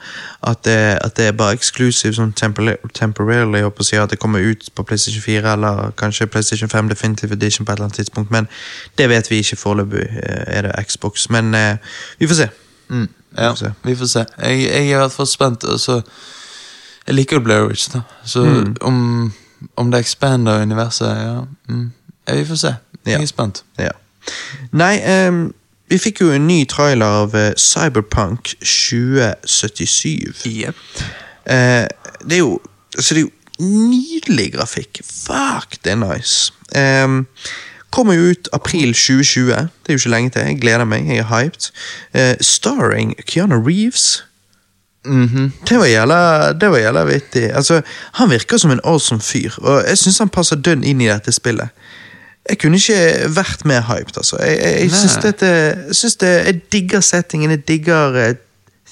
at 0.42 0.64
det, 0.64 0.98
at 1.00 1.14
det 1.16 1.26
er 1.30 1.32
bare 1.32 1.54
exclusive, 1.56 2.12
sånn 2.12 2.34
tempora- 2.36 2.76
temporarily, 2.94 3.62
håper 3.64 3.88
jeg, 3.92 4.02
at 4.02 4.10
det 4.10 4.18
kommer 4.20 4.38
ut 4.44 4.68
på 4.76 4.82
PlayStation 4.84 5.22
4 5.22 5.52
eller 5.52 5.92
kanskje 5.96 6.26
PlayStation 6.26 6.68
5 6.68 6.88
Definitive 6.92 7.32
Edition 7.32 7.64
på 7.66 7.72
et 7.72 7.76
eller 7.78 7.84
annet 7.88 7.96
tidspunkt, 8.02 8.30
men 8.30 8.48
det 8.98 9.08
vet 9.08 9.30
vi 9.30 9.38
ikke 9.40 9.56
foreløpig. 9.56 10.04
eh, 10.22 10.44
Er 10.58 10.62
det 10.62 10.84
Xbox? 10.88 11.30
Men 11.30 11.54
eh, 11.54 11.76
vi 12.18 12.26
får 12.28 12.34
se. 12.34 12.48
Mm, 12.90 13.08
ja, 13.38 13.50
Vi 13.52 13.56
får 13.56 13.56
se. 13.56 13.72
vi 13.84 13.96
får 13.96 14.06
se. 14.06 14.24
Jeg, 14.42 14.60
jeg 14.60 14.90
er 14.90 14.96
i 14.96 15.00
hvert 15.00 15.12
fall 15.12 15.26
spent. 15.26 15.64
Altså, 15.64 16.02
jeg 17.06 17.14
liker 17.14 17.36
jo 17.36 17.44
Blair 17.44 17.66
Witch, 17.68 17.88
da. 17.94 18.00
Så 18.24 18.44
Mm. 18.44 18.76
om, 18.80 19.32
om 19.76 19.90
det 19.90 20.00
expander 20.00 20.60
universet, 20.62 21.08
ja, 21.16 21.40
mm, 21.68 21.92
ja 22.28 22.34
Vi 22.34 22.44
får 22.44 22.54
se. 22.56 22.74
Jeg 23.06 23.16
Ja. 23.16 23.22
er 23.22 23.26
spent. 23.26 23.62
Ja. 23.78 23.88
Nei, 24.72 24.94
um, 25.28 25.54
vi 25.90 25.98
fikk 25.98 26.22
jo 26.22 26.30
en 26.34 26.46
ny 26.46 26.62
trailer 26.70 27.06
av 27.24 27.34
eh, 27.34 27.50
Cyberpunk 27.58 28.52
2077. 28.62 30.46
Yep. 30.46 30.84
Uh, 31.50 31.86
det 32.22 32.38
er 32.38 32.44
jo 32.44 32.60
altså 32.94 33.16
det 33.16 33.22
er 33.22 33.26
jo 33.26 33.34
nydelig 33.60 34.52
grafikk. 34.54 35.02
Fuck, 35.04 35.80
det 35.84 35.92
er 35.96 36.00
nice. 36.00 36.52
Um, 36.76 37.26
kommer 37.90 38.14
jo 38.14 38.30
ut 38.30 38.48
april 38.52 38.94
2020. 38.94 39.50
Det 39.50 39.92
er 39.92 39.98
jo 39.98 40.02
ikke 40.04 40.14
lenge 40.14 40.30
til. 40.30 40.46
Jeg 40.46 40.60
gleder 40.62 40.86
meg. 40.86 41.08
Jeg 41.10 41.24
er 41.24 41.30
hyped. 41.30 41.70
Uh, 42.14 42.34
starring 42.40 43.16
Keanu 43.26 43.58
Reeves. 43.58 44.24
Mhm. 45.04 45.52
Det 45.68 45.78
var 45.78 45.86
jævla, 45.86 46.52
det 46.52 46.70
var 46.70 46.78
jævla 46.78 47.04
vittig. 47.04 47.50
Altså, 47.56 47.82
han 48.12 48.30
virker 48.30 48.56
som 48.56 48.70
en 48.70 48.80
awesome 48.84 49.20
fyr, 49.20 49.50
og 49.58 49.84
jeg 49.88 49.98
syns 49.98 50.18
han 50.18 50.28
passer 50.28 50.56
dønn 50.56 50.84
inn 50.84 51.00
i 51.00 51.08
dette 51.08 51.32
spillet. 51.32 51.68
Jeg 52.48 52.58
kunne 52.58 52.76
ikke 52.80 53.28
vært 53.36 53.64
mer 53.68 53.82
hyped, 53.86 54.16
altså. 54.16 54.36
Jeg, 54.40 54.56
jeg, 54.58 54.80
jeg 54.80 54.90
syns 54.90 55.16
dette 55.22 55.46
jeg, 55.46 55.94
synes 55.94 56.16
det, 56.16 56.30
jeg 56.46 56.60
digger 56.72 57.00
settingen, 57.00 57.50
jeg 57.50 57.62
digger 57.68 58.16
eh, 58.16 58.34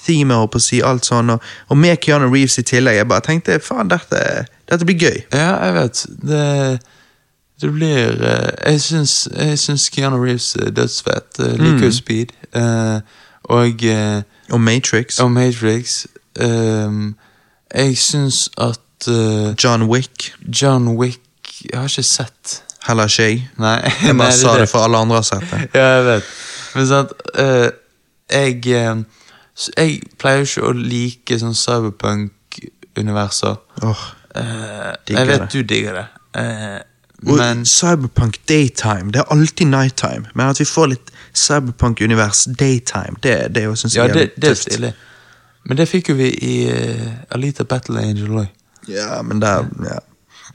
themet, 0.05 0.35
holdt 0.37 0.51
på 0.53 0.61
å 0.61 0.63
si, 0.63 0.79
alt 0.85 1.05
sånn, 1.05 1.33
og, 1.33 1.41
og 1.67 1.77
med 1.77 1.97
Keanu 1.99 2.29
Reeves 2.31 2.57
i 2.61 2.63
tillegg. 2.63 2.95
Jeg 3.01 3.07
bare 3.09 3.25
tenkte 3.25 3.57
faen, 3.59 3.89
dette, 3.91 4.21
dette 4.69 4.85
blir 4.87 5.01
gøy. 5.01 5.17
Ja, 5.33 5.49
jeg 5.65 5.73
vet. 5.75 6.03
Det, 6.29 6.43
det 7.61 7.71
blir 7.75 8.21
eh, 8.23 8.71
Jeg 8.71 8.81
syns, 8.85 9.15
jeg 9.35 9.59
syns 9.59 9.89
Keanu 9.89 10.21
Reeves 10.23 10.53
er 10.55 10.69
dødsfett. 10.77 11.41
Liker 11.59 11.89
jo 11.89 11.91
Speed. 11.97 12.31
eh, 12.53 13.01
og, 13.49 13.83
eh, 13.83 14.21
Og 14.53 14.61
Matrix. 14.61 15.19
og 15.19 15.31
Matrix. 15.31 16.05
Um, 16.39 17.15
jeg 17.75 17.97
syns 17.97 18.49
at 18.57 19.07
uh, 19.09 19.51
John 19.63 19.83
Wick. 19.89 20.31
John 20.61 20.87
Wick 20.87 21.19
Jeg 21.65 21.79
har 21.79 21.89
ikke 21.89 22.03
sett 22.03 22.63
Heller 22.89 23.09
ikke 23.09 23.23
jeg. 23.27 23.43
Nei. 23.61 23.77
Jeg 24.01 24.17
bare 24.21 24.33
sa 24.33 24.55
det, 24.59 24.69
for 24.71 24.79
alle 24.87 24.97
andre 24.97 25.15
har 25.19 25.27
sett 25.27 25.45
det. 25.51 25.59
Ja, 25.77 25.87
jeg 25.95 26.05
vet. 26.07 26.23
Men 26.75 26.87
sant 26.89 27.11
uh, 27.39 27.69
Jeg 28.29 28.67
eh, 28.77 28.95
Jeg 29.77 30.01
pleier 30.21 30.37
jo 30.43 30.45
ikke 30.47 30.67
å 30.69 30.71
like 30.77 31.39
sånn 31.41 31.57
cyberpunk-universer. 31.57 33.55
Åh. 33.85 34.01
uh, 34.37 34.93
jeg 35.09 35.27
vet 35.27 35.41
det. 35.45 35.49
du 35.53 35.59
digger 35.73 35.93
det. 35.99 36.07
Uh, 36.37 36.79
men 37.35 37.65
Cyberpunk 37.67 38.39
daytime. 38.47 39.11
Det 39.13 39.19
er 39.19 39.27
alltid 39.33 39.67
nighttime. 39.67 40.23
Men 40.33 40.53
at 40.53 40.59
vi 40.61 40.65
får 40.65 40.87
litt 40.93 41.07
Cyberpunk-univers 41.35 42.45
daytime, 42.57 43.19
det, 43.23 43.33
det 43.55 43.61
er 43.61 43.67
jo, 43.67 43.75
synes 43.75 43.95
Ja, 43.97 44.07
jeg 44.07 44.13
det, 44.15 44.25
det 44.39 44.49
er 44.49 44.55
stilig. 44.57 44.93
Men 45.67 45.77
det 45.77 45.85
fikk 45.91 46.09
jo 46.09 46.15
vi 46.17 46.29
i 46.31 46.53
Alita 47.35 47.63
Battle 47.67 47.99
Angel 48.01 48.31
òg. 48.45 48.47
Ja, 48.89 49.19
men 49.21 49.41
der 49.43 49.67
ja. 49.83 49.99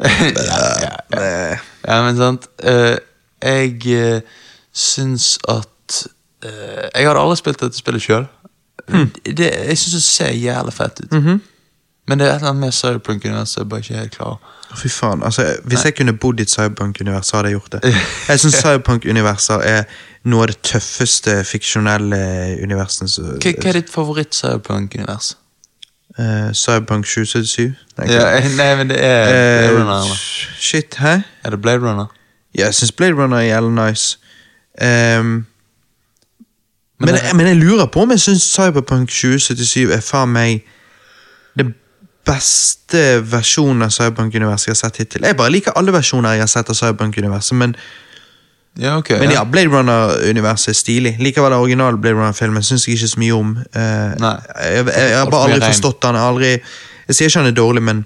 Ja, 0.00 0.60
ja, 0.82 1.56
Ja, 1.88 1.98
men 2.02 2.16
sant 2.16 2.48
Uh, 2.64 2.96
Jeg 3.44 3.76
uh, 3.92 4.20
syns 4.72 5.38
at 5.48 5.98
uh, 6.46 6.86
Jeg 6.94 7.06
hadde 7.06 7.20
aldri 7.20 7.36
spilt 7.36 7.60
dette 7.60 7.76
spillet 7.76 8.02
sjøl. 8.02 8.24
Jeg 8.88 9.76
syns 9.78 9.92
det 9.94 10.02
ser 10.02 10.32
jævlig 10.32 10.72
fett 10.72 11.04
ut. 11.04 11.12
Men 12.08 12.20
det 12.20 12.26
er 12.26 12.34
et 12.34 12.42
eller 12.42 12.50
annet 12.50 12.60
med 12.66 12.72
Cyberpunk-universet 12.72 13.62
jeg 13.62 13.68
bare 13.68 13.80
ikke 13.80 13.94
helt 13.96 14.16
klar 14.16 14.34
Fy 14.76 14.88
faen, 14.92 15.22
altså 15.22 15.46
Hvis 15.64 15.84
jeg 15.84 15.94
kunne 15.94 16.12
bodd 16.12 16.40
i 16.40 16.42
et 16.42 16.50
Cyberpunk-univers, 16.50 17.30
hadde 17.30 17.48
jeg 17.48 17.58
gjort 17.58 17.72
det. 17.72 17.94
Jeg 18.28 18.40
syns 18.40 18.54
Cyberpunk-universer 18.54 19.62
er 19.62 19.84
noe 20.24 20.42
av 20.42 20.50
det 20.50 20.58
tøffeste 20.66 21.36
fiksjonelle 21.46 22.18
universet. 22.62 23.14
Hva, 23.20 23.52
hva 23.60 23.70
er 23.70 23.78
ditt 23.78 23.92
favoritt-Cyberpunk-univers? 23.92 25.34
Eh, 26.18 26.52
Cyberpunk 26.54 27.06
2077? 27.06 27.74
Nei, 27.98 28.06
Ja, 28.12 28.40
nei, 28.56 28.76
men 28.76 28.90
det 28.90 28.98
er 29.04 29.24
Blade 29.26 29.72
uh, 29.74 29.80
Runner. 29.80 29.96
eller? 30.04 30.20
shit, 30.60 30.94
hæ? 30.98 31.16
Er 31.44 31.50
det 31.50 31.62
Blade 31.62 31.78
Runner? 31.82 32.06
Ja, 32.58 32.64
jeg 32.64 32.74
syns 32.74 32.92
Blade 32.92 33.12
Runner 33.14 33.36
er 33.36 33.42
jævlig 33.42 33.72
nice. 33.88 34.18
Um, 34.82 34.86
Men 35.26 35.46
men, 36.98 37.14
jeg, 37.14 37.36
men 37.36 37.46
jeg 37.46 37.56
lurer 37.56 37.86
på 37.86 38.00
om 38.02 38.10
jeg 38.10 38.20
syns 38.20 38.42
Cyberpunk 38.42 39.08
2077 39.10 39.90
er 39.92 40.00
faen 40.00 40.30
meg 40.32 40.62
det 41.58 41.66
beste 42.26 43.02
versjonen 43.32 43.82
av 43.82 43.90
Cyberpunk-universet 43.90 44.68
jeg 44.68 44.72
har 44.72 44.80
sett 44.80 44.96
hittil. 45.02 45.26
Jeg 45.26 45.36
bare 45.36 45.50
liker 45.52 45.74
alle 45.76 45.92
versjoner 45.92 46.32
jeg 46.38 46.40
har 46.46 46.52
sett 46.52 46.70
av 46.70 46.78
Cyberpunk-universet, 46.78 47.56
men, 47.58 47.74
Ja, 48.78 48.96
okay, 48.98 49.20
men 49.20 49.30
ja, 49.30 49.44
Blade 49.44 49.70
Runner-universet 49.70 50.68
er 50.68 50.74
stilig. 50.78 51.16
Likevel 51.22 51.52
den 51.52 51.60
originale 51.62 51.98
Blade 51.98 52.16
Runner-filmen 52.16 52.62
syns 52.66 52.88
jeg 52.88 52.96
ikke 52.96 53.08
så 53.08 53.20
mye 53.22 53.34
om. 53.36 53.52
Eh, 53.70 53.82
jeg, 54.18 55.16
har 55.18 55.30
bare 55.30 55.44
aldri 55.52 55.68
forstått 55.68 56.00
den. 56.02 56.18
Jeg, 56.18 56.30
aldri, 56.32 56.50
jeg 57.08 57.14
sier 57.18 57.30
ikke 57.30 57.38
han 57.44 57.52
er 57.52 57.58
dårlig, 57.60 57.82
men 57.82 58.04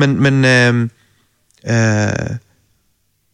Men, 0.00 0.14
men 0.22 0.44
ehm, 0.44 0.90
eh, 1.64 2.36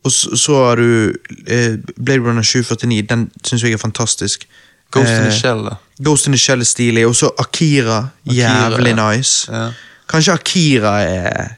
Og 0.04 0.10
så, 0.12 0.36
så 0.36 0.54
har 0.64 0.76
du 0.76 1.12
eh, 1.46 1.76
Blade 2.04 2.20
Runner 2.24 2.42
2049. 2.42 3.02
Den 3.10 3.30
syns 3.44 3.62
jeg 3.62 3.72
er 3.72 3.78
fantastisk. 3.78 4.48
Ghost 4.90 5.10
in 5.10 5.14
Eh, 5.14 5.30
the 5.30 5.32
Shell, 5.38 5.64
da. 5.64 5.74
Ghost 6.04 6.26
in 6.26 6.32
the 6.32 6.38
Shell 6.38 6.60
er 6.60 6.64
stilig. 6.64 7.06
Og 7.06 7.14
så 7.16 7.30
Akira. 7.38 8.08
Jævlig 8.26 8.94
nice. 8.94 9.52
Ja. 9.52 9.68
Kanskje 10.08 10.32
Akira 10.32 11.00
er, 11.02 11.48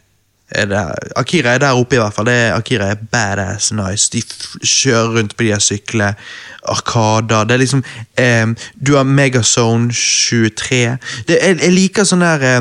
er 0.50 0.66
der. 0.66 0.94
Akira 1.16 1.54
er 1.54 1.58
der 1.58 1.76
oppe, 1.76 1.96
i 1.96 1.98
hvert 1.98 2.14
fall. 2.14 2.24
Det 2.26 2.34
er, 2.34 2.54
Akira 2.54 2.84
er 2.92 2.94
badass 3.12 3.72
nice. 3.72 4.08
De 4.12 4.22
kjører 4.64 5.16
rundt 5.18 5.36
på 5.36 5.42
de 5.44 5.52
her 5.52 5.58
syklene. 5.60 6.14
Arkader. 6.68 7.44
Det 7.44 7.54
er 7.54 7.58
liksom 7.62 7.84
eh, 8.18 8.46
Du 8.86 8.94
har 8.96 9.04
Megazone 9.04 9.92
23. 9.92 10.98
Det, 11.28 11.38
jeg, 11.42 11.58
jeg 11.62 11.72
liker 11.72 12.04
sånn 12.04 12.20
der 12.24 12.44
eh, 12.48 12.60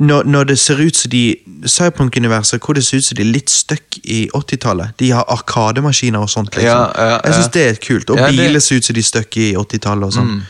når, 0.00 0.24
når 0.24 0.44
det 0.48 0.58
ser 0.58 0.80
ut 0.80 0.96
som 0.96 1.10
de 1.12 1.22
Cyberpunk-universet 1.68 2.60
hvor 2.64 2.72
det 2.76 2.84
ser 2.86 3.00
ut 3.02 3.04
som 3.04 3.16
de 3.18 3.22
er 3.26 3.32
litt 3.34 3.50
stuck 3.52 3.98
i 4.04 4.22
80-tallet. 4.36 4.94
De 5.00 5.10
har 5.12 5.24
arkademaskiner 5.28 6.22
og 6.24 6.30
sånt. 6.32 6.54
liksom. 6.56 6.70
Ja, 6.70 6.86
ja, 6.96 7.18
Jeg 7.24 7.34
syns 7.36 7.50
det 7.56 7.66
er 7.68 7.80
kult. 7.84 8.10
Og 8.10 8.16
Ja, 8.18 8.26
det- 8.30 8.38
biler 8.38 8.60
ser 8.64 8.76
ut 8.80 8.84
som 8.88 8.94
de 8.96 9.00
er 9.04 9.08
stuck 9.10 9.36
i 9.36 9.50
80-tallet 9.56 10.04
og 10.08 10.12
sånn. 10.16 10.40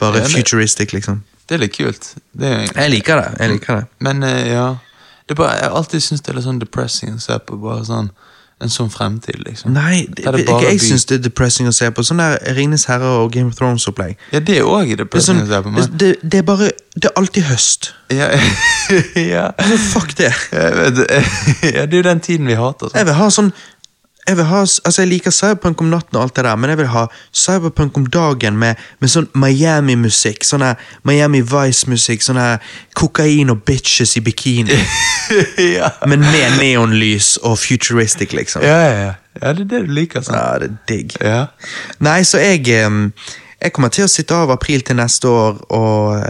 Bare 0.00 0.18
Ja, 0.20 0.26
det- 0.28 0.34
futuristic, 0.36 0.92
liksom. 0.92 1.22
Det 1.48 1.54
er 1.56 1.58
litt 1.64 1.72
kult. 1.78 2.14
Det 2.36 2.46
er, 2.52 2.68
Jeg 2.82 2.90
liker 2.90 3.16
det. 3.22 3.40
jeg 3.40 3.50
liker 3.50 3.74
det. 3.76 3.84
men 4.00 4.22
eh, 4.22 4.48
ja 4.52 4.66
bare, 5.36 5.58
Jeg 5.60 5.70
alltid 5.70 6.00
syns 6.00 6.20
det 6.20 6.32
er 6.32 6.34
litt 6.38 6.44
sånn 6.44 6.58
depressing 6.58 7.14
å 7.14 7.20
se 7.20 7.38
på. 7.38 7.56
Bare 7.60 7.84
sånn 7.84 8.10
en 8.58 8.70
sånn 8.72 8.88
fremtid, 8.90 9.38
liksom. 9.46 9.70
Nei, 9.70 10.00
det, 10.10 10.24
det 10.26 10.40
ikke, 10.42 10.56
jeg 10.64 10.80
by. 10.80 10.86
syns 10.88 11.04
det 11.06 11.18
er 11.20 11.22
depressing 11.28 11.68
å 11.70 11.74
se 11.74 11.90
på. 11.94 12.02
Sånn 12.02 12.18
der 12.18 12.40
Ringenes 12.56 12.88
herre 12.90 13.12
og 13.20 13.30
Game 13.34 13.52
of 13.52 13.58
Thrones-opplegg. 13.58 14.16
Ja, 14.34 14.40
det 14.42 14.58
òg 14.64 14.90
er 14.96 15.04
det 15.04 15.06
Det, 15.12 15.20
er 15.20 15.26
sånn, 15.28 15.44
å 15.44 15.46
se 15.46 15.60
på, 15.62 15.70
det, 15.70 15.74
men 15.76 15.98
det, 16.02 16.08
det 16.24 16.40
er 16.40 16.46
bare 16.48 16.70
Det 16.96 17.06
er 17.06 17.14
alltid 17.20 17.46
høst. 17.52 17.92
ja, 18.10 18.32
ja. 19.34 19.44
Altså, 19.54 19.78
fuck 19.92 20.16
det. 20.18 20.32
Ja, 20.58 21.84
det 21.86 21.92
er 21.92 22.00
jo 22.00 22.06
den 22.08 22.20
tiden 22.24 22.50
vi 22.50 22.58
hater. 22.58 22.90
Jeg 22.94 23.06
vil 23.06 23.18
ha 23.20 23.30
sånn 23.30 23.52
jeg 24.28 24.36
vil 24.36 24.44
ha, 24.44 24.60
altså 24.60 25.02
jeg 25.02 25.08
liker 25.08 25.32
cyberpunk 25.32 25.80
om 25.80 25.88
natten, 25.92 26.16
og 26.16 26.22
alt 26.22 26.36
det 26.36 26.44
der, 26.44 26.56
men 26.60 26.70
jeg 26.70 26.78
vil 26.82 26.90
ha 26.92 27.04
cyberpunk 27.32 27.96
om 27.96 28.06
dagen 28.12 28.58
med, 28.60 28.76
med 29.00 29.12
sånn 29.12 29.28
Miami-musikk. 29.38 30.44
Sånn 30.44 30.64
Miami 31.08 31.40
Vice-musikk. 31.40 32.24
Sånn 32.26 32.40
kokain 32.98 33.52
og 33.54 33.62
bitches 33.68 34.16
i 34.20 34.24
bikini. 34.24 34.76
ja. 35.78 35.94
men 36.06 36.26
med 36.26 36.58
neonlys 36.60 37.36
og 37.42 37.56
futuristic, 37.62 38.36
liksom. 38.36 38.66
Ja, 38.66 38.78
ja, 38.84 38.94
ja. 39.06 39.12
det 39.40 39.48
er 39.48 39.60
det 39.64 39.82
du 39.88 39.92
liker, 40.00 40.24
Sånn. 40.26 40.36
Ja, 40.36 40.58
det 40.60 40.70
er 40.70 40.78
digg. 40.92 41.18
Ja. 41.24 41.42
Nei, 42.04 42.20
så 42.28 42.42
jeg 42.42 42.66
Jeg 43.58 43.72
kommer 43.74 43.88
til 43.90 44.04
å 44.04 44.10
sitte 44.10 44.36
av 44.38 44.52
april 44.54 44.84
til 44.86 44.94
neste 45.00 45.26
år 45.26 45.56
og 45.74 46.20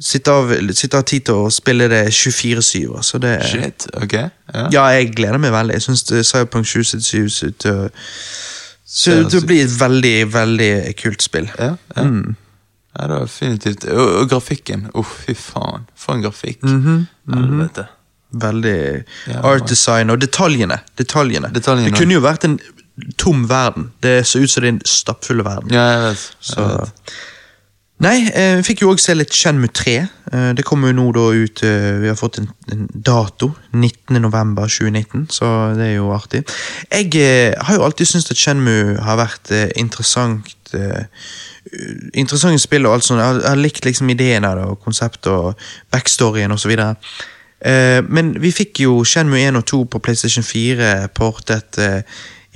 sitte 0.00 0.32
av, 0.32 0.50
sitte 0.76 0.98
av 0.98 1.04
tid 1.08 1.24
til 1.28 1.34
å 1.46 1.50
spille 1.52 1.88
det 1.88 2.02
24-7. 2.12 3.02
Så 3.02 3.18
det 3.22 3.34
Shit, 3.48 3.86
ok. 3.96 4.12
Ja. 4.54 4.66
Ja, 4.72 4.84
jeg 4.96 5.12
gleder 5.16 5.38
meg 5.42 5.52
veldig. 5.54 5.74
Jeg 5.78 5.82
syns 5.86 6.04
Cyberpunk 6.28 6.66
2077 6.68 7.28
ser 8.86 9.20
ut 9.22 9.30
til 9.32 9.40
å 9.42 9.46
bli 9.46 9.60
et 9.64 9.72
veldig, 9.80 10.14
veldig 10.32 10.70
kult 11.00 11.24
spill. 11.24 11.48
Ja, 11.58 11.72
ja. 11.96 12.04
ja, 12.06 13.06
det 13.08 13.18
var 13.18 13.26
definitivt. 13.26 13.84
Og, 13.92 14.12
og 14.22 14.30
grafikken. 14.30 14.88
Oh, 14.94 15.04
fy 15.26 15.34
faen. 15.36 15.88
For 15.98 16.16
en 16.16 16.24
grafikk. 16.24 16.62
Helvete. 16.64 17.88
Veldig 18.36 18.78
Ja, 19.30 19.40
art 19.48 19.68
design 19.70 20.10
og 20.12 20.20
detaljene. 20.20 20.80
detaljene. 20.98 21.50
Detaljene. 21.54 21.90
Det 21.90 21.98
kunne 22.00 22.18
jo 22.18 22.24
vært 22.24 22.44
en 22.48 22.58
tom 23.20 23.46
verden. 23.48 23.90
Det 24.02 24.18
ser 24.26 24.44
ut 24.44 24.50
som 24.50 24.64
det 24.64 24.68
er 24.70 24.74
en 24.76 24.84
stappfull 24.88 25.42
verden. 25.46 25.72
Ja, 25.74 25.86
jeg 25.92 26.02
vet. 26.06 26.28
Så. 26.40 26.60
Jeg 26.60 26.78
vet. 26.84 27.16
Nei, 28.04 28.26
eh, 28.28 28.58
vi 28.58 28.64
fikk 28.66 28.82
jo 28.82 28.90
også 28.92 29.08
se 29.08 29.14
litt 29.16 29.32
Shenmue 29.32 29.72
3. 29.72 29.92
Eh, 29.96 30.50
det 30.56 30.64
kommer 30.68 30.90
jo 30.90 30.98
nå 30.98 31.06
da 31.16 31.22
ut 31.32 31.62
eh, 31.64 31.94
Vi 32.02 32.10
har 32.10 32.18
fått 32.18 32.42
en, 32.42 32.50
en 32.72 32.82
dato. 32.92 33.54
19. 33.72 34.18
november 34.20 34.68
2019, 34.68 35.30
så 35.32 35.48
det 35.78 35.86
er 35.86 35.94
jo 35.94 36.10
artig. 36.12 36.42
Jeg 36.90 37.56
har 37.56 37.78
jo 37.78 37.86
alltid 37.86 38.10
syntes 38.10 38.34
at 38.34 38.42
Shenmue 38.42 38.98
har 39.00 39.20
vært 39.20 39.52
interessant 39.76 40.52
Interessante 42.14 42.58
spill 42.60 42.86
og 42.86 42.96
alt 42.96 43.06
sånt. 43.06 43.22
Jeg 43.22 43.42
har, 43.46 43.58
likt 43.58 43.86
liksom 43.86 44.10
ideen 44.12 44.44
av 44.44 44.58
det, 44.58 44.64
og 44.66 44.80
konseptet 44.82 45.30
og 45.30 45.68
backstoryen 45.94 46.52
osv. 46.52 46.72
Men 48.10 48.32
vi 48.42 48.52
fikk 48.54 48.82
jo 48.82 48.98
Shenmue 49.06 49.40
1 49.46 49.60
og 49.62 49.64
2 49.70 49.80
på 49.94 50.02
PlayStation 50.02 50.44
4 50.46 51.08
portet 51.16 51.78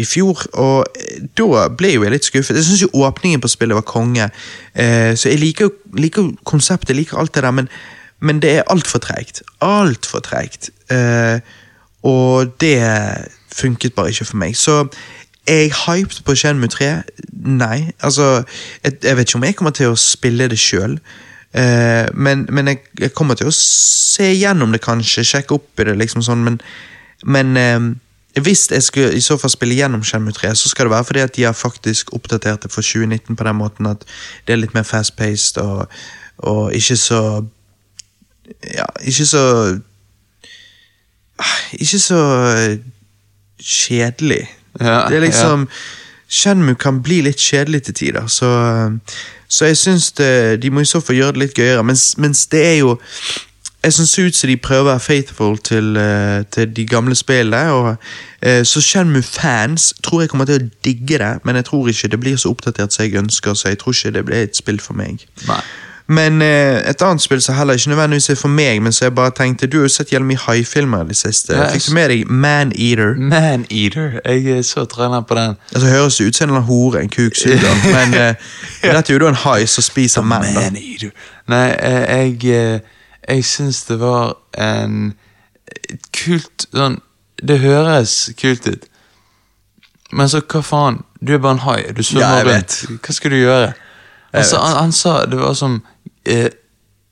i 0.01 0.07
fjor, 0.09 0.43
og 0.59 0.89
eh, 0.97 1.23
da 1.39 1.67
ble 1.77 1.95
jo 1.95 2.05
jeg 2.07 2.15
litt 2.15 2.29
skuffet. 2.29 2.57
Jeg 2.57 2.67
syns 2.67 2.87
åpningen 2.97 3.43
på 3.43 3.51
spillet 3.53 3.79
var 3.79 3.87
konge, 3.89 4.31
eh, 4.75 5.13
så 5.15 5.33
jeg 5.33 5.43
liker 5.43 5.73
liker 5.99 6.33
konseptet, 6.49 6.95
jeg 6.95 7.03
liker 7.03 7.21
alt 7.21 7.35
det 7.35 7.45
der, 7.45 7.55
men, 7.57 7.71
men 8.21 8.43
det 8.43 8.57
er 8.59 8.69
altfor 8.73 9.03
treigt. 9.05 9.43
Altfor 9.65 10.25
treigt. 10.25 10.71
Eh, 10.91 11.41
og 12.03 12.55
det 12.61 12.81
funket 13.53 13.95
bare 13.95 14.09
ikke 14.09 14.25
for 14.25 14.41
meg. 14.41 14.57
Så 14.57 14.87
er 15.47 15.55
jeg 15.67 15.73
hyped 15.87 16.23
på 16.25 16.35
Shenmue 16.35 16.69
3? 16.69 17.03
Nei. 17.33 17.91
Altså, 18.01 18.43
jeg, 18.85 18.93
jeg 19.03 19.17
vet 19.17 19.29
ikke 19.29 19.39
om 19.39 19.45
jeg 19.45 19.57
kommer 19.59 19.75
til 19.77 19.93
å 19.93 19.99
spille 19.99 20.49
det 20.49 20.59
sjøl. 20.61 20.99
Uh, 21.51 22.07
men 22.15 22.45
men 22.49 22.71
jeg, 22.71 22.79
jeg 23.01 23.13
kommer 23.19 23.35
til 23.35 23.49
å 23.51 23.55
se 23.55 24.29
gjennom 24.31 24.73
det, 24.73 24.83
kanskje. 24.85 25.27
Sjekke 25.27 25.59
opp 25.59 25.81
i 25.81 25.89
det, 25.89 25.97
liksom 25.99 26.23
sånn. 26.23 26.45
Men, 26.47 26.61
men 27.25 27.57
eh, 27.59 27.81
hvis 28.39 28.71
jeg 28.71 28.83
skulle 28.83 29.15
i 29.15 29.21
så 29.21 29.37
fall 29.37 29.51
spille 29.51 29.75
gjennom 29.75 30.05
Shenmue 30.05 30.33
3, 30.33 30.55
så 30.55 30.69
skal 30.69 30.87
det 30.87 30.91
være 30.91 31.05
fordi 31.05 31.21
at 31.21 31.37
de 31.37 31.43
har 31.43 31.53
faktisk 31.53 32.13
oppdatert 32.15 32.63
det 32.63 32.73
for 32.73 32.83
2019 32.83 33.37
på 33.37 33.45
den 33.45 33.57
måten 33.57 33.87
at 33.87 34.05
det 34.47 34.53
er 34.53 34.61
litt 34.63 34.75
mer 34.75 34.83
fast-paced 34.83 35.59
og, 35.59 35.89
og 36.39 36.75
ikke 36.75 36.97
så 36.97 37.45
Ja, 38.75 38.85
ikke 39.03 39.27
så 39.27 39.79
Ikke 41.73 41.99
så 41.99 42.17
eh, 42.57 42.79
kjedelig. 43.63 44.51
Ja, 44.81 45.09
det 45.09 45.17
er 45.17 45.21
liksom 45.21 45.69
Shenmue 46.29 46.75
kan 46.75 47.03
bli 47.03 47.21
litt 47.21 47.39
kjedelig 47.39 47.83
til 47.83 47.95
tider, 47.95 48.27
så, 48.27 48.47
eh, 48.47 49.15
så 49.49 49.65
jeg 49.65 49.77
syns 49.77 50.13
det, 50.13 50.63
de 50.63 50.71
må 50.71 50.81
i 50.81 50.85
så 50.85 51.01
fall 51.01 51.17
gjøre 51.17 51.33
det 51.33 51.39
litt 51.39 51.55
gøyere. 51.55 51.83
Mens, 51.83 52.19
mens 52.19 52.47
det 52.47 52.67
er 52.67 52.77
jo 52.79 52.99
Jeg 53.85 53.93
syns 53.93 54.19
ut 54.19 54.37
som 54.37 54.49
de 54.49 54.57
prøver 54.57 54.83
å 54.83 54.91
være 54.91 55.01
faithful 55.01 55.59
til, 55.59 55.97
uh, 55.97 56.43
til 56.53 56.73
de 56.77 56.87
gamle 56.87 57.15
spillene. 57.17 57.73
Og, 57.73 57.95
uh, 58.47 58.63
så 58.65 58.81
Shenmue-fans 58.85 59.95
tror 60.05 60.21
jeg 60.21 60.33
kommer 60.33 60.45
til 60.45 60.61
å 60.61 60.67
digge 60.85 61.19
det, 61.19 61.37
men 61.45 61.57
jeg 61.57 61.65
tror 61.71 61.89
ikke 61.89 62.09
det 62.13 62.21
blir 62.21 62.37
så 62.37 62.53
oppdatert 62.53 62.93
som 62.93 63.05
jeg 63.07 63.17
ønsker, 63.23 63.55
så 63.55 63.73
jeg 63.73 63.79
tror 63.81 63.97
ikke 63.97 64.19
det 64.19 64.25
blir 64.29 64.43
et 64.43 64.57
spill 64.57 64.81
for 64.85 64.99
meg. 65.01 65.25
Nei. 65.49 65.63
Men 66.11 66.43
uh, 66.43 66.91
et 66.91 67.03
annet 67.07 67.23
spill 67.23 67.41
som 67.41 67.55
heller 67.55 67.79
ikke 67.79 67.89
nødvendigvis 67.93 68.31
er 68.31 68.35
for 68.35 68.49
meg, 68.49 68.83
men 68.83 68.93
så 68.93 69.05
jeg 69.05 69.15
bare 69.15 69.31
tenkte 69.31 69.67
Du 69.67 69.79
har 69.79 69.83
jo 69.83 69.89
sett 69.89 70.13
gjennom 70.13 70.31
i 70.31 70.37
det 71.09 71.17
siste. 71.17 71.55
Jeg 71.55 71.71
Fikk 71.73 71.87
du 71.87 71.95
med 71.95 72.09
deg 72.09 72.31
Man-Eater? 72.31 73.15
Maneater. 73.15 74.21
Jeg 74.25 74.59
er 74.59 74.63
så 74.63 74.85
trener 74.85 75.21
på 75.21 75.35
den. 75.35 75.55
Altså 75.75 75.89
Høres 75.89 76.21
ut 76.21 76.37
som 76.37 76.45
en 76.45 76.51
eller 76.51 76.61
annen 76.61 76.67
hore, 76.67 77.01
en 77.01 77.09
kuksuger, 77.09 77.77
men 77.97 78.15
eh, 78.15 78.35
dette 78.83 79.13
er 79.13 79.15
jo 79.15 79.23
da 79.23 79.29
en 79.29 79.43
hai 79.47 79.67
som 79.67 79.87
spiser 79.87 80.27
menn. 80.27 80.51
Man 80.55 80.77
Eater. 80.77 81.15
Nei, 81.49 81.67
jeg 81.79 82.81
Jeg 83.31 83.45
syns 83.47 83.85
det 83.87 84.01
var 84.01 84.35
en 84.59 85.13
kult 86.15 86.67
sånn 86.75 86.99
Det 87.41 87.61
høres 87.63 88.15
kult 88.37 88.67
ut. 88.69 88.89
Men 90.13 90.29
så 90.29 90.43
hva 90.43 90.61
faen? 90.67 90.99
Du 91.21 91.33
er 91.35 91.39
bare 91.41 91.57
en 91.57 91.63
hai. 91.65 91.79
Du 91.97 92.03
svømmer 92.05 92.43
ja, 92.43 92.57
rundt. 92.57 92.75
Hva 93.01 93.15
skal 93.15 93.33
du 93.33 93.39
gjøre? 93.39 93.71
Altså, 94.33 94.59
han, 94.61 94.77
han 94.77 94.93
sa 94.93 95.15
det 95.31 95.39
var 95.41 95.55
som 95.57 95.79
eh, 96.29 96.51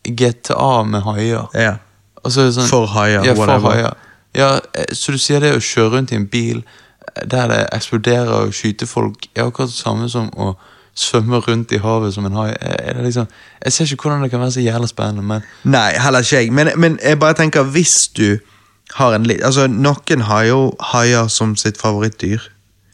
GTA 0.04 0.82
med 0.84 1.06
haier. 1.06 1.48
Ja. 1.54 1.76
Og 2.22 2.32
så 2.32 2.48
det 2.48 2.54
sånn, 2.56 2.68
For 2.70 2.90
haier, 2.92 3.24
Ja, 3.26 3.34
for 3.38 3.70
haier. 3.70 3.96
Ja, 4.36 4.50
eh, 4.74 4.90
så 4.92 5.14
du 5.14 5.20
sier 5.22 5.42
det 5.42 5.54
å 5.56 5.62
kjøre 5.62 5.96
rundt 5.96 6.12
i 6.12 6.18
en 6.18 6.28
bil 6.30 6.60
eh, 6.60 7.24
der 7.24 7.50
det 7.52 7.62
eksploderer 7.76 8.34
og 8.42 8.56
skyter 8.56 8.90
folk, 8.90 9.30
er 9.34 9.48
akkurat 9.48 9.72
det 9.72 9.78
samme 9.78 10.08
som 10.12 10.30
å 10.36 10.52
svømme 10.98 11.40
rundt 11.44 11.72
i 11.72 11.80
havet 11.82 12.14
som 12.14 12.26
en 12.26 12.36
hai. 12.40 12.50
Det 12.58 13.04
liksom, 13.06 13.26
jeg 13.64 13.72
ser 13.72 13.92
ikke 13.92 14.08
hvordan 14.08 14.26
det 14.26 14.30
kan 14.32 14.42
være 14.42 14.56
så 14.58 14.64
jævla 14.64 14.90
spennende, 14.90 15.22
men 15.22 15.46
Nei, 15.64 15.92
heller 16.02 16.24
ikke 16.24 16.42
jeg. 16.42 16.52
Men, 16.52 16.70
men 16.76 16.98
jeg 17.02 17.18
bare 17.22 17.38
tenker, 17.38 17.62
hvis 17.62 18.08
du 18.16 18.38
har 18.96 19.14
en 19.14 19.26
litt 19.28 19.44
Altså, 19.44 19.66
noen 19.68 20.24
har 20.28 20.46
jo 20.48 20.60
haier 20.92 21.28
som 21.32 21.56
sitt 21.56 21.80
favorittdyr. 21.80 22.40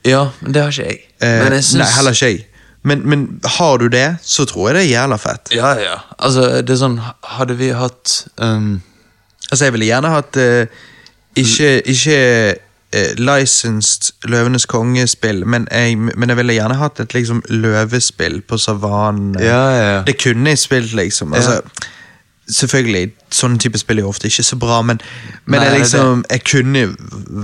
Ja, 0.04 0.28
men 0.40 0.54
det 0.54 0.62
har 0.62 0.74
ikke 0.74 0.88
jeg. 0.90 0.98
Eh, 1.22 1.38
men 1.44 1.56
jeg 1.56 1.64
synes... 1.64 1.80
Nei, 1.82 1.92
heller 1.96 2.16
ikke 2.16 2.32
jeg. 2.32 2.42
Men, 2.84 3.04
men 3.08 3.22
har 3.56 3.78
du 3.80 3.86
det, 3.88 4.16
så 4.22 4.44
tror 4.44 4.68
jeg 4.68 4.76
det 4.76 4.82
er 4.82 4.90
jævla 4.90 5.16
fett. 5.16 5.54
Ja, 5.56 5.70
ja. 5.80 5.94
Altså, 6.18 6.48
det 6.60 6.74
er 6.74 6.82
sånn 6.82 6.98
Hadde 7.00 7.56
vi 7.56 7.70
hatt 7.72 8.12
um, 8.36 8.82
Altså, 9.48 9.64
jeg 9.64 9.74
ville 9.76 9.88
gjerne 9.88 10.10
hatt 10.12 10.36
uh, 10.36 10.82
ikke, 11.40 11.70
ikke 11.88 12.18
licensed 13.18 14.12
Løvenes 14.30 14.66
kongespill, 14.70 15.42
men 15.46 15.68
jeg, 15.70 15.96
men 15.98 16.30
jeg 16.30 16.38
ville 16.40 16.56
gjerne 16.58 16.78
hatt 16.78 17.00
et 17.02 17.16
liksom 17.16 17.42
løvespill 17.50 18.40
på 18.46 18.58
savannen. 18.60 19.34
Ja, 19.40 19.62
ja, 19.74 19.84
ja. 19.96 20.00
Det 20.06 20.16
kunne 20.22 20.54
jeg 20.54 20.62
spilt, 20.62 20.94
liksom. 20.98 21.34
Altså, 21.34 21.60
Selvfølgelig, 22.44 23.12
sånne 23.32 23.56
type 23.62 23.78
spill 23.80 23.98
er 23.98 24.04
jo 24.04 24.10
ofte 24.10 24.28
ikke 24.28 24.42
så 24.44 24.56
bra, 24.60 24.82
men, 24.84 24.98
men 25.48 25.62
Nei, 25.62 25.68
jeg, 25.70 25.78
liksom, 25.80 26.24
jeg 26.28 26.42
kunne 26.44 26.82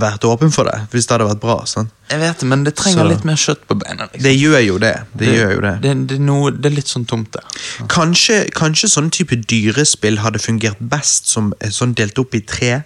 vært 0.01 0.27
åpen 0.29 0.53
for 0.53 0.69
det, 0.69 0.75
hvis 0.91 1.07
det 1.09 1.15
hadde 1.15 1.29
vært 1.31 1.41
bra. 1.41 1.55
Sånn. 1.65 1.89
Jeg 2.11 2.21
vet 2.21 2.43
det, 2.43 2.49
men 2.51 2.65
det 2.67 2.75
trenger 2.77 3.01
Så- 3.01 3.07
litt 3.09 3.25
mer 3.25 3.39
kjøtt 3.41 3.63
på 3.65 3.77
beina. 3.81 4.05
Liksom. 4.11 4.23
Det 4.27 4.33
gjør 4.35 4.61
jo 4.65 4.77
det. 4.83 4.93
Det, 5.17 5.31
gjør 5.37 5.55
jo 5.55 5.63
det. 5.65 5.73
Det, 5.81 5.95
det, 6.11 6.19
noe, 6.21 6.51
det 6.53 6.69
er 6.69 6.75
litt 6.75 6.91
sånn 6.91 7.07
tomt 7.09 7.31
der. 7.33 7.47
Kanskje, 7.89 8.37
kanskje 8.53 8.91
sånn 8.93 9.09
type 9.09 9.39
dyrespill 9.49 10.21
hadde 10.21 10.43
fungert 10.43 10.77
best 10.93 11.31
som 11.33 11.49
er 11.59 11.73
sånn 11.73 11.95
delt 11.97 12.21
opp 12.21 12.37
i 12.37 12.43
tre. 12.45 12.83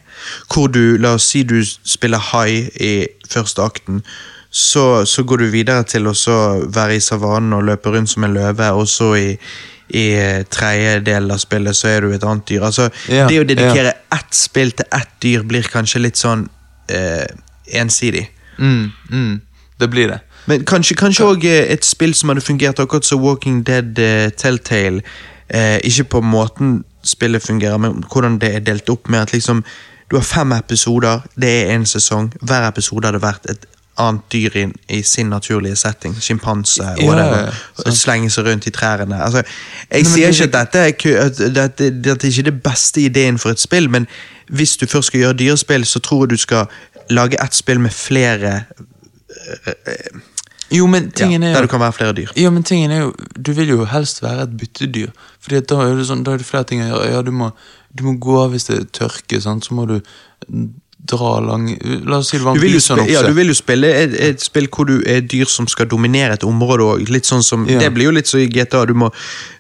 Hvor 0.48 0.72
du, 0.72 0.96
la 1.02 1.18
oss 1.20 1.28
si 1.34 1.44
du 1.44 1.60
spiller 1.66 2.24
high 2.32 2.72
i 2.80 2.94
første 3.28 3.66
akten, 3.66 4.06
så, 4.56 5.04
så 5.04 5.24
går 5.28 5.44
du 5.44 5.50
videre 5.52 5.84
til 5.84 6.08
å 6.08 6.14
være 6.72 6.96
i 6.96 7.04
savannen 7.04 7.58
og 7.58 7.66
løpe 7.68 7.92
rundt 7.92 8.14
som 8.14 8.24
en 8.24 8.38
løve, 8.38 8.70
og 8.72 8.88
så 8.88 9.10
i, 9.20 9.34
i 9.90 10.06
tredje 10.50 11.00
del 11.06 11.32
av 11.32 11.38
spillet 11.42 11.78
så 11.78 11.90
er 11.92 12.06
du 12.06 12.14
et 12.14 12.24
annet 12.24 12.48
dyr. 12.50 12.64
Altså, 12.66 12.90
Ja, 13.10 13.28
det 13.30 13.40
å 13.42 13.48
dedikere 13.48 13.94
ett 14.16 14.36
spill 14.36 14.72
til 14.72 14.88
ett 14.92 15.12
dyr 15.22 15.46
blir 15.46 15.68
kanskje 15.70 16.02
litt 16.02 16.18
sånn 16.18 16.48
eh, 16.90 17.28
ensidig. 17.74 18.28
Mm, 18.58 18.92
mm, 19.12 19.36
det 19.80 19.90
blir 19.90 20.10
det. 20.14 20.20
Men 20.46 20.66
kanskje 20.66 21.26
òg 21.26 21.46
et 21.46 21.86
spill 21.86 22.14
som 22.14 22.30
hadde 22.30 22.46
fungert 22.46 22.80
akkurat 22.80 23.06
som 23.06 23.22
Walking 23.22 23.64
Dead 23.66 23.98
eh, 24.00 24.30
Telltale. 24.38 25.02
Eh, 25.50 25.80
ikke 25.84 26.04
på 26.16 26.22
måten 26.22 26.84
spillet 27.06 27.44
fungerer, 27.44 27.78
men 27.78 28.04
hvordan 28.12 28.40
det 28.42 28.56
er 28.56 28.66
delt 28.66 28.90
opp 28.90 29.10
med 29.10 29.28
at 29.28 29.34
liksom 29.34 29.64
Du 30.06 30.16
har 30.18 30.24
fem 30.24 30.52
episoder, 30.52 31.24
det 31.36 31.50
er 31.50 31.72
én 31.74 31.86
sesong. 31.86 32.28
Hver 32.42 32.68
episode 32.68 33.08
hadde 33.08 33.24
vært 33.24 33.48
et 33.50 33.64
annet 33.98 34.22
dyr 34.32 34.56
i, 34.60 34.66
i 34.90 35.02
sin 35.04 35.30
naturlige 35.30 35.76
setting. 35.76 36.16
Sjimpanse, 36.22 36.84
Ja, 36.84 37.06
whatever. 37.08 37.54
ja, 37.86 37.92
Slenge 37.92 38.30
seg 38.30 38.46
rundt 38.46 38.68
i 38.68 38.72
trærne. 38.76 39.22
Altså, 39.24 39.44
jeg 39.92 40.06
sier 40.06 40.32
det- 40.32 40.88
ikke 40.98 41.20
at 41.20 41.38
dette 41.38 41.54
dette, 41.54 41.90
dette 42.04 42.28
er 42.28 42.32
ikke 42.32 42.44
det 42.52 42.64
beste 42.64 43.02
ideen 43.02 43.38
for 43.38 43.50
et 43.50 43.60
spill, 43.60 43.90
men 43.90 44.08
hvis 44.50 44.78
du 44.78 44.86
først 44.86 45.08
skal 45.08 45.20
gjøre 45.20 45.34
dyrespill, 45.40 45.86
så 45.86 46.00
tror 46.00 46.24
jeg 46.26 46.30
du 46.30 46.38
skal 46.38 46.66
lage 47.10 47.38
ett 47.44 47.56
spill 47.56 47.80
med 47.80 47.92
flere 47.92 48.64
Jo, 50.72 50.88
men 50.88 51.12
ja, 51.20 51.26
er 51.28 51.32
jo, 51.34 51.40
Der 51.54 51.62
du 51.62 51.68
kan 51.68 51.80
være 51.80 51.94
flere 51.94 52.14
dyr. 52.14 52.28
Jo, 52.38 52.50
men 52.50 52.64
tingen 52.64 52.92
er 52.92 53.02
jo 53.04 53.14
Du 53.46 53.52
vil 53.54 53.68
jo 53.70 53.86
helst 53.86 54.24
være 54.24 54.42
et 54.48 54.58
byttedyr. 54.58 55.12
Fordi 55.40 55.60
da 55.62 55.76
er 55.86 55.96
det 55.96 56.08
sånn, 56.10 56.24
da 56.26 56.34
er 56.34 56.38
det 56.42 56.46
flere 56.48 56.64
ting 56.64 56.82
å 56.82 56.88
gjøre. 56.90 57.12
Ja, 57.12 57.22
du 57.22 57.32
må, 57.32 57.52
du 57.98 58.04
må 58.04 58.16
gå 58.20 58.40
av 58.44 58.52
hvis 58.56 58.66
det 58.66 58.80
er 58.80 58.88
tørke, 59.00 59.42
sant? 59.42 59.66
så 59.66 59.74
må 59.78 59.86
du 59.88 60.00
dra 61.10 61.40
lang 61.44 61.68
La 62.08 62.20
oss 62.20 62.30
si 62.32 62.40
det 62.40 62.46
var 62.46 62.58
Du 62.58 62.66
en 62.66 62.82
spille, 62.82 63.06
ja, 63.12 63.22
du 63.26 63.34
vil 63.38 63.52
jo 63.52 63.56
spille 63.58 63.90
et, 63.90 64.16
et 64.30 64.44
spill 64.44 64.68
hvor 64.74 64.88
du 64.90 64.96
er 65.08 65.22
dyr 65.22 65.50
som 65.52 65.68
skal 65.72 65.90
dominere 65.92 66.38
et 66.38 66.46
område 66.48 66.88
òg. 66.96 67.04
Ja. 67.06 67.80
Det 67.82 67.92
blir 67.94 68.10
jo 68.10 68.16
litt 68.16 68.30
så 68.30 68.40
i 68.42 68.48
GTA. 68.52 68.86
Du 68.90 68.96
må 68.98 69.12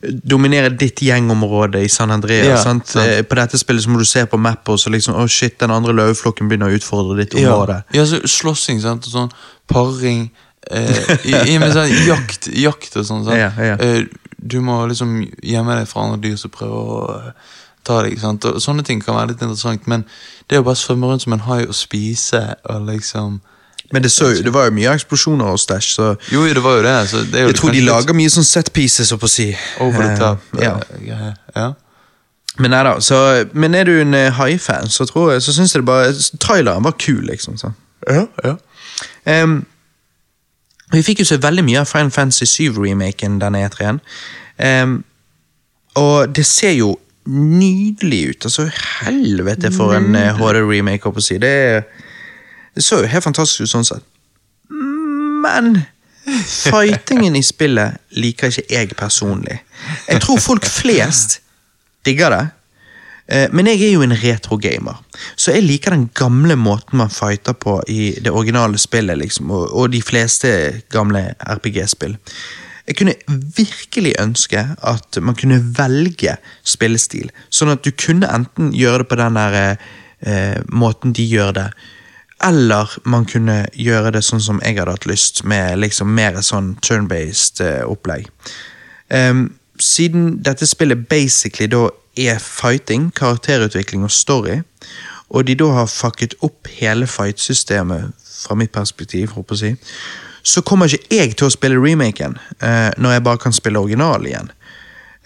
dominere 0.01 0.71
ditt 0.73 1.01
gjengområde 1.05 1.83
i 1.85 1.91
San 1.91 2.13
Andreas. 2.15 2.47
Ja, 2.47 2.61
sant? 2.63 2.87
sant. 2.91 3.07
Eh, 3.07 3.21
På 3.27 3.37
dette 3.39 3.59
spillet 3.61 3.85
så 3.85 3.93
må 3.93 4.01
du 4.01 4.07
se 4.09 4.25
på 4.29 4.39
mappet 4.41 4.73
og 4.75 4.81
så 4.81 4.93
liksom 4.93 5.17
Å, 5.19 5.27
shit, 5.31 5.57
den 5.61 5.73
andre 5.73 5.95
løveflokken 5.95 6.49
begynner 6.49 6.73
å 6.73 6.79
utfordre 6.79 7.19
ditt 7.21 7.37
område. 7.39 7.81
ja, 7.95 8.05
så 8.09 8.21
slåssing, 8.29 8.81
sant, 8.83 9.07
sånn 9.09 9.31
paring 9.71 10.27
eh, 10.71 11.15
i, 11.25 11.33
i, 11.55 11.57
sånn 11.59 11.93
jakt, 12.07 12.49
jakt 12.53 12.97
og 12.99 13.07
sånn. 13.07 13.25
sant? 13.27 13.37
Ja, 13.39 13.51
ja. 13.73 13.77
Eh, 13.81 14.05
du 14.45 14.59
må 14.61 14.81
liksom 14.89 15.17
gjemme 15.41 15.79
deg 15.79 15.87
fra 15.89 16.05
andre 16.05 16.21
dyr 16.21 16.37
som 16.39 16.53
prøver 16.53 16.91
å 16.95 16.97
eh, 17.15 17.53
ta 17.85 18.01
deg. 18.05 18.17
sant? 18.21 18.45
Og 18.45 18.61
Sånne 18.61 18.85
ting 18.85 19.03
kan 19.03 19.17
være 19.17 19.33
litt 19.33 19.43
interessant, 19.43 19.87
men 19.91 20.05
det 20.49 20.61
å 20.61 20.65
bare 20.65 20.79
svømme 20.79 21.09
rundt 21.09 21.25
som 21.25 21.35
en 21.35 21.45
hai 21.47 21.63
og 21.65 21.75
spise 21.75 22.41
og 22.63 22.89
liksom 22.89 23.41
Men 23.93 24.01
det, 24.01 24.11
så, 24.11 24.31
det 24.41 24.53
var 24.53 24.65
jo 24.65 24.73
mye 24.73 24.93
eksplosjoner 24.97 25.45
og 25.45 25.59
stæsj, 25.61 25.89
så 25.93 26.15
Jo, 26.31 26.45
det 26.49 26.63
var 26.63 26.79
jo 26.79 26.83
det. 26.83 27.09
Så 27.09 27.23
det 27.31 27.41
jo 27.41 27.47
jeg 27.51 27.55
tror 27.59 27.71
de 27.71 27.81
lager 27.85 28.17
mye 28.17 28.31
sånn 28.33 28.47
set 28.47 28.71
pieces, 28.73 29.11
så 29.11 29.17
på 29.21 29.29
å 29.29 29.31
si. 29.31 29.51
Over 29.79 30.01
the 30.01 30.15
top. 30.17 30.47
top. 30.51 30.63
ja. 30.63 30.77
eh, 31.13 31.33
ja. 31.55 31.71
Men 32.57 32.71
nei 32.71 32.81
da, 32.87 32.95
så, 33.03 33.17
men 33.53 33.75
er 33.75 33.83
du 33.83 33.93
en 33.99 34.15
haifan, 34.37 34.89
så 34.89 35.05
tror 35.05 35.33
jeg, 35.33 35.43
så 35.43 35.53
syns 35.53 35.75
jeg 35.75 35.83
det 35.83 35.89
bare 35.89 36.13
Traileren 36.39 36.85
var 36.87 36.95
kul, 36.97 37.21
liksom. 37.27 37.57
Så. 37.59 37.73
Ja, 38.07 38.25
ja. 38.45 38.55
Um, 39.43 39.65
vi 40.93 41.01
fikk 41.03 41.19
jo 41.19 41.25
så 41.27 41.37
veldig 41.41 41.65
mye 41.67 41.81
av 41.81 41.89
Final 41.89 42.11
Fantasy 42.15 42.45
7-remaken 42.47 43.39
denne 43.41 43.65
E3-en. 43.65 43.99
Um, 44.57 45.03
og 45.99 46.35
det 46.35 46.45
ser 46.45 46.75
jo 46.77 46.95
nydelig 47.25 48.21
ut. 48.29 48.45
Altså, 48.49 48.67
helvete 49.05 49.71
for 49.73 49.95
en 49.97 50.15
eh, 50.15 50.33
HD-remake, 50.37 51.03
holdt 51.03 51.17
på 51.19 51.23
å 51.23 51.25
si. 51.25 51.37
Det, 51.41 51.53
det 52.75 52.83
så 52.85 53.01
jo 53.01 53.11
helt 53.11 53.25
fantastisk 53.25 53.65
ut 53.65 53.73
sånn 53.73 53.87
sett. 53.87 54.05
Men 55.45 55.83
fightingen 56.25 57.35
i 57.37 57.43
spillet 57.45 57.99
liker 58.17 58.49
ikke 58.53 58.65
jeg 58.73 58.93
personlig. 58.97 59.59
Jeg 60.09 60.21
tror 60.23 60.41
folk 60.41 60.65
flest 60.65 61.39
digger 62.05 62.33
det. 62.33 62.43
Eh, 63.27 63.47
Men 63.53 63.67
jeg 63.71 63.81
er 63.81 63.93
jo 63.95 64.03
en 64.05 64.13
retro-gamer, 64.21 64.99
så 65.35 65.55
jeg 65.55 65.65
liker 65.65 65.95
den 65.95 66.09
gamle 66.13 66.53
måten 66.55 66.99
man 67.01 67.09
fighter 67.09 67.53
på 67.57 67.79
i 67.89 68.11
det 68.21 68.29
originale 68.29 68.77
spillet, 68.77 69.17
liksom, 69.17 69.49
og, 69.49 69.71
og 69.73 69.89
de 69.93 70.01
fleste 70.05 70.51
gamle 70.93 71.31
RPG-spill. 71.41 72.13
Jeg 72.85 72.99
kunne 72.99 73.15
virkelig 73.57 74.13
ønske 74.21 74.61
at 74.77 75.17
man 75.21 75.37
kunne 75.37 75.57
velge 75.77 76.37
spillestil, 76.63 77.31
sånn 77.49 77.73
at 77.73 77.85
du 77.85 77.91
kunne 77.91 78.29
enten 78.29 78.73
gjøre 78.77 79.03
det 79.03 79.09
på 79.09 79.17
den 79.19 79.39
der 79.39 79.57
eh, 79.65 80.59
måten 80.69 81.15
de 81.17 81.25
gjør 81.25 81.55
det, 81.57 81.67
eller 82.45 82.91
man 83.03 83.25
kunne 83.25 83.63
gjøre 83.73 84.11
det 84.15 84.21
sånn 84.27 84.43
som 84.43 84.61
jeg 84.61 84.77
hadde 84.77 84.93
hatt 84.93 85.07
lyst, 85.09 85.43
med 85.47 85.79
liksom 85.81 86.11
mer 86.13 86.37
sånn 86.45 86.75
turn-based 86.85 87.63
eh, 87.63 87.81
opplegg. 87.87 88.27
Um, 89.09 89.47
siden 89.79 90.43
dette 90.43 90.67
spillet 90.67 91.07
basically 91.09 91.69
da 91.71 91.87
er 92.17 92.37
fighting, 92.39 93.09
karakterutvikling 93.15 94.05
og 94.05 94.13
story, 94.13 94.61
og 95.29 95.47
de 95.47 95.55
da 95.57 95.71
har 95.79 95.89
fucket 95.89 96.35
opp 96.45 96.69
hele 96.77 97.07
fight-systemet 97.09 98.13
fra 98.45 98.55
mitt 98.59 98.71
perspektiv, 98.75 99.33
håper 99.35 99.57
jeg 99.57 99.57
å 99.57 99.63
si, 99.63 99.95
så 100.45 100.61
kommer 100.61 100.91
ikke 100.93 101.17
jeg 101.17 101.33
til 101.39 101.47
å 101.47 101.53
spille 101.53 101.79
remaken 101.81 102.37
eh, 102.61 102.91
når 103.01 103.15
jeg 103.15 103.23
bare 103.25 103.41
kan 103.41 103.55
spille 103.55 103.81
original 103.81 104.25
igjen. 104.27 104.51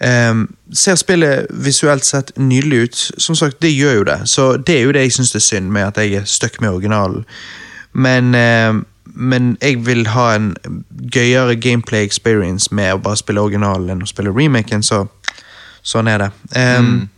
Eh, 0.00 0.44
ser 0.72 0.96
spillet 0.96 1.50
visuelt 1.64 2.06
sett 2.08 2.32
nydelig 2.40 2.78
ut? 2.84 3.00
Som 3.20 3.36
sagt, 3.36 3.60
det 3.60 3.74
gjør 3.74 3.98
jo 3.98 4.06
det. 4.08 4.20
Så 4.32 4.46
det 4.56 4.78
er 4.78 4.86
jo 4.86 4.94
det 4.96 5.04
jeg 5.04 5.18
syns 5.18 5.34
er 5.36 5.44
synd 5.44 5.68
med 5.74 5.90
at 5.90 6.00
jeg 6.00 6.22
er 6.22 6.24
stuck 6.24 6.56
med 6.60 6.70
originalen. 6.70 7.26
Men, 7.92 8.34
eh, 8.34 8.72
men 9.04 9.56
jeg 9.60 9.82
vil 9.86 10.06
ha 10.14 10.30
en 10.34 10.54
gøyere 11.12 11.56
gameplay 11.60 12.06
experience 12.06 12.72
med 12.74 12.94
å 12.94 13.02
bare 13.04 13.20
spille 13.20 13.42
originalen 13.44 13.90
enn 13.90 14.06
å 14.06 14.08
spille 14.08 14.32
remaken, 14.32 14.82
så 14.82 15.04
sånn 15.82 16.08
er 16.08 16.24
det. 16.24 16.30
Ehm, 16.56 17.08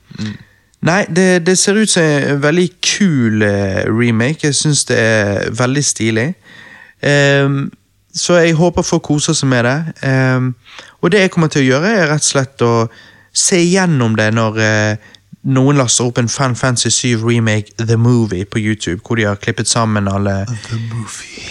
Nei, 0.82 1.04
det, 1.06 1.44
det 1.46 1.54
ser 1.58 1.78
ut 1.78 1.90
som 1.90 2.02
en 2.02 2.40
veldig 2.42 2.68
kul 2.82 3.44
eh, 3.46 3.84
remake. 3.86 4.48
Jeg 4.48 4.56
syns 4.58 4.84
det 4.88 4.98
er 4.98 5.52
veldig 5.54 5.84
stilig. 5.86 6.32
Ehm, 7.06 7.68
så 8.14 8.36
jeg 8.42 8.58
håper 8.58 8.84
folk 8.84 9.06
koser 9.08 9.36
seg 9.36 9.48
med 9.48 9.64
det. 9.64 9.78
Um, 10.04 10.52
og 11.00 11.12
det 11.12 11.24
jeg 11.24 11.32
kommer 11.32 11.48
til 11.52 11.64
å 11.64 11.70
gjøre, 11.70 11.96
er 11.96 12.10
rett 12.12 12.24
og 12.24 12.28
slett 12.28 12.64
å 12.66 12.74
se 13.32 13.58
igjennom 13.64 14.16
det 14.18 14.28
når 14.36 14.58
uh, 14.60 15.10
noen 15.42 15.78
laster 15.80 16.06
opp 16.06 16.20
en 16.20 16.28
Fan 16.30 16.52
Fancy 16.54 16.90
7 16.92 17.24
remake 17.24 17.72
The 17.80 17.96
Movie 17.96 18.44
på 18.44 18.60
YouTube, 18.60 19.00
hvor 19.06 19.16
de 19.18 19.24
har 19.26 19.40
klippet 19.42 19.68
sammen 19.68 20.10
alle, 20.12 20.34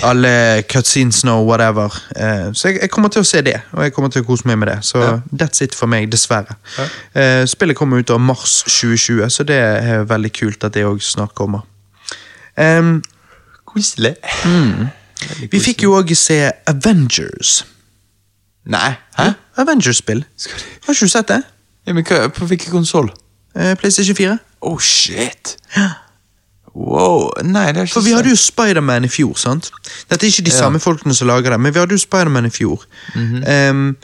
alle 0.07 0.31
cutscenesene 0.69 1.33
og 1.33 1.49
whatever. 1.49 1.97
Uh, 2.15 2.53
så 2.53 2.69
jeg, 2.69 2.79
jeg 2.85 2.93
kommer 2.93 3.11
til 3.11 3.25
å 3.25 3.27
se 3.27 3.41
det, 3.45 3.57
og 3.73 3.83
jeg 3.87 3.95
kommer 3.97 4.13
til 4.13 4.23
å 4.23 4.29
kose 4.29 4.47
meg 4.47 4.61
med 4.61 4.71
det. 4.71 4.77
Så 4.87 5.01
that's 5.33 5.65
it 5.65 5.75
for 5.75 5.91
meg, 5.91 6.11
dessverre. 6.13 6.55
Eh, 7.17 7.43
spillet 7.49 7.77
kommer 7.77 7.99
ut 7.99 8.13
av 8.13 8.21
mars 8.21 8.61
2020, 8.69 9.25
så 9.33 9.49
det 9.49 9.59
er 9.59 10.07
veldig 10.07 10.33
kult 10.37 10.69
at 10.69 10.77
det 10.77 10.85
òg 10.87 11.01
snart 11.03 11.35
kommer. 11.35 11.65
Um, 12.55 12.99
Koselig. 13.65 14.15
Vi 15.51 15.59
fikk 15.59 15.83
jo 15.83 15.95
òg 15.99 16.13
se 16.15 16.51
Avengers. 16.67 17.65
Nei, 18.65 18.93
hæ? 19.17 19.31
Avengers-spill. 19.61 20.23
Har 20.85 20.93
ikke 20.93 21.05
du 21.05 21.09
sett 21.09 21.27
det? 21.27 21.41
Ja, 21.87 21.93
men 21.93 22.05
hva, 22.05 22.27
På 22.27 22.45
hvilken 22.45 22.71
konsoll? 22.71 23.11
Eh, 23.55 23.75
PlayStation 23.77 24.15
4? 24.15 24.37
Oh, 24.61 24.79
shit! 24.79 25.57
Wow, 26.75 27.31
nei, 27.43 27.67
det 27.67 27.77
er 27.77 27.81
ikke 27.81 27.93
For 27.93 28.05
vi 28.05 28.13
hadde 28.15 28.29
jo 28.31 28.37
Spiderman 28.39 29.03
i 29.03 29.09
fjor, 29.11 29.33
sant? 29.35 29.71
Dette 30.09 30.25
er 30.25 30.31
ikke 30.31 30.45
de 30.45 30.53
Ja. 30.53 30.57
samme 30.57 30.79
folkene 30.79 31.13
som 31.13 31.27
lager 31.27 31.49
det, 31.49 31.59
men 31.59 31.73
vi 31.73 31.79
hadde 31.79 31.97
jo 31.97 31.97
Spiderman 31.97 32.45
i 32.45 32.49
fjor. 32.49 32.83
Mm 33.15 33.43
-hmm. 33.43 33.69
um, 33.69 33.97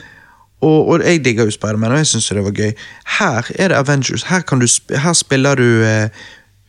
og, 0.60 0.88
og 0.88 1.04
jeg 1.04 1.24
digger 1.24 1.44
jo 1.44 1.50
Spiderman, 1.50 1.92
og 1.92 1.98
jeg 1.98 2.06
syns 2.06 2.28
det 2.28 2.44
var 2.44 2.50
gøy. 2.50 2.72
Her 3.18 3.50
er 3.54 3.68
det 3.68 3.74
Avengers. 3.74 4.22
Her, 4.22 4.40
kan 4.40 4.58
du, 4.58 4.66
sp 4.66 4.90
her 4.90 5.12
spiller 5.12 5.54
du 5.54 5.82
uh, 5.82 6.08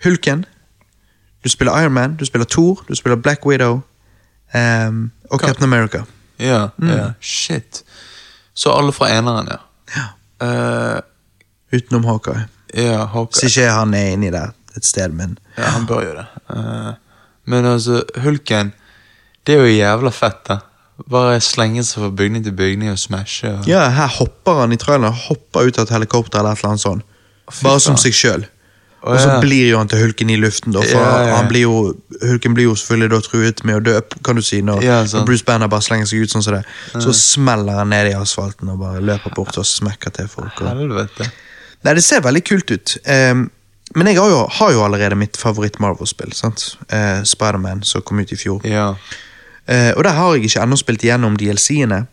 Hulken. 0.04 0.46
Du 1.44 1.50
spiller 1.50 1.82
Iron 1.82 1.92
Man, 1.92 2.16
du 2.16 2.26
spiller 2.26 2.46
Thor, 2.46 2.86
du 2.90 2.96
spiller 2.96 3.16
Black 3.16 3.46
Widow 3.46 3.80
ehm, 4.54 5.12
og 5.32 5.40
Captain 5.42 5.64
America. 5.74 6.04
Ja, 6.40 6.70
Mm. 6.78 6.90
ja, 6.90 7.12
shit. 7.22 7.84
Så 8.54 8.72
alle 8.72 8.92
fra 8.92 9.10
eneren, 9.10 9.48
ja. 9.52 10.06
Eh, 10.42 11.02
Utenom 11.74 12.06
Hawkeye. 12.06 12.48
ja, 12.74 13.06
Hawkeye. 13.06 13.40
Så 13.40 13.46
ikke 13.48 13.72
han 13.72 13.94
er 13.94 14.14
inni 14.14 14.30
der 14.32 14.52
et 14.78 14.86
sted, 14.86 15.10
men 15.12 15.38
Ja, 15.58 15.64
han 15.64 15.86
bør 15.88 16.02
jo 16.06 16.14
det. 16.16 16.26
Uh, 16.50 16.94
men 17.46 17.66
altså, 17.66 18.04
Hulken 18.24 18.74
Det 19.46 19.56
er 19.56 19.60
jo 19.66 19.78
jævla 19.78 20.12
fett, 20.12 20.44
da. 20.48 20.60
Bare 21.10 21.40
slenge 21.42 21.84
seg 21.84 22.02
fra 22.04 22.10
bygning 22.12 22.44
til 22.44 22.52
bygning 22.54 22.92
og 22.92 23.00
smashe. 23.00 23.48
Og... 23.60 23.68
Ja, 23.68 23.90
her 23.90 24.08
hopper 24.08 24.60
han 24.62 24.72
i 24.72 24.78
traileren, 24.78 25.14
hopper 25.14 25.68
ut 25.68 25.78
av 25.80 25.84
et 25.88 25.90
helikopter 25.96 26.40
eller 26.40 26.52
et 26.52 26.60
eller 26.60 26.70
annet 26.70 26.82
sånt. 26.84 27.04
Bare 27.64 27.80
som 27.80 27.96
seg 27.98 28.14
sjøl. 28.14 28.46
Og 29.02 29.16
så 29.16 29.30
ja. 29.30 29.36
blir 29.40 29.70
jo 29.70 29.78
han 29.80 29.88
til 29.88 30.02
hulken 30.04 30.32
i 30.34 30.36
luften, 30.40 30.74
da, 30.76 30.82
for 30.84 31.00
Ja, 31.00 31.12
ja. 31.30 31.36
Han 31.38 31.48
blir 31.48 31.64
jo, 31.64 31.76
hulken 32.20 32.56
blir 32.58 32.68
jo 32.68 32.74
selvfølgelig 32.76 33.12
da 33.14 33.20
truet 33.24 33.62
med 33.68 33.78
å 33.78 33.84
dø, 33.86 33.94
kan 34.28 34.36
du 34.36 34.44
si, 34.44 34.60
når, 34.66 34.84
når 35.14 35.28
Bruce 35.30 35.46
Banner 35.48 35.72
bare 35.72 35.86
slenger 35.86 36.10
seg 36.10 36.26
ut 36.26 36.34
sånn 36.34 36.44
som 36.44 36.58
det. 36.58 36.64
Så 37.00 37.14
smeller 37.16 37.80
han 37.80 37.94
ned 37.94 38.12
i 38.12 38.18
asfalten 38.18 38.74
og 38.74 38.82
bare 38.84 39.00
løper 39.04 39.36
bort 39.38 39.56
og 39.56 39.68
smekker 39.68 40.14
til 40.20 40.28
folk. 40.32 40.60
Og... 40.60 40.84
Nei, 41.88 41.96
det 41.96 42.04
ser 42.04 42.26
veldig 42.26 42.44
kult 42.44 42.76
ut. 42.76 42.98
Um, 43.08 43.48
men 43.96 44.12
jeg 44.12 44.20
har 44.20 44.30
jo, 44.30 44.44
har 44.60 44.76
jo 44.76 44.84
allerede 44.86 45.18
mitt 45.18 45.40
favoritt-Marvel-spill. 45.40 46.36
sant? 46.36 46.74
Uh, 46.92 47.24
Spiderman, 47.26 47.86
som 47.88 48.04
kom 48.06 48.20
ut 48.20 48.36
i 48.36 48.38
fjor. 48.38 48.68
Ja. 48.68 48.92
Eh, 49.70 49.92
og 49.94 50.04
der 50.04 50.16
har 50.18 50.36
jeg 50.36 50.50
ikke 50.50 50.64
ennå 50.66 50.78
spilt 50.80 51.04
igjennom 51.06 51.38
DLC-ene. 51.38 52.04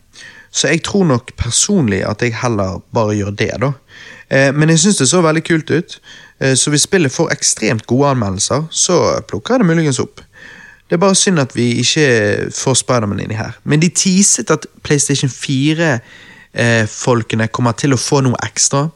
Så 0.52 0.70
jeg 0.72 0.82
tror 0.84 1.06
nok 1.08 1.32
personlig 1.40 2.02
at 2.08 2.22
jeg 2.24 2.36
heller 2.42 2.80
bare 2.94 3.16
gjør 3.16 3.32
det, 3.36 3.52
da. 3.60 3.72
Eh, 4.30 4.54
men 4.54 4.68
jeg 4.70 4.78
syns 4.78 4.96
det 5.00 5.08
så 5.08 5.20
veldig 5.24 5.44
kult 5.44 5.70
ut. 5.70 6.00
Eh, 6.40 6.56
så 6.58 6.70
hvis 6.70 6.82
spillet 6.88 7.12
får 7.12 7.30
ekstremt 7.32 7.86
gode 7.86 8.08
anmeldelser, 8.14 8.62
så 8.70 9.20
plukker 9.28 9.54
jeg 9.54 9.60
det 9.62 9.66
muligens 9.66 9.98
opp. 10.02 10.20
Det 10.86 10.94
er 10.94 10.98
bare 11.02 11.14
synd 11.18 11.38
at 11.42 11.56
vi 11.56 11.72
ikke 11.82 12.06
får 12.54 12.74
Spiderman 12.74 13.20
inni 13.20 13.34
her. 13.34 13.50
Men 13.64 13.82
de 13.82 13.88
teaset 13.88 14.50
at 14.50 14.66
PlayStation 14.82 15.30
4-folkene 15.30 17.48
kommer 17.48 17.72
til 17.72 17.92
å 17.94 17.98
få 17.98 18.20
noe 18.22 18.36
ekstra. 18.46 18.88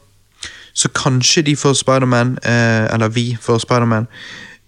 Så 0.73 0.89
kanskje 0.95 1.41
de 1.49 1.55
får 1.55 1.73
Spiderman, 1.81 2.37
eh, 2.43 2.93
eller 2.93 3.07
vi 3.07 3.37
får 3.41 3.57
Spiderman. 3.65 4.07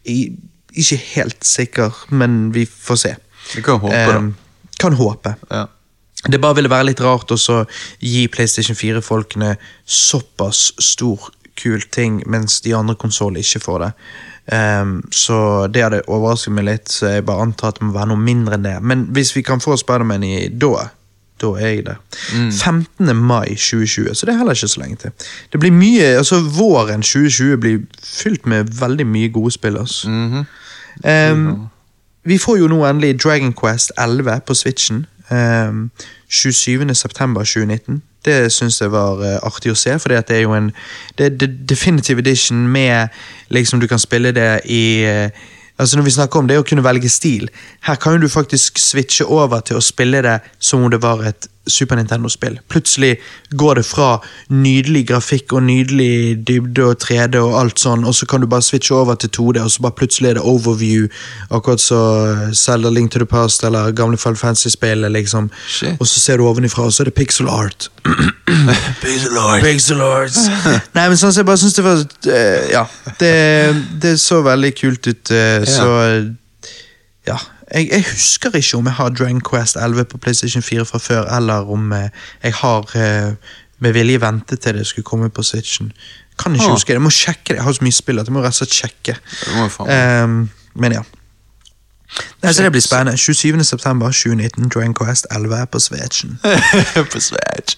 Ikke 0.03 0.97
helt 1.15 1.45
sikker, 1.47 1.91
men 2.09 2.53
vi 2.53 2.65
får 2.65 2.95
se. 2.95 3.15
Vi 3.55 3.61
kan 3.61 3.79
håpe, 3.79 3.95
da. 3.95 4.21
Kan 4.79 4.93
håpe. 4.93 5.35
Ja. 5.51 5.65
Det 6.31 6.39
bare 6.41 6.55
ville 6.55 6.71
være 6.71 6.87
litt 6.91 7.01
rart 7.03 7.31
å 7.35 7.37
gi 7.99 8.27
PlayStation 8.31 8.77
4-folkene 8.79 9.55
såpass 9.83 10.71
stor 10.79 11.31
kul 11.59 11.81
ting, 11.91 12.21
mens 12.27 12.61
de 12.63 12.73
andre 12.75 12.95
konsollene 12.95 13.43
ikke 13.43 13.61
får 13.63 13.83
det. 13.83 13.91
Um, 14.43 14.97
så 15.11 15.67
det 15.71 15.83
hadde 15.85 16.01
overrasket 16.11 16.55
meg 16.55 16.67
litt, 16.67 16.91
så 16.91 17.13
jeg 17.13 17.25
bare 17.27 17.45
antar 17.47 17.71
at 17.71 17.79
det 17.79 17.87
må 17.87 17.95
være 17.95 18.11
noe 18.11 18.23
mindre 18.23 18.57
enn 18.57 18.67
det. 18.67 18.75
Men 18.83 19.07
hvis 19.15 19.35
vi 19.35 19.43
kan 19.45 19.63
få 19.63 19.77
Spiderman 19.79 20.23
i 20.27 20.47
da, 20.47 20.89
da 21.43 21.51
er 21.59 21.69
jeg 21.69 21.85
der. 21.87 22.01
15. 22.51 23.15
mai 23.15 23.55
2020, 23.55 24.15
så 24.15 24.25
det 24.25 24.33
er 24.33 24.41
heller 24.41 24.57
ikke 24.57 24.67
så 24.67 24.81
lenge 24.81 24.95
til. 25.03 25.11
Det 25.51 25.59
blir 25.59 25.71
mye, 25.75 26.09
altså 26.17 26.41
Våren 26.57 27.03
2020 27.03 27.57
blir 27.57 27.79
fylt 28.03 28.45
med 28.45 28.73
veldig 28.79 29.07
mye 29.07 29.31
gode 29.33 29.51
spill. 29.51 29.77
Altså. 29.77 30.11
Ehm, 31.05 31.47
vi 32.23 32.37
får 32.37 32.57
jo 32.57 32.67
nå 32.71 32.83
endelig 32.87 33.23
Dragon 33.23 33.53
Quest 33.53 33.91
11 33.97 34.39
på 34.47 34.53
Switchen. 34.53 35.05
Um, 35.33 35.89
27. 36.29 36.95
september 36.95 37.41
2019. 37.41 38.01
Det 38.25 38.51
syns 38.51 38.81
jeg 38.81 38.91
var 38.91 39.19
eh, 39.23 39.39
artig 39.43 39.73
å 39.73 39.77
se, 39.77 39.95
for 39.99 40.13
det 40.13 40.31
er 40.31 40.45
jo 40.45 40.53
en 40.55 40.71
det, 41.17 41.27
er 41.43 41.55
definitive 41.69 42.23
edition 42.23 42.67
med 42.71 43.11
liksom 43.49 43.81
Du 43.83 43.87
kan 43.87 43.99
spille 43.99 44.31
det 44.31 44.61
i 44.65 45.03
eh, 45.03 45.29
Altså 45.77 45.97
Når 45.97 46.03
vi 46.05 46.11
snakker 46.15 46.39
om 46.39 46.47
det 46.47 46.59
å 46.61 46.63
kunne 46.63 46.83
velge 46.85 47.09
stil, 47.09 47.47
her 47.81 47.95
kan 47.97 48.13
jo 48.13 48.21
du 48.21 48.29
faktisk 48.29 48.77
switche 48.79 49.25
over 49.25 49.63
til 49.65 49.79
å 49.79 49.81
spille 49.81 50.21
det 50.21 50.35
som 50.59 50.83
om 50.85 50.91
det 50.93 51.01
var 51.01 51.23
et 51.25 51.47
Super 51.67 51.95
Nintendo-spill. 51.95 52.59
Plutselig 52.67 53.17
går 53.55 53.75
det 53.79 53.85
fra 53.85 54.07
nydelig 54.49 55.05
grafikk 55.07 55.53
og 55.55 55.63
nydelig 55.63 56.41
dybde 56.47 56.83
og 56.89 56.97
3D 57.03 57.39
og 57.39 57.55
alt 57.59 57.79
sånn, 57.79 58.03
og 58.03 58.15
så 58.17 58.27
kan 58.27 58.43
du 58.43 58.47
bare 58.51 58.65
switche 58.65 58.95
over 58.95 59.15
til 59.15 59.31
2D, 59.31 59.61
og 59.63 59.71
så 59.71 59.85
bare 59.85 59.97
plutselig 60.01 60.33
er 60.33 60.39
det 60.39 60.43
overview, 60.43 61.07
akkurat 61.49 61.79
så 61.79 62.01
Zelda 62.53 62.91
Link 62.91 63.11
to 63.11 63.21
the 63.23 63.29
Past 63.29 63.63
eller 63.63 63.91
gamle 63.95 64.19
Fall 64.19 64.35
Fancy-spillet, 64.35 65.11
liksom. 65.15 65.49
Shit. 65.67 65.95
Og 65.99 66.07
så 66.07 66.19
ser 66.19 66.37
du 66.37 66.47
ovenifra, 66.47 66.83
og 66.83 66.93
så 66.93 67.03
er 67.03 67.11
det 67.11 67.15
pixel 67.15 67.47
art. 67.47 67.89
Pixel 69.03 69.37
art. 69.39 69.63
Pixel 69.63 70.01
arts. 70.03 70.43
Nei, 70.93 71.07
men 71.07 71.17
sånn, 71.17 71.31
så 71.31 71.41
jeg 71.41 71.47
bare 71.47 71.63
syns 71.63 71.79
det 71.79 71.87
var 71.87 72.03
uh, 72.03 72.69
Ja. 72.73 72.85
Det, 73.19 73.33
det 74.03 74.17
så 74.19 74.41
veldig 74.43 74.75
kult 74.75 75.07
ut, 75.07 75.31
eh, 75.31 75.63
så 75.67 75.89
Ja. 77.27 77.39
Jeg, 77.73 77.87
jeg 77.91 78.03
husker 78.11 78.55
ikke 78.55 78.77
om 78.77 78.85
jeg 78.85 78.93
har 78.93 79.09
Dragon 79.09 79.41
Quest 79.41 79.75
11 79.75 80.03
på 80.05 80.17
PlayStation 80.17 80.61
4 80.63 80.85
fra 80.85 80.97
før, 81.01 81.23
eller 81.37 81.69
om 81.73 81.91
eh, 81.93 82.09
jeg 82.43 82.53
har 82.53 82.91
eh, 82.95 83.33
med 83.79 83.93
vilje 83.93 84.21
ventet 84.21 84.59
til 84.61 84.77
det 84.77 84.87
skulle 84.87 85.05
komme 85.05 85.29
på 85.29 85.43
Switchen. 85.43 85.91
Kan 86.39 86.53
ikke 86.55 86.65
Ah. 86.65 86.71
huske 86.71 86.87
det. 86.87 86.93
Jeg 86.93 87.01
må 87.01 87.09
sjekke 87.09 87.43
det. 87.47 87.55
Jeg 87.55 87.63
har 87.63 87.71
så 87.73 87.83
mye 87.83 87.91
spill 87.91 88.19
at 88.19 88.27
jeg 88.29 88.33
må 88.33 88.41
rett 88.41 88.53
og 88.61 88.67
slett 88.67 88.73
sjekke. 88.73 89.15
Ehm, 89.89 90.49
men 90.75 90.91
ja. 90.91 91.01
Nei, 92.43 92.53
så 92.53 92.63
Det 92.63 92.71
blir 92.71 92.81
spennende. 92.81 93.17
27. 93.17 93.63
september 93.63 94.05
2019, 94.11 94.69
Dragon 94.69 94.93
Quest 94.93 95.27
11 95.31 95.55
er 95.55 95.65
på 95.65 95.79
Switchen. 95.79 96.39
på 97.13 97.19
Switch. 97.19 97.75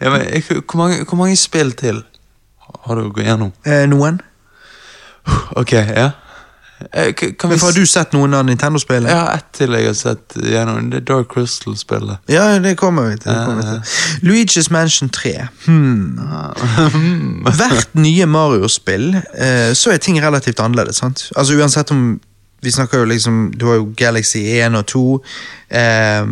Ja, 0.00 0.10
men, 0.10 0.20
jeg- 0.32 0.42
hvor, 0.66 0.76
mange, 0.76 1.04
hvor 1.04 1.16
mange 1.16 1.36
spill 1.36 1.72
til 1.72 2.02
har 2.86 2.94
du 2.94 3.08
gått 3.10 3.24
gjennom? 3.26 3.52
Eh, 3.66 3.86
noen? 3.86 4.20
Ok, 5.56 5.72
ja. 5.72 6.10
Eh, 6.92 7.12
Kan 7.14 7.50
vi 7.50 7.56
Har 7.58 7.72
du 7.72 7.86
sett 7.86 8.12
noen 8.12 8.34
av 8.34 8.44
Nintendo-spillene? 8.44 9.10
Ja, 9.10 9.32
ett 9.34 9.46
til 9.56 9.72
jeg 9.72 9.86
har 9.86 9.94
sett 9.96 10.36
gjennom. 10.36 10.90
Det 10.92 11.00
Dark 11.08 11.30
Crystal-spillet. 11.32 12.18
Ja, 12.28 12.58
det 12.58 12.76
kommer 12.76 13.10
vi 13.10 13.16
til. 13.16 13.32
Kommer 13.32 13.62
vi 13.62 13.68
Ja, 13.68 13.76
Uh, 13.76 14.28
Luigi's 14.28 14.68
Mansion 14.70 15.08
3. 15.08 15.48
Hmm. 15.66 16.18
Hvert 17.56 17.94
nye 17.94 18.26
Mario-spill 18.26 19.14
eh, 19.16 19.72
så 19.74 19.90
er 19.94 19.98
ting 20.02 20.20
relativt 20.22 20.60
annerledes. 20.60 20.96
sant? 20.96 21.30
Altså 21.36 21.56
Uansett 21.56 21.90
om 21.90 22.20
Vi 22.62 22.70
snakker 22.72 22.98
jo 22.98 23.04
liksom 23.04 23.52
Du 23.56 23.66
har 23.66 23.74
jo 23.74 23.92
Galaxy 23.96 24.38
1 24.60 24.74
og 24.76 24.86
2. 24.86 25.02
Eh, 25.70 26.26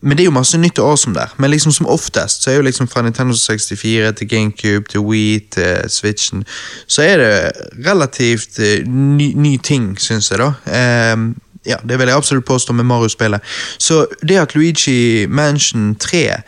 men 0.00 0.16
det 0.16 0.24
er 0.24 0.30
jo 0.30 0.32
masse 0.34 0.58
nytt 0.58 0.78
og 0.80 0.90
awesome 0.90 1.14
der. 1.14 1.34
Men 1.38 1.50
liksom 1.50 1.72
som 1.72 1.86
oftest 1.86 2.42
så 2.42 2.50
er 2.50 2.54
jo 2.54 2.62
liksom 2.62 2.88
fra 2.88 3.02
Nintendo 3.02 3.34
64 3.36 4.12
til 4.16 4.28
GameCube 4.28 4.88
til 4.88 5.00
Wii 5.00 5.40
til 5.52 5.90
Switchen, 5.90 6.44
så 6.86 7.02
er 7.02 7.16
det 7.16 7.52
relativt 7.86 8.58
eh, 8.58 8.86
ny, 8.88 9.32
ny 9.36 9.56
ting, 9.62 9.92
syns 10.00 10.30
jeg, 10.30 10.40
da. 10.40 11.12
Um, 11.12 11.34
ja, 11.66 11.76
Det 11.88 11.98
vil 11.98 12.08
jeg 12.08 12.16
absolutt 12.16 12.44
påstå 12.44 12.72
med 12.72 12.84
Mario-spillet. 12.84 13.40
Så 13.78 14.06
det 14.28 14.40
at 14.40 14.54
Luigi 14.54 15.26
Mansion 15.28 15.94
3 15.94 16.42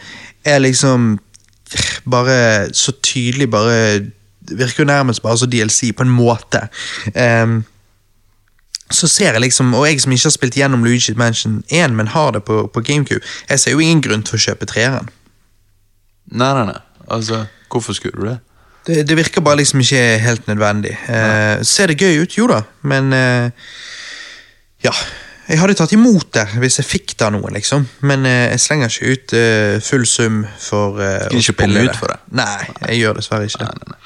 er 0.44 0.58
liksom 0.58 1.18
bare 2.10 2.74
så 2.74 2.92
tydelig 3.02 3.50
bare 3.50 4.00
Virker 4.42 4.82
jo 4.82 4.84
nærmest 4.84 5.22
bare 5.22 5.38
som 5.38 5.50
DLC, 5.50 5.92
på 5.96 6.02
en 6.02 6.08
måte. 6.08 6.58
Ehm, 7.14 7.64
så 8.94 9.08
ser 9.10 9.32
jeg 9.32 9.42
liksom, 9.44 9.74
og 9.74 9.86
jeg 9.88 10.00
som 10.02 10.12
ikke 10.14 10.28
har 10.28 10.36
spilt 10.36 10.56
gjennom 10.60 10.84
Luigi 10.84 11.14
Mansion 11.18 11.62
1, 11.68 11.96
men 11.98 12.12
har 12.14 12.32
det 12.36 12.44
på, 12.48 12.66
på 12.72 12.84
GameCube, 12.84 13.24
jeg 13.48 13.60
ser 13.60 13.74
jo 13.76 13.82
ingen 13.82 14.02
grunn 14.04 14.22
til 14.26 14.38
å 14.38 14.42
kjøpe 14.46 14.68
treeren. 14.70 15.10
Nei, 16.32 16.52
nei, 16.56 16.66
nei. 16.70 16.80
Altså, 17.12 17.44
hvorfor 17.72 17.96
skulle 17.96 18.20
du 18.20 18.28
det? 18.28 18.38
Det, 18.86 19.02
det 19.08 19.16
virker 19.16 19.44
bare 19.44 19.60
liksom 19.60 19.82
ikke 19.82 20.02
helt 20.22 20.46
nødvendig. 20.50 20.94
Eh, 21.08 21.62
ser 21.66 21.90
det 21.92 22.00
gøy 22.00 22.22
ut? 22.24 22.38
Jo 22.38 22.48
da, 22.50 22.62
men 22.82 23.12
eh, 23.12 23.50
Ja. 24.84 24.94
Jeg 25.50 25.58
hadde 25.58 25.74
tatt 25.74 25.92
imot 25.92 26.28
det 26.36 26.44
hvis 26.62 26.78
jeg 26.78 26.86
fikk 26.86 27.14
det 27.18 27.26
av 27.26 27.32
noen, 27.34 27.52
liksom. 27.52 27.82
Men 28.06 28.26
eh, 28.26 28.52
jeg 28.54 28.62
slenger 28.62 28.92
ikke 28.94 29.10
ut 29.12 29.34
eh, 29.36 29.74
full 29.84 30.06
sum 30.06 30.44
for 30.62 31.02
eh, 31.02 31.26
Skal 31.26 31.42
ikke 31.42 31.56
punge 31.64 31.82
ut 31.88 31.98
for 31.98 32.14
det? 32.14 32.20
Nei, 32.38 32.68
jeg 32.86 33.02
gjør 33.02 33.18
dessverre 33.18 33.48
ikke 33.50 33.66
det. 33.66 33.98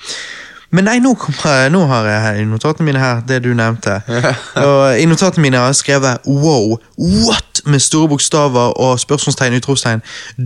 Men 0.71 0.85
nei, 0.89 0.99
nå, 0.99 1.15
kommer, 1.15 1.69
nå 1.75 1.85
har 1.91 2.09
jeg 2.11 2.23
her 2.25 2.41
i 2.43 2.47
notatene 2.49 2.87
mine 2.89 3.03
her 3.03 3.21
det 3.29 3.43
du 3.45 3.53
nevnte. 3.55 4.01
og 4.67 5.01
I 5.01 5.07
notatene 5.09 5.43
mine 5.43 5.61
har 5.61 5.73
jeg 5.73 5.83
skrevet 5.83 6.27
'wow, 6.27 6.79
what?' 6.99 7.63
med 7.67 7.81
store 7.81 8.09
bokstaver 8.09 8.79
og 8.79 9.01
spørsmålstegn 9.01 9.57
utropstegn. 9.57 10.03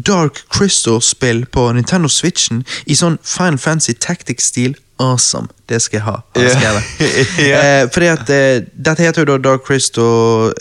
Dark 0.07 0.41
Crystal-spill 0.49 1.47
på 1.53 1.73
Nintendo 1.73 2.09
Switchen 2.09 2.65
i 2.87 2.95
sånn 2.97 3.19
Final 3.25 3.59
Fantasy 3.59 3.93
Tactics-stil. 3.93 4.77
Awesome. 5.01 5.49
Det 5.69 5.83
skal 5.83 5.97
jeg 5.97 6.05
ha. 6.05 6.17
har 6.37 6.43
jeg 6.43 6.57
skrevet. 6.57 6.83
Ja. 7.51 7.83
eh, 7.83 7.89
fordi 7.93 8.07
at 8.07 8.31
eh, 8.31 8.63
Dette 8.87 9.03
heter 9.03 9.25
jo 9.25 9.33
da 9.33 9.39
Dark 9.51 9.65
Crystal 9.67 10.53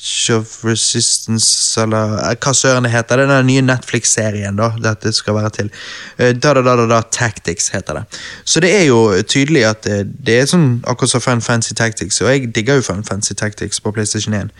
Age 0.00 0.30
of 0.32 0.64
Resistance, 0.64 1.80
eller 1.80 2.14
eh, 2.30 2.36
hva 2.40 2.52
søren 2.56 2.86
det 2.86 2.92
heter. 2.94 3.20
Er 3.20 3.28
den 3.28 3.46
nye 3.46 3.64
Netflix-serien 3.64 4.56
da, 4.56 4.70
dette 4.80 5.12
skal 5.12 5.36
være 5.36 5.50
til. 5.58 5.68
Eh, 6.16 6.32
da, 6.32 6.54
da, 6.56 6.62
da, 6.64 6.76
da, 6.80 6.86
da, 6.88 7.00
Tactics 7.12 7.68
heter 7.74 8.00
det. 8.00 8.20
Så 8.44 8.60
det 8.64 8.72
er 8.78 8.86
jo 8.88 9.02
tydelig 9.22 9.66
at 9.68 9.84
det, 9.84 9.98
det 10.26 10.38
er 10.40 10.48
sånn 10.48 10.80
akkurat 10.88 11.12
som 11.12 11.24
Fun 11.24 11.44
Fancy 11.44 11.76
Tactics, 11.76 12.22
og 12.24 12.32
jeg 12.32 12.54
digger 12.54 12.80
jo 12.80 12.86
Fun 12.88 13.04
Fancy 13.04 13.36
Tactics 13.36 13.80
på 13.80 13.92
PlayStation 13.92 14.34
1. 14.34 14.54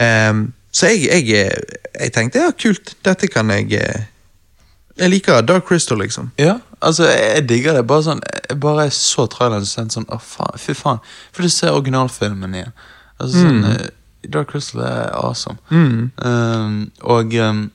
Um, 0.00 0.48
så 0.72 0.86
jeg, 0.94 1.10
jeg, 1.10 1.28
eh, 1.34 1.78
jeg 2.00 2.12
tenkte 2.14 2.40
ja, 2.40 2.50
kult, 2.54 2.94
dette 3.04 3.28
kan 3.28 3.50
jeg 3.50 3.72
eh, 3.74 4.06
Jeg 5.00 5.10
liker 5.10 5.40
Dark 5.42 5.66
Crystal, 5.68 5.98
liksom. 5.98 6.30
Ja, 6.38 6.58
altså, 6.80 7.08
jeg, 7.08 7.48
digger 7.48 7.76
det. 7.76 7.86
Bare 7.88 8.04
sånn, 8.04 8.20
jeg 8.48 8.58
bare 8.60 8.90
så 8.94 9.24
traileren 9.32 9.64
og 9.64 9.70
tenkte 9.70 9.96
sånn, 9.96 10.08
å 10.12 10.18
faen, 10.20 10.58
fy 10.60 10.74
faen. 10.76 11.00
For 11.32 11.46
du 11.46 11.52
ser 11.52 11.72
originalfilmen 11.72 12.56
igjen. 12.58 12.74
Altså 13.20 13.44
sånn, 13.44 13.64
eh, 13.64 13.88
Dark 14.28 14.50
Crystal 14.52 14.80
er 14.80 15.10
awesome. 15.16 15.58
Um, 15.70 16.90
og 17.00 17.34
um, 17.34 17.70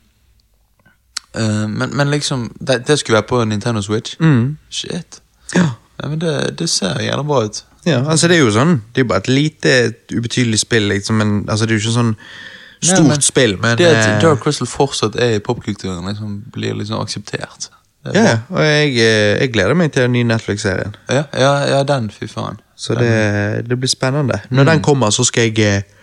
uh, 1.38 1.70
men, 1.70 1.90
men 1.94 2.12
liksom, 2.12 2.52
det, 2.60 2.88
det 2.88 3.00
skulle 3.00 3.16
være 3.22 3.30
på 3.30 3.44
Nintendo 3.46 3.82
Switch. 3.82 4.16
Shit. 4.70 5.22
Ja. 5.56 5.70
Ja, 6.04 6.08
men 6.08 6.20
det, 6.22 6.60
det 6.60 6.70
ser 6.70 7.00
gjerne 7.02 7.24
bra 7.24 7.46
ut. 7.46 7.64
Ja, 7.86 8.02
altså 8.10 8.28
det 8.28 8.40
er 8.40 8.42
jo 8.42 8.50
sånn 8.54 8.80
Det 8.94 9.02
er 9.02 9.06
jo 9.06 9.10
bare 9.12 9.22
et 9.22 9.30
lite, 9.30 9.72
ubetydelig 10.10 10.60
spill, 10.64 10.90
liksom, 10.90 11.20
men 11.22 11.34
altså, 11.46 11.68
det 11.68 11.76
er 11.76 11.80
jo 11.80 11.84
ikke 11.84 11.96
sånn 12.00 12.14
stort 12.82 13.04
Nei, 13.04 13.10
men 13.12 13.24
spill, 13.24 13.56
men 13.62 13.78
Det 13.80 13.88
at 13.88 14.02
eh, 14.02 14.18
Dark 14.24 14.42
Crystal 14.44 14.70
fortsatt 14.70 15.18
er 15.22 15.38
i 15.38 15.42
popkulturen, 15.44 16.04
liksom, 16.10 16.40
blir 16.54 16.76
liksom 16.78 17.00
akseptert. 17.00 17.70
Er 18.06 18.18
ja, 18.18 18.34
og 18.50 18.62
jeg, 18.62 18.92
eh, 19.02 19.36
jeg 19.42 19.54
gleder 19.54 19.78
meg 19.78 19.94
til 19.94 20.06
den 20.06 20.14
nye 20.18 20.28
Netflix-serien. 20.34 20.98
Ja, 21.10 21.24
ja, 21.34 21.54
ja, 21.72 21.84
den, 21.88 22.12
fy 22.14 22.28
faen. 22.30 22.60
Så 22.76 22.98
det, 23.00 23.14
det 23.70 23.78
blir 23.80 23.90
spennende. 23.90 24.42
Når 24.50 24.68
den 24.70 24.84
kommer, 24.86 25.14
så 25.16 25.24
skal 25.26 25.48
jeg 25.48 25.64
eh, 25.64 25.95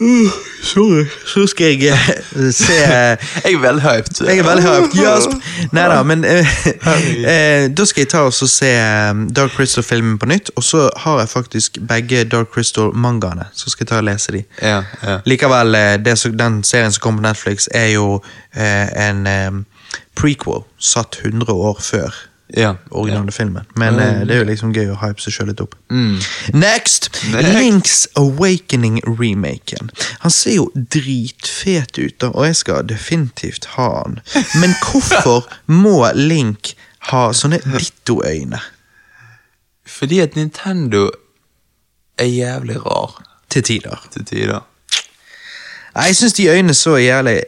uh, 0.00 0.30
Sorry. 0.62 1.06
Så 1.26 1.46
skal 1.46 1.66
jeg 1.66 1.92
uh, 1.92 2.50
se 2.52 2.72
Jeg 2.72 3.54
er 3.54 3.58
velhyped. 3.58 4.26
Jeg 4.26 4.38
er 4.38 4.42
veldig 4.42 4.64
hyped. 4.64 4.98
Jasp! 5.02 5.30
Nei 5.72 5.86
da, 5.88 6.02
men 6.02 6.24
uh, 6.24 6.56
eh, 7.32 7.70
Da 7.76 7.84
skal 7.84 8.04
jeg 8.04 8.10
ta 8.12 8.24
og 8.26 8.34
se 8.34 8.70
eh, 8.70 9.22
Dark 9.36 9.56
Crystal-filmen 9.56 10.18
på 10.18 10.26
nytt, 10.26 10.50
og 10.56 10.64
så 10.64 10.90
har 10.96 11.20
jeg 11.20 11.28
faktisk 11.28 11.78
begge 11.88 12.24
Dark 12.24 12.52
Crystal-mangaene. 12.54 13.48
Så 13.54 13.70
skal 13.70 13.84
jeg 13.84 13.88
ta 13.88 14.02
og 14.02 14.08
lese 14.10 14.32
de. 14.32 14.44
Ja, 14.62 14.82
ja. 15.02 15.18
Likevel, 15.24 15.74
eh, 15.74 15.96
det 16.04 16.18
den 16.38 16.62
serien 16.64 16.92
som 16.92 17.00
kom 17.00 17.16
på 17.16 17.26
Netflix, 17.28 17.68
er 17.74 17.86
jo 17.94 18.22
eh, 18.56 19.08
en 19.08 19.26
eh, 19.26 19.50
prequel 20.16 20.64
satt 20.78 21.20
100 21.24 21.52
år 21.52 21.80
før 21.80 22.14
Ja. 22.54 22.76
originale 22.90 23.32
filmen. 23.32 23.64
Men 23.74 23.98
eh, 23.98 24.20
det 24.26 24.34
er 24.36 24.38
jo 24.38 24.44
liksom 24.46 24.70
gøy 24.76 24.92
å 24.92 24.98
hype 25.00 25.20
seg 25.20 25.34
sjøl 25.34 25.48
litt 25.50 25.60
opp. 25.64 25.74
Next! 25.90 27.08
Next. 27.32 27.48
Links 27.56 27.96
Awakening-remaken. 28.14 29.90
Han 30.22 30.30
ser 30.30 30.54
jo 30.60 30.68
dritfet 30.74 31.98
ut, 31.98 32.14
da, 32.22 32.30
og 32.30 32.46
jeg 32.46 32.56
skal 32.56 32.86
definitivt 32.86 33.66
ha 33.74 33.88
han. 34.02 34.20
Men 34.60 34.76
hvorfor 34.84 35.48
må 35.82 35.96
Link 36.14 36.74
ha 37.10 37.28
sånne 37.34 37.58
ditto-øyne 37.66 38.58
Fordi 39.86 40.18
at 40.22 40.34
Nintendo 40.36 41.04
er 42.18 42.26
jævlig 42.30 42.78
rar 42.86 43.18
til 43.50 43.62
tider? 43.62 44.06
til 44.14 44.24
tider. 44.26 44.62
Nei, 45.96 46.06
Jeg 46.10 46.16
syns 46.16 46.32
de 46.38 46.48
øynene 46.50 46.74
så 46.74 46.96
jævlig 47.00 47.40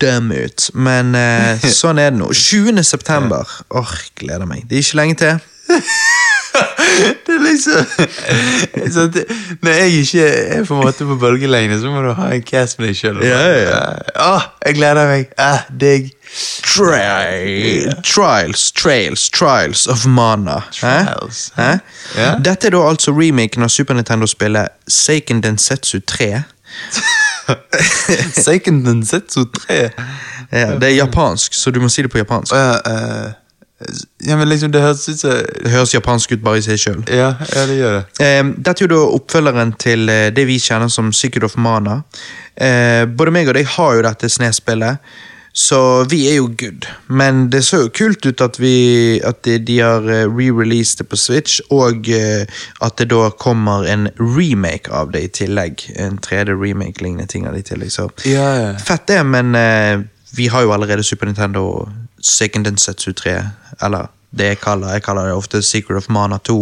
dumb 0.00 0.32
ut, 0.32 0.70
men 0.74 1.14
eh, 1.18 1.66
sånn 1.80 2.00
er 2.02 2.12
det 2.14 2.20
nå. 2.20 2.30
20. 2.32 2.82
september. 2.86 3.48
Åh, 3.74 3.94
gleder 4.20 4.48
meg. 4.48 4.66
Det 4.70 4.80
er 4.80 4.86
ikke 4.86 5.02
lenge 5.02 5.20
til. 5.22 5.38
Det 7.26 7.34
er 7.34 7.42
liksom 7.42 8.92
så 8.92 9.06
det, 9.12 9.24
Når 9.62 9.70
jeg 9.70 9.90
ikke 9.92 10.26
er 10.28 10.64
på 10.64 10.74
en 10.74 10.80
måte 10.80 11.04
på 11.04 11.16
bølgelengde, 11.20 11.80
så 11.80 11.90
må 11.92 12.00
du 12.00 12.12
ha 12.16 12.30
en 12.32 12.44
cast 12.46 12.78
med 12.78 12.88
deg 12.88 12.96
sjøl. 12.96 13.18
Ja, 13.26 13.40
ja, 13.52 13.80
Åh, 14.24 14.46
jeg 14.64 14.78
gleder 14.78 15.10
meg. 15.10 15.26
Ah, 15.36 15.66
digg. 15.80 16.12
Tri 16.64 17.86
trials, 18.04 18.70
Trails, 18.72 19.28
Trials 19.30 19.86
of 19.86 20.06
Mana. 20.06 20.62
Hæ? 20.80 20.96
Trials. 21.04 21.52
Hæ? 21.56 21.70
Ja. 22.16 22.34
Dette 22.44 22.70
er 22.70 22.76
da 22.76 22.82
altså 22.88 23.12
remaken 23.16 23.66
av 23.66 23.72
Super 23.72 23.98
Nintendo-spillet 23.98 24.72
Seiken 24.88 25.42
Densetsu 25.44 26.00
3. 26.06 26.32
Seiken 28.44 28.84
Densetsu 28.86 29.44
3. 29.66 29.80
Ja, 30.52 30.76
det 30.78 30.92
er 30.92 30.94
japansk, 30.96 31.54
så 31.54 31.70
du 31.74 31.80
må 31.82 31.90
si 31.92 32.04
det 32.06 32.10
på 32.12 32.20
japansk. 32.20 32.54
Ja, 32.54 32.78
eh, 32.86 33.34
ja, 34.24 34.36
men 34.36 34.48
liksom, 34.48 34.70
det 34.72 34.80
høres 34.80 35.02
ut 35.08 35.20
som 35.20 35.30
Det 35.36 35.70
høres 35.70 35.92
japansk 35.92 36.32
ut 36.32 36.40
bare 36.44 36.62
i 36.62 36.64
seg 36.64 36.78
sjøl. 36.80 37.02
ja, 37.12 37.34
ja, 37.52 37.64
det 37.68 37.76
gjør 37.76 37.96
det. 37.98 38.04
Eh, 38.24 38.42
dette 38.56 38.84
er 38.84 38.86
jo 38.86 38.92
da 38.94 39.00
oppfølgeren 39.18 39.74
til 39.82 40.08
eh, 40.08 40.28
det 40.32 40.46
vi 40.48 40.56
kjenner 40.62 40.88
som 40.92 41.12
Secret 41.12 41.44
of 41.44 41.58
Mana. 41.60 42.00
Eh, 42.56 43.04
både 43.04 43.34
meg 43.36 43.50
og 43.52 43.58
deg 43.58 43.68
har 43.76 43.98
jo 43.98 44.06
dette 44.06 44.30
snespillet, 44.32 45.12
så 45.56 46.04
vi 46.04 46.18
er 46.28 46.34
jo 46.36 46.50
good. 46.60 46.84
Men 47.08 47.46
det 47.50 47.62
så 47.64 47.78
jo 47.86 47.92
kult 47.96 48.26
ut 48.26 48.42
at, 48.44 48.58
vi, 48.60 49.16
at 49.24 49.38
de, 49.46 49.54
de 49.64 49.78
har 49.80 50.04
eh, 50.04 50.26
re-released 50.28 51.00
det 51.00 51.06
på 51.08 51.16
Switch, 51.16 51.62
og 51.72 52.10
eh, 52.12 52.44
at 52.84 52.98
det 53.00 53.06
da 53.08 53.30
kommer 53.40 53.86
en 53.88 54.10
remake 54.20 54.92
av 54.92 55.14
det 55.14 55.22
i 55.24 55.30
tillegg. 55.38 55.86
En 55.96 56.18
3D-remake-lignende 56.20 57.24
ting 57.32 57.46
av 57.48 57.56
det 57.56 57.64
i 57.64 57.68
tillegg. 57.70 57.94
Så 57.94 58.10
Ja, 58.28 58.50
ja. 58.60 58.74
fett 58.76 59.06
det, 59.08 59.22
men 59.24 59.56
uh, 59.56 60.04
vi 60.36 60.50
har 60.52 60.66
jo 60.66 60.74
allerede 60.76 61.04
Super 61.04 61.30
Nintendo 61.30 61.88
Second 62.20 62.68
Densetsu 62.68 63.14
3, 63.16 63.38
eller 63.88 64.12
det 64.36 64.50
jeg 64.50 64.60
kaller, 64.60 64.92
jeg 64.92 65.06
kaller 65.08 65.30
det 65.30 65.38
ofte 65.38 65.62
Secret 65.64 66.02
of 66.02 66.10
Mana 66.12 66.36
2. 66.44 66.58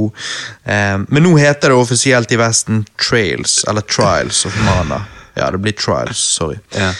Um, 0.70 1.06
men 1.10 1.26
nå 1.26 1.34
heter 1.42 1.74
det 1.74 1.80
offisielt 1.82 2.30
i 2.30 2.38
Vesten 2.38 2.84
Trails, 2.94 3.64
eller 3.66 3.82
Trials 3.90 4.46
of 4.46 4.54
Mana. 4.62 5.02
Ja, 5.34 5.50
det 5.50 5.58
blir 5.66 5.74
Trials, 5.74 6.22
sorry. 6.38 6.62
Ja. 6.78 6.92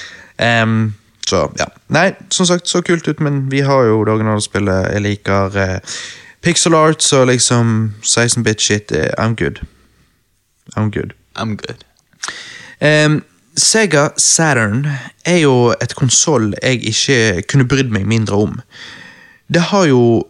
Em, 0.43 0.95
så, 1.29 1.47
ja. 1.59 1.67
Nei, 1.95 2.13
som 2.31 2.47
sagt, 2.47 2.69
så 2.69 2.83
kult 2.85 3.09
ut, 3.09 3.21
men 3.21 3.47
vi 3.53 3.63
har 3.65 3.87
jo 3.89 4.03
det 4.05 4.13
originale 4.13 4.45
spillet. 4.45 4.91
Jeg 4.93 5.05
liker 5.05 5.57
eh, 5.61 5.95
pixel 6.45 6.77
arts 6.77 7.13
og 7.17 7.29
liksom 7.33 7.95
16-bit 8.03 8.61
shit. 8.61 8.93
eh, 8.93 9.11
I'm 9.19 9.37
good. 9.37 9.63
I'm 10.77 10.91
good. 10.91 11.15
I'm 11.37 11.57
good. 11.57 11.85
Um, 12.81 13.23
Sega 13.57 14.09
Saturn 14.19 14.87
er 15.25 15.39
jo 15.45 15.75
et 15.81 15.95
konsoll 15.95 16.55
jeg 16.63 16.83
ikke 16.91 17.43
kunne 17.49 17.69
brydd 17.71 17.93
meg 17.95 18.07
mindre 18.11 18.37
om. 18.49 18.61
Det 19.49 19.63
har 19.71 19.87
jo 19.87 20.25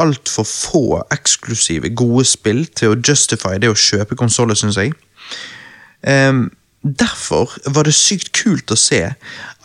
altfor 0.00 0.46
få 0.48 0.84
eksklusive, 1.12 1.90
gode 1.94 2.24
spill 2.24 2.64
til 2.66 2.94
å 2.94 3.00
justify 3.04 3.58
det 3.60 3.68
å 3.68 3.76
kjøpe 3.76 4.16
konsoller, 4.16 4.56
syns 4.56 4.78
jeg. 4.80 4.94
Em, 6.08 6.46
derfor 6.82 7.52
var 7.66 7.88
det 7.88 7.94
sykt 7.94 8.32
kult 8.36 8.72
å 8.72 8.78
se 8.78 9.02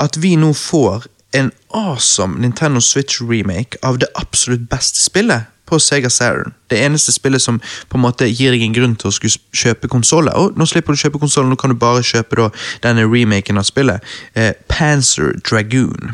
at 0.04 0.18
vi 0.22 0.36
nå 0.40 0.54
får 0.58 1.08
en 1.36 1.52
awesome 1.76 2.40
Nintendo 2.40 2.80
Switch 2.80 3.22
remake 3.22 3.80
av 3.84 4.00
det 4.00 4.08
absolutt 4.16 4.70
beste 4.72 5.00
spillet 5.04 5.52
på 5.66 5.80
Sega 5.82 6.10
Saturn. 6.14 6.54
Det 6.70 6.78
eneste 6.86 7.12
spillet 7.12 7.42
som 7.42 7.58
på 7.90 7.98
en 7.98 8.04
måte 8.04 8.28
gir 8.30 8.54
deg 8.54 8.62
en 8.62 8.76
grunn 8.76 8.94
til 9.00 9.10
å 9.10 9.16
skulle 9.16 9.40
kjøpe 9.56 9.90
konsoller. 9.90 10.52
Nå 10.56 10.68
slipper 10.70 10.94
du 10.94 11.00
å 11.00 11.04
kjøpe 11.08 11.22
konsoller, 11.24 11.50
nå 11.50 11.58
kan 11.60 11.74
du 11.74 11.80
bare 11.82 12.06
kjøpe 12.06 12.38
da, 12.38 12.50
denne 12.86 13.08
remaken 13.10 13.58
av 13.58 13.66
spillet. 13.68 14.06
Eh, 14.38 14.54
Panzer 14.70 15.34
Dragoon. 15.42 16.14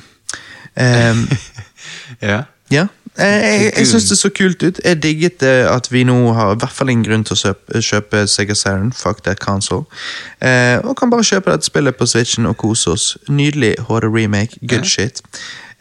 Um, 0.75 1.27
Ja. 2.21 2.43
ja. 2.69 2.87
Eh, 3.19 3.25
Jeg, 3.25 3.73
jeg, 3.77 3.87
syns 3.87 4.09
det 4.09 4.17
så 4.17 4.29
kult 4.29 4.63
ut. 4.63 4.79
Jeg 4.85 5.03
digget 5.03 5.39
det 5.41 5.65
at 5.67 5.91
vi 5.91 6.03
nå 6.07 6.33
har 6.33 6.53
i 6.55 6.59
hvert 6.59 6.71
fall 6.71 6.89
ingen 6.89 7.05
grunn 7.05 7.25
til 7.27 7.35
å 7.35 7.39
kjøpe, 7.41 7.81
kjøpe 7.83 8.21
Sega 8.27 8.55
Saturn. 8.55 8.93
Fuck 8.95 9.23
that 9.23 9.39
console. 9.43 9.83
Eh, 10.41 10.77
og 10.83 10.95
kan 10.97 11.11
bare 11.11 11.23
kjøpe 11.27 11.51
dette 11.51 11.67
spillet 11.67 11.95
på 11.99 12.07
Switchen 12.07 12.47
og 12.47 12.57
kose 12.57 12.93
oss. 12.95 13.17
Nydelig 13.29 13.75
HD 13.89 14.07
remake. 14.07 14.61
Good 14.67 14.87
shit. 14.87 15.21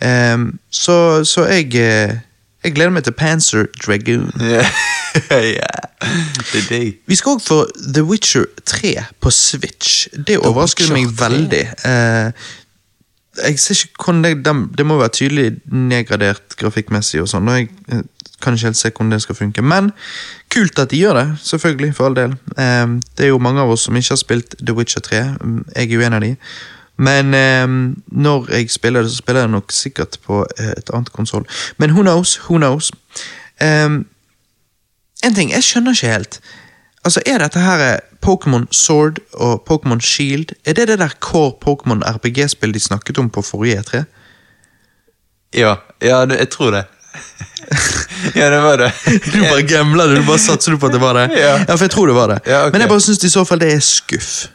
Eh, 0.02 0.38
så, 0.70 1.24
så 1.24 1.46
jeg 1.46 1.74
eh, 1.74 2.18
Jeg 2.64 2.74
gleder 2.74 2.90
meg 2.92 3.04
til 3.04 3.12
Panzer 3.16 3.70
Dragoon. 3.86 4.32
Ja. 4.40 4.66
ja. 5.30 5.70
Det 6.52 6.58
er 6.60 6.66
digg. 6.68 6.98
Vi 7.08 7.16
skal 7.16 7.38
òg 7.38 7.44
få 7.44 7.62
The 7.94 8.02
Witcher 8.04 8.44
3 8.68 8.92
på 9.20 9.30
Switch. 9.32 10.08
Det 10.26 10.36
overrasker 10.38 10.92
meg 10.92 11.08
veldig. 11.16 11.62
Eh, 11.88 12.50
jeg 13.38 13.58
ser 13.58 13.74
ikke 13.74 14.04
hvordan 14.04 14.24
det, 14.24 14.78
det, 14.78 14.86
må 14.86 14.98
være 14.98 15.14
tydelig 15.14 15.60
nedgradert 15.70 16.56
grafikkmessig 16.58 17.22
og 17.22 17.28
sånn. 17.30 17.48
og 17.48 17.60
Jeg 17.60 17.68
eh, 17.92 18.02
kan 18.42 18.56
ikke 18.56 18.70
helt 18.70 18.80
se 18.80 18.90
hvordan 18.90 19.14
det 19.14 19.22
skal 19.22 19.38
funke. 19.38 19.62
Men 19.62 19.92
kult 20.50 20.78
at 20.82 20.90
de 20.90 20.98
gjør 20.98 21.20
det, 21.20 21.28
selvfølgelig, 21.46 21.94
for 21.94 22.10
all 22.10 22.18
del. 22.18 22.34
Eh, 22.58 22.98
det 23.16 23.28
er 23.28 23.32
jo 23.32 23.42
mange 23.42 23.62
av 23.62 23.70
oss 23.70 23.86
som 23.86 23.96
ikke 23.96 24.16
har 24.16 24.22
spilt 24.22 24.58
The 24.58 24.74
Witcher 24.76 25.04
3. 25.06 25.22
Mm, 25.40 25.64
Jeg 25.76 25.90
er 25.90 25.94
jo 25.94 26.06
en 26.06 26.18
av 26.18 26.24
de. 26.26 26.34
Men 27.00 27.34
eh, 27.34 27.66
når 28.12 28.50
jeg 28.52 28.70
spiller 28.70 29.02
det, 29.02 29.10
så 29.10 29.22
spiller 29.22 29.46
jeg 29.46 29.54
nok 29.54 29.72
sikkert 29.72 30.18
på 30.26 30.42
eh, 30.58 30.74
et 30.76 30.90
annet 30.92 31.12
konsoll. 31.12 31.46
Men 31.78 31.94
who 31.94 32.02
knows? 32.02 32.36
Who 32.48 32.58
knows? 32.58 32.90
Eh, 33.60 34.00
en 35.20 35.34
ting, 35.36 35.52
jeg 35.52 35.64
skjønner 35.64 35.94
ikke 35.94 36.12
helt. 36.16 36.40
Altså, 37.04 37.22
Er 37.26 37.38
dette 37.38 37.60
her 37.60 38.00
Pokémon 38.20 38.66
Sword 38.70 39.18
og 39.32 39.62
Pokémon 39.70 40.00
Shield 40.00 40.52
Er 40.66 40.76
det 40.76 40.88
det 40.88 40.98
der 40.98 41.14
Core 41.20 41.52
Pokémon 41.64 42.02
RPG-spill 42.04 42.74
de 42.74 42.80
snakket 42.80 43.18
om 43.18 43.30
på 43.30 43.42
forrige 43.42 43.80
E3? 43.80 44.04
Ja, 45.54 45.74
ja 46.02 46.24
jeg 46.28 46.50
tror 46.50 46.70
det. 46.70 46.84
ja, 48.38 48.50
det 48.50 48.60
var 48.60 48.76
det. 48.76 48.92
Du 49.32 49.40
bare 49.40 49.62
gamla 49.62 50.06
du, 50.06 50.14
du 50.16 50.26
bare 50.26 50.38
satser 50.38 50.72
du 50.72 50.78
på 50.78 50.86
at 50.86 50.92
det 50.92 51.00
var 51.00 51.14
det? 51.18 51.26
Ja. 51.38 51.56
for 51.66 51.84
jeg 51.84 51.90
tror 51.90 52.06
det 52.06 52.14
var 52.14 52.28
det. 52.28 52.38
Ja, 52.46 52.62
okay. 52.62 52.72
Men 52.72 52.80
jeg 52.80 52.88
bare 52.88 53.00
syns 53.00 53.24
i 53.24 53.30
så 53.30 53.44
fall 53.44 53.60
det 53.60 53.72
er 53.74 53.80
skuff. 53.84 54.48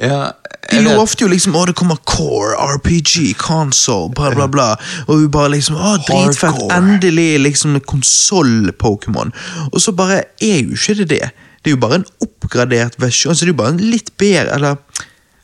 Ja, 0.00 0.32
De 0.70 0.82
lovte 0.82 1.24
jo 1.24 1.30
liksom 1.30 1.54
å 1.56 1.62
det 1.68 1.76
kommer 1.78 1.96
Core, 2.04 2.52
RPG, 2.76 3.36
console, 3.40 4.10
bla, 4.12 4.32
bla, 4.34 4.48
bla. 4.50 4.66
Og 5.06 5.22
vi 5.22 5.28
bare 5.32 5.54
liksom 5.54 5.78
å 5.78 5.94
dritfett, 6.04 6.58
endelig 6.74 7.38
liksom 7.40 7.78
konsoll-Pokémon. 7.86 9.32
Og 9.70 9.80
så 9.80 9.94
bare 9.96 10.24
er 10.42 10.58
jo 10.66 10.76
ikke 10.76 10.98
det 11.00 11.08
det. 11.14 11.30
Det 11.66 11.72
er 11.72 11.74
jo 11.74 11.82
bare 11.82 11.96
en 11.98 12.10
oppgradert 12.22 12.94
versjon. 13.02 13.34
Så 13.34 13.42
det 13.42 13.50
er 13.50 13.56
jo 13.56 13.58
bare 13.58 13.72
en 13.74 13.80
litt 13.90 14.12
bedre 14.22 14.54
Eller 14.54 14.76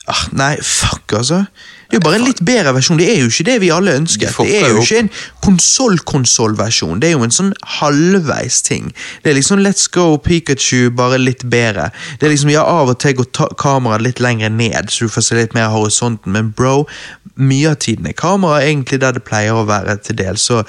ah, 0.06 0.20
Nei, 0.38 0.52
fuck, 0.62 1.16
altså. 1.18 1.40
Det 1.92 1.98
er 1.98 2.00
jo 2.00 2.04
bare 2.08 2.16
en 2.22 2.24
litt 2.24 2.38
bedre 2.40 2.72
versjon. 2.72 2.96
Det 2.96 3.04
er 3.12 3.18
jo 3.20 3.26
ikke 3.28 3.44
det 3.44 3.54
vi 3.60 3.68
alle 3.70 3.92
ønsket. 4.00 4.30
De 4.32 4.44
Det 4.48 4.62
er 4.62 4.70
jo 4.72 4.80
ikke 4.80 4.98
en 5.02 5.10
konsoll-konsoll-versjon. 5.44 7.00
Det 7.02 7.08
er 7.10 7.12
jo 7.18 7.24
en 7.26 7.34
sånn 7.34 7.50
halvveis 7.78 8.62
ting. 8.64 8.92
Det 9.22 9.32
er 9.32 9.36
liksom 9.36 9.60
Let's 9.60 9.88
Go 9.92 10.16
Pikachu, 10.16 10.90
bare 10.96 11.18
litt 11.20 11.44
bedre. 11.52 11.90
Det 12.18 12.26
er 12.26 12.32
liksom, 12.32 12.50
ja, 12.52 12.62
Av 12.64 12.88
og 12.88 12.98
til 13.02 13.14
går 13.18 13.28
kameraet 13.60 14.02
litt 14.06 14.20
lenger 14.24 14.48
ned, 14.50 14.88
så 14.88 15.04
du 15.04 15.12
får 15.12 15.26
se 15.26 15.36
litt 15.36 15.54
mer 15.54 15.68
horisonten, 15.74 16.32
men 16.32 16.48
bro, 16.56 16.86
mye 17.36 17.70
av 17.74 17.78
tiden 17.84 18.06
er 18.08 18.16
kameraet 18.16 18.70
egentlig 18.70 19.00
der 19.04 19.12
det 19.16 19.24
pleier 19.28 19.52
å 19.56 19.66
være 19.68 19.98
til 20.04 20.16
del, 20.16 20.36
så 20.40 20.62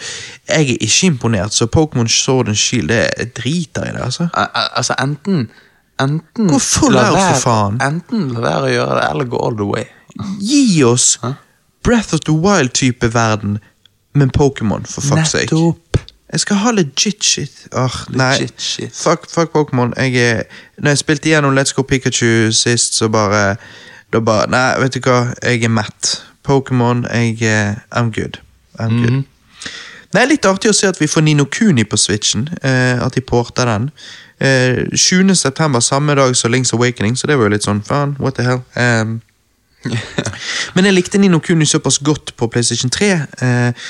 jeg 0.50 0.76
er 0.76 0.78
ikke 0.84 1.08
imponert. 1.14 1.54
Så 1.56 1.68
Pokémon 1.72 2.08
Sword 2.12 2.52
and 2.52 2.60
Shield, 2.60 2.90
det 2.92 3.32
driter 3.40 3.88
i 3.88 3.96
det, 3.96 4.02
altså. 4.12 4.28
Al- 4.34 4.52
al- 4.54 4.70
Altså, 4.76 4.96
enten 5.00 5.48
Enten 6.02 6.48
la 6.92 7.04
være- 7.14 7.36
Enten 7.86 8.32
la 8.34 8.40
være 8.42 8.64
å 8.66 8.72
gjøre 8.74 8.96
det, 9.00 9.10
eller 9.12 9.26
gå 9.30 9.38
all 9.46 9.56
the 9.56 9.64
way. 9.70 9.84
Gi 10.40 10.84
oss 10.84 11.20
Breath 11.84 12.14
of 12.14 12.20
the 12.20 12.34
Wild-type 12.34 13.04
verden, 13.14 13.60
men 14.14 14.30
Pokémon, 14.30 14.86
for 14.86 15.02
fuck's 15.02 15.30
sake. 15.30 15.56
Jeg 16.34 16.40
skal 16.40 16.56
ha 16.56 16.72
legit 16.72 17.24
shit. 17.24 17.68
Åh, 17.72 17.96
nei. 18.10 18.48
Shit. 18.58 18.96
Fuck, 18.96 19.30
fuck 19.30 19.52
Pokémon. 19.52 19.94
Jeg 19.98 20.44
Når 20.78 20.90
jeg 20.90 20.98
spilte 20.98 21.30
igjennom 21.30 21.58
Let's 21.58 21.74
Go 21.74 21.82
Pikachu 21.82 22.52
sist, 22.52 22.96
så 22.96 23.08
bare 23.08 23.56
Da 24.14 24.20
bare 24.20 24.50
Nei, 24.50 24.80
vet 24.82 24.94
du 24.94 25.00
hva, 25.00 25.34
jeg 25.44 25.64
er 25.64 25.70
mett. 25.70 26.24
Pokémon, 26.44 27.06
jeg 27.14 27.78
I'm 27.96 28.12
good. 28.12 28.40
I'm 28.80 28.90
good. 28.90 29.24
Det 30.14 30.22
er 30.22 30.30
litt 30.30 30.46
artig 30.46 30.70
å 30.70 30.76
se 30.78 30.88
at 30.88 31.00
vi 31.02 31.08
får 31.10 31.24
Nino 31.26 31.46
Kuni 31.50 31.84
på 31.90 31.98
Switchen. 31.98 32.48
Eh, 32.62 33.02
at 33.02 33.16
de 33.16 33.22
porter 33.22 33.66
den. 33.66 33.90
Eh, 34.40 34.84
20. 34.94 35.36
september, 35.36 35.80
samme 35.80 36.16
dag 36.16 36.36
som 36.36 36.52
Links 36.52 36.74
Awakening, 36.74 37.18
så 37.18 37.28
det 37.28 37.38
var 37.38 37.50
jo 37.50 37.54
litt 37.56 37.66
sånn 37.66 37.82
faen, 37.86 38.16
what 38.20 38.38
the 38.38 38.46
hell. 38.46 38.62
Um, 38.78 39.22
men 40.76 40.88
jeg 40.88 40.96
likte 40.96 41.22
Nino 41.22 41.40
Kuni 41.44 41.68
såpass 41.70 42.00
godt 42.04 42.36
på 42.40 42.50
PlayStation 42.52 42.92
3 42.94 43.10
eh, 43.14 43.88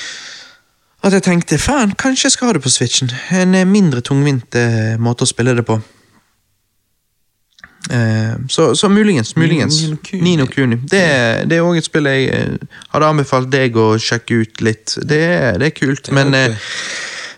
at 1.04 1.12
jeg 1.12 1.24
tenkte 1.26 1.60
faen, 1.60 1.92
kanskje 2.00 2.30
jeg 2.30 2.36
skal 2.38 2.48
ha 2.48 2.54
det 2.56 2.64
på 2.64 2.72
Switchen. 2.72 3.10
En 3.36 3.56
eh, 3.58 3.68
mindre 3.68 4.00
tungvint 4.06 4.56
eh, 4.56 4.96
måte 4.96 5.26
å 5.26 5.30
spille 5.30 5.56
det 5.58 5.66
på. 5.68 5.76
Eh, 7.92 8.36
så, 8.48 8.70
så 8.76 8.90
muligens, 8.90 9.36
muligens. 9.36 9.82
Nino 9.84 9.98
Kuni. 10.00 10.22
Nino 10.24 10.46
Kuni. 10.48 10.78
Det, 10.80 11.04
det 11.52 11.58
er 11.60 11.66
òg 11.68 11.82
et 11.82 11.90
spill 11.90 12.08
jeg 12.08 12.30
eh, 12.32 12.78
hadde 12.94 13.10
anbefalt 13.10 13.52
deg 13.52 13.76
å 13.76 13.98
sjekke 14.00 14.40
ut 14.46 14.64
litt. 14.64 14.96
Det, 15.04 15.20
det 15.60 15.74
er 15.74 15.76
kult, 15.76 16.08
men 16.16 16.32
ok. 16.32 16.56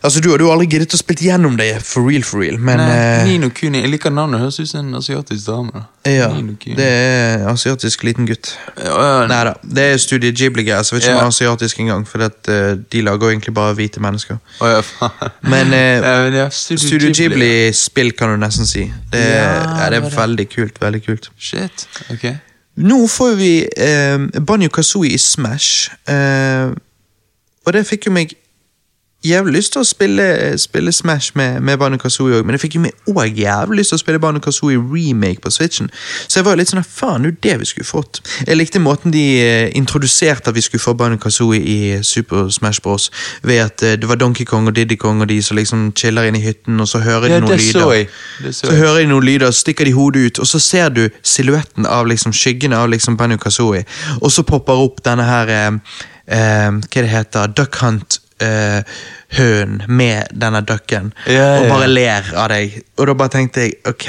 Altså, 0.06 0.22
Du 0.22 0.30
har 0.30 0.41
jo 0.44 0.52
aldri 0.53 0.68
giddet 0.69 0.94
å 0.94 0.99
spille 0.99 1.26
gjennom 1.26 1.56
det 1.57 1.72
for 1.82 2.06
real, 2.06 2.23
for 2.26 2.44
real, 2.44 2.60
men 2.61 2.77
Nei, 2.77 2.94
eh, 2.94 3.23
Nino 3.26 3.49
Kuni. 3.49 3.82
Jeg 3.82 3.90
liker 3.90 4.14
navnet. 4.14 4.44
Høres 4.44 4.60
ut 4.61 4.69
som 4.69 4.84
en 4.86 4.99
asiatisk 4.99 5.48
dame. 5.48 5.82
ja, 6.06 6.27
det 6.77 6.86
er 6.86 7.45
asiatisk 7.49 8.03
liten 8.06 8.27
gutt. 8.30 8.52
Ja, 8.77 8.94
ja, 8.94 9.27
Nei 9.32 9.41
da, 9.49 9.56
det 9.65 9.88
er 9.94 9.98
Studio 9.98 10.30
Ghibli-greier, 10.32 10.86
så 10.86 10.95
jeg 10.95 11.02
vet 11.02 11.07
ikke 11.10 11.15
om 11.15 11.22
det 11.23 11.26
er 11.26 11.34
asiatisk 11.34 11.82
engang, 11.82 12.06
for 12.07 12.26
at, 12.27 12.38
uh, 12.48 12.76
de 12.77 13.02
lager 13.02 13.26
jo 13.26 13.34
egentlig 13.34 13.56
bare 13.57 13.73
hvite 13.80 14.03
mennesker. 14.06 14.38
Oh, 14.61 14.69
ja, 14.69 14.82
faen. 14.86 15.34
Men, 15.41 15.73
ja, 16.40 16.49
Studio. 16.53 17.10
Ghibli-spill, 17.10 18.14
kan 18.14 18.36
du 18.36 18.38
nesten 18.45 18.69
si. 18.69 18.86
Det, 19.11 19.26
Ja, 19.26 19.90
det 19.90 20.03
er 20.03 20.10
veldig 20.14 20.49
kult. 20.53 20.82
veldig 20.82 21.06
kult. 21.06 21.32
Shit. 21.40 21.88
Ok. 22.14 22.30
Nå 22.86 23.06
får 23.07 23.36
vi 23.40 23.52
eh, 23.64 24.18
Banjo 24.44 24.69
Kazooie 24.69 25.15
i 25.15 25.18
Smash, 25.22 25.91
eh, 26.11 26.73
og 27.65 27.73
det 27.73 27.86
fikk 27.88 28.10
jo 28.10 28.11
meg 28.15 28.34
jævlig 29.26 29.53
lyst 29.57 29.73
til 29.73 29.81
å 29.81 29.88
spille, 29.88 30.26
spille 30.61 30.91
Smash 30.95 31.31
med, 31.35 31.61
med 31.65 31.80
Banu 31.81 31.97
Kazooie 32.02 32.39
òg, 32.39 32.45
men 32.45 32.56
det 32.56 32.61
fikk 32.61 32.76
jo 32.77 32.81
meg 32.85 32.93
òg 33.11 33.39
jævlig 33.41 33.80
lyst 33.81 33.93
til 33.93 33.99
å 33.99 34.02
spille 34.03 34.22
Banu 34.23 34.39
Kazooie 34.43 34.77
remake 34.80 35.41
på 35.43 35.52
Switchen. 35.53 35.89
Så 36.27 36.39
jeg 36.39 36.45
var 36.47 36.56
jo 36.56 36.61
litt 36.61 36.72
sånn 36.72 36.84
faen, 36.85 37.26
det 37.26 37.31
er 37.34 37.39
det 37.47 37.56
vi 37.64 37.69
skulle 37.72 37.88
fått. 37.89 38.22
Jeg 38.47 38.57
likte 38.60 38.81
måten 38.84 39.14
de 39.15 39.23
eh, 39.41 39.69
introduserte 39.80 40.52
at 40.52 40.56
vi 40.57 40.64
skulle 40.65 40.84
få 40.84 40.93
Banu 40.99 41.18
Kazooie 41.22 41.61
i 41.61 41.77
Super 42.06 42.49
Smash 42.53 42.81
Bros. 42.85 43.10
Ved 43.43 43.61
at 43.65 43.84
eh, 43.84 43.95
det 43.99 44.10
var 44.10 44.19
Donkey 44.22 44.45
Kong 44.45 44.68
og 44.69 44.76
Diddy 44.77 44.97
Kong 45.02 45.22
og 45.26 45.30
de 45.31 45.41
som 45.45 45.57
liksom 45.57 45.88
chiller 45.97 46.30
inn 46.30 46.39
i 46.39 46.43
hytten, 46.45 46.80
og 46.81 46.88
så 46.91 47.02
hører 47.03 47.27
de 47.27 47.34
Ja, 47.35 47.39
noen 47.43 47.57
lyder. 47.60 47.93
jeg. 47.93 48.10
Så 48.52 48.68
Så 48.69 48.76
hører 48.76 48.99
de 49.02 49.07
noen 49.14 49.26
lyder, 49.26 49.52
så 49.52 49.65
stikker 49.65 49.85
de 49.89 49.95
hodet 49.95 50.26
ut, 50.27 50.39
og 50.39 50.47
så 50.47 50.60
ser 50.60 50.89
du 50.89 51.06
silhuetten 51.23 51.85
av 51.89 52.07
liksom 52.07 52.34
skyggene 52.35 52.77
av 52.77 52.89
liksom 52.93 53.18
Banu 53.18 53.38
Kazooie. 53.38 53.85
Og 54.22 54.31
så 54.31 54.43
popper 54.43 54.73
opp 54.85 55.02
denne 55.06 55.23
her 55.27 55.49
eh, 55.49 55.72
eh, 56.27 56.69
Hva 56.84 57.02
det 57.02 57.10
heter 57.11 57.52
Duck 57.56 57.81
Hunt. 57.81 58.19
Eh, 58.44 58.82
hunden 59.38 59.82
med 59.88 60.28
denne 60.36 60.60
ducken, 60.68 61.14
Ja, 61.28 61.62
og 61.62 61.70
bare 61.72 61.88
ler 61.88 62.26
av 62.36 62.49
deg. 62.52 62.74
Og 62.99 63.07
da 63.07 63.14
bare 63.16 63.32
tenkte 63.32 63.62
jeg 63.64 63.78
ok, 63.88 64.07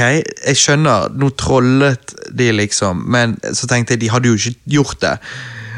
jeg 0.48 0.56
skjønner, 0.58 1.12
nå 1.14 1.28
trollet 1.38 2.14
de, 2.34 2.48
liksom, 2.52 3.04
men 3.06 3.36
så 3.54 3.68
tenkte 3.70 3.94
jeg 3.94 4.00
de 4.02 4.10
hadde 4.10 4.32
jo 4.32 4.34
ikke 4.34 4.56
gjort 4.78 4.98
det. 5.04 5.12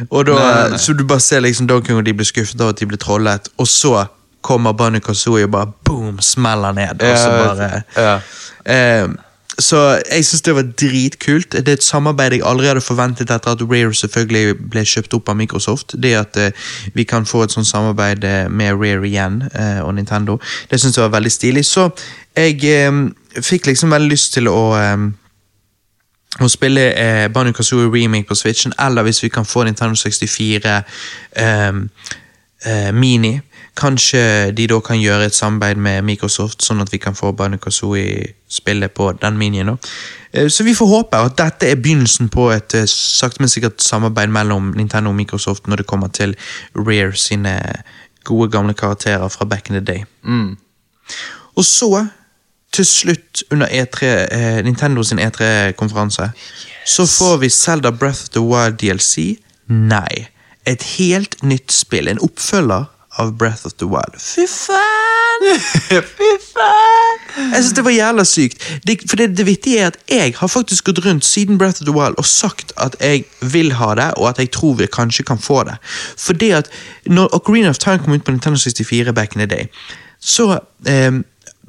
Og 0.08 0.24
da, 0.30 0.32
Nei, 0.38 0.48
nei, 0.54 0.68
nei. 0.72 0.78
Så 0.80 0.94
du 0.96 1.04
bare 1.04 1.20
ser 1.20 1.40
liksom 1.44 1.68
Donkey 1.68 1.92
og 1.92 2.04
de 2.06 2.14
blir 2.16 2.28
skuffet 2.28 2.60
av 2.64 2.72
at 2.72 2.80
de 2.80 2.88
blir 2.88 3.00
trollet, 3.02 3.48
og 3.58 3.68
så 3.68 4.06
kommer 4.40 4.72
Bunny 4.72 5.00
Kazooie 5.04 5.44
og 5.44 5.52
bare 5.52 5.72
boom, 5.84 6.16
smeller 6.24 6.72
ned. 6.72 7.02
og 7.02 7.18
så 7.18 7.30
bare... 7.36 7.82
ja. 7.96 8.18
Eh, 8.64 9.08
så 9.58 9.78
jeg 10.10 10.24
syns 10.24 10.42
det 10.46 10.54
var 10.54 10.66
dritkult. 10.80 11.52
Det 11.52 11.68
er 11.68 11.78
et 11.78 11.82
samarbeid 11.82 12.36
jeg 12.36 12.44
aldri 12.46 12.68
hadde 12.70 12.84
forventet 12.84 13.30
etter 13.30 13.50
at 13.56 13.62
Rare 13.66 13.94
selvfølgelig 13.94 14.56
ble 14.70 14.84
kjøpt 14.86 15.16
opp 15.18 15.28
av 15.32 15.36
Microsoft. 15.36 15.96
Det 16.02 16.14
at 16.14 16.38
uh, 16.38 16.68
vi 16.94 17.04
kan 17.04 17.26
få 17.26 17.42
et 17.42 17.54
sånt 17.54 17.66
samarbeid 17.66 18.24
eh, 18.24 18.50
med 18.50 18.78
Rare 18.78 19.06
igjen 19.08 19.42
uh, 19.54 19.80
og 19.86 19.94
Nintendo, 19.94 20.38
det 20.70 20.80
syns 20.80 20.98
jeg 20.98 21.08
var 21.08 21.16
veldig 21.18 21.32
stilig. 21.32 21.64
Så 21.66 21.88
jeg 22.36 22.86
um, 22.88 23.08
fikk 23.42 23.66
liksom 23.66 23.90
veldig 23.90 24.12
lyst 24.14 24.38
til 24.38 24.48
å 24.48 24.60
um, 24.78 25.10
å 26.44 26.48
spille 26.50 26.84
eh, 26.92 27.26
Banjo 27.32 27.54
Kazooie 27.56 27.90
remake 27.90 28.28
på 28.28 28.36
Switchen, 28.38 28.74
eller 28.78 29.06
hvis 29.06 29.22
vi 29.24 29.30
kan 29.32 29.46
få 29.48 29.64
Nintendo 29.66 29.96
64 29.96 30.76
eh, 31.36 31.80
eh, 32.64 32.90
Mini. 32.94 33.38
Kanskje 33.78 34.50
de 34.56 34.66
da 34.66 34.80
kan 34.82 34.98
gjøre 34.98 35.28
et 35.28 35.36
samarbeid 35.36 35.78
med 35.78 36.02
Microsoft, 36.02 36.64
sånn 36.66 36.82
at 36.82 36.90
vi 36.92 36.98
kan 36.98 37.14
få 37.14 37.30
Banjo 37.36 37.60
Kazooie-spillet 37.62 38.94
på 38.94 39.12
den 39.22 39.38
minien. 39.38 39.66
da. 39.66 39.76
Eh, 40.32 40.48
så 40.48 40.64
vi 40.64 40.74
får 40.74 40.86
håpe 40.86 41.16
at 41.16 41.36
dette 41.38 41.70
er 41.70 41.78
begynnelsen 41.78 42.28
på 42.28 42.50
et 42.52 42.74
eh, 42.74 42.88
sakte, 42.90 43.40
men 43.40 43.48
sikkert 43.48 43.82
samarbeid 43.82 44.28
mellom 44.34 44.72
Nintendo 44.76 45.10
og 45.10 45.16
Microsoft 45.16 45.66
når 45.66 45.82
det 45.82 45.86
kommer 45.86 46.08
til 46.08 46.34
Rare 46.74 47.14
sine 47.16 47.54
gode, 48.24 48.50
gamle 48.50 48.74
karakterer 48.74 49.28
fra 49.28 49.44
back 49.44 49.70
in 49.70 49.78
the 49.78 49.84
day. 49.92 50.04
Mm. 50.22 50.56
Og 51.56 51.64
så, 51.64 52.06
til 52.72 52.86
slutt, 52.86 53.42
under 53.50 53.66
E3, 53.66 54.06
eh, 54.06 54.64
Nintendo 54.64 55.02
sin 55.02 55.18
E3-konferanse, 55.18 56.30
så 56.86 57.06
får 57.06 57.36
vi 57.36 57.48
Zelda 57.48 57.90
Breath 57.90 58.22
of 58.22 58.28
the 58.28 58.40
Wild 58.40 58.78
DLC. 58.82 59.38
Nei. 59.68 60.26
Et 60.66 60.82
helt 60.82 61.42
nytt 61.42 61.72
spill. 61.72 62.08
En 62.08 62.20
oppfølger 62.22 62.84
av 63.18 63.32
Breath 63.38 63.66
of 63.66 63.72
the 63.72 63.86
Wild. 63.86 64.14
Fy 64.18 64.46
faen! 64.46 65.60
Fy 66.16 66.30
faen! 66.44 67.52
Jeg 67.52 67.62
synes 67.62 67.72
Det 67.72 67.84
var 67.84 67.90
jævla 67.90 68.24
sykt. 68.24 68.80
Det, 68.86 68.98
for 69.08 69.16
det, 69.16 69.36
det 69.36 69.46
vittige 69.46 69.78
er 69.78 69.86
at 69.86 69.98
Jeg 70.08 70.34
har 70.36 70.46
faktisk 70.46 70.84
gått 70.84 71.06
rundt 71.06 71.24
siden 71.24 71.58
Breath 71.58 71.82
of 71.82 71.86
the 71.86 71.94
Wild 71.94 72.14
og 72.18 72.24
sagt 72.24 72.72
at 72.76 72.96
jeg 73.00 73.24
vil 73.40 73.72
ha 73.72 73.94
det, 73.94 74.10
og 74.16 74.28
at 74.28 74.38
jeg 74.38 74.50
tror 74.50 74.74
vi 74.74 74.86
kanskje 74.86 75.24
kan 75.24 75.38
få 75.38 75.64
det. 75.64 75.76
For 76.16 76.32
det 76.32 76.52
at 76.52 76.70
når 77.06 77.34
Ocarina 77.34 77.68
of 77.68 77.78
Time 77.78 77.98
kom 77.98 78.12
ut 78.12 78.24
på 78.24 78.30
Nintendo 78.30 78.58
64 78.58 79.12
back 79.12 79.34
in 79.34 79.38
the 79.38 79.46
day, 79.46 79.66
så 80.20 80.58
eh, 80.86 81.12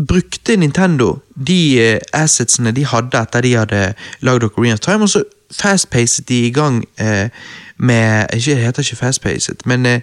brukte 0.08 0.56
Nintendo 0.56 1.18
de 1.48 1.82
eh, 1.82 2.00
assetsene 2.14 2.72
de 2.72 2.86
hadde 2.86 3.18
etter 3.18 3.42
de 3.42 3.56
hadde 3.56 3.94
lagd 4.22 4.44
Ocarina 4.44 4.74
of 4.74 4.80
Time, 4.80 5.02
og 5.02 5.10
så 5.10 5.24
fastpacet 5.52 6.30
de 6.30 6.46
i 6.48 6.52
gang 6.52 6.86
eh, 7.00 7.30
med 7.78 8.26
ikke, 8.34 8.52
Det 8.52 8.64
heter 8.64 8.80
ikke 8.80 8.96
fastpacet, 8.96 9.66
men 9.66 9.86
eh, 9.86 10.02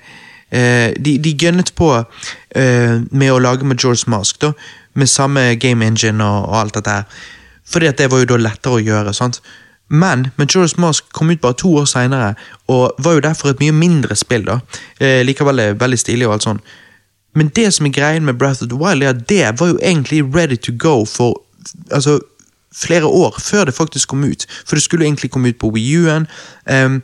de, 0.51 1.17
de 1.19 1.33
gønnet 1.35 1.73
på 1.75 1.91
eh, 1.99 2.97
med 3.11 3.33
å 3.33 3.41
lage 3.43 3.67
Majora's 3.67 4.07
Mask, 4.11 4.41
da, 4.41 4.53
med 4.95 5.11
samme 5.11 5.55
game 5.61 5.85
engine 5.85 6.25
og, 6.25 6.49
og 6.49 6.59
alt 6.61 6.79
dette 6.79 6.99
her. 7.01 7.23
Fordi 7.67 7.89
at 7.91 7.99
det 7.99 8.11
var 8.13 8.23
jo 8.23 8.31
da 8.31 8.41
lettere 8.41 8.79
å 8.79 8.85
gjøre. 8.85 9.15
sant? 9.15 9.41
Men 9.89 10.29
Majora's 10.39 10.77
Mask 10.81 11.05
kom 11.13 11.31
ut 11.31 11.41
bare 11.41 11.59
to 11.59 11.73
år 11.79 11.87
seinere, 11.91 12.35
og 12.69 12.95
var 12.99 13.19
jo 13.19 13.27
derfor 13.27 13.51
et 13.51 13.61
mye 13.63 13.75
mindre 13.75 14.17
spill. 14.17 14.45
da. 14.47 14.61
Eh, 15.01 15.23
likevel 15.27 15.59
er 15.59 15.79
veldig 15.79 15.99
stilig 15.99 16.27
og 16.27 16.37
alt 16.37 16.47
sånn. 16.47 16.63
Men 17.37 17.51
det 17.55 17.75
som 17.75 17.87
er 17.87 17.93
greien 17.93 18.25
med 18.25 18.39
Breath 18.39 18.63
of 18.63 18.71
the 18.71 18.79
Wild, 18.79 19.03
er 19.03 19.13
at 19.13 19.29
det 19.29 19.61
var 19.61 19.75
jo 19.75 19.79
egentlig 19.83 20.25
ready 20.35 20.57
to 20.57 20.73
go 20.73 21.05
for 21.05 21.43
altså, 21.93 22.19
flere 22.75 23.07
år 23.07 23.37
før 23.41 23.65
det 23.65 23.75
faktisk 23.75 24.09
kom 24.09 24.25
ut. 24.25 24.47
For 24.67 24.77
det 24.77 24.83
skulle 24.83 25.05
egentlig 25.05 25.31
komme 25.31 25.49
ut 25.49 25.59
på 25.59 25.71
Wii 25.75 25.97
U-en. 25.97 26.27
ehm, 26.67 27.03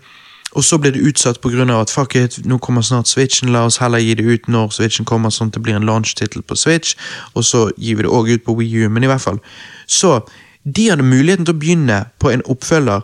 og 0.52 0.64
så 0.64 0.78
ble 0.78 0.92
det 0.92 1.02
utsatt 1.08 1.40
pga. 1.40 1.64
at 1.80 1.90
fuck 1.90 2.14
it, 2.14 2.38
nå 2.44 2.58
kommer 2.58 2.82
snart 2.82 3.08
Switchen, 3.08 3.52
la 3.52 3.64
oss 3.64 3.78
heller 3.80 3.98
gi 3.98 4.14
det 4.14 4.24
ut 4.24 4.48
når 4.48 4.70
Switchen 4.70 5.04
kommer, 5.04 5.30
sånn 5.30 5.48
at 5.48 5.54
det 5.54 5.62
blir 5.62 5.74
en 5.74 5.86
launch-tittel 5.86 6.42
på 6.42 6.56
Switch. 6.56 6.94
Og 7.34 7.44
så 7.44 7.70
gir 7.76 7.96
vi 7.96 8.02
det 8.02 8.12
òg 8.12 8.28
ut 8.28 8.44
på 8.44 8.56
Wii 8.58 8.84
U, 8.84 8.88
men 8.88 9.04
i 9.04 9.10
hvert 9.10 9.24
fall. 9.24 9.40
Så 9.86 10.20
de 10.64 10.90
hadde 10.90 11.02
muligheten 11.02 11.46
til 11.46 11.54
å 11.54 11.58
begynne 11.58 12.04
på 12.20 12.30
en 12.30 12.44
oppfølger 12.46 13.02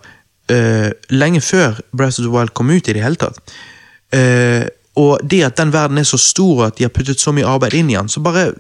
uh, 0.52 0.90
lenge 1.10 1.40
før 1.40 1.80
Breath 1.96 2.20
of 2.20 2.26
the 2.26 2.32
Wild 2.32 2.54
kom 2.54 2.70
ut 2.70 2.88
i 2.88 2.92
det 2.92 3.02
hele 3.02 3.16
tatt. 3.16 3.40
Uh, 4.14 4.68
og 4.98 5.22
det 5.30 5.44
at 5.46 5.58
den 5.58 5.72
verden 5.72 5.98
er 5.98 6.06
så 6.08 6.18
stor, 6.18 6.58
og 6.58 6.66
at 6.66 6.78
de 6.78 6.84
har 6.84 6.94
puttet 6.94 7.20
så 7.20 7.32
mye 7.32 7.46
arbeid 7.46 7.76
inn 7.78 7.90
i 7.90 7.96
den, 7.96 8.10
så 8.10 8.20
bare 8.20 8.50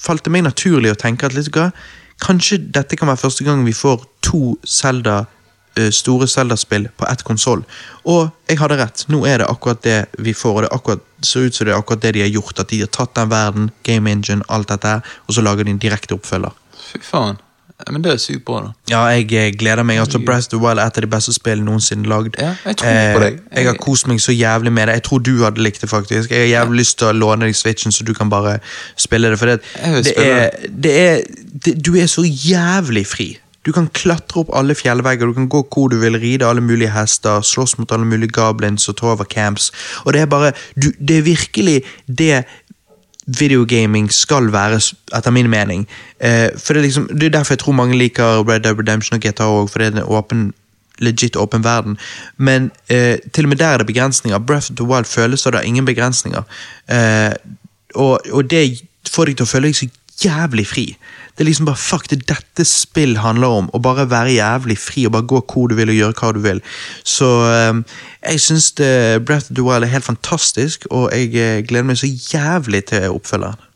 falt 0.00 0.24
det 0.24 0.32
meg 0.32 0.46
naturlig 0.46 0.94
å 0.94 0.98
tenke 0.98 1.26
at 1.26 1.36
litt, 1.36 1.52
kanskje 2.20 2.60
dette 2.72 2.96
kan 2.96 3.10
være 3.10 3.24
første 3.24 3.44
gang 3.44 3.64
vi 3.66 3.74
får 3.76 4.04
to 4.24 4.54
Zelda, 4.64 5.18
eh, 5.18 5.39
store 5.94 6.26
Zelda-spill 6.28 6.88
på 6.98 7.06
ett 7.06 7.22
konsoll. 7.26 7.62
Og 8.04 8.30
jeg 8.48 8.58
hadde 8.58 8.78
rett. 8.80 9.04
Nå 9.08 9.22
er 9.28 9.42
det 9.42 9.50
akkurat 9.50 9.82
det 9.84 9.98
vi 10.18 10.34
får, 10.36 10.56
og 10.56 10.64
det 10.66 10.72
akkurat, 10.74 11.04
ser 11.22 11.46
ut 11.46 11.54
som 11.54 11.68
det 11.68 11.74
er 11.74 11.78
akkurat 11.78 12.02
det 12.02 12.14
de 12.16 12.24
har 12.24 12.32
gjort. 12.32 12.58
At 12.58 12.72
de 12.72 12.80
har 12.80 12.90
tatt 12.90 13.14
den 13.16 13.30
verden, 13.30 13.70
game 13.86 14.10
engine, 14.10 14.44
alt 14.48 14.68
dette 14.72 15.00
og 15.26 15.34
så 15.34 15.44
lager 15.44 15.64
de 15.64 15.76
en 15.76 15.78
direkte 15.82 16.16
oppfølger. 16.16 16.56
Fy 16.90 17.00
faen. 17.04 17.38
Men 17.88 18.02
det 18.04 18.12
er 18.12 18.18
sykt 18.20 18.44
bra, 18.44 18.60
da. 18.60 18.72
Ja, 18.90 19.00
jeg 19.14 19.30
eh, 19.32 19.52
gleder 19.56 19.82
meg. 19.86 20.00
altså 20.02 20.18
Breath 20.18 20.50
of 20.50 20.52
the 20.52 20.58
Wild 20.60 20.78
er 20.78 20.90
et 20.90 20.98
av 20.98 21.04
de 21.06 21.10
beste 21.10 21.32
spillene 21.32 21.64
noensinne 21.64 22.08
lagd. 22.08 22.36
Ja, 22.36 22.52
jeg 22.66 22.76
tror 22.82 22.98
på 23.14 23.22
deg. 23.24 23.38
jeg 23.56 23.68
har 23.70 23.78
kost 23.80 24.08
meg 24.10 24.20
så 24.20 24.34
jævlig 24.36 24.72
med 24.72 24.88
det. 24.88 24.98
Jeg 24.98 25.04
tror 25.08 25.22
du 25.24 25.32
hadde 25.44 25.64
likt 25.64 25.80
det, 25.80 25.88
faktisk. 25.90 26.30
Jeg 26.30 26.44
har 26.44 26.50
jævlig 26.50 26.82
lyst 26.82 26.98
til 27.00 27.08
å 27.08 27.14
låne 27.16 27.48
deg 27.48 27.56
Switchen, 27.56 27.94
så 27.94 28.04
du 28.04 28.12
kan 28.16 28.32
bare 28.32 28.58
spille 29.00 29.30
det. 29.32 29.38
For 29.40 29.52
det, 29.52 29.60
det 30.04 30.26
er, 30.26 30.50
det 30.68 30.96
er 31.06 31.22
det, 31.64 31.76
Du 31.86 31.94
er 31.96 32.10
så 32.10 32.26
jævlig 32.26 33.06
fri. 33.06 33.30
Du 33.66 33.72
kan 33.76 33.90
klatre 33.92 34.40
opp 34.40 34.54
alle 34.56 34.74
fjellvegger, 34.74 35.28
du 35.28 35.36
kan 35.36 35.48
gå 35.52 35.60
hvor 35.68 35.90
du 35.92 35.98
vil, 36.00 36.16
ride 36.20 36.46
alle 36.48 36.64
mulige 36.64 36.92
hester, 36.94 37.42
slåss 37.44 37.76
mot 37.78 37.92
alle 37.92 38.08
mulige 38.08 38.32
goblins 38.32 38.88
og 38.88 38.96
ta 38.96 39.12
over 39.12 39.28
camps. 39.28 39.70
Og 40.04 40.14
det 40.16 40.22
er 40.22 40.26
bare 40.26 40.52
du, 40.76 40.90
Det 40.98 41.18
er 41.18 41.22
virkelig 41.22 41.82
det 42.06 42.44
videogaming 43.26 44.08
skal 44.12 44.52
være, 44.52 44.80
etter 45.16 45.30
min 45.30 45.50
mening. 45.50 45.86
Eh, 46.20 46.48
for 46.56 46.74
det 46.74 46.80
er, 46.80 46.86
liksom, 46.88 47.08
det 47.12 47.28
er 47.28 47.36
derfor 47.36 47.54
jeg 47.54 47.58
tror 47.58 47.72
mange 47.72 47.98
liker 47.98 48.48
Red 48.48 48.60
Dead 48.64 48.78
Redemption 48.78 49.16
og 49.16 49.22
GTA 49.22 49.44
òg, 49.44 49.68
for 49.70 49.78
det 49.78 49.86
er 49.86 50.00
en 50.00 50.08
åpen, 50.08 50.52
legit 50.98 51.36
åpen 51.36 51.64
verden. 51.64 51.98
Men 52.36 52.70
eh, 52.88 53.18
til 53.32 53.44
og 53.44 53.48
med 53.48 53.56
der 53.56 53.66
er 53.66 53.78
det 53.78 53.86
begrensninger. 53.86 54.38
Breath 54.38 54.70
of 54.70 54.76
the 54.76 54.84
Wild 54.84 55.04
føles 55.04 55.40
som 55.40 55.52
det 55.52 55.60
er 55.60 55.68
ingen 55.68 55.84
begrensninger. 55.84 56.42
Eh, 56.88 57.32
og, 57.94 58.20
og 58.32 58.50
det 58.50 58.80
får 59.10 59.30
deg 59.30 59.36
til 59.36 59.46
å 59.46 59.52
føle 59.52 59.68
deg 59.70 59.76
så 59.76 59.88
jævlig 60.24 60.66
fri. 60.68 60.84
Det 61.34 61.44
er 61.44 61.48
liksom 61.48 61.68
bare 61.68 61.80
fuck, 61.80 62.08
det 62.10 62.26
dette 62.28 62.64
spill 62.68 63.16
handler 63.22 63.54
om. 63.60 63.70
Å 63.72 63.80
bare 63.82 64.08
være 64.10 64.36
jævlig 64.36 64.76
fri 64.80 65.06
og 65.08 65.14
bare 65.16 65.28
gå 65.30 65.40
hvor 65.52 65.70
du 65.70 65.76
vil 65.78 65.92
og 65.92 65.98
gjøre 65.98 66.18
hva 66.20 66.32
du 66.36 66.40
vil. 66.44 66.62
Så 67.06 67.28
eh, 67.48 67.98
jeg 68.26 68.44
syns 68.44 68.70
Breath 68.76 69.50
of 69.50 69.56
the 69.56 69.64
Wild 69.64 69.86
er 69.86 69.94
helt 69.94 70.08
fantastisk, 70.08 70.86
og 70.90 71.08
jeg 71.14 71.32
eh, 71.34 71.60
gleder 71.66 71.88
meg 71.88 72.00
så 72.00 72.10
jævlig 72.10 72.84
til 72.92 73.08
oppfølgeren. 73.14 73.68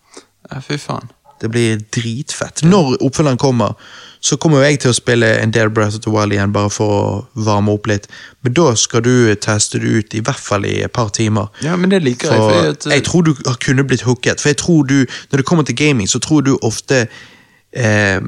Ja, 0.51 0.61
fy 0.65 0.79
faen. 0.81 1.13
Det 1.41 1.51
blir 1.53 1.81
dritfett. 1.93 2.63
Når 2.65 2.99
oppfølgeren 3.05 3.41
kommer, 3.41 3.79
så 4.25 4.37
kommer 4.41 4.63
jo 4.63 4.69
jeg 4.71 4.79
til 4.81 4.89
å 4.89 4.97
spille 4.97 5.29
en 5.37 5.51
del 5.53 5.69
Breath 5.75 5.99
of 5.99 6.05
the 6.07 6.13
Wild 6.13 6.33
igjen, 6.33 6.53
bare 6.55 6.71
for 6.73 6.93
å 6.97 7.43
varme 7.45 7.75
opp 7.77 7.91
litt. 7.91 8.07
Men 8.41 8.55
da 8.57 8.71
skal 8.81 9.03
du 9.05 9.13
teste 9.37 9.81
det 9.83 9.91
ut, 9.91 10.17
i 10.17 10.23
hvert 10.25 10.41
fall 10.41 10.65
i 10.65 10.79
et 10.87 10.93
par 10.97 11.11
timer. 11.13 11.51
Ja, 11.65 11.75
men 11.77 11.93
det 11.93 12.01
liker 12.07 12.33
jeg. 12.33 12.41
For 12.41 12.55
fordi 12.55 12.71
at, 12.73 12.87
jeg 12.95 13.05
tror 13.05 13.27
du 13.27 13.35
har 13.43 13.59
kunne 13.61 13.85
blitt 13.85 14.07
hooket. 14.09 14.41
For 14.41 14.55
jeg 14.55 14.63
tror 14.63 14.89
du, 14.89 14.97
når 15.29 15.43
det 15.43 15.47
kommer 15.51 15.69
til 15.69 15.77
gaming, 15.77 16.09
så 16.09 16.23
tror 16.25 16.41
du 16.47 16.55
ofte 16.65 17.03
eh, 17.05 18.25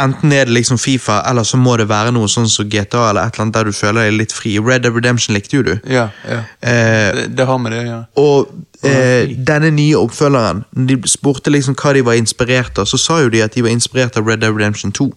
Enten 0.00 0.32
er 0.32 0.44
det 0.48 0.54
liksom 0.54 0.78
Fifa, 0.80 1.20
eller 1.30 1.44
så 1.44 1.56
må 1.60 1.76
det 1.76 1.88
være 1.90 2.12
noe 2.16 2.28
sånn 2.28 2.48
som 2.48 2.68
GTA, 2.72 3.10
eller 3.10 3.26
et 3.28 3.34
eller 3.36 3.44
annet 3.46 3.54
der 3.58 3.64
du 3.70 3.72
føler 3.76 4.08
deg 4.08 4.16
litt 4.18 4.32
fri. 4.32 4.54
Red 4.58 4.82
Dead 4.86 4.94
Redemption 4.96 5.34
likte 5.36 5.56
jo 5.58 5.62
du. 5.66 5.74
ja, 5.90 6.08
ja. 6.28 6.40
Eh, 6.62 7.12
Det, 7.14 7.26
det 7.36 7.46
har 7.46 7.58
med 7.58 7.72
det, 7.72 7.82
ja. 7.86 8.00
og 8.16 8.48
eh, 8.82 9.28
denne 9.36 9.70
nye 9.76 9.96
oppfølgeren, 10.00 10.64
de 10.88 10.96
spurte 11.06 11.50
liksom 11.52 11.74
hva 11.76 11.92
de 11.94 12.04
var 12.06 12.14
inspirert 12.20 12.78
av, 12.78 12.86
så 12.88 12.98
sa 12.98 13.20
jo 13.22 13.28
de 13.28 13.42
at 13.44 13.54
de 13.54 13.62
var 13.62 13.70
inspirert 13.74 14.16
av 14.16 14.26
Red 14.26 14.40
Dead 14.40 14.54
Redemption 14.56 14.92
2. 14.92 15.10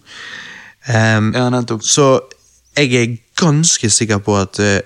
Um, 0.88 1.32
Ja, 1.34 1.48
nettopp. 1.50 1.82
så 1.82 2.20
jeg 2.76 2.92
er 2.94 3.16
ganske 3.40 3.88
sikker 3.90 4.18
på 4.18 4.34
at 4.36 4.58
eh, 4.60 4.80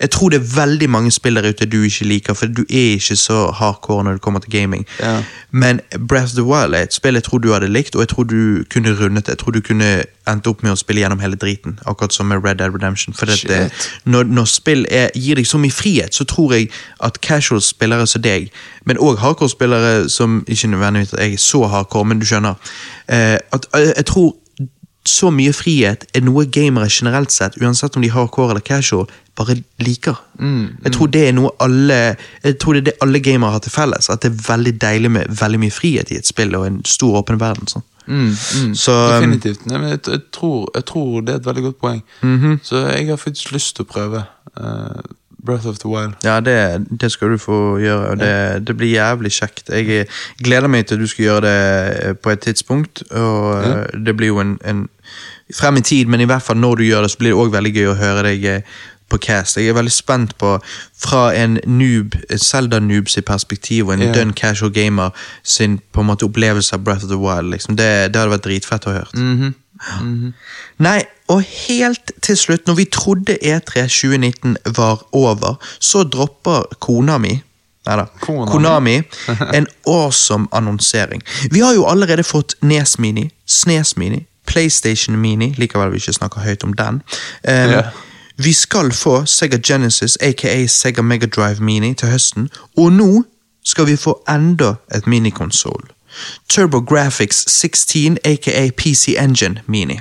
Jeg 0.00 0.10
tror 0.10 0.28
det 0.28 0.40
er 0.40 0.54
veldig 0.56 0.90
mange 0.90 1.10
spill 1.10 1.34
der 1.34 1.48
ute 1.48 1.66
du 1.66 1.82
ikke 1.82 2.04
liker, 2.04 2.34
for 2.34 2.46
du 2.46 2.62
er 2.70 2.94
ikke 2.98 3.16
så 3.16 3.50
hardcore 3.50 4.04
når 4.04 4.12
det 4.12 4.20
kommer 4.20 4.40
til 4.40 4.50
gaming. 4.50 4.86
Ja. 5.00 5.22
Men 5.50 5.80
Breath 6.08 6.24
of 6.24 6.30
the 6.30 6.44
Wild 6.44 6.74
er 6.74 6.82
et 6.82 6.94
spill 6.94 7.14
jeg 7.14 7.24
tror 7.24 7.38
du 7.38 7.52
hadde 7.52 7.68
likt, 7.68 7.94
og 7.94 8.00
jeg 8.00 8.08
tror 8.08 8.22
du 8.22 8.64
kunne 8.72 8.94
rundet 9.00 9.26
det. 9.26 9.28
Jeg 9.28 9.38
tror 9.38 9.52
du 9.52 9.60
kunne 9.60 10.02
endt 10.28 10.46
opp 10.46 10.62
med 10.62 10.72
å 10.72 10.78
spille 10.78 11.00
gjennom 11.00 11.20
hele 11.20 11.36
driten, 11.36 11.78
akkurat 11.86 12.12
som 12.12 12.26
med 12.26 12.44
Red 12.44 12.60
Dead 12.60 12.74
Redemption. 12.74 13.14
For 13.14 13.26
dette, 13.26 13.70
når, 14.04 14.22
når 14.24 14.44
spill 14.44 14.86
er, 14.90 15.10
gir 15.14 15.38
deg 15.40 15.46
så 15.46 15.58
mye 15.58 15.72
frihet, 15.72 16.14
så 16.14 16.24
tror 16.24 16.54
jeg 16.54 16.70
at 17.04 17.20
casual 17.20 17.62
spillere 17.64 18.06
som 18.06 18.22
deg, 18.22 18.50
men 18.84 18.98
òg 18.98 19.18
hardcore-spillere 19.18 20.08
som 20.08 20.44
ikke 20.46 20.68
nødvendigvis 20.68 21.14
er 21.18 21.36
så 21.36 21.66
hardcore, 21.66 22.04
men 22.04 22.20
du 22.20 22.26
skjønner 22.26 22.54
eh, 23.08 23.38
at 23.52 23.66
eh, 23.74 23.92
Jeg 23.96 24.06
tror 24.06 24.36
så 25.08 25.30
mye 25.32 25.52
frihet 25.56 26.04
er 26.14 26.24
noe 26.24 26.44
gamere 26.52 26.88
generelt 26.92 27.32
sett, 27.32 27.56
uansett 27.62 27.96
om 27.96 28.04
de 28.04 28.10
har 28.12 28.26
hardcore 28.26 28.52
eller 28.52 28.64
casual, 28.64 29.08
bare 29.38 29.54
liker. 29.84 30.16
Jeg 30.84 30.92
tror 30.94 31.10
det 31.14 31.22
er 31.28 31.36
noe 31.36 31.50
alle 31.62 31.98
Jeg 32.44 32.58
tror 32.60 32.74
det 32.76 32.80
er 32.80 32.88
det 32.90 32.96
alle 33.04 33.20
gamere 33.22 33.54
har 33.54 33.62
til 33.64 33.74
felles. 33.74 34.10
At 34.10 34.24
det 34.24 34.32
er 34.32 34.42
veldig 34.48 34.74
deilig 34.82 35.10
med 35.14 35.38
veldig 35.40 35.60
mye 35.62 35.74
frihet 35.74 36.10
i 36.10 36.18
et 36.18 36.26
spill 36.26 36.56
og 36.58 36.66
en 36.66 36.80
stor, 36.84 37.20
åpen 37.22 37.40
verden. 37.40 37.70
Sånn. 37.70 37.86
Mm, 38.08 38.32
mm, 38.32 38.74
Så, 38.74 38.96
Definitivt. 39.12 39.66
Nei, 39.68 39.78
men 39.78 39.94
jeg, 39.94 40.00
jeg, 40.08 40.20
tror, 40.32 40.70
jeg 40.74 40.84
tror 40.88 41.20
det 41.20 41.34
er 41.34 41.40
et 41.42 41.46
veldig 41.46 41.62
godt 41.62 41.80
poeng. 41.80 42.02
-hmm. 42.22 42.58
Så 42.62 42.76
jeg 42.76 43.08
har 43.08 43.16
faktisk 43.16 43.52
lyst 43.52 43.76
til 43.76 43.84
å 43.84 43.92
prøve 43.92 44.24
uh, 44.60 45.00
Breath 45.44 45.66
of 45.66 45.78
the 45.78 45.88
Wild. 45.88 46.14
Ja, 46.24 46.40
det, 46.40 46.86
det 47.00 47.12
skal 47.12 47.30
du 47.30 47.38
få 47.38 47.78
gjøre, 47.78 48.08
og 48.10 48.18
det, 48.18 48.66
det 48.66 48.76
blir 48.76 48.90
jævlig 48.90 49.32
kjekt. 49.32 49.68
Jeg 49.68 50.00
eh, 50.00 50.06
gleder 50.44 50.68
meg 50.68 50.86
til 50.86 50.94
at 50.94 51.00
du 51.00 51.06
skal 51.06 51.24
gjøre 51.24 51.40
det 51.40 51.58
eh, 52.02 52.14
på 52.14 52.30
et 52.30 52.40
tidspunkt, 52.40 53.02
og 53.10 53.64
ja. 53.64 53.84
det 54.06 54.16
blir 54.16 54.26
jo 54.26 54.40
en, 54.40 54.58
en 54.64 54.88
Frem 55.56 55.76
i 55.76 55.80
tid, 55.80 56.06
men 56.06 56.20
i 56.20 56.26
hvert 56.28 56.42
fall 56.44 56.58
når 56.60 56.74
du 56.76 56.82
gjør 56.84 57.06
det, 57.06 57.10
så 57.10 57.18
blir 57.18 57.30
det 57.32 57.38
òg 57.40 57.52
veldig 57.54 57.70
gøy 57.72 57.86
å 57.88 57.94
høre 57.96 58.24
deg 58.26 58.42
eh, 58.44 58.80
på 59.08 59.18
cast. 59.18 59.56
Jeg 59.56 59.68
er 59.68 59.76
veldig 59.78 59.92
spent 59.92 60.34
på, 60.38 60.58
fra 60.98 61.28
en 61.36 61.58
noob, 61.66 62.16
Zelda-noob 62.36 63.08
sitt 63.08 63.24
perspektiv, 63.28 63.88
og 63.88 63.94
en 63.94 64.02
yeah. 64.02 64.14
done 64.14 64.32
casual 64.36 64.72
gamer 64.74 65.10
sin 65.42 65.78
på 65.92 66.04
en 66.04 66.10
måte 66.10 66.28
opplevelse 66.28 66.76
av 66.76 66.84
Breath 66.84 67.04
of 67.04 67.12
the 67.12 67.20
Wild. 67.20 67.50
Liksom. 67.54 67.76
Det, 67.76 67.88
det 68.12 68.20
hadde 68.20 68.34
vært 68.36 68.46
dritfett 68.48 68.88
å 68.88 68.98
høre. 68.98 69.10
Mhm. 69.14 69.54
Mhm. 69.78 70.32
Nei, 70.82 71.04
og 71.30 71.44
helt 71.68 72.10
til 72.22 72.36
slutt, 72.36 72.66
når 72.66 72.74
vi 72.74 72.84
trodde 72.84 73.36
E3 73.38 73.84
2019 73.86 74.56
var 74.76 75.04
over, 75.12 75.54
så 75.78 76.02
dropper 76.02 76.66
kona 76.82 77.18
mi 77.18 77.36
Neida. 77.88 78.06
Konami. 78.20 78.50
Konami. 78.52 79.02
En 79.56 79.66
awesome 79.86 80.46
annonsering. 80.52 81.22
Vi 81.50 81.60
har 81.60 81.74
jo 81.74 81.86
allerede 81.86 82.22
fått 82.22 82.54
Nes 82.60 82.98
Mini, 82.98 83.30
Snes 83.46 83.96
Mini, 83.96 84.26
PlayStation 84.46 85.16
Mini, 85.16 85.54
likevel 85.56 85.92
vi 85.92 86.02
ikke 86.02 86.12
snakker 86.12 86.44
høyt 86.44 86.64
om 86.64 86.74
den. 86.76 87.02
Um, 87.48 87.70
Ja. 87.70 87.82
Vi 88.38 88.52
skal 88.52 88.92
få 88.92 89.24
Sega 89.26 89.58
Genesis, 89.58 90.16
aka 90.20 90.66
Sega 90.66 91.02
Mega 91.02 91.26
Drive 91.26 91.60
Mini, 91.60 91.94
til 91.94 92.08
høsten, 92.08 92.50
og 92.76 92.92
nå 92.92 93.22
skal 93.64 93.86
vi 93.86 93.96
få 93.96 94.22
enda 94.30 94.74
et 94.94 95.06
minikonsoll. 95.06 95.90
TurboGrafx 96.48 97.44
16, 97.50 98.18
aka 98.24 98.70
PC 98.76 99.16
Engine 99.18 99.62
Mini. 99.66 99.98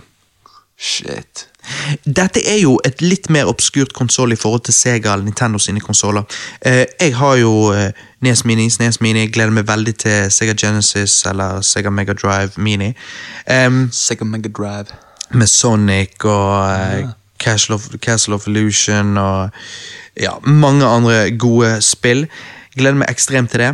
Shit. 0.77 1.47
Dette 2.05 2.43
er 2.47 2.59
jo 2.61 2.77
et 2.85 3.01
litt 3.01 3.31
mer 3.34 3.49
obskurt 3.49 3.93
konsoll 3.97 4.31
i 4.31 4.39
forhold 4.39 4.68
til 4.68 4.73
Sega 4.73 5.14
eller 5.14 5.26
Nintendo 5.26 5.59
sine 5.59 5.81
konsoller. 5.84 6.23
Eh, 6.61 6.85
jeg 7.01 7.15
har 7.18 7.35
jo 7.41 7.73
eh, 7.73 7.89
Nes 8.22 8.45
Mini, 8.45 8.69
Snes 8.69 9.01
Mini, 9.01 9.26
jeg 9.26 9.34
gleder 9.34 9.51
meg 9.57 9.68
veldig 9.68 9.95
til 10.05 10.31
Sega 10.31 10.53
Genesis 10.53 11.26
eller 11.26 11.61
Sega 11.65 11.89
Mega 11.89 12.14
Drive 12.14 12.53
Mini. 12.57 12.93
Um, 13.49 13.89
Sega 13.91 14.26
Mega 14.26 14.49
Drive. 14.49 14.93
med 15.30 15.47
Sonic 15.47 16.23
og 16.23 16.72
eh, 16.72 17.09
Castle, 17.39 17.76
of, 17.76 17.89
Castle 18.01 18.35
of 18.35 18.47
Illusion 18.47 19.18
og 19.18 19.49
ja, 20.18 20.34
mange 20.43 20.85
andre 20.85 21.31
gode 21.38 21.77
spill. 21.85 22.26
Gleder 22.77 22.97
meg 22.97 23.11
ekstremt 23.14 23.53
til 23.53 23.64
det. 23.64 23.72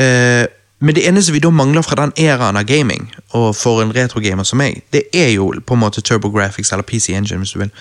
Eh, 0.00 0.44
men 0.78 0.94
det 0.94 1.06
eneste 1.08 1.32
vi 1.32 1.40
da 1.40 1.48
mangler 1.50 1.82
fra 1.82 1.96
den 2.02 2.12
æraen 2.20 2.58
av 2.60 2.66
gaming, 2.68 3.06
og 3.32 3.54
for 3.56 3.80
en 3.80 3.94
retrogamer 3.96 4.44
som 4.44 4.60
meg, 4.60 4.82
det 4.92 5.06
er 5.16 5.30
jo 5.32 5.48
på 5.66 5.74
en 5.74 5.80
måte 5.80 6.02
TurboGrafx 6.04 6.72
eller 6.72 6.84
PC 6.84 7.14
Engine, 7.16 7.40
hvis 7.40 7.54
du 7.56 7.62
vil. 7.62 7.72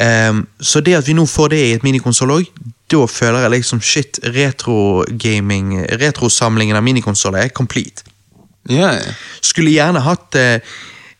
Eh, 0.00 0.40
så 0.60 0.80
det 0.80 0.96
at 0.96 1.08
vi 1.08 1.16
nå 1.16 1.26
får 1.28 1.52
det 1.52 1.60
i 1.64 1.74
et 1.76 1.84
minikonsoll 1.84 2.32
òg, 2.38 2.48
da 2.88 3.04
føler 3.04 3.44
jeg 3.44 3.52
liksom 3.58 3.82
shit, 3.84 4.20
retrogaming, 4.24 5.74
retrosamlingen 6.00 6.76
av 6.76 6.86
minikonsoller 6.86 7.44
er 7.44 7.52
complete. 7.52 8.08
Ja. 8.68 8.94
Skulle 9.44 9.74
gjerne 9.76 10.00
hatt 10.04 10.36
eh, 10.36 10.60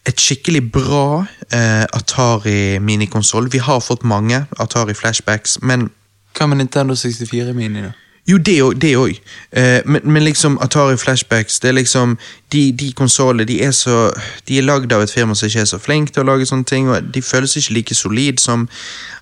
et 0.08 0.20
skikkelig 0.20 0.62
bra 0.72 1.26
eh, 1.52 1.84
Atari 1.92 2.78
minikonsoll. 2.80 3.48
Vi 3.52 3.58
har 3.58 3.80
fått 3.84 4.04
mange 4.04 4.44
Atari 4.58 4.94
flashbacks, 4.94 5.58
men 5.62 5.90
Hva 6.38 6.46
med 6.46 6.60
Nintendo 6.60 6.94
64 6.94 7.52
Mini, 7.52 7.82
da? 7.82 7.92
jo, 8.28 8.38
det 8.38 8.62
òg. 8.62 8.74
Det. 8.80 9.20
Eh, 9.52 9.80
men, 9.84 10.00
men 10.04 10.24
liksom 10.24 10.58
Atari 10.60 10.96
flashbacks, 10.96 11.60
det 11.60 11.68
er 11.68 11.72
liksom 11.72 12.18
De, 12.52 12.72
de 12.72 12.92
konsollene 12.92 13.44
de 13.48 13.62
er 13.62 13.70
så 13.70 14.10
De 14.48 14.58
er 14.58 14.62
lagd 14.62 14.92
av 14.92 15.02
et 15.02 15.12
firma 15.12 15.34
som 15.34 15.48
ikke 15.48 15.60
er 15.60 15.64
så 15.64 15.78
flink 15.78 16.12
til 16.12 16.22
å 16.22 16.30
lage 16.30 16.46
sånne 16.46 16.64
ting, 16.64 16.88
og 16.88 17.12
de 17.14 17.22
føles 17.22 17.56
ikke 17.56 17.74
like 17.74 17.94
solid 17.94 18.40
som 18.40 18.68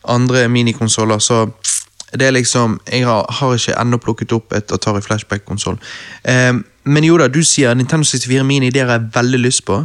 andre 0.04 0.48
minikonsoller, 0.48 1.18
så 1.18 1.46
det 2.12 2.26
er 2.26 2.30
liksom 2.30 2.80
Jeg 2.92 3.06
har, 3.06 3.26
har 3.30 3.54
ikke 3.54 3.80
ennå 3.80 3.98
plukket 3.98 4.32
opp 4.32 4.52
et 4.52 4.72
Atari 4.72 5.02
flashback-konsoll. 5.02 5.78
Eh, 6.24 6.52
men 6.86 7.04
jo 7.04 7.18
da, 7.18 7.28
du 7.28 7.42
sier 7.44 7.74
Nintendo 7.74 8.06
64 8.06 8.44
Mini, 8.46 8.70
det 8.70 8.84
har 8.84 8.96
jeg 8.96 9.10
veldig 9.14 9.40
lyst 9.42 9.64
på. 9.66 9.80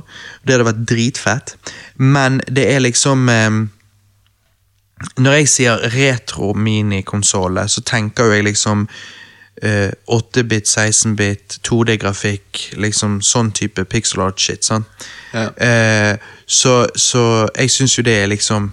Det 0.45 0.53
hadde 0.53 0.67
vært 0.69 0.83
dritfett, 0.89 1.55
men 1.97 2.41
det 2.47 2.67
er 2.69 2.83
liksom 2.83 3.29
eh, 3.29 3.61
når 5.17 5.39
jeg 5.39 5.49
sier 5.49 5.87
retro-minikonsolle, 5.95 7.65
så 7.69 7.81
tenker 7.85 8.35
jeg 8.35 8.45
liksom 8.45 8.85
eh, 9.63 9.89
8-bit, 10.07 10.69
16-bit, 10.69 11.57
2D-grafikk, 11.67 12.61
liksom 12.77 13.19
sånn 13.25 13.51
type 13.57 13.85
pixel 13.89 14.25
art 14.27 14.39
shit. 14.39 14.65
sant? 14.65 14.85
Ja. 15.33 15.49
Eh, 15.57 16.17
så, 16.45 16.85
så 16.95 17.47
jeg 17.55 17.71
syns 17.71 17.97
jo 17.97 18.05
det 18.05 18.17
er 18.21 18.31
liksom 18.31 18.71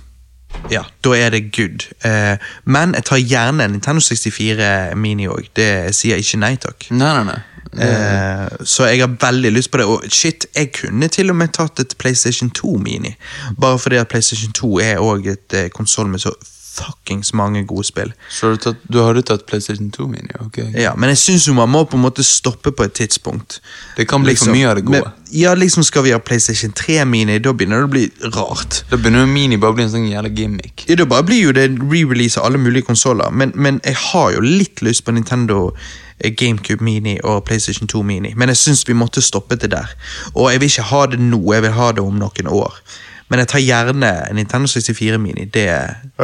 Ja, 0.70 0.82
da 1.04 1.14
er 1.16 1.30
det 1.30 1.52
good. 1.56 1.86
Eh, 2.04 2.36
men 2.64 2.94
jeg 2.96 3.04
tar 3.08 3.20
gjerne 3.22 3.64
en 3.64 3.76
Nintendo 3.76 4.00
64 4.00 4.96
Mini 4.96 5.28
òg. 5.28 5.48
Det 5.56 5.94
sier 5.96 6.16
jeg 6.16 6.26
ikke 6.26 6.42
nei 6.42 6.56
takk. 6.60 6.90
Nei, 6.90 7.12
nei, 7.18 7.24
nei. 7.30 7.38
Eh, 7.84 8.64
så 8.64 8.88
jeg 8.88 9.02
har 9.02 9.16
veldig 9.20 9.52
lyst 9.52 9.70
på 9.70 9.80
det. 9.80 9.86
Og 9.86 10.04
shit, 10.12 10.46
jeg 10.56 10.72
kunne 10.80 11.08
til 11.12 11.30
og 11.30 11.36
med 11.36 11.52
tatt 11.56 11.80
et 11.80 11.94
PlayStation 11.98 12.50
2 12.50 12.76
Mini. 12.84 13.14
Bare 13.60 13.78
fordi 13.78 14.00
at 14.00 14.08
PlayStation 14.08 14.52
2 14.52 14.78
er 14.84 15.02
òg 15.04 15.28
et 15.32 15.56
eh, 15.56 15.70
konsoll 15.74 16.08
med 16.08 16.24
så 16.24 16.34
fuckings 16.78 17.32
mange 17.34 17.64
gode 17.66 17.84
spill. 17.88 18.12
Så 18.30 18.52
du, 18.54 18.56
tatt, 18.62 18.80
du 18.88 19.00
hadde 19.02 19.22
tatt 19.26 19.44
PlayStation 19.50 19.90
2 19.94 20.06
Mini? 20.08 20.32
ok. 20.40 20.58
Ja, 20.78 20.94
Men 20.96 21.12
jeg 21.12 21.18
syns 21.18 21.48
man 21.54 21.70
må 21.70 21.84
på 21.84 21.98
en 21.98 22.04
måte 22.06 22.24
stoppe 22.24 22.72
på 22.72 22.84
et 22.86 22.92
tidspunkt. 22.98 23.60
Det 23.96 24.08
kan 24.08 24.22
bli 24.24 24.34
for 24.38 24.54
mye 24.54 24.68
av 24.70 24.76
det 24.78 24.84
gode. 24.88 25.02
Men, 25.06 25.12
ja, 25.32 25.54
liksom 25.54 25.82
Skal 25.84 26.02
vi 26.06 26.12
ha 26.14 26.18
PlayStation 26.18 26.72
3 26.72 27.04
Mini, 27.04 27.38
da 27.38 27.52
begynner 27.52 27.82
det 27.84 27.88
å 27.88 27.92
bli 27.92 28.04
rart. 28.36 28.82
Da 28.90 28.96
begynner 28.96 29.26
Mini 29.28 29.56
bare 29.60 29.74
å 29.74 29.78
bli 29.78 29.84
en 29.84 29.92
sånn 29.92 30.08
jævla 30.08 30.30
gimmick. 30.34 30.86
Ja, 30.88 30.96
Da 30.96 31.04
bare 31.08 31.26
blir 31.28 31.42
jo 31.42 31.52
det 31.52 31.68
re-release 31.78 32.38
av 32.40 32.46
alle 32.48 32.58
mulige 32.58 32.86
konsoller, 32.88 33.30
men, 33.30 33.52
men 33.54 33.80
jeg 33.84 33.96
har 34.08 34.32
jo 34.36 34.40
litt 34.44 34.82
lyst 34.82 35.04
på 35.04 35.12
Nintendo 35.12 35.72
eh, 36.18 36.32
GameCube 36.32 36.84
Mini 36.84 37.18
og 37.24 37.44
PlayStation 37.44 37.88
2 37.88 38.02
Mini, 38.02 38.32
men 38.36 38.48
jeg 38.48 38.56
syns 38.62 38.86
vi 38.88 38.96
måtte 38.96 39.22
stoppe 39.22 39.56
det 39.56 39.70
der. 39.74 39.92
Og 40.34 40.50
jeg 40.52 40.60
vil 40.62 40.72
ikke 40.72 40.88
ha 40.92 41.04
det 41.12 41.20
nå, 41.20 41.42
jeg 41.54 41.62
vil 41.66 41.76
ha 41.76 41.92
det 41.92 42.04
om 42.04 42.18
noen 42.18 42.48
år. 42.48 42.80
Men 43.28 43.38
jeg 43.42 43.48
tar 43.48 43.60
gjerne 43.60 44.12
Nintendo 44.34 44.66
64 44.66 45.18
Mini. 45.20 45.44
Det, 45.44 45.66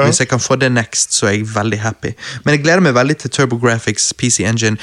Hvis 0.05 0.21
jeg 0.21 0.29
kan 0.29 0.41
få 0.41 0.57
det 0.57 0.73
next, 0.73 1.15
så 1.15 1.27
er 1.27 1.31
jeg 1.37 1.49
veldig 1.55 1.81
happy. 1.81 2.15
Men 2.45 2.55
jeg 2.57 2.63
gleder 2.63 2.81
meg 2.81 2.95
veldig 2.95 3.17
til 3.17 3.31
TurboGrafx 3.31 4.13
PC 4.19 4.41
Engine, 4.49 4.77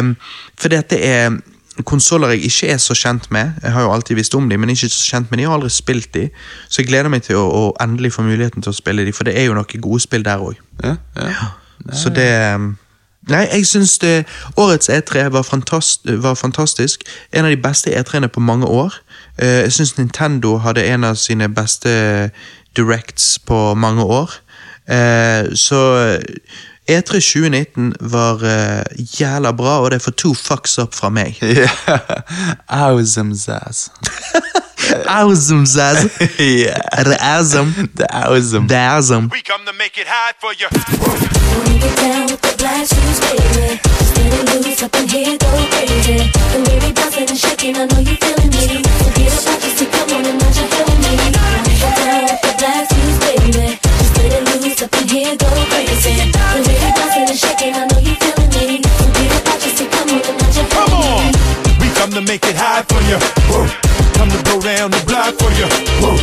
um, 0.00 0.16
for 0.58 0.68
dette 0.68 0.98
er 0.98 1.38
konsoller 1.86 2.28
jeg 2.34 2.42
ikke 2.48 2.68
er 2.74 2.76
så 2.82 2.94
kjent 2.94 3.30
med. 3.30 3.52
Jeg 3.62 3.72
har 3.72 3.82
jo 3.82 3.92
alltid 3.94 4.16
visst 4.18 4.34
om 4.34 4.48
dem, 4.50 4.60
men 4.60 4.70
ikke 4.70 4.88
så 4.88 5.04
kjent 5.12 5.30
med 5.30 5.38
dem. 5.38 5.44
Jeg 5.44 5.48
har 5.48 5.54
aldri 5.60 5.70
spilt 5.70 6.14
dem, 6.14 6.28
så 6.68 6.82
jeg 6.82 6.88
gleder 6.88 7.08
meg 7.08 7.22
til 7.22 7.36
å, 7.38 7.44
å 7.46 7.62
endelig 7.80 8.12
få 8.16 8.22
muligheten 8.26 8.62
til 8.62 8.72
å 8.72 8.74
spille 8.74 9.04
dem, 9.06 9.14
for 9.14 9.24
det 9.28 9.36
er 9.38 9.46
jo 9.46 9.54
noen 9.54 9.80
gode 9.86 10.02
spill 10.02 10.26
der 10.26 10.42
òg. 10.42 10.58
Ja, 10.82 10.96
ja. 11.16 11.48
Så 11.94 12.10
det 12.10 12.28
um, 12.54 12.72
Nei, 13.28 13.42
jeg 13.52 13.66
syns 13.68 13.98
det- 13.98 14.24
årets 14.56 14.88
E3 14.88 15.26
var, 15.30 15.42
fantast, 15.44 16.00
var 16.22 16.34
fantastisk. 16.34 17.02
En 17.32 17.44
av 17.44 17.50
de 17.50 17.58
beste 17.60 17.90
E3-ene 17.92 18.28
på 18.32 18.40
mange 18.40 18.66
år. 18.66 18.94
Eh, 19.38 19.62
Jeg 19.62 19.72
syns 19.72 19.98
Nintendo 19.98 20.56
hadde 20.58 20.84
en 20.84 21.04
av 21.04 21.14
sine 21.14 21.48
beste 21.48 22.30
directs 22.76 23.38
på 23.46 23.74
mange 23.74 24.02
år. 24.02 24.30
Eh, 24.88 25.54
Så 25.54 25.80
E3 26.88 27.20
2019 27.20 27.94
var 28.00 28.40
eh, 28.44 28.84
jævla 29.20 29.52
bra, 29.52 29.78
og 29.80 29.90
det 29.90 30.02
får 30.02 30.10
to 30.16 30.34
fucks 30.34 30.78
up 30.78 30.94
fra 30.94 31.08
meg. 31.10 31.36
Zazz. 33.36 33.88
Awesome, 35.08 35.66
Zaz. 35.66 36.08
yeah. 36.38 37.04
Det 37.04 37.16
awesome? 37.20 37.72
Det 37.96 38.06
er 38.10 38.24
awesome. 38.24 38.68
Det 38.68 38.76
er 38.76 38.90
awesome. 38.96 39.28
We 39.32 39.40
come 39.50 39.64
to 39.66 39.72
make 39.82 39.96
it 40.00 40.08
hot 40.08 40.34
for 40.40 40.52
you. 40.60 40.68
Wanna 40.68 41.74
get 41.84 41.94
down 42.02 42.22
with 42.30 42.40
the 42.40 42.52
black 42.60 42.84
shoes, 42.88 43.18
baby. 43.24 43.80
Steady 44.08 44.40
loose 44.64 44.82
up 44.84 44.94
in 45.00 45.08
here, 45.12 45.36
go 45.42 45.50
crazy. 45.72 46.18
The 46.52 46.58
way 46.64 46.78
we 46.84 46.90
bouncing 46.96 47.28
and 47.32 47.38
shaking, 47.44 47.76
I 47.76 47.84
know 47.90 48.00
you 48.08 48.16
feeling 48.22 48.50
me. 48.56 48.64
So 49.00 49.08
get 49.16 49.32
up 49.36 49.48
out 49.52 49.60
your 49.64 49.88
come 49.92 50.10
on 50.16 50.24
and 50.30 50.38
now 50.40 50.50
you're 50.56 50.70
feeling 50.72 51.00
me. 51.04 51.12
Wanna 51.36 51.72
get 51.80 51.94
down 52.00 52.20
with 52.28 52.40
the 52.44 52.52
black 52.60 52.82
shoes, 52.88 53.16
baby. 53.24 53.66
Steady 54.08 54.40
loose 54.48 54.82
up 54.84 54.94
in 55.00 55.06
here, 55.12 55.32
go 55.36 55.48
crazy. 55.72 56.14
The 56.32 56.60
way 56.64 56.76
we 56.80 56.88
bouncing 56.96 57.28
and 57.32 57.38
shaking, 57.42 57.74
I 57.76 57.82
know 57.88 58.00
you 58.08 58.14
feeling 58.22 58.50
me. 58.56 58.66
So 58.98 59.04
get 59.16 59.36
up 59.36 59.48
out 59.52 59.60
your 59.64 59.88
come 59.92 60.10
on 60.14 60.20
and 60.28 60.36
now 60.40 60.50
you're 60.56 60.70
Come 60.74 60.92
on. 60.96 61.32
We 61.80 61.88
come 61.98 62.12
to 62.16 62.22
make 62.30 62.44
it 62.50 62.56
hot 62.56 62.82
for 62.88 63.00
you. 63.10 63.18
Whoa. 63.52 64.07
Come 64.18 64.30
to 64.30 64.42
blow 64.42 64.60
down 64.60 64.90
the 64.90 65.02
block 65.06 65.32
for 65.38 65.50
you. 65.58 65.68
Whoa. 66.02 66.14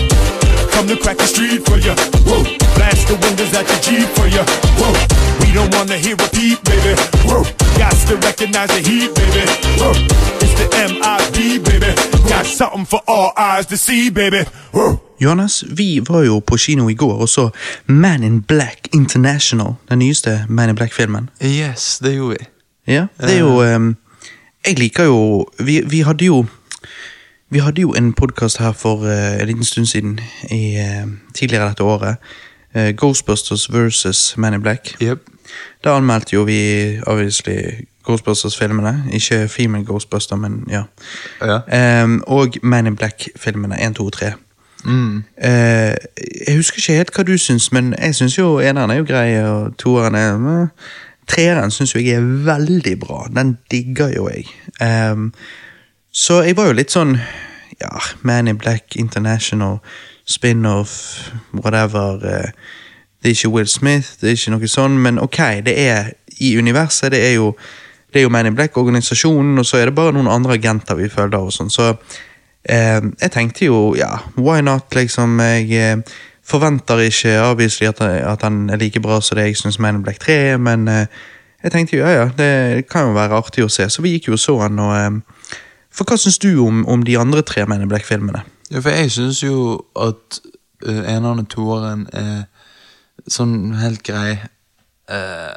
Come 0.76 0.88
to 0.88 0.98
crack 0.98 1.18
the 1.18 1.26
street 1.26 1.64
for 1.66 1.78
you. 1.80 1.96
Whoa. 2.28 2.44
Blast 2.76 3.08
the 3.08 3.16
windows 3.24 3.54
at 3.56 3.66
your 3.72 3.82
Jeep 3.88 4.10
for 4.18 4.28
you. 4.28 4.44
Whoa. 4.80 4.92
We 5.40 5.54
don't 5.56 5.74
wanna 5.74 5.98
hear 5.98 6.16
a 6.16 6.30
peep, 6.36 6.60
baby. 6.68 6.94
Whoa. 7.24 7.44
Got 7.80 7.96
to 8.08 8.16
recognize 8.18 8.70
the 8.76 8.82
heat, 8.90 9.16
baby. 9.16 9.44
Whoa. 9.80 9.94
It's 10.44 10.54
the 10.60 10.68
M.I.B., 10.92 11.60
baby. 11.60 11.92
Got 12.30 12.46
something 12.46 12.86
for 12.86 13.02
all 13.08 13.32
eyes 13.38 13.66
to 13.68 13.78
see, 13.78 14.10
baby. 14.12 14.44
Whoa. 14.74 15.00
Johannes, 15.20 15.64
vi 15.68 16.02
var 16.10 16.24
jo 16.24 16.40
på 16.40 16.58
kino 16.58 16.90
i 16.90 16.94
går 16.94 17.22
og 17.22 17.30
så 17.30 17.50
Man 17.86 18.24
in 18.24 18.42
Black 18.42 18.88
International. 18.94 19.74
Den 19.90 20.00
nyeste 20.00 20.46
Man 20.50 20.70
in 20.70 20.76
Black-filmen. 20.76 21.30
Yes, 21.44 22.00
det 22.04 22.14
gjorde 22.16 22.36
vi. 22.40 22.46
Ja, 22.94 23.08
det 23.22 23.34
er 23.34 23.40
jo 23.40 23.62
ehm, 23.64 23.96
Jeg 24.68 24.80
liker 24.80 25.04
jo 25.04 25.46
Vi, 25.60 25.82
vi 25.86 26.02
hadde 26.02 26.26
jo 26.26 26.46
Vi 27.50 27.60
hadde 27.60 27.82
jo 27.82 27.94
en 27.94 28.14
podkast 28.14 28.58
her 28.58 28.72
for 28.72 28.96
uh, 28.96 29.42
en 29.42 29.48
liten 29.48 29.64
stund 29.64 29.86
siden, 29.86 30.20
i, 30.52 30.78
uh, 30.78 31.12
tidligere 31.36 31.68
dette 31.68 31.84
året. 31.84 32.16
Uh, 32.76 32.90
Ghostbusters 32.98 33.74
versus 33.74 34.38
Man 34.38 34.54
in 34.54 34.62
Black. 34.62 34.96
Yep. 35.02 35.20
Da 35.84 35.96
anmeldte 35.96 36.34
jo 36.34 36.44
vi 36.44 37.00
obviously 37.08 37.86
Ghostbusters-filmene. 38.04 39.04
Ikke 39.12 39.48
Female 39.48 39.86
Ghostbuster, 39.86 40.36
men 40.36 40.64
ja. 40.70 40.84
Ja. 41.42 42.04
Um, 42.04 42.24
og 42.28 42.54
Man 42.64 42.88
in 42.88 42.96
Black-filmene 42.96 43.82
1, 43.86 43.96
2 43.96 44.06
og 44.06 44.14
3. 44.14 44.32
Mm. 44.86 45.24
Jeg 46.48 46.56
husker 46.56 46.78
ikke 46.78 46.94
helt 46.94 47.16
hva 47.16 47.24
du 47.24 47.38
syns, 47.38 47.72
men 47.72 47.96
jeg 47.98 48.16
syns 48.16 48.38
jo 48.38 48.60
eneren 48.60 48.92
er 48.92 48.96
jo 48.96 49.06
grei, 49.08 49.42
og 49.42 49.78
toeren 49.78 50.16
er 50.16 50.36
uh, 50.36 50.68
Treeren 51.28 51.72
syns 51.72 51.96
jo 51.96 52.02
jeg 52.02 52.20
er 52.20 52.26
veldig 52.46 53.00
bra. 53.00 53.26
Den 53.36 53.58
digger 53.72 54.12
jo 54.16 54.30
jeg. 54.30 54.46
Ehm, 54.82 55.32
så 56.16 56.40
jeg 56.46 56.56
var 56.56 56.70
jo 56.70 56.78
litt 56.78 56.94
sånn 56.96 57.18
Ja, 57.82 57.92
Man 58.24 58.48
in 58.48 58.56
Black 58.58 58.96
International, 58.96 59.82
spin-off, 60.26 60.94
whatever. 61.52 62.22
eh, 62.24 62.52
det 63.20 63.32
er 63.32 63.36
ikke 63.36 63.52
Will 63.52 63.68
Smith, 63.68 64.14
det 64.22 64.30
er 64.30 64.38
ikke 64.38 64.54
noe 64.54 64.70
sånn, 64.70 64.96
men 65.02 65.20
ok, 65.20 65.40
det 65.66 65.74
er 65.82 66.14
i 66.40 66.54
universet. 66.56 67.12
Det 67.12 67.20
er 67.20 67.34
jo, 67.36 67.50
det 68.14 68.22
er 68.22 68.24
jo 68.24 68.32
Man 68.32 68.48
in 68.48 68.56
Black-organisasjonen, 68.56 69.60
og 69.60 69.66
så 69.68 69.82
er 69.82 69.90
det 69.90 69.96
bare 69.98 70.14
noen 70.16 70.32
andre 70.32 70.56
agenter 70.56 70.96
vi 70.96 71.10
følger. 71.12 71.50
og 71.50 71.52
sånn, 71.52 71.74
så 71.74 71.90
eh, 72.64 73.02
jeg 73.02 73.32
tenkte 73.34 73.68
jo, 73.68 73.80
ja, 74.00 74.14
why 74.38 74.62
not, 74.62 74.88
liksom. 74.96 75.40
Jeg 75.42 75.72
eh, 75.74 76.18
forventer 76.46 77.02
ikke 77.02 77.40
obviously 77.42 77.90
at, 77.90 78.02
at 78.02 78.42
han 78.46 78.70
er 78.70 78.78
like 78.78 79.02
bra 79.02 79.20
som 79.20 79.36
det 79.36 79.50
jeg 79.50 79.58
syns 79.58 79.80
Man 79.80 80.00
in 80.00 80.06
Black 80.06 80.22
3 80.24 80.38
er, 80.54 80.58
men 80.62 80.88
eh, 80.88 81.08
jeg 81.66 81.74
tenkte 81.74 81.98
jo, 81.98 82.06
ja 82.06 82.24
ja, 82.24 82.30
det 82.38 82.86
kan 82.88 83.10
jo 83.10 83.18
være 83.18 83.42
artig 83.42 83.66
å 83.66 83.72
se. 83.74 83.90
Så 83.90 84.06
vi 84.06 84.16
gikk 84.16 84.30
jo 84.30 84.38
og 84.38 84.44
så 84.46 84.60
han, 84.62 84.80
og 84.80 84.96
eh, 84.96 85.35
For 85.96 86.08
hva 86.08 86.18
syns 86.20 86.40
du 86.44 86.52
om, 86.66 86.84
om 86.92 87.06
de 87.08 87.18
andre 87.20 87.44
tre 87.48 87.66
Men 87.70 87.86
in 87.86 87.92
Black-filmene? 87.92 88.44
Ja, 88.72 88.82
for 88.82 88.92
jeg 88.92 89.14
syns 89.14 89.44
jo 89.44 89.86
at 89.96 90.40
uh, 90.86 91.04
eneren 91.04 91.44
og 91.46 91.50
toeren 91.54 92.08
er 92.14 92.48
sånn 93.32 93.76
helt 93.80 94.04
grei. 94.06 94.36
Uh, 95.10 95.54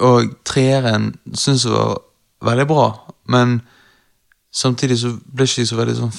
og 0.00 0.34
treeren 0.48 1.12
syns 1.36 1.66
jeg 1.66 1.74
var 1.74 2.00
veldig 2.44 2.66
bra, 2.68 2.86
men 3.30 3.60
samtidig 4.54 4.98
så 5.02 5.12
ble 5.24 5.46
ikke 5.46 5.62
de 5.62 5.68
så 5.68 5.78
veldig 5.78 5.98
sånn 5.98 6.14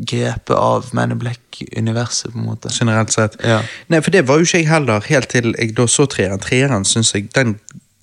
grepet 0.00 0.56
av 0.56 0.88
Man 0.96 1.12
in 1.12 1.20
Black-universet, 1.20 2.32
på 2.32 2.38
en 2.38 2.46
måte. 2.48 2.72
generelt 2.72 3.12
sett. 3.12 3.36
Ja. 3.44 3.60
Nei, 3.88 4.00
for 4.00 4.10
det 4.10 4.26
var 4.28 4.40
jo 4.40 4.48
ikke 4.48 4.62
jeg 4.62 4.68
heller, 4.70 5.04
helt 5.06 5.28
til 5.28 5.54
jeg 5.58 5.76
da 5.76 5.86
så 5.86 6.06
treeren. 6.06 6.40
Treeren 6.40 6.84
syns 6.84 7.14
jeg 7.14 7.28
den 7.36 7.58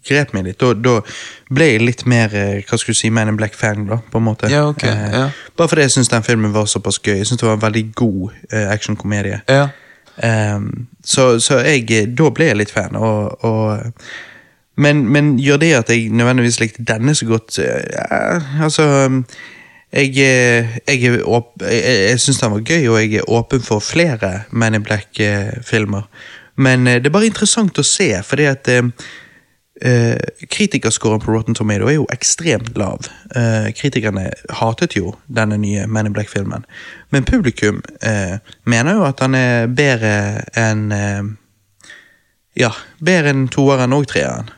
grep 0.07 0.34
meg 0.36 0.45
litt. 0.45 0.60
Da, 0.84 0.99
ble 1.49 1.65
jeg 1.72 1.82
litt 1.82 2.06
mer 2.06 2.34
eh, 2.36 2.61
hva 2.68 2.78
skulle 2.80 2.95
du 2.95 2.99
si, 3.02 3.10
Man 3.10 3.28
in 3.32 3.38
Black-fan, 3.40 3.88
da, 3.90 3.98
på 4.11 4.18
en 4.22 4.28
måte. 4.30 4.52
Ja, 4.52 4.68
ok, 4.69 4.84
Eh, 4.84 5.10
ja. 5.14 5.26
Bare 5.57 5.68
fordi 5.72 5.82
jeg 5.88 5.91
syns 5.98 6.11
den 6.14 6.24
filmen 6.24 6.53
var 6.53 6.65
såpass 6.69 6.99
gøy. 7.03 7.18
Jeg 7.18 7.28
synes 7.28 7.41
det 7.41 7.48
var 7.49 7.57
en 7.60 7.65
veldig 7.65 7.86
god 7.95 8.32
eh, 8.52 8.69
actionkomedie. 8.72 9.41
Ja. 9.49 9.68
Eh, 10.24 10.60
så, 11.03 11.40
så 11.44 11.60
jeg, 11.65 11.86
eh, 11.91 12.07
da 12.18 12.30
ble 12.30 12.52
jeg 12.52 12.57
litt 12.61 12.72
fan, 12.74 12.95
og, 12.95 13.44
og 13.45 13.94
men, 14.78 15.07
men 15.10 15.38
gjør 15.41 15.57
det 15.57 15.72
at 15.74 15.90
jeg 15.90 16.10
nødvendigvis 16.14 16.60
likte 16.61 16.84
denne 16.86 17.15
så 17.18 17.26
godt? 17.26 17.56
Ja, 17.57 18.40
altså 18.64 18.84
Jeg, 19.94 20.11
jeg, 20.18 21.22
åp- 21.24 21.64
jeg, 21.64 21.84
jeg 22.11 22.19
syns 22.19 22.41
den 22.44 22.52
var 22.52 22.60
gøy, 22.68 22.88
og 22.91 22.98
jeg 23.02 23.14
er 23.22 23.30
åpen 23.32 23.61
for 23.64 23.80
flere 23.82 24.44
Man 24.52 24.76
in 24.76 24.84
Black-filmer. 24.84 26.03
Men 26.57 26.86
det 26.86 27.06
er 27.07 27.14
bare 27.15 27.30
interessant 27.30 27.80
å 27.80 27.86
se, 27.88 28.10
fordi 28.28 28.45
at 28.52 28.68
eh, 29.82 30.18
Kritikerscoren 30.49 31.20
på 31.20 31.32
Rotten 31.32 31.56
Tomato 31.56 31.88
er 31.88 31.98
jo 31.98 32.08
ekstremt 32.14 32.78
lav. 32.78 33.08
Eh, 33.36 33.72
kritikerne 33.76 34.30
hatet 34.60 34.95
jo 34.98 35.16
denne 35.28 35.58
nye 35.58 35.88
Man 35.88 36.10
in 36.10 36.14
Black-filmen. 36.14 36.66
Men 37.10 37.26
publikum 37.26 37.82
eh, 38.02 38.38
mener 38.64 38.98
jo 38.98 39.06
at 39.08 39.20
han 39.24 39.36
er 39.36 39.68
bedre 39.68 40.14
enn 40.58 40.91
Ja, 42.58 42.72
bedre 42.99 43.30
enn 43.30 43.48
toeren 43.54 43.94
og 43.94 44.08
treeren. 44.10 44.49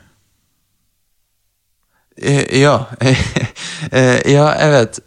Ja, 2.20 2.86
ja, 4.36 4.46
jeg 4.60 4.72
vet. 4.72 5.00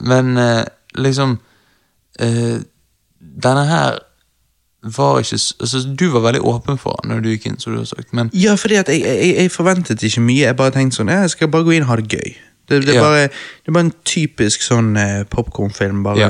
Men 0.00 0.36
liksom 0.96 1.38
Denne 3.20 3.64
her 3.68 3.98
var 4.82 5.18
ikke 5.22 5.38
altså, 5.60 5.82
Du 5.96 6.08
var 6.10 6.20
veldig 6.24 6.40
åpen 6.42 6.78
for 6.78 6.98
det 7.02 7.08
når 7.12 7.20
du 7.22 7.28
gikk 7.30 7.46
inn, 7.46 7.58
som 7.62 7.72
du 7.72 7.78
har 7.78 7.84
sagt, 7.86 8.12
men 8.12 8.30
Ja, 8.34 8.54
fordi 8.58 8.74
at 8.80 8.88
jeg, 8.88 9.00
jeg, 9.06 9.36
jeg 9.36 9.50
forventet 9.54 10.02
ikke 10.02 10.20
mye. 10.20 10.46
Jeg 10.48 10.56
bare 10.56 10.70
tenkte 10.74 10.96
sånn, 10.96 11.08
ja, 11.12 11.20
jeg 11.22 11.30
skal 11.36 11.48
bare 11.54 11.64
gå 11.64 11.76
inn 11.76 11.82
og 11.86 11.88
ha 11.92 11.96
det 12.02 12.08
gøy. 12.16 12.32
Det, 12.68 12.78
det, 12.86 12.92
er, 12.94 12.94
Ja. 12.94 13.02
bare, 13.02 13.22
det 13.28 13.68
er 13.68 13.72
bare 13.76 13.84
en 13.84 13.94
typisk 14.06 14.62
sånn 14.62 14.96
eh, 14.96 15.24
popkornfilm. 15.30 16.04
Ja. 16.16 16.28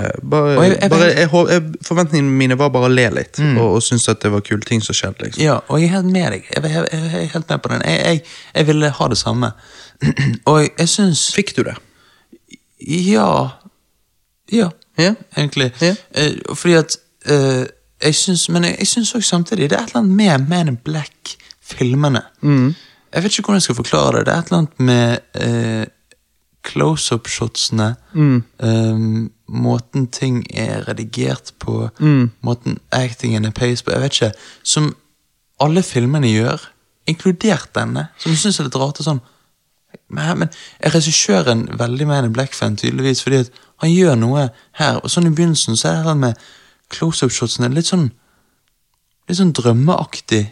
Forventningene 1.86 2.30
mine 2.38 2.56
var 2.58 2.70
bare 2.74 2.88
å 2.88 2.92
le 2.92 3.08
litt, 3.14 3.38
Mm. 3.38 3.58
og, 3.58 3.74
og 3.76 3.82
synes 3.82 4.08
at 4.08 4.20
det 4.22 4.30
var 4.32 4.40
kule 4.40 4.60
ting 4.66 4.80
som 4.82 4.94
skjedde. 4.94 5.24
liksom. 5.28 5.42
Ja, 5.44 5.58
og 5.68 5.80
jeg 5.80 5.88
er 5.90 5.94
helt 5.96 6.12
med 6.12 6.32
deg. 6.32 6.44
Jeg, 6.54 6.62
jeg, 6.62 6.86
jeg, 6.92 7.02
jeg 7.12 7.22
er 7.22 7.32
helt 7.34 7.48
med 7.48 7.62
på 7.62 7.68
den. 7.72 7.82
Jeg, 7.86 8.66
ville 8.66 8.90
ha 8.90 9.08
det 9.08 9.18
samme. 9.18 9.52
og 10.50 10.62
jeg 10.78 10.88
syns 10.88 11.28
Fikk 11.34 11.54
du 11.56 11.62
det? 11.62 11.76
Ja. 12.80 13.50
Ja, 14.52 14.70
Ja. 14.98 15.14
egentlig. 15.36 15.72
Ja. 15.80 15.94
Eh, 16.14 16.32
fordi 16.54 16.74
at 16.74 16.96
eh, 17.26 17.64
jeg 18.02 18.14
synes, 18.14 18.48
Men 18.48 18.64
jeg, 18.64 18.76
jeg 18.78 18.86
syns 18.86 19.14
også 19.14 19.28
samtidig 19.28 19.70
det 19.70 19.78
er 19.78 19.82
et 19.82 19.88
eller 19.88 20.02
annet 20.02 20.16
med 20.16 20.48
Man 20.48 20.68
in 20.68 20.76
Black-filmene. 20.76 22.22
Mm. 22.40 22.74
Jeg 23.14 23.22
vet 23.22 23.38
ikke 23.38 23.46
hvordan 23.46 23.60
jeg 23.60 23.62
skal 23.62 23.74
forklare 23.74 24.18
det. 24.18 24.26
Det 24.26 24.34
er 24.34 24.38
et 24.38 24.44
eller 24.44 24.58
annet 24.58 24.80
med 24.80 25.18
eh, 25.34 25.86
close-up-shotsene. 26.64 27.94
Mm. 28.12 28.42
eh, 28.62 29.28
måten 29.48 30.06
ting 30.06 30.46
er 30.54 30.88
redigert 30.88 31.52
på. 31.58 31.88
Mm. 31.98 32.30
Måten 32.40 32.78
actingen 32.90 33.44
er 33.44 33.50
paced 33.50 33.84
på. 33.84 33.92
Jeg 33.92 34.00
vet 34.00 34.12
ikke. 34.22 34.32
Som 34.62 34.96
alle 35.60 35.82
filmene 35.82 36.28
gjør, 36.28 36.70
inkludert 37.06 37.74
denne. 37.74 38.06
Som 38.18 38.32
jeg 38.32 38.38
syns 38.38 38.60
er 38.60 38.64
litt 38.64 38.76
rart. 38.76 38.98
og 38.98 39.04
sånn 39.04 39.20
men, 40.08 40.38
men 40.38 40.48
er 40.80 40.94
regissøren 40.94 41.66
veldig 41.78 42.06
med 42.06 42.24
in 42.24 42.32
Black-fan, 42.32 42.76
tydeligvis, 42.76 43.22
fordi 43.22 43.42
at 43.44 43.50
han 43.82 43.92
gjør 43.92 44.18
noe 44.20 44.48
her. 44.78 45.00
Og 45.02 45.10
sånn 45.10 45.28
i 45.28 45.34
begynnelsen 45.34 45.76
så 45.76 45.88
er 45.88 46.00
det 46.00 46.10
her 46.10 46.20
med 46.20 46.44
close-up-shotsene 46.92 47.72
litt 47.74 47.90
sånn 47.90 48.10
Litt 49.30 49.38
sånn 49.38 49.52
drømmeaktig 49.54 50.42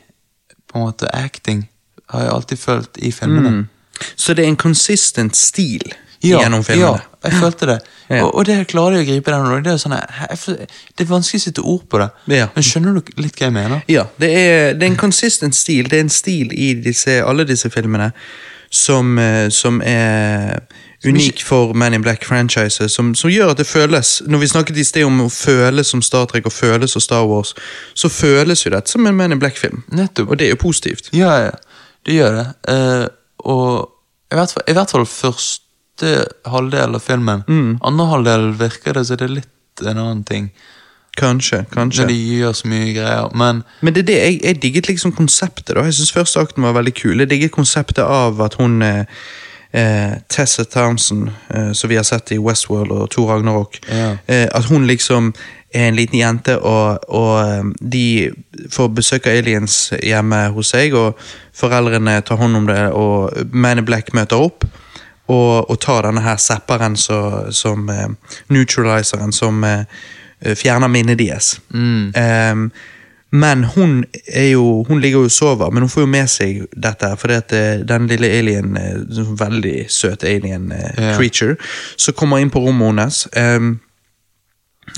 på 0.71 0.79
en 0.79 0.85
måte 0.85 1.09
acting, 1.11 1.65
har 2.13 2.23
jeg 2.23 2.31
alltid 2.31 2.61
følt 2.61 3.01
i 3.03 3.11
filmene. 3.11 3.65
Så 4.15 4.37
det 4.39 4.45
er 4.45 4.53
en 4.53 4.61
consistent 4.61 5.35
stil 5.37 5.83
gjennom 6.23 6.63
filmene? 6.65 7.01
Ja, 7.01 7.27
jeg 7.27 7.41
følte 7.41 7.73
det. 7.75 7.81
Ja. 8.11 8.25
Og, 8.25 8.41
og 8.41 8.47
det 8.49 8.57
klarer 8.67 8.97
jeg 8.99 9.05
å 9.05 9.07
gripe 9.07 9.31
den. 9.31 9.61
Det 9.63 9.77
sånn, 9.79 9.93
det 9.95 11.05
er 11.05 11.07
vanskelig 11.07 11.39
å 11.39 11.43
sette 11.45 11.63
ord 11.63 11.85
på 11.87 12.01
det. 12.01 12.09
Ja. 12.35 12.49
Men 12.57 12.65
skjønner 12.67 12.97
du 12.97 13.13
litt 13.23 13.37
hva 13.39 13.45
jeg 13.47 13.55
mener? 13.55 13.85
Ja, 13.87 14.03
det 14.19 14.31
er, 14.35 14.73
det 14.75 14.83
er 14.83 14.91
en 14.91 14.97
consistent 14.99 15.55
stil. 15.55 15.87
Det 15.87 16.01
er 16.01 16.03
en 16.09 16.11
stil 16.11 16.51
i 16.51 16.73
disse, 16.83 17.21
alle 17.23 17.47
disse 17.47 17.71
filmene 17.71 18.09
som, 18.67 19.13
eh, 19.23 19.47
som 19.55 19.79
er 19.87 20.59
unik 21.05 21.45
for 21.45 21.75
Man 21.75 21.95
in 21.95 22.03
Black-franchiset, 22.03 22.91
som, 22.91 23.15
som 23.15 23.31
gjør 23.31 23.55
at 23.55 23.61
det 23.61 23.67
føles 23.67 24.23
Når 24.29 24.39
vi 24.43 24.49
snakket 24.51 24.81
i 24.81 24.85
sted 24.85 25.07
om 25.09 25.23
å 25.25 25.29
føles 25.33 25.93
som 25.93 26.03
Star 26.05 26.27
Trek 26.29 26.49
og 26.49 26.53
føles 26.53 26.93
som 26.93 27.05
Star 27.05 27.25
Wars, 27.29 27.55
så 27.95 28.11
føles 28.13 28.67
jo 28.67 28.75
dette 28.75 28.93
som 28.93 29.07
en 29.07 29.17
Man 29.17 29.33
in 29.33 29.41
Black-film. 29.41 29.85
Og 29.93 30.37
det 30.37 30.47
er 30.47 30.55
jo 30.55 30.61
positivt. 30.61 31.13
Ja, 31.17 31.37
ja. 31.49 31.57
Det 32.07 32.17
gjør 32.17 32.37
det. 32.37 32.47
Uh, 32.69 33.07
og 33.45 33.73
i 34.33 34.37
hvert, 34.37 34.53
fall, 34.53 34.67
i 34.69 34.77
hvert 34.77 34.93
fall 34.93 35.07
første 35.09 36.13
halvdel 36.49 36.97
av 36.97 37.05
filmen. 37.05 37.43
Mm. 37.49 37.73
Andre 37.85 38.07
halvdel 38.13 38.53
virker 38.61 38.97
det 38.97 39.07
så 39.09 39.19
det 39.21 39.27
er 39.29 39.35
litt 39.41 39.85
en 39.85 39.97
annen 39.97 40.23
ting. 40.29 40.51
Kanskje, 41.19 41.65
kanskje. 41.73 42.05
Når 42.05 42.09
de 42.09 42.19
gjør 42.39 42.53
så 42.57 42.69
mye 42.71 42.93
greier. 42.95 43.37
Men 43.37 43.63
Men 43.81 43.95
det 43.95 44.05
er 44.05 44.07
det, 44.07 44.19
jeg, 44.19 44.41
jeg 44.45 44.63
digget 44.63 44.89
liksom 44.89 45.13
konseptet. 45.13 45.75
da 45.75 45.85
Jeg 45.85 45.95
synes 45.95 46.13
første 46.13 46.41
akten 46.41 46.63
var 46.63 46.73
veldig 46.73 46.95
kul. 46.95 47.19
Jeg 47.19 47.31
digget 47.31 47.53
konseptet 47.53 48.05
av 48.05 48.41
at 48.41 48.55
hun 48.55 48.83
eh, 48.83 49.05
eh, 49.73 50.19
Tessa 50.29 50.65
Townsend, 50.65 51.31
eh, 51.55 51.73
som 51.73 51.91
vi 51.91 51.97
har 51.97 52.03
sett 52.05 52.33
i 52.33 52.39
Westworld 52.39 52.91
og 52.93 53.11
Thor 53.11 53.33
Ragnarok, 53.33 53.79
Ja. 53.89 54.17
eh, 54.27 54.49
at 54.53 54.65
hun 54.65 54.87
liksom 54.87 55.33
er 55.75 55.89
en 55.89 55.95
liten 55.97 56.19
jente, 56.19 56.59
og, 56.59 56.99
og 57.09 57.49
eh, 57.49 57.65
de 57.81 58.33
får 58.71 58.89
besøk 58.89 59.27
av 59.27 59.33
aliens 59.39 59.93
hjemme 60.03 60.49
hos 60.55 60.73
seg, 60.75 60.95
og 60.95 61.19
foreldrene 61.55 62.21
tar 62.27 62.37
hånd 62.37 62.57
om 62.57 62.67
det, 62.67 62.81
og 62.93 63.31
Man 63.53 63.79
in 63.79 63.85
Black 63.85 64.13
møter 64.15 64.37
opp. 64.37 64.65
Og, 65.31 65.71
og 65.71 65.77
tar 65.79 66.03
denne 66.03 66.21
her 66.25 66.37
zapperen 66.43 66.97
så, 66.99 67.53
som 67.55 67.85
eh, 67.89 68.09
neutralizeren 68.51 69.31
som 69.33 69.63
eh, 69.65 69.85
fjerner 70.59 70.89
minnet 70.91 71.19
deres. 71.21 71.53
Ehm, 71.73 72.73
men 73.31 73.65
hun 73.65 74.05
jo 74.53 74.83
Hun 74.89 75.01
ligger 75.01 75.19
jo 75.19 75.25
og 75.25 75.31
sover, 75.31 75.71
men 75.71 75.83
hun 75.83 75.89
får 75.89 76.01
jo 76.01 76.07
med 76.07 76.31
seg 76.31 76.65
dette. 76.77 77.17
For 77.17 77.29
den 77.89 78.07
lille 78.11 78.27
alien, 78.27 78.77
eh, 78.77 79.05
sånn 79.15 79.37
veldig 79.39 79.87
søt 79.89 80.25
alien 80.25 80.73
eh, 80.73 80.91
Ja. 80.99 81.17
creature, 81.17 81.57
som 81.97 82.15
kommer 82.15 82.39
inn 82.39 82.51
på 82.51 82.61
rommet 82.61 82.87
hennes. 82.87 83.29
Um, 83.37 83.81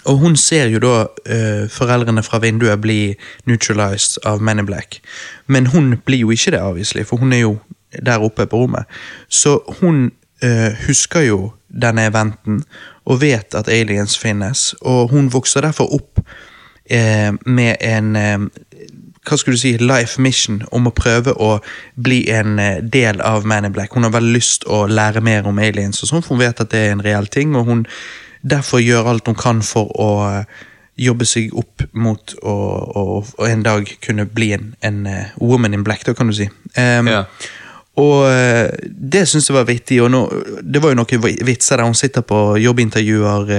og 0.05 0.19
hun 0.19 0.37
ser 0.37 0.67
jo 0.73 0.79
da 0.79 1.05
uh, 1.05 1.69
foreldrene 1.69 2.23
fra 2.23 2.39
vinduet 2.39 2.81
bli 2.81 3.15
neutralized 3.45 4.19
av 4.25 4.41
Men 4.43 4.59
in 4.59 4.67
Black. 4.67 5.01
Men 5.47 5.67
hun 5.67 5.99
blir 6.05 6.19
jo 6.19 6.31
ikke 6.31 6.51
det, 6.51 6.61
avviselig, 6.61 7.07
for 7.07 7.17
hun 7.17 7.33
er 7.33 7.45
jo 7.45 7.59
der 8.03 8.25
oppe 8.25 8.47
på 8.47 8.57
rommet. 8.57 8.85
Så 9.29 9.59
hun 9.81 10.11
uh, 10.45 10.73
husker 10.87 11.21
jo 11.21 11.53
denne 11.69 12.07
eventen 12.07 12.65
og 13.05 13.21
vet 13.21 13.55
at 13.55 13.69
aliens 13.69 14.19
finnes, 14.19 14.75
og 14.81 15.11
hun 15.11 15.33
vokser 15.33 15.61
derfor 15.61 15.93
opp 15.95 16.21
eh, 16.93 17.32
med 17.44 17.77
en 17.81 18.16
eh, 18.16 18.48
hva 19.23 19.39
skulle 19.39 19.55
du 19.55 19.62
si, 19.62 19.77
life 19.78 20.20
mission 20.23 20.62
om 20.74 20.89
å 20.89 20.94
prøve 20.94 21.35
å 21.39 21.52
bli 21.94 22.24
en 22.32 22.59
eh, 22.59 22.81
del 22.82 23.23
av 23.23 23.47
Man 23.47 23.69
in 23.69 23.74
Black. 23.74 23.94
Hun 23.94 24.06
har 24.09 24.14
veldig 24.16 24.35
lyst 24.35 24.66
å 24.66 24.85
lære 24.90 25.23
mer 25.23 25.47
om 25.48 25.60
aliens, 25.62 26.02
og 26.02 26.10
sånn, 26.10 26.24
for 26.27 26.35
hun 26.35 26.43
vet 26.43 26.62
at 26.62 26.73
det 26.74 26.82
er 26.89 26.97
en 26.97 27.05
reell 27.05 27.31
ting, 27.31 27.55
og 27.59 27.70
hun 27.70 27.86
derfor 28.43 28.82
gjør 28.82 29.12
alt 29.12 29.31
hun 29.31 29.39
kan 29.39 29.62
for 29.62 29.94
å 29.94 30.10
eh, 30.27 30.69
jobbe 31.02 31.27
seg 31.27 31.55
opp 31.56 31.86
mot 31.94 32.35
å, 32.43 32.52
å, 32.52 33.05
å 33.23 33.48
en 33.48 33.62
dag 33.64 33.89
kunne 34.02 34.27
bli 34.27 34.52
en, 34.59 34.73
en 34.85 35.05
eh, 35.09 35.35
woman 35.39 35.78
in 35.78 35.86
black, 35.86 36.02
da 36.09 36.16
kan 36.19 36.31
du 36.31 36.36
si. 36.36 36.51
Um, 36.77 37.10
Ja. 37.12 37.27
Og 38.01 38.24
det 38.89 39.27
syns 39.28 39.51
jeg 39.51 39.52
var 39.52 39.66
vittig, 39.69 39.98
og 40.01 40.06
nå, 40.09 40.23
det 40.64 40.81
var 40.81 40.94
jo 40.94 40.97
noen 40.97 41.43
vitser 41.44 41.77
der 41.77 41.85
hun 41.85 41.98
sitter 41.98 42.24
på 42.24 42.55
jobbintervjuer 42.56 43.52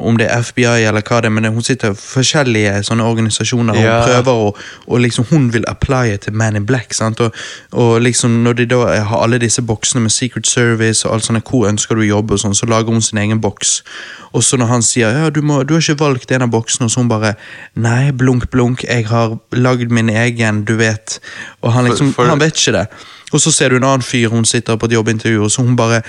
om 0.00 0.16
det 0.16 0.26
er 0.30 0.42
FBI 0.42 0.84
eller 0.88 1.02
hva 1.02 1.20
det 1.20 1.28
er, 1.30 1.34
men 1.34 1.44
hun 1.52 1.62
sitter 1.62 1.90
i 1.90 1.94
forskjellige 1.98 2.82
sånne 2.86 3.04
organisasjoner 3.04 3.76
og 3.76 3.82
Ja. 3.84 4.02
prøver 4.04 4.32
å 4.32 4.56
og 4.88 5.00
liksom 5.00 5.24
hun 5.30 5.52
vil 5.52 5.64
applye 5.68 6.16
til 6.16 6.32
Man 6.32 6.56
in 6.56 6.66
Black. 6.66 6.94
sant? 6.94 7.20
Og, 7.20 7.32
og 7.72 8.00
liksom 8.02 8.30
når 8.44 8.52
de 8.56 8.66
da 8.66 9.02
har 9.02 9.22
alle 9.22 9.38
disse 9.38 9.62
boksene 9.62 10.00
med 10.02 10.10
Secret 10.10 10.46
Service 10.46 11.04
og 11.04 11.14
alt 11.14 11.24
sånne, 11.24 11.42
hvor 11.50 11.68
ønsker 11.68 11.94
du 11.94 12.00
å 12.02 12.08
jobbe, 12.16 12.32
og 12.34 12.40
sånn, 12.40 12.54
så 12.54 12.66
lager 12.66 12.92
hun 12.92 13.02
sin 13.02 13.18
egen 13.18 13.40
boks. 13.40 13.82
Og 14.32 14.44
så 14.44 14.56
når 14.60 14.66
han 14.66 14.82
sier 14.82 15.14
ja, 15.14 15.30
du, 15.30 15.40
må, 15.42 15.62
du 15.62 15.74
har 15.74 15.84
ikke 15.84 16.00
valgt 16.00 16.32
en 16.32 16.44
av 16.46 16.50
boksene, 16.52 16.88
og 16.88 16.92
så 16.92 17.00
hun 17.02 17.10
bare 17.10 17.34
nei, 17.74 18.10
blunk, 18.12 18.50
blunk, 18.50 18.84
jeg 18.84 19.06
har 19.08 19.38
lagd 19.56 19.94
min 19.94 20.10
egen, 20.12 20.64
du 20.68 20.76
vet. 20.80 21.20
Og 21.62 21.72
han 21.72 21.88
liksom, 21.88 22.12
For- 22.12 22.24
for- 22.24 22.34
han 22.34 22.40
vet 22.42 22.58
ikke 22.58 22.76
det. 22.78 22.88
Og 23.32 23.40
så 23.40 23.52
ser 23.52 23.68
du 23.68 23.76
en 23.76 23.84
annen 23.84 24.02
fyr, 24.02 24.28
hun 24.32 24.44
sitter 24.44 24.76
på 24.76 24.86
et 24.88 24.92
jobbintervju, 24.92 25.42
og 25.44 25.50
så 25.50 25.62
hun 25.62 25.76
bare 25.76 26.00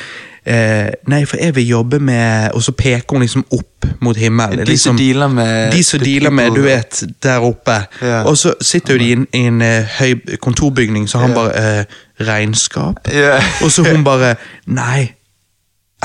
eh, 0.45 0.87
Nei, 1.07 1.25
for 1.27 1.37
jeg 1.37 1.55
vil 1.55 1.67
jobbe 1.67 1.99
med 1.99 2.53
Og 2.55 2.63
så 2.63 2.71
peker 2.71 3.11
hun 3.11 3.21
liksom 3.25 3.43
opp 3.51 3.87
mot 4.01 4.17
himmelen. 4.17 4.63
De 4.63 4.77
som 4.77 4.95
liksom, 4.95 4.97
dealer 4.97 5.27
med 5.27 5.71
De 5.71 5.83
som 5.83 5.99
dealer 5.99 6.31
med, 6.31 6.55
du 6.55 6.61
vet, 6.61 7.03
der 7.23 7.43
oppe. 7.43 7.75
Yeah. 8.03 8.25
Og 8.25 8.37
så 8.37 8.53
sitter 8.61 8.95
jo 8.95 8.99
de 8.99 9.09
i 9.33 9.43
en, 9.43 9.61
eh, 9.61 9.85
høy 9.99 10.37
kontorbygning, 10.41 11.09
så 11.09 11.17
han 11.17 11.29
yeah. 11.29 11.39
bare 11.43 11.79
eh, 11.79 11.85
Regnskap? 12.27 13.07
Yeah. 13.13 13.43
Og 13.63 13.71
så 13.71 13.83
hun 13.83 14.03
bare 14.03 14.35
Nei, 14.67 15.11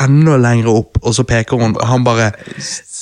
enda 0.00 0.36
lenger 0.36 0.70
opp, 0.74 0.93
og 1.04 1.14
så 1.14 1.24
peker 1.28 1.60
hun, 1.60 1.76
og 1.76 1.86
han 1.88 2.04
bare 2.04 2.32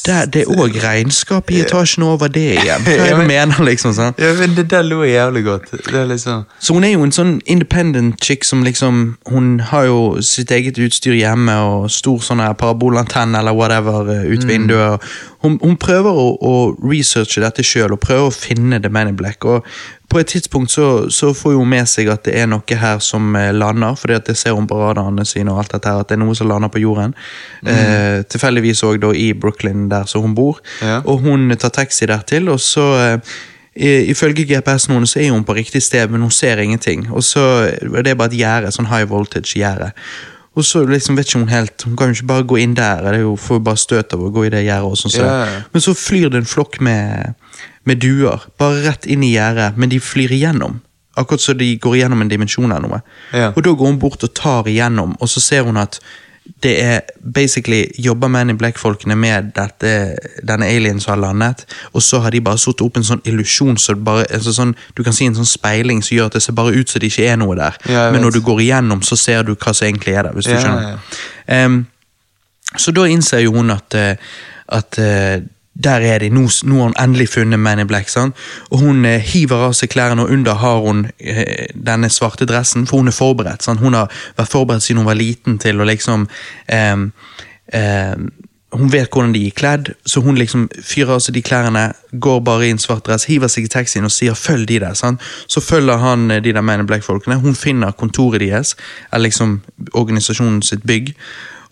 det, 0.02 0.16
det 0.34 0.40
er 0.42 0.56
òg 0.58 0.74
regnskap 0.82 1.50
i 1.54 1.60
etasjen 1.62 2.02
over 2.02 2.26
det 2.34 2.42
igjen. 2.56 2.82
Hva 2.88 3.06
Ja, 3.06 3.16
men- 3.20 3.28
mener, 3.30 3.60
liksom? 3.62 3.92
sånn? 3.94 4.16
ja, 4.18 4.32
men 4.34 4.56
det 4.56 4.64
der 4.72 4.82
lo 4.82 5.04
jeg 5.04 5.14
jævlig 5.14 5.44
godt. 5.46 5.70
Det 5.92 6.02
liksom 6.10 6.42
Så 6.58 6.74
hun 6.74 6.84
er 6.88 6.96
jo 6.96 7.04
en 7.06 7.14
sånn 7.14 7.36
independent 7.46 8.18
chick 8.24 8.42
som 8.44 8.64
liksom 8.66 9.16
Hun 9.30 9.60
har 9.70 9.84
jo 9.86 10.00
sitt 10.20 10.50
eget 10.50 10.78
utstyr 10.82 11.14
hjemme 11.14 11.54
og 11.68 11.90
stor 11.94 12.18
sånn 12.18 12.42
parabolantenne 12.58 13.38
eller 13.38 13.54
whatever 13.54 14.10
eh, 14.10 14.26
ut 14.34 14.42
vinduet. 14.48 15.00
Hun, 15.42 15.58
hun 15.62 15.76
prøver 15.78 16.10
å, 16.10 16.28
å 16.38 16.54
researche 16.82 17.40
dette 17.42 17.62
sjøl 17.66 17.94
og 17.94 18.00
prøver 18.02 18.26
å 18.30 18.34
finne 18.34 18.82
The 18.82 18.90
Man 18.90 19.08
in 19.14 19.16
Black. 19.18 19.44
Og 19.46 19.62
på 20.12 20.20
et 20.20 20.28
tidspunkt 20.28 20.70
så, 20.70 21.08
så 21.10 21.30
får 21.34 21.54
hun 21.56 21.70
med 21.72 21.88
seg 21.88 22.10
at 22.12 22.26
det 22.26 22.34
er 22.42 22.46
noe 22.50 22.76
her 22.78 22.98
som 23.02 23.30
eh, 23.38 23.48
lander, 23.56 23.94
fordi 23.96 24.18
at 24.18 24.26
det 24.28 24.36
ser 24.36 24.52
hun 24.58 24.66
på 24.68 24.76
radarene 24.76 25.24
sine 25.26 25.54
og 25.54 25.62
alt 25.62 25.72
dette 25.72 25.88
her, 25.88 26.02
at 26.04 26.10
det 26.10 26.18
er 26.18 26.22
noe 26.24 26.36
som 26.36 26.50
lander 26.50 26.68
på 26.74 26.82
jorden. 26.82 27.14
Eh, 27.64 27.72
tilfeldigvis 28.28 28.82
òg 28.86 29.06
i 29.16 29.32
Brooklyn, 29.32 29.88
der 29.90 30.08
som 30.10 30.26
hun 30.26 30.34
bor. 30.34 30.60
Ja. 30.82 31.00
Og 31.04 31.24
hun 31.26 31.50
tar 31.56 31.74
taxi 31.74 32.06
dertil, 32.10 32.48
og 32.52 32.60
så 32.60 32.92
eh, 32.98 33.40
Ifølge 33.72 34.44
GPS-en 34.44 34.92
hennes 34.92 35.14
så 35.14 35.20
er 35.22 35.30
hun 35.32 35.46
på 35.48 35.54
riktig 35.56 35.80
sted, 35.80 36.10
men 36.12 36.20
hun 36.20 36.30
ser 36.30 36.60
ingenting. 36.60 37.06
Og 37.08 37.24
så 37.24 37.40
er 37.72 38.02
Det 38.02 38.18
bare 38.18 38.28
et 38.28 38.36
gjerde, 38.36 38.72
sånn 38.72 38.90
high 38.90 39.08
voltage-gjerde. 39.08 39.92
Og 40.52 40.64
så 40.64 40.82
liksom 40.84 41.16
vet 41.16 41.28
ikke 41.28 41.40
hun 41.40 41.48
helt 41.48 41.82
Hun 41.86 41.96
kan 41.96 42.10
jo 42.10 42.18
ikke 42.18 42.28
bare 42.28 42.44
gå 42.44 42.58
inn 42.60 42.74
der. 42.76 43.00
Det 43.00 43.14
er 43.14 43.24
jo, 43.24 43.36
får 43.40 43.62
bare 43.64 43.80
støt 43.80 44.12
av 44.12 44.20
å 44.20 44.30
gå 44.32 44.44
i 44.46 44.52
det 44.52 44.64
gjerdet. 44.66 44.98
sånn, 45.00 45.14
så. 45.14 45.24
Ja. 45.24 45.60
Men 45.72 45.84
så 45.84 45.94
flyr 45.96 46.28
det 46.28 46.42
en 46.42 46.48
flokk 46.48 46.80
med, 46.80 47.34
med 47.88 48.02
duer, 48.04 48.44
bare 48.60 48.82
rett 48.84 49.06
inn 49.06 49.24
i 49.24 49.32
gjerdet, 49.32 49.76
men 49.76 49.88
de 49.88 50.00
flyr 50.00 50.32
igjennom. 50.36 50.82
Akkurat 51.16 51.40
så 51.40 51.52
de 51.56 51.74
går 51.76 51.96
igjennom 51.96 52.22
en 52.24 52.28
dimensjon 52.28 52.70
eller 52.70 52.88
noe. 52.88 53.00
Yeah. 53.32 53.52
Og 53.56 53.64
da 53.64 53.72
går 53.72 53.90
hun 53.90 53.98
bort 54.00 54.24
og 54.24 54.32
tar 54.36 54.68
igjennom, 54.68 55.16
og 55.20 55.28
så 55.28 55.40
ser 55.44 55.66
hun 55.68 55.80
at 55.80 55.98
det 56.62 56.72
er 56.82 57.00
basically 57.34 57.86
jobber 57.98 58.28
Man 58.28 58.50
in 58.50 58.58
Black-folkene 58.58 59.14
med 59.18 59.52
dette, 59.56 60.16
denne 60.48 60.66
alien 60.66 61.00
som 61.00 61.12
har 61.14 61.20
landet, 61.20 61.64
og 61.92 62.02
så 62.02 62.18
har 62.22 62.30
de 62.30 62.40
bare 62.40 62.58
satt 62.58 62.82
opp 62.82 62.96
en 62.98 63.06
sånn 63.06 63.22
illusjon, 63.28 63.78
så 63.78 63.94
bare, 63.94 64.26
altså 64.30 64.54
sånn, 64.54 64.74
du 64.96 65.02
kan 65.06 65.14
si 65.16 65.26
en 65.26 65.38
sånn 65.38 65.48
speiling 65.48 66.02
som 66.02 66.16
gjør 66.16 66.30
at 66.30 66.38
det 66.38 66.42
ser 66.42 66.56
bare 66.58 66.74
ut 66.74 66.90
som 66.90 67.02
det 67.02 67.10
ikke 67.12 67.28
er 67.30 67.40
noe 67.40 67.56
der. 67.58 67.78
Ja, 67.90 68.10
Men 68.14 68.22
når 68.26 68.38
du 68.38 68.40
går 68.46 68.62
igjennom, 68.66 69.02
så 69.02 69.18
ser 69.18 69.42
du 69.46 69.54
hva 69.54 69.74
som 69.74 69.86
egentlig 69.88 70.14
er 70.14 70.28
der, 70.28 70.36
hvis 70.38 70.50
du 70.50 70.54
Ja, 70.54 70.60
skjønner. 70.60 71.18
Em, 71.46 71.80
så 72.76 72.94
da 72.94 73.06
innser 73.10 73.42
jo 73.44 73.52
hun 73.58 73.70
at, 73.70 73.94
eh, 73.94 74.16
at 74.68 74.98
eh, 74.98 75.42
der 75.74 76.04
er 76.04 76.18
de, 76.18 76.28
nå, 76.28 76.44
nå 76.64 76.78
har 76.78 76.90
hun 76.90 76.98
endelig 77.00 77.28
funnet 77.32 77.60
Man 77.60 77.80
in 77.80 77.88
Black. 77.88 78.08
Sant? 78.08 78.36
Og 78.70 78.78
hun 78.78 79.04
eh, 79.08 79.20
hiver 79.20 79.68
av 79.68 79.76
seg 79.76 79.88
klærne, 79.92 80.22
og 80.22 80.30
under 80.30 80.60
har 80.60 80.84
hun 80.84 81.06
eh, 81.18 81.68
denne 81.74 82.10
svarte 82.12 82.46
dressen, 82.46 82.86
for 82.86 83.00
hun 83.00 83.08
er 83.08 83.16
forberedt. 83.16 83.64
Sant? 83.64 83.80
Hun 83.80 83.96
har 83.96 84.12
vært 84.36 84.52
forberedt 84.52 84.84
siden 84.84 85.02
hun 85.02 85.08
var 85.08 85.20
liten 85.20 85.58
til 85.62 85.80
å 85.80 85.88
liksom 85.88 86.28
eh, 86.68 86.92
em, 86.92 88.30
hun 88.72 88.88
vet 88.92 89.10
hvordan 89.12 89.34
de 89.34 89.46
er 89.46 89.56
kledd, 89.56 89.92
så 90.08 90.20
hun 90.24 90.38
liksom 90.40 90.64
fyrer 90.80 91.16
av 91.16 91.20
seg 91.20 91.36
de 91.36 91.42
klærne, 91.44 91.82
går 92.12 92.40
bare 92.44 92.66
i 92.66 92.72
en 92.72 92.80
svart 92.80 93.04
dress, 93.06 93.26
hiver 93.28 93.50
seg 93.52 93.66
i 93.68 93.72
taxien 93.72 94.04
og 94.04 94.12
sier 94.12 94.34
'følg 94.34 94.68
de 94.68 94.78
der'. 94.80 94.94
Sant? 94.96 95.20
Så 95.46 95.60
følger 95.60 95.96
han 95.96 96.30
eh, 96.30 96.42
de 96.42 96.52
der 96.52 96.60
Man 96.60 96.80
in 96.80 96.86
Black-folkene. 96.86 97.40
Hun 97.40 97.54
finner 97.54 97.90
kontoret 97.90 98.40
deres, 98.40 98.76
eller 99.12 99.24
liksom 99.28 99.60
organisasjonen 99.92 100.62
sitt 100.62 100.82
bygg. 100.86 101.14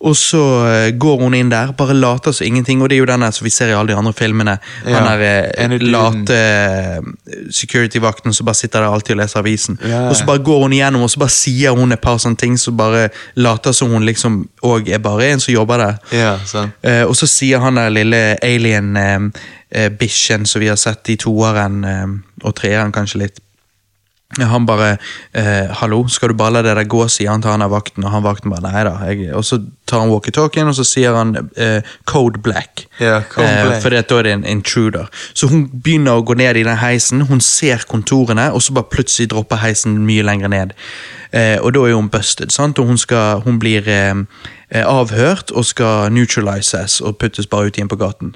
Og 0.01 0.17
så 0.17 0.41
eh, 0.65 0.91
går 0.97 1.19
hun 1.21 1.35
inn 1.37 1.51
der, 1.53 1.75
bare 1.77 1.93
later 1.93 2.33
som 2.33 2.47
ingenting, 2.47 2.81
og 2.81 2.89
det 2.89 2.97
er 2.97 3.03
jo 3.03 3.09
denne 3.11 3.29
som 3.37 3.45
vi 3.45 3.51
ser 3.53 3.69
i 3.69 3.75
alle 3.77 3.93
de 3.93 3.97
andre 4.01 4.15
filmene. 4.17 4.55
Ja, 4.87 4.95
Han 4.97 5.09
der 5.11 5.21
eh, 5.61 5.75
late 5.85 6.37
eh, 6.37 7.01
security-vakten 7.53 8.33
som 8.33 8.49
bare 8.49 8.57
sitter 8.57 8.81
der 8.81 8.89
alltid 8.95 9.19
og 9.19 9.21
leser 9.21 9.41
avisen. 9.43 9.77
Ja. 9.85 10.07
Og 10.09 10.17
så 10.17 10.25
bare 10.25 10.41
går 10.45 10.63
hun 10.63 10.73
igjennom, 10.73 11.03
og 11.05 11.11
så 11.13 11.21
bare 11.21 11.35
sier 11.35 11.77
hun 11.77 11.93
et 11.93 12.01
par 12.01 12.17
sånne 12.23 12.41
ting 12.41 12.57
som 12.59 12.79
bare 12.81 13.11
later 13.37 13.73
som 13.77 13.93
hun 13.93 14.07
liksom 14.09 14.49
òg 14.65 14.89
er 14.89 15.05
bare 15.05 15.29
en 15.35 15.41
som 15.45 15.53
jobber 15.53 15.77
der. 15.85 16.01
Ja, 16.17 16.33
sånn. 16.49 16.73
Eh, 16.81 17.05
og 17.05 17.13
så 17.21 17.29
sier 17.29 17.61
han 17.61 17.77
der 17.77 17.93
lille 17.93 18.23
alien-bikkjen 18.41 20.49
som 20.49 20.65
vi 20.65 20.73
har 20.73 20.81
sett 20.81 21.13
i 21.13 21.21
toeren 21.21 21.85
eh, 21.85 22.09
og 22.41 22.57
treeren 22.57 22.89
kanskje 22.97 23.27
litt, 23.27 23.45
Han 24.39 24.67
bare 24.67 24.97
eh, 25.35 25.67
'Hallo, 25.75 26.09
skal 26.09 26.29
du 26.29 26.35
bare 26.35 26.53
la 26.53 26.63
det 26.63 26.77
der 26.77 26.85
gå', 26.85 27.09
sier 27.09 27.31
han 27.31 27.43
til 27.43 27.51
han 27.51 27.63
av 27.63 27.71
vakten, 27.71 28.05
og 28.05 28.11
han 28.11 28.23
vakten 28.23 28.51
bare 28.51 28.63
'nei 28.63 28.85
da'. 28.87 29.05
Jeg, 29.09 29.35
og 29.35 29.45
så 29.45 29.59
tar 29.87 30.01
han 30.01 30.11
walkietalkien, 30.11 30.69
og 30.69 30.75
så 30.75 30.85
sier 30.85 31.17
han 31.17 31.37
eh, 31.57 31.83
'Code 32.07 32.39
Black'. 32.39 32.87
Ja, 33.01 33.23
Code 33.23 33.49
Black. 33.67 33.83
For 33.83 33.91
da 33.91 33.97
er 34.19 34.23
det 34.23 34.33
en 34.33 34.45
intruder. 34.45 35.11
Så 35.35 35.49
hun 35.49 35.69
begynner 35.69 36.13
å 36.13 36.23
gå 36.23 36.35
ned 36.35 36.57
i 36.57 36.63
den 36.63 36.79
heisen, 36.79 37.21
hun 37.21 37.41
ser 37.41 37.83
kontorene, 37.89 38.53
og 38.53 38.63
så 38.63 38.73
bare 38.73 38.91
plutselig 38.91 39.31
dropper 39.31 39.57
heisen 39.57 39.99
mye 40.07 40.23
lenger 40.23 40.49
ned. 40.49 40.71
Eh, 41.33 41.59
og 41.63 41.75
da 41.75 41.81
er 41.87 41.95
hun 41.95 42.09
busted, 42.11 42.51
sant? 42.51 42.79
og 42.79 42.87
hun, 42.87 42.99
skal, 42.99 43.41
hun 43.41 43.59
blir 43.59 43.89
eh, 43.89 44.15
eh, 44.71 44.87
avhørt 44.87 45.51
og 45.51 45.65
skal 45.65 46.13
neutralises 46.13 47.01
og 47.01 47.19
puttes 47.19 47.47
bare 47.47 47.67
ut 47.67 47.79
igjen 47.79 47.91
på 47.91 47.99
gaten. 48.01 48.35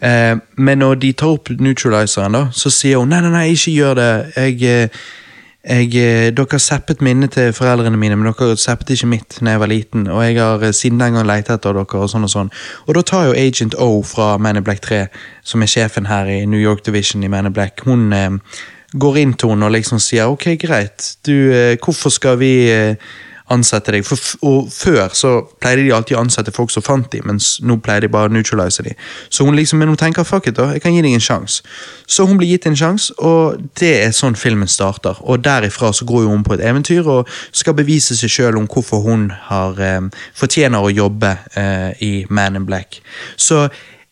Eh, 0.00 0.36
men 0.56 0.78
når 0.78 0.94
de 0.94 1.12
tar 1.12 1.36
opp 1.36 1.48
neutraliseren, 1.60 2.32
da, 2.32 2.48
så 2.52 2.70
sier 2.70 3.00
hun 3.00 3.08
nei, 3.08 3.20
nei, 3.24 3.32
nei, 3.32 3.46
ikke 3.54 3.76
gjør 3.76 3.94
det. 4.00 4.10
Jeg, 4.36 4.62
eh, 4.62 4.88
jeg, 5.66 5.94
eh, 5.98 6.30
dere 6.30 6.58
zappet 6.62 7.00
minnet 7.02 7.32
til 7.34 7.52
foreldrene 7.52 7.98
mine, 7.98 8.16
men 8.16 8.30
dere 8.30 8.56
zappet 8.56 8.92
ikke 8.94 9.08
mitt 9.10 9.38
da 9.40 9.56
jeg 9.56 9.62
var 9.62 9.70
liten. 9.72 10.06
Og 10.06 10.22
jeg 10.22 10.38
har 10.38 10.62
eh, 10.62 10.72
siden 10.72 11.00
den 11.02 11.18
gang 11.18 11.26
lett 11.26 11.50
etter 11.50 11.74
dere, 11.74 11.82
og 11.82 12.10
sånn 12.12 12.28
og 12.28 12.30
sånn. 12.30 12.52
Og 12.86 12.94
da 12.94 13.02
tar 13.02 13.26
jo 13.26 13.34
Agent 13.34 13.74
O 13.74 14.02
fra 14.06 14.36
Man 14.38 14.60
in 14.60 14.66
Black 14.66 14.84
3, 14.86 15.06
som 15.42 15.62
er 15.62 15.72
sjefen 15.72 16.06
her 16.06 16.30
i 16.30 16.44
New 16.46 16.60
York 16.60 16.84
Division 16.86 17.24
i 17.26 17.30
Man 17.32 17.50
in 17.50 17.56
Black, 17.56 17.82
hun 17.86 18.12
eh, 18.14 18.30
går 18.94 19.18
inn 19.18 19.34
til 19.34 19.52
henne 19.52 19.66
og 19.66 19.74
liksom 19.74 20.00
sier 20.02 20.30
ok, 20.30 20.52
greit, 20.62 21.16
du, 21.26 21.34
eh, 21.52 21.74
hvorfor 21.82 22.14
skal 22.14 22.38
vi 22.40 22.52
eh, 22.70 22.94
ansette 23.52 23.92
deg? 23.94 24.04
For, 24.06 24.20
og 24.46 24.70
før 24.72 25.14
så 25.14 25.32
pleide 25.60 25.84
de 25.84 25.92
alltid 25.94 26.16
å 26.16 26.22
ansette 26.24 26.54
folk 26.54 26.72
som 26.74 26.84
fant 26.84 27.08
dem, 27.12 27.26
mens 27.30 27.56
nå 27.62 27.78
pleier 27.82 28.06
de 28.06 28.10
bare 28.12 28.30
å 28.30 28.34
neutralise 28.34 28.84
dem. 28.86 28.98
Så 29.28 29.46
hun 29.46 29.56
liksom, 29.58 29.80
men 29.80 29.92
hun 29.92 30.00
tenker 30.00 30.26
fuck 30.26 30.48
it 30.50 30.58
da, 30.58 30.70
jeg 30.74 30.84
kan 30.84 30.94
gi 30.94 31.02
deg 31.04 31.16
en 31.16 31.24
sjanse. 31.24 31.66
Så 32.06 32.26
hun 32.26 32.40
blir 32.40 32.50
gitt 32.54 32.68
en 32.68 32.78
sjanse, 32.78 33.14
og 33.18 33.60
det 33.80 33.92
er 34.04 34.14
sånn 34.16 34.38
filmen 34.38 34.70
starter. 34.70 35.18
Og 35.24 35.42
derifra 35.44 35.92
så 35.96 36.06
går 36.08 36.28
hun 36.30 36.46
på 36.46 36.56
et 36.56 36.64
eventyr 36.66 37.06
og 37.06 37.30
skal 37.50 37.76
bevise 37.78 38.16
seg 38.18 38.32
sjøl 38.32 38.60
om 38.60 38.70
hvorfor 38.70 39.04
hun 39.06 39.28
har 39.50 39.82
eh, 39.82 40.00
fortjener 40.36 40.82
å 40.82 40.94
jobbe 40.94 41.36
eh, 41.58 41.92
i 42.02 42.12
Man 42.30 42.58
in 42.58 42.66
Black. 42.68 43.00
Så 43.36 43.66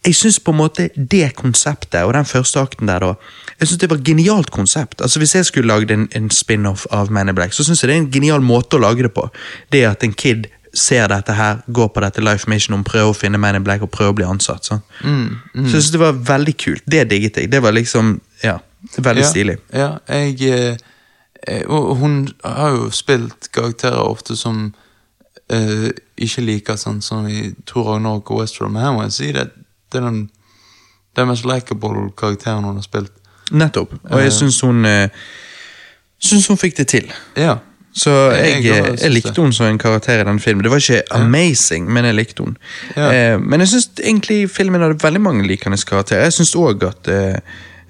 jeg 0.05 0.17
syns 0.19 0.41
på 0.43 0.53
en 0.53 0.61
måte 0.61 0.91
det 0.95 1.31
konseptet, 1.39 2.03
og 2.05 2.13
den 2.15 2.29
første 2.29 2.61
akten 2.61 2.91
der, 2.91 3.01
da 3.01 3.44
Jeg 3.61 3.69
synes 3.69 3.81
det 3.81 3.91
var 3.91 4.01
et 4.01 4.07
genialt 4.07 4.51
konsept. 4.51 5.01
Altså 5.01 5.19
Hvis 5.19 5.35
jeg 5.35 5.45
skulle 5.45 5.69
lagd 5.69 5.91
en, 5.91 6.09
en 6.13 6.31
spin-off 6.31 6.87
av 6.91 7.13
Man 7.13 7.29
in 7.29 7.35
Black, 7.35 7.53
så 7.53 7.65
syns 7.65 7.83
jeg 7.83 7.91
det 7.91 7.97
er 7.97 8.03
en 8.03 8.13
genial 8.13 8.43
måte 8.43 8.77
å 8.77 8.83
lage 8.83 9.07
det 9.07 9.13
på. 9.15 9.29
Det 9.73 9.85
at 9.87 10.05
en 10.05 10.13
kid 10.13 10.49
ser 10.75 11.09
dette 11.09 11.33
her, 11.33 11.61
går 11.67 11.89
på 11.95 12.03
dette 12.03 12.23
Life 12.23 12.51
Mission 12.51 12.75
om 12.75 12.85
prøver 12.85 13.13
å 13.13 13.17
finne 13.17 13.39
Man 13.39 13.59
in 13.59 13.65
Black 13.67 13.85
og 13.87 13.93
prøver 13.95 14.15
å 14.15 14.19
bli 14.21 14.27
ansatt. 14.29 14.67
Sånn. 14.67 14.83
Så 15.01 15.61
jeg 15.61 15.71
synes 15.71 15.93
det 15.95 16.03
var 16.03 16.19
veldig 16.35 16.57
kult. 16.59 16.83
Det 16.91 17.05
digget 17.11 17.39
jeg. 17.39 17.51
Det 17.53 17.63
var 17.63 17.77
liksom, 17.77 18.17
ja, 18.43 18.59
veldig 18.97 19.25
ja, 19.25 19.31
stilig. 19.31 19.57
Ja, 19.73 19.91
jeg 20.11 20.41
eh, 20.51 20.77
eh, 21.47 21.63
Og 21.71 21.97
hun 22.03 22.25
har 22.43 22.75
jo 22.75 22.91
spilt 22.91 23.51
karakterer 23.55 24.03
ofte 24.03 24.37
som 24.37 24.73
uh, 25.53 25.91
ikke 26.17 26.45
liker 26.45 26.79
sånn 26.81 27.03
som 27.05 27.29
i 27.29 27.53
Tor 27.69 27.93
Ragnarok 27.93 28.33
og 28.33 28.43
Westworld, 28.43 28.75
men 28.75 28.83
her 28.85 28.97
må 28.97 29.05
jeg 29.07 29.17
si 29.19 29.33
det, 29.37 29.49
det 29.93 30.01
er 30.01 30.09
den, 30.09 30.25
den 31.17 31.31
mest 31.31 31.47
likeable 31.49 32.09
karakteren 32.19 32.67
hun 32.67 32.81
har 32.81 32.87
spilt. 32.87 33.15
Nettopp. 33.53 33.93
Og 34.11 34.21
jeg 34.23 34.33
syns 34.33 34.61
hun 34.61 34.85
eh, 34.85 35.09
Syns 36.25 36.47
hun 36.49 36.57
fikk 36.57 36.77
det 36.77 36.87
til. 36.89 37.13
Ja. 37.37 37.57
Så 37.95 38.11
Jeg- 38.11 38.65
jeg, 38.65 38.85
jeg 38.85 38.99
synes 38.99 39.15
likte 39.15 39.41
hun 39.41 39.53
som 39.53 39.67
en 39.67 39.79
karakter 39.79 40.21
i 40.21 40.25
den 40.25 40.41
filmen. 40.41 40.63
Det 40.65 40.71
var 40.71 40.77
ikke 40.79 41.03
amazing, 41.13 41.87
men 41.93 42.05
jeg 42.05 42.15
likte 42.15 42.43
hun. 42.43 42.57
Ja. 42.97 43.35
Eh, 43.35 43.41
men 43.41 43.61
jeg 43.61 43.69
syns 43.69 43.91
egentlig 44.03 44.51
filmen 44.51 44.81
hadde 44.81 44.99
veldig 45.05 45.21
mange 45.21 45.47
likende 45.47 45.79
karakterer. 45.87 46.23
Jeg 46.23 46.33
syns 46.33 46.55
òg 46.57 46.83
at 46.89 47.09
eh, 47.09 47.37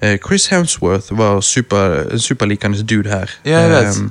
eh, 0.01 0.17
Chris 0.27 0.45
Hemsworth 0.47 1.17
var 1.17 1.39
super, 1.41 2.11
en 2.11 2.19
superlikende 2.19 2.83
dude 2.83 3.09
her. 3.09 3.29
Ja, 3.45 3.59
jeg 3.59 3.69
vet. 3.71 3.85
Eh, 3.97 4.09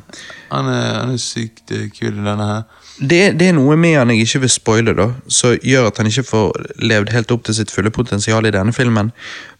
Han 0.51 0.67
er, 0.67 0.99
han 1.01 1.13
er 1.13 1.17
sykt 1.19 1.71
eh, 1.71 1.89
kul 2.01 2.09
i 2.13 2.25
denne 2.31 2.45
her. 2.47 2.63
Det, 2.99 3.39
det 3.41 3.49
er 3.49 3.55
noe 3.57 3.77
med 3.77 3.97
han 3.99 4.11
jeg 4.13 4.23
ikke 4.23 4.41
vil 4.45 4.51
spoile, 4.53 4.93
da, 4.95 5.07
som 5.29 5.57
gjør 5.63 5.89
at 5.89 5.97
han 5.99 6.07
ikke 6.07 6.23
får 6.29 6.67
levd 6.83 7.11
helt 7.15 7.33
opp 7.35 7.45
til 7.47 7.57
sitt 7.59 7.73
fulle 7.75 7.91
potensial 7.91 8.47
i 8.47 8.53
denne 8.55 8.73
filmen. 8.73 9.11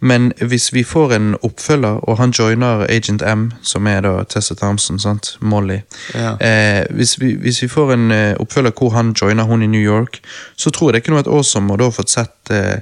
Men 0.01 0.33
hvis 0.39 0.69
vi 0.75 0.85
får 0.87 1.15
en 1.17 1.33
oppfølger, 1.43 1.99
og 2.05 2.19
han 2.21 2.35
joiner 2.39 2.85
Agent 2.89 3.25
M, 3.27 3.49
som 3.63 3.87
er 3.91 4.05
da 4.07 4.13
Tessa 4.31 4.55
Thompson, 4.55 5.01
sant? 5.03 5.37
Molly 5.41 5.81
Ja. 6.15 6.37
eh, 6.41 6.85
hvis, 6.91 7.17
vi, 7.21 7.35
hvis 7.35 7.63
vi 7.63 7.69
får 7.69 7.93
en 7.93 8.11
eh, 8.13 8.37
oppfølger 8.41 8.71
hvor 8.79 8.95
han 8.95 9.15
joiner 9.21 9.45
hun 9.45 9.63
i 9.63 9.67
New 9.67 9.83
York, 9.83 10.21
så 10.57 10.71
tror 10.71 10.93
jeg 10.93 11.01
det 11.01 11.05
kunne 11.09 11.23
vært 11.23 11.35
awesome 11.35 11.75
å 11.75 11.81
da 11.81 11.91
fått 11.91 12.15
sett 12.15 12.55
eh, 12.55 12.79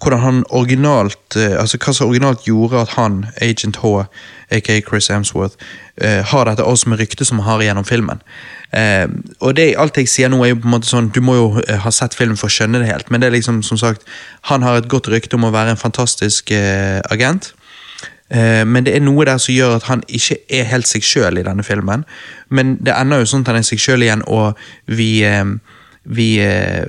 hvordan 0.00 0.20
han 0.24 0.44
originalt 0.48 1.36
eh, 1.36 1.58
Altså 1.60 1.76
hva 1.76 1.92
som 1.92 2.08
originalt 2.08 2.46
gjorde 2.48 2.80
at 2.80 2.94
han, 2.96 3.26
Agent 3.42 3.76
H, 3.82 4.06
aka 4.50 4.80
Chris 4.80 5.10
Amsworth, 5.10 5.60
eh, 6.00 6.24
har 6.24 6.48
dette 6.48 6.64
awesome 6.64 6.96
ryktet 6.96 7.28
som 7.28 7.38
han 7.44 7.52
har 7.52 7.66
gjennom 7.68 7.84
filmen. 7.84 8.22
Eh, 8.70 9.06
og 9.40 9.56
det, 9.58 9.72
alt 9.82 9.98
jeg 9.98 10.08
sier 10.10 10.30
nå 10.30 10.38
er 10.44 10.52
jo 10.52 10.60
på 10.62 10.68
en 10.68 10.74
måte 10.76 10.86
sånn 10.86 11.08
Du 11.10 11.18
må 11.26 11.32
jo 11.34 11.46
eh, 11.64 11.80
ha 11.82 11.90
sett 11.90 12.14
filmen 12.14 12.38
for 12.38 12.46
å 12.46 12.54
skjønne 12.54 12.78
det 12.78 12.86
helt, 12.86 13.08
men 13.10 13.18
det 13.18 13.26
er 13.26 13.34
liksom 13.34 13.64
som 13.66 13.80
sagt 13.80 14.04
Han 14.46 14.62
har 14.62 14.78
et 14.78 14.86
godt 14.92 15.08
rykte 15.10 15.34
om 15.34 15.48
å 15.48 15.50
være 15.50 15.74
en 15.74 15.80
fantastisk 15.80 16.52
eh, 16.54 17.00
agent. 17.10 17.50
Eh, 18.30 18.62
men 18.62 18.86
det 18.86 18.94
er 18.94 19.02
noe 19.02 19.26
der 19.26 19.42
som 19.42 19.54
gjør 19.54 19.76
at 19.80 19.88
han 19.90 20.04
ikke 20.06 20.38
er 20.54 20.68
helt 20.70 20.86
seg 20.86 21.02
sjøl 21.06 21.40
i 21.40 21.46
denne 21.46 21.66
filmen. 21.66 22.06
Men 22.48 22.76
det 22.78 22.94
ender 22.94 23.24
jo 23.24 23.30
sånn 23.32 23.42
at 23.42 23.52
han 23.52 23.60
er 23.60 23.66
seg 23.66 23.82
sjøl 23.82 24.06
igjen, 24.06 24.22
og 24.30 24.58
vi, 24.86 25.10
eh, 25.26 25.44
vi 26.06 26.30
eh, 26.44 26.86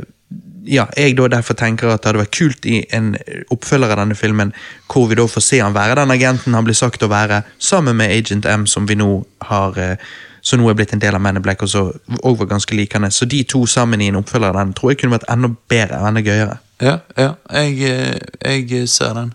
ja, 0.69 0.85
jeg 0.93 1.17
da 1.17 1.27
derfor 1.33 1.57
tenker 1.57 1.89
at 1.89 2.03
det 2.03 2.11
hadde 2.11 2.21
vært 2.21 2.37
kult 2.37 2.65
i 2.69 2.83
en 2.93 3.15
oppfølger 3.53 3.89
av 3.89 4.03
denne 4.03 4.17
filmen, 4.17 4.53
hvor 4.91 5.09
vi 5.09 5.17
da 5.17 5.25
får 5.25 5.45
se 5.45 5.61
han 5.63 5.73
være 5.73 5.97
den 5.97 6.13
agenten 6.13 6.53
han 6.53 6.67
blir 6.67 6.77
sagt 6.77 7.01
å 7.01 7.09
være, 7.11 7.41
sammen 7.57 7.97
med 7.97 8.13
Agent 8.13 8.45
M, 8.45 8.67
som 8.69 8.85
vi 8.89 8.99
nå 8.99 9.09
har 9.49 9.81
eh, 9.81 10.11
som 10.41 10.59
nå 10.61 10.69
er 10.69 10.77
blitt 10.79 10.93
en 10.95 11.01
del 11.03 11.15
av 11.15 11.21
Man 11.21 11.37
in 11.37 11.43
Black, 11.45 11.61
og 11.61 11.69
så 11.69 11.83
og 12.23 12.39
var 12.39 12.49
ganske 12.55 12.75
likende. 12.75 13.11
Så 13.13 13.25
de 13.29 13.43
to 13.43 13.65
sammen 13.69 14.01
i 14.01 14.07
en 14.09 14.17
oppfølger 14.21 14.49
av 14.49 14.57
den 14.61 14.73
tror 14.77 14.91
jeg 14.91 15.01
kunne 15.01 15.17
vært 15.19 15.29
enda 15.29 15.51
bedre 15.69 16.01
og 16.01 16.07
enda 16.11 16.23
gøyere. 16.25 16.57
Ja, 16.81 16.97
ja. 17.17 17.31
Jeg, 17.53 17.77
eh, 17.85 18.65
jeg 18.65 18.89
ser 18.89 19.13
den. 19.19 19.33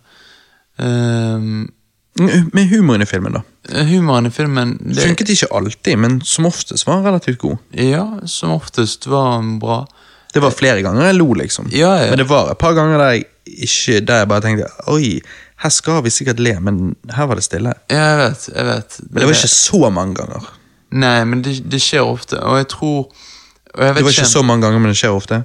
Mm, 0.78 1.70
Med 2.52 2.68
humoren 2.70 3.02
i 3.02 3.06
filmen, 3.06 3.32
da. 3.36 3.42
humoren 3.84 4.26
i 4.26 4.30
filmen 4.32 4.76
det, 4.80 5.02
Funket 5.04 5.28
ikke 5.34 5.48
alltid, 5.52 5.98
men 6.00 6.20
som 6.24 6.46
oftest 6.48 6.86
var 6.86 6.96
den 6.98 7.06
relativt 7.10 7.38
god. 7.42 7.56
Ja, 7.76 8.06
som 8.26 8.54
oftest 8.56 9.06
var 9.06 9.36
den 9.40 9.58
bra. 9.60 9.82
Det 10.32 10.40
var 10.42 10.52
flere 10.52 10.82
ganger 10.84 11.06
jeg 11.10 11.16
lo, 11.18 11.30
liksom. 11.36 11.68
Ja, 11.72 11.94
ja. 12.02 12.10
Men 12.10 12.18
det 12.22 12.28
var 12.28 12.50
et 12.52 12.58
par 12.60 12.74
ganger 12.76 12.98
der 13.00 13.14
jeg 13.16 13.26
ikke 13.46 14.00
Der 14.02 14.18
jeg 14.24 14.28
bare 14.28 14.42
tenkte 14.42 14.66
Oi, 14.90 15.20
her 15.62 15.70
skal 15.70 16.00
vi 16.04 16.10
sikkert 16.10 16.40
le, 16.42 16.56
men 16.60 16.96
her 17.14 17.28
var 17.30 17.38
det 17.38 17.44
stille. 17.46 17.72
Ja, 17.92 18.00
jeg 18.10 18.18
vet. 18.18 18.48
jeg 18.56 18.66
vet. 18.66 18.96
Men 19.06 19.20
det 19.20 19.28
var 19.28 19.36
ikke 19.36 19.52
så 19.52 19.90
mange 19.90 20.16
ganger. 20.18 20.48
Nei, 20.96 21.18
men 21.28 21.42
det, 21.44 21.58
det 21.68 21.80
skjer 21.82 22.06
ofte, 22.06 22.40
og 22.40 22.60
jeg 22.60 22.68
tror 22.72 23.08
og 23.76 23.84
jeg 23.84 23.92
vet 23.92 24.00
Det 24.00 24.04
var 24.04 24.14
ikke 24.16 24.32
så 24.32 24.42
mange 24.46 24.64
ganger, 24.64 24.80
men 24.80 24.92
det 24.94 24.96
skjer 24.96 25.12
ofte. 25.12 25.42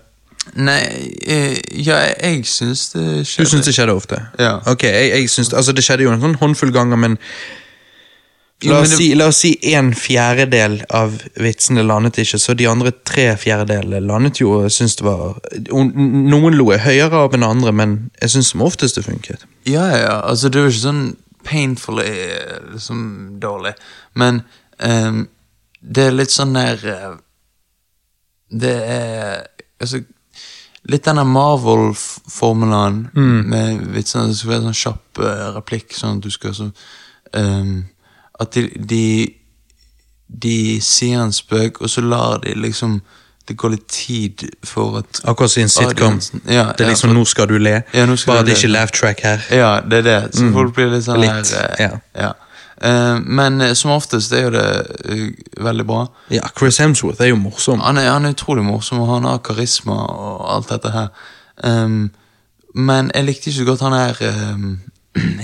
Nei, 0.57 0.83
eh, 1.27 1.57
ja, 1.85 1.97
jeg 2.15 2.45
syns 2.49 2.89
det 2.95 3.25
skjedde. 3.27 3.45
Du 3.45 3.49
syns 3.51 3.67
det 3.67 3.73
skjedde 3.75 3.95
ofte? 3.95 4.21
Ja. 4.39 4.53
Ok, 4.71 4.83
jeg, 4.87 5.09
jeg 5.11 5.29
synes, 5.29 5.53
Altså, 5.53 5.75
det 5.75 5.83
skjedde 5.85 6.07
jo 6.07 6.13
en 6.13 6.23
sånn 6.23 6.37
håndfull 6.39 6.71
ganger, 6.75 6.99
men 7.01 7.19
La 8.69 8.77
oss, 8.83 8.91
si, 8.93 9.07
la 9.17 9.25
oss 9.31 9.39
si 9.41 9.55
en 9.73 9.89
fjerdedel 9.97 10.83
av 10.93 11.15
vitsene 11.41 11.81
landet 11.81 12.19
ikke, 12.21 12.37
så 12.37 12.53
de 12.53 12.67
andre 12.69 12.91
tre 12.93 13.31
fjerdedelene 13.41 14.03
landet 14.05 14.37
jo 14.43 14.51
og 14.59 14.67
syns 14.73 14.99
det 14.99 15.05
var 15.07 15.39
Noen 15.73 16.57
lo 16.59 16.67
er 16.69 16.83
høyere 16.83 17.23
av 17.23 17.33
enn 17.33 17.47
andre, 17.47 17.73
men 17.73 17.95
jeg 18.21 18.35
syns 18.35 18.51
som 18.53 18.61
oftest 18.61 18.99
det 18.99 19.07
funket. 19.07 19.47
Ja, 19.65 19.87
ja, 19.97 20.13
altså 20.29 20.51
det 20.53 20.61
jo 20.61 20.69
ikke 20.69 20.83
sånn 20.83 21.03
painfully 21.47 22.05
eh, 22.05 22.59
liksom 22.75 23.01
dårlig, 23.41 23.73
men 24.13 24.43
ehm, 24.77 25.23
det 25.81 26.07
er 26.07 26.11
litt 26.15 26.31
sånn 26.33 26.53
der 26.53 26.81
eh, 26.85 27.13
Det 28.51 28.73
er 28.85 29.47
altså 29.81 30.01
Litt 30.89 31.05
denne 31.05 31.23
Marvel-formelen 31.29 33.03
med 33.13 33.83
litt 33.93 34.09
skal 34.09 34.49
være 34.49 34.63
sånn 34.65 34.77
kjapp 34.79 35.21
eh, 35.21 35.47
replikk, 35.57 35.93
sånn 35.93 36.17
at 36.17 36.25
du 36.25 36.31
skal 36.33 36.55
så 36.57 36.69
um, 37.37 37.83
At 38.41 38.57
de, 38.57 38.65
de 38.77 39.03
De 40.25 40.55
sier 40.81 41.21
en 41.21 41.33
spøk, 41.35 41.81
og 41.81 41.89
så 41.89 42.01
lar 42.01 42.41
de 42.45 42.55
liksom 42.57 42.99
Det 43.47 43.57
går 43.57 43.75
litt 43.75 43.87
tid 43.93 44.45
for 44.65 45.01
at 45.03 45.21
Akkurat 45.25 45.51
som 45.53 45.61
i 45.61 45.65
en 45.67 45.73
sitcom. 45.73 46.19
Ja, 46.45 46.71
det 46.73 46.85
er 46.85 46.89
ja, 46.89 46.89
liksom 46.93 47.09
for- 47.09 47.17
'nå 47.17 47.25
skal 47.25 47.47
du 47.47 47.57
le', 47.59 47.83
Ja, 47.93 48.05
skal 48.15 48.33
bare 48.33 48.45
det 48.45 48.53
er 48.53 48.57
ikke 48.57 48.71
laugh 48.73 48.91
track 48.91 49.19
her. 49.21 49.45
Ja, 49.51 49.81
det 49.81 49.97
er 49.97 50.01
det. 50.01 50.35
Så 50.35 50.51
folk 50.53 50.73
blir 50.75 50.89
litt 50.93 51.03
sånn 51.03 51.19
Litt, 51.19 51.51
her 51.51 51.75
eh, 51.79 51.99
ja. 52.15 52.33
Eh, 52.83 53.19
men 53.19 53.61
eh, 53.61 53.73
som 53.73 53.91
oftest 53.91 54.33
er 54.33 54.47
jo 54.47 54.53
det 54.55 54.65
eh, 55.05 55.27
veldig 55.61 55.85
bra. 55.85 56.05
Ja, 56.33 56.49
Chris 56.57 56.79
Hemsworth 56.81 57.21
er 57.21 57.29
jo 57.31 57.37
morsom. 57.37 57.79
Han 57.85 57.97
er, 58.01 58.09
han 58.09 58.25
er 58.25 58.33
utrolig 58.33 58.63
morsom, 58.65 59.03
og 59.03 59.11
han 59.13 59.27
har 59.29 59.43
karisma 59.45 59.99
og 60.09 60.47
alt 60.55 60.73
dette 60.73 60.93
her. 60.95 61.11
Um, 61.63 62.09
men 62.73 63.11
jeg 63.13 63.27
likte 63.27 63.49
ikke 63.49 63.59
så 63.59 63.67
godt 63.67 63.83
han 63.85 63.97
her 63.97 64.21
um, 64.55 64.79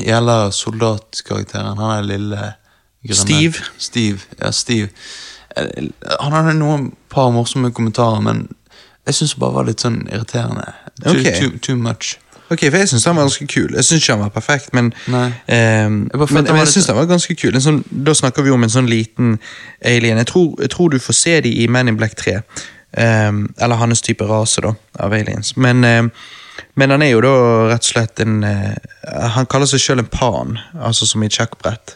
jævla 0.02 0.38
soldatkarakteren. 0.52 1.78
Han 1.78 1.98
er 1.98 2.10
lille 2.10 2.38
grønne. 3.06 3.22
Steve? 3.22 3.66
Steve, 3.78 4.20
ja, 4.42 4.52
Steve. 4.52 4.90
Han 5.58 6.34
hadde 6.34 6.58
noen 6.58 6.92
par 7.10 7.30
morsomme 7.34 7.72
kommentarer, 7.74 8.22
men 8.22 8.48
jeg 9.06 9.16
syns 9.16 9.36
det 9.36 9.42
bare 9.42 9.60
var 9.60 9.70
litt 9.70 9.84
sånn 9.86 10.02
irriterende. 10.10 10.72
Too, 11.04 11.14
okay. 11.14 11.38
too, 11.38 11.58
too 11.62 11.78
much. 11.78 12.18
Ok, 12.50 12.60
for 12.70 12.78
jeg 12.78 12.88
syns 12.90 13.06
han 13.06 13.16
var 13.18 13.24
ganske 13.28 13.48
kul. 13.52 13.74
Jeg 13.76 13.84
syns 13.86 14.02
ikke 14.04 14.14
han 14.16 14.22
var 14.24 14.30
perfekt, 14.36 14.70
men 14.74 14.94
Nei. 15.12 15.28
ehm, 15.52 15.98
bare 16.14 16.28
men, 16.32 16.46
jeg 16.62 16.68
syns 16.68 16.88
han 16.88 16.96
var 16.96 17.06
ganske 17.10 17.36
kul. 17.36 17.56
En 17.56 17.62
sånn, 17.66 17.82
da 17.92 18.14
snakker 18.16 18.44
vi 18.46 18.54
om 18.56 18.64
en 18.64 18.70
sånn 18.72 18.88
liten 18.90 19.38
alien. 19.86 20.18
Jeg 20.24 20.30
tror, 20.32 20.54
jeg 20.62 20.70
tror 20.72 20.90
du 20.90 21.00
får 21.04 21.14
se 21.20 21.36
de 21.42 21.52
i 21.64 21.68
Men 21.68 21.88
in 21.92 21.98
Black 22.00 22.16
3. 22.16 22.38
Ehm, 22.98 23.48
eller 23.60 23.76
hans 23.76 24.02
type 24.02 24.24
rase, 24.26 24.62
da, 24.64 24.72
av 25.00 25.14
aliens. 25.14 25.56
Men, 25.58 25.84
ehm, 25.84 26.12
men 26.76 26.90
han 26.90 27.02
er 27.02 27.12
jo 27.12 27.22
da 27.22 27.34
rett 27.74 27.84
og 27.84 27.92
slett 27.92 28.20
en 28.24 28.44
eh, 28.44 28.76
Han 29.36 29.46
kaller 29.46 29.66
seg 29.70 29.80
sjøl 29.84 30.00
en 30.00 30.06
pan, 30.10 30.58
altså 30.82 31.06
som 31.06 31.22
i 31.24 31.26
et 31.28 31.36
sjakkbrett. 31.38 31.96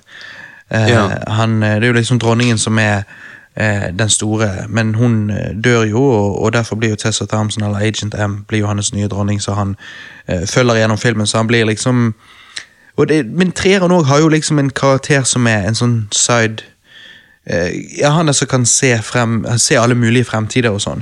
Eh, 0.72 0.88
Ja. 0.90 1.08
han, 1.28 1.64
eh, 1.64 1.80
det 1.80 1.84
er 1.88 1.94
jo 1.94 2.00
liksom 2.00 2.20
dronningen 2.20 2.58
som 2.58 2.78
er 2.80 2.98
eh, 3.00 3.04
den 3.98 4.10
store, 4.10 4.50
men 4.70 4.96
hun 4.96 5.30
eh, 5.30 5.52
dør 5.64 5.84
jo, 5.84 6.02
og, 6.40 6.54
derfor 6.54 6.76
blir 6.76 6.90
jo 6.90 6.96
Tessa 6.96 7.26
Thompson, 7.26 7.64
eller 7.64 7.78
Agent 7.84 8.16
M, 8.16 8.46
blir 8.48 8.60
jo 8.60 8.68
hans 8.68 8.94
nye 8.94 9.08
dronning, 9.08 9.42
så 9.42 9.54
han 9.54 9.76
eh, 10.28 10.48
følger 10.48 10.76
gjennom 10.76 10.98
filmen, 10.98 11.28
så 11.28 11.38
han 11.38 11.48
blir 11.48 11.66
liksom 11.66 12.14
det, 13.08 13.26
Men 13.26 13.52
treeren 13.52 13.92
òg 13.92 14.06
har 14.06 14.20
jo 14.20 14.28
liksom 14.30 14.60
en 14.60 14.70
karakter 14.70 15.24
som 15.26 15.48
er 15.48 15.64
en 15.68 15.76
sånn 15.76 16.08
side 16.14 16.62
eh, 17.50 17.72
Ja, 17.98 18.12
han 18.14 18.30
er 18.30 18.36
som 18.38 18.48
kan 18.48 18.66
se 18.66 18.92
frem 19.02 19.40
Se 19.58 19.76
alle 19.80 19.96
mulige 19.98 20.28
fremtider 20.30 20.70
og 20.76 20.82
sånn. 20.84 21.02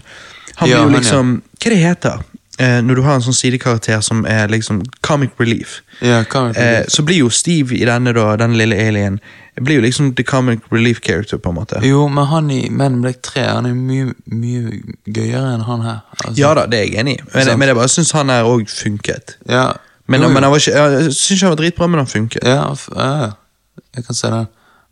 Han 0.61 0.69
Ja, 0.69 0.77
blir 0.77 0.77
jo 0.77 0.83
han, 0.85 0.93
ja. 0.93 0.99
liksom 0.99 1.33
Hva 1.59 1.69
det 1.73 1.79
heter 1.81 2.21
eh, 2.59 2.79
Når 2.85 2.95
du 2.95 3.01
har 3.03 3.15
en 3.19 3.25
sånn 3.25 3.35
sidekarakter 3.35 3.99
som 4.05 4.23
er 4.29 4.47
liksom 4.47 4.79
comic 5.01 5.31
relief. 5.41 5.81
Ja, 6.01 6.23
comic 6.23 6.55
Eh, 6.57 6.63
relief. 6.77 6.89
så 6.95 7.03
blir 7.03 7.17
jo 7.25 7.29
Steve 7.29 7.75
i 7.75 7.83
denne, 7.89 8.13
da, 8.15 8.35
denne 8.37 8.55
lille 8.61 8.79
alien 8.79 9.19
Blir 9.65 9.75
jo 9.79 9.81
liksom 9.81 10.13
the 10.15 10.23
comic 10.23 10.59
relief 10.71 10.99
character, 11.05 11.37
på 11.37 11.49
en 11.49 11.55
måte. 11.55 11.79
Jo, 11.83 12.07
men 12.07 12.25
han 12.25 12.49
i 12.51 12.69
Men 12.69 13.01
Black 13.01 13.21
3 13.21 13.41
han 13.47 13.65
er 13.65 13.73
mye, 13.75 14.13
mye 14.25 14.81
gøyere 15.05 15.53
enn 15.55 15.65
han 15.67 15.81
her. 15.85 15.99
Altså, 16.25 16.35
Ja 16.39 16.53
da, 16.55 16.65
det 16.65 16.79
er 16.79 16.83
jeg 16.87 16.99
enig 17.03 17.17
i, 17.19 17.21
men, 17.33 17.51
men 17.59 17.67
jeg 17.67 17.75
bare 17.75 17.91
syns 17.91 18.11
han 18.15 18.29
her 18.29 18.43
òg 18.47 18.67
funket. 18.71 19.37
ja. 19.49 19.67
Men, 20.09 20.21
Jo, 20.23 20.27
jo. 20.27 20.33
men 20.33 20.43
han 20.43 20.51
var 20.51 20.57
ikke, 20.57 20.71
jeg 21.03 21.13
syns 21.13 21.41
han 21.45 21.51
var 21.51 21.57
dritbra, 21.59 21.87
men 21.87 21.99
han 22.01 22.07
funket. 22.09 22.41
Ja, 22.43 22.63
ja, 22.95 23.09
ja. 23.21 23.29
jeg 23.95 24.05
kan 24.07 24.15
se 24.17 24.27
det. 24.33 24.45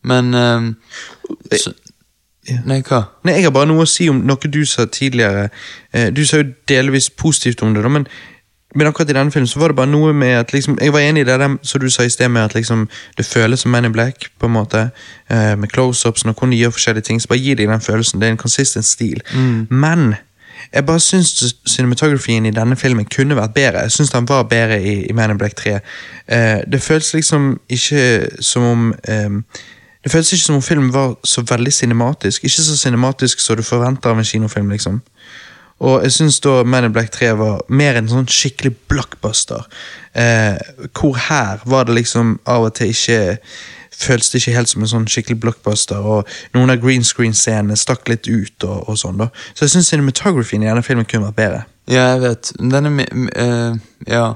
Men 0.06 0.34
um, 0.35 0.76
så, 1.52 1.73
Ja. 2.48 2.60
Nei, 2.65 2.81
hva? 2.85 3.02
Nei, 3.26 3.34
Jeg 3.34 3.44
har 3.44 3.52
bare 3.52 3.68
noe 3.68 3.84
å 3.84 3.89
si 3.89 4.06
om 4.10 4.22
noe 4.23 4.48
du 4.53 4.61
sa 4.65 4.85
tidligere. 4.85 5.49
Eh, 5.91 6.11
du 6.15 6.22
sa 6.26 6.38
jo 6.38 6.52
delvis 6.69 7.10
positivt 7.10 7.61
om 7.65 7.73
det, 7.73 7.81
da, 7.84 7.89
men, 7.91 8.06
men 8.78 8.88
akkurat 8.88 9.10
i 9.10 9.16
denne 9.18 9.34
filmen 9.34 9.49
så 9.49 9.60
var 9.60 9.74
det 9.74 9.80
bare 9.80 9.90
noe 9.90 10.14
med 10.14 10.36
at 10.38 10.54
liksom, 10.54 10.78
Jeg 10.82 10.94
var 10.94 10.99
enig 10.99 11.24
i 11.24 11.26
det 11.26 11.40
der, 11.40 11.58
som 11.66 11.82
du 11.82 11.90
sa 11.90 12.06
i 12.06 12.10
sted, 12.14 12.30
med 12.30 12.44
at 12.45 12.54
liksom, 12.56 12.86
det 13.18 13.26
føles 13.26 13.66
som 13.66 13.72
Men 13.72 13.86
in 13.86 13.91
Black, 13.91 14.30
på 14.40 14.45
en 14.45 14.54
måte. 14.54 14.90
Eh, 15.30 15.58
med 15.58 15.70
close-ups, 15.74 16.26
og 16.26 16.34
hvordan 16.34 16.52
de 16.52 16.62
gjør 16.62 16.76
forskjellige 16.78 17.10
ting, 17.10 17.22
så 17.22 17.28
bare 17.28 17.40
gir 17.40 17.56
de 17.56 17.68
den 17.68 17.82
følelsen. 17.82 18.22
Det 18.22 18.28
er 18.28 18.32
en 18.32 18.38
consistent 18.38 18.86
stil. 18.86 19.22
Men 19.70 20.16
jeg 20.74 20.86
bare 20.86 20.99
syns 20.99 21.56
cinematografien 21.66 22.45
i 22.45 22.52
denne 22.52 22.76
filmen 22.76 23.06
kunne 23.06 23.36
vært 23.36 23.54
bedre. 23.54 23.80
Jeg 23.88 23.91
syns 23.91 24.12
den 24.12 24.28
var 24.30 24.44
bedre 24.44 24.82
i, 24.84 25.06
i 25.10 25.14
Man 25.14 25.32
in 25.32 25.38
Black 25.38 25.56
3. 25.56 25.80
Eh, 26.28 26.62
det 26.72 26.82
føles 26.82 27.14
liksom 27.14 27.60
ikke 27.70 28.28
som 28.41 28.64
om 28.64 28.94
eh, 29.08 29.41
Det 30.04 30.12
føles 30.12 30.34
ikke 30.34 30.44
som 30.44 30.56
om 30.56 30.62
filmen 30.62 30.94
var 30.94 31.16
så 31.24 31.41
veldig 31.41 31.74
cinematisk. 31.74 32.44
Ikke 32.44 32.62
så 32.62 32.78
cinematisk 32.78 33.40
som 33.40 33.58
du 33.58 33.64
forventer 33.64 34.10
av 34.10 34.18
en 34.18 34.26
kinofilm, 34.26 34.70
liksom. 34.70 35.02
Og 35.80 36.04
jeg 36.04 36.12
syns 36.16 36.40
da 36.41 36.64
Man 36.66 36.88
in 36.88 36.94
Black 36.94 37.12
3 37.14 37.32
var 37.38 37.62
mer 37.70 37.99
en 37.99 38.10
sånn 38.10 38.30
skikkelig 38.30 38.74
blockbuster. 38.90 39.68
Eh, 40.18 40.58
hvor 40.98 41.18
her 41.28 41.62
var 41.66 41.86
det 41.86 41.98
liksom 41.99 42.40
av 42.49 42.70
og 42.70 42.78
til 42.78 42.94
ikke 42.95 43.20
Føltes 43.98 44.30
det 44.30 44.44
ikke 44.44 44.54
helt 44.54 44.70
som 44.70 44.84
en 44.86 44.90
sånn 44.91 45.08
skikkelig 45.10 45.40
blockbuster, 45.41 46.04
og 46.06 46.28
noen 46.54 46.70
av 46.70 46.84
green 46.84 47.02
screen-scenene 47.02 47.74
stakk 47.80 48.06
litt 48.12 48.28
ut. 48.30 48.62
og, 48.62 48.84
og 48.91 48.99
sånn 49.02 49.18
da. 49.18 49.32
Så 49.56 49.66
jeg 49.66 49.74
syns 49.74 49.90
cinematografien 49.90 50.62
i 50.62 50.70
denne 50.70 50.84
filmen 50.86 51.08
kunne 51.10 51.32
vært 51.32 51.40
bedre. 51.40 51.64
Ja, 51.90 52.04
jeg 52.12 52.22
vet. 52.22 52.52
Den 52.60 52.91
er 52.91 53.08
eh, 53.41 53.80
Ja. 54.06 54.28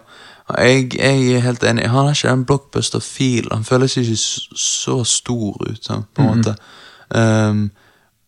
Jeg, 0.57 0.95
jeg 0.97 1.35
er 1.35 1.45
helt 1.45 1.63
enig. 1.63 1.85
Han 1.93 2.09
har 2.09 2.15
ikke 2.15 2.31
den 2.31 2.45
blockbuster-feel. 2.49 3.51
Han 3.53 3.63
føles 3.63 3.99
ikke 4.01 4.18
så 4.18 4.97
stor 5.07 5.61
ut, 5.61 5.88
på 5.88 6.26
en 6.26 6.27
måte. 6.27 6.55
Um, 7.13 7.61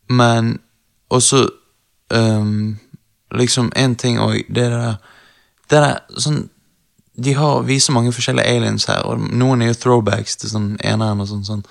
men 0.07 0.59
også 1.09 1.47
um, 2.13 2.77
Liksom, 3.33 3.71
en 3.75 3.95
ting 3.95 4.19
òg, 4.21 4.43
det 4.49 4.63
er 4.67 4.73
der 4.77 4.95
Det 5.69 5.79
der 5.81 6.19
sånn 6.21 6.49
De 7.17 7.33
har, 7.37 7.61
viser 7.63 7.93
mange 7.93 8.11
forskjellige 8.13 8.45
aliens 8.49 8.85
her, 8.89 9.03
og 9.05 9.19
noen 9.31 9.61
er 9.61 9.67
jo 9.71 9.73
throwbacks 9.83 10.35
til 10.41 10.49
sånn 10.49 10.71
eneren 10.81 11.21
og 11.21 11.27
sånn, 11.29 11.43
sånn 11.45 11.63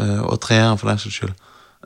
uh, 0.00 0.22
og 0.26 0.40
treeren 0.42 0.78
for 0.80 0.90
den 0.90 0.98
saks 0.98 1.20
skyld. 1.20 1.34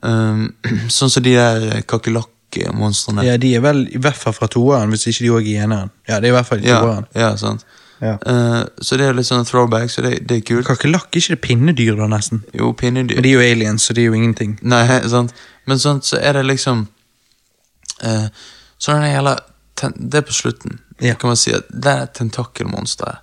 Um, 0.02 0.46
sånn 0.96 1.12
som 1.12 1.22
de 1.24 1.34
der 1.36 1.82
kakerlakkmonstrene. 1.88 3.24
Ja, 3.26 3.36
De 3.36 3.50
er 3.56 3.60
vel 3.64 3.82
i 3.92 4.00
hvert 4.00 4.16
fall 4.16 4.32
fra 4.36 4.48
toeren, 4.48 4.88
hvis 4.94 5.04
ikke 5.12 5.26
de 5.26 5.30
òg 5.34 5.42
er 5.44 5.50
i 5.52 5.58
eneren. 5.66 5.92
Ja, 6.08 6.20
det 6.20 6.30
er 6.30 6.32
i 6.32 6.36
hvert 6.38 6.48
fall 6.48 6.64
i 6.64 6.68
Ja, 6.70 6.80
toeren. 6.80 7.06
ja, 7.20 7.30
sant. 7.36 7.66
Ja. 8.00 8.16
Uh, 8.28 8.64
så 8.80 8.96
det 9.00 9.06
er 9.10 9.14
litt 9.16 9.28
sånn 9.28 9.44
throwback, 9.48 9.88
så 9.92 10.02
det, 10.04 10.18
det 10.28 10.40
er 10.40 10.44
kult. 10.48 10.66
Kakerlakk 10.68 11.08
er 11.12 11.20
ikke 11.20 11.36
det 11.36 11.40
pinnedyr, 11.44 11.94
da, 12.00 12.08
nesten? 12.12 12.42
Jo, 12.56 12.72
pinnedyr. 12.76 13.20
Men 13.20 13.24
de 13.28 13.32
er 13.32 13.38
jo 13.38 13.44
aliens, 13.52 13.84
så 13.88 13.92
de 13.96 14.04
er 14.04 14.10
jo 14.10 14.16
ingenting. 14.18 14.56
Nei, 14.64 14.82
sant. 15.14 15.32
Men 15.68 15.80
sånn, 15.84 16.00
så 16.04 16.16
er 16.20 16.36
det 16.40 16.44
liksom 16.48 16.86
uh, 18.04 18.28
Så 18.78 18.92
når 18.92 19.22
det 19.24 19.38
ten 19.76 19.92
Det 20.10 20.14
er 20.14 20.26
på 20.26 20.32
slutten, 20.32 20.78
Ja. 21.00 21.14
kan 21.14 21.28
man 21.28 21.36
si 21.36 21.52
at 21.52 21.64
det 21.68 21.86
er 21.92 22.06
tentakelmonsteret. 22.06 23.18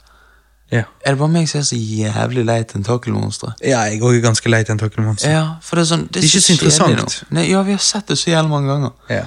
Ja, 0.72 0.84
Er 1.06 1.12
det 1.12 1.20
bare 1.20 1.30
meg 1.30 1.48
som 1.50 1.60
er 1.60 1.64
så 1.64 1.76
jævlig 1.78 2.46
lei 2.46 2.64
tentakelmonstre? 2.64 3.54
ja 3.62 3.82
jeg 3.86 4.00
er 4.00 4.04
også 4.04 4.22
ganske 4.22 4.50
lei 4.50 4.64
tentakelmonstre. 4.64 5.30
Ja, 5.30 5.56
for 5.62 5.76
det 5.76 5.84
er 5.84 5.96
sånn 5.96 6.08
Det 6.08 6.18
er, 6.18 6.22
Det 6.22 6.24
er 6.24 6.38
ikke 6.38 6.42
så 6.42 6.54
interessant. 6.54 7.24
Nei, 7.32 7.50
ja, 7.50 7.62
vi 7.64 7.72
har 7.72 7.80
sett 7.80 8.08
det 8.08 8.18
så 8.18 8.32
jævlig 8.32 8.50
mange 8.50 8.68
ganger. 8.70 8.92
Ja. 9.10 9.26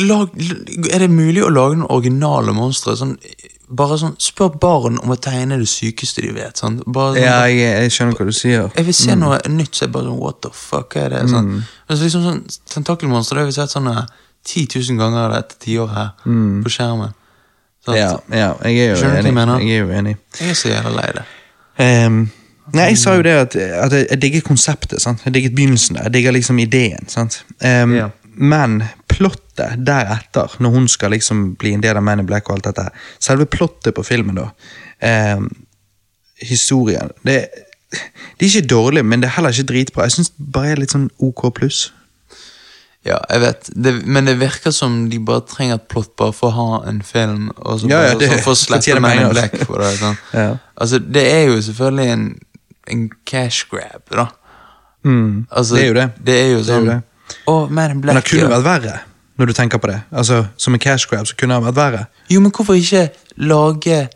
Lag, 0.00 0.28
er 0.92 0.98
det 0.98 1.10
mulig 1.10 1.42
å 1.42 1.50
lage 1.50 1.76
noen 1.76 1.90
originale 1.90 2.52
monstre? 2.52 2.96
Sånn, 2.96 3.16
bare 3.68 3.96
sånn, 3.98 4.16
Spør 4.20 4.50
barn 4.60 4.98
om 5.02 5.10
å 5.10 5.16
tegne 5.16 5.56
det 5.58 5.68
sykeste 5.68 6.20
de 6.22 6.32
vet. 6.36 6.56
Sånn. 6.60 6.80
Bare, 6.86 7.14
sånn, 7.14 7.22
Ja, 7.24 7.38
jeg, 7.48 7.58
jeg 7.84 7.90
skjønner 7.94 8.18
hva 8.18 8.26
du 8.28 8.32
sier. 8.36 8.70
Jeg 8.76 8.84
vil 8.86 8.94
se 8.94 9.14
noe 9.16 9.38
nytt, 9.48 9.74
så 9.74 9.86
jeg 9.86 9.92
bare 9.94 10.04
sånn, 10.10 10.18
what 10.20 10.40
the 10.42 10.50
fuck, 10.52 10.96
er 11.00 11.08
det? 11.14 11.22
Sånn. 11.32 11.48
Mm. 11.54 11.62
Altså, 11.88 12.04
liksom 12.04 12.24
sånn, 12.28 12.42
Tentakelmonster 12.74 13.36
det 13.36 13.44
har 13.46 13.50
vi 13.50 13.56
sett 13.56 13.70
sånn 13.72 13.88
eh, 13.92 14.02
10 14.44 14.66
000 14.90 14.98
ganger 15.00 15.32
dette 15.32 15.56
tiåret 15.64 15.94
her, 15.96 16.10
på 16.64 16.72
skjermen. 16.76 17.14
Sånn, 17.84 17.96
Ja, 17.96 18.10
ja, 18.32 18.50
jeg 18.64 18.78
er 18.80 18.90
jo 18.94 18.96
Skjønner 19.00 19.16
jeg 19.20 19.24
enig. 19.24 19.34
mener? 19.40 19.60
Jeg 19.64 19.70
er 19.78 19.84
jo 19.86 19.92
enig. 20.00 20.16
Jeg 20.40 20.50
er 20.50 20.58
så 20.60 20.68
jævla 20.72 20.92
lei 20.98 21.06
det. 21.16 21.24
Um, 21.84 22.18
nei, 22.72 22.84
jeg 22.92 22.98
sa 23.00 23.14
jo 23.16 23.22
det 23.26 23.32
at, 23.40 23.56
at 23.56 23.92
jeg, 23.96 24.06
jeg 24.10 24.20
digger 24.22 24.44
konseptet. 24.46 25.00
sant? 25.02 25.24
Jeg 25.24 25.34
digger 25.34 25.50
begynnelsen. 25.56 25.96
Jeg 26.04 26.12
digger 26.14 26.32
liksom 26.36 26.58
ideen. 26.62 27.08
sant? 27.08 27.40
Um, 27.64 27.96
Ja. 27.96 28.10
Men 28.36 28.80
plottet 29.54 29.84
deretter, 29.86 30.54
når 30.60 30.70
hun 30.70 30.88
skal 30.88 31.10
liksom 31.14 31.54
bli 31.60 31.74
en 31.74 31.80
del 31.84 31.96
av 31.96 32.02
Man 32.02 32.20
in 32.20 32.26
Black 32.26 32.48
og 32.50 32.56
alt 32.56 32.64
dette, 32.64 32.88
selve 33.22 33.46
plottet 33.46 33.94
på 33.94 34.04
filmen, 34.04 34.34
da 34.34 34.50
Eh, 35.04 35.40
Historien 36.44 37.10
det, 37.22 37.48
det 38.38 38.46
er 38.46 38.50
ikke 38.60 38.68
dårlig, 38.68 39.04
men 39.04 39.20
det 39.22 39.28
er 39.28 39.34
heller 39.36 39.52
ikke 39.54 39.68
dritbra. 39.70 40.02
Jeg 40.08 40.12
syns 40.16 40.32
bare 40.38 40.72
er 40.72 40.80
litt 40.80 40.90
sånn 40.94 41.08
OK 41.22 41.44
pluss. 41.54 41.92
Ja, 43.04 43.18
jeg 43.30 43.40
vet, 43.42 43.68
det, 43.84 43.92
men 44.08 44.24
det 44.26 44.38
virker 44.40 44.72
som 44.72 45.10
de 45.10 45.18
bare 45.20 45.44
trenger 45.46 45.76
et 45.76 45.86
plott 45.92 46.14
bare 46.16 46.32
for 46.34 46.48
å 46.50 46.54
ha 46.56 46.80
en 46.88 47.02
film, 47.04 47.50
og 47.58 47.80
så 47.82 47.90
Ja, 47.90 47.98
bare 48.00 48.08
ja, 48.08 48.18
det- 48.18 48.30
så 48.32 48.38
for 48.42 48.52
å 48.78 48.80
tjene 48.82 49.00
Man 49.04 49.18
in. 49.18 49.28
Black 49.30 49.56
for 49.66 49.78
det. 49.78 49.92
Sånn. 50.00 50.16
Ja. 50.32 50.56
Altså, 50.80 50.98
det 50.98 51.24
er 51.32 51.42
jo 51.50 51.60
selvfølgelig 51.62 52.08
en, 52.16 52.38
en 52.90 53.10
cash 53.26 53.66
grab, 53.70 54.02
da. 54.10 54.26
Mm, 55.04 55.46
Altså, 55.52 55.74
det 55.76 55.82
er 55.84 55.86
jo 55.88 55.94
det. 56.00 56.08
Det 56.24 56.34
er 56.34 56.46
jo 56.48 56.56
Det 56.56 56.56
er 56.56 56.56
jo 56.56 56.62
sånn 56.72 56.86
det. 56.88 57.02
Å, 57.46 57.68
Man 57.70 57.90
in 57.90 58.00
Men 58.00 58.14
det 58.16 58.24
kunne 58.24 58.48
ja. 58.48 58.48
vært 58.58 58.64
verre, 58.64 59.00
når 59.38 59.46
du 59.46 59.52
tenker 59.52 59.78
på 59.78 59.86
det. 59.86 60.00
Altså, 60.12 60.46
Som 60.56 60.74
en 60.74 60.80
cash 60.80 61.06
grab 61.10 61.26
så 61.26 61.34
kunne 61.36 61.54
det 61.54 61.64
vært 61.64 61.74
verre. 61.76 62.04
Jo, 62.30 62.40
men 62.40 62.50
hvorfor 62.52 62.74
ikke 62.74 63.08
lage 63.36 64.08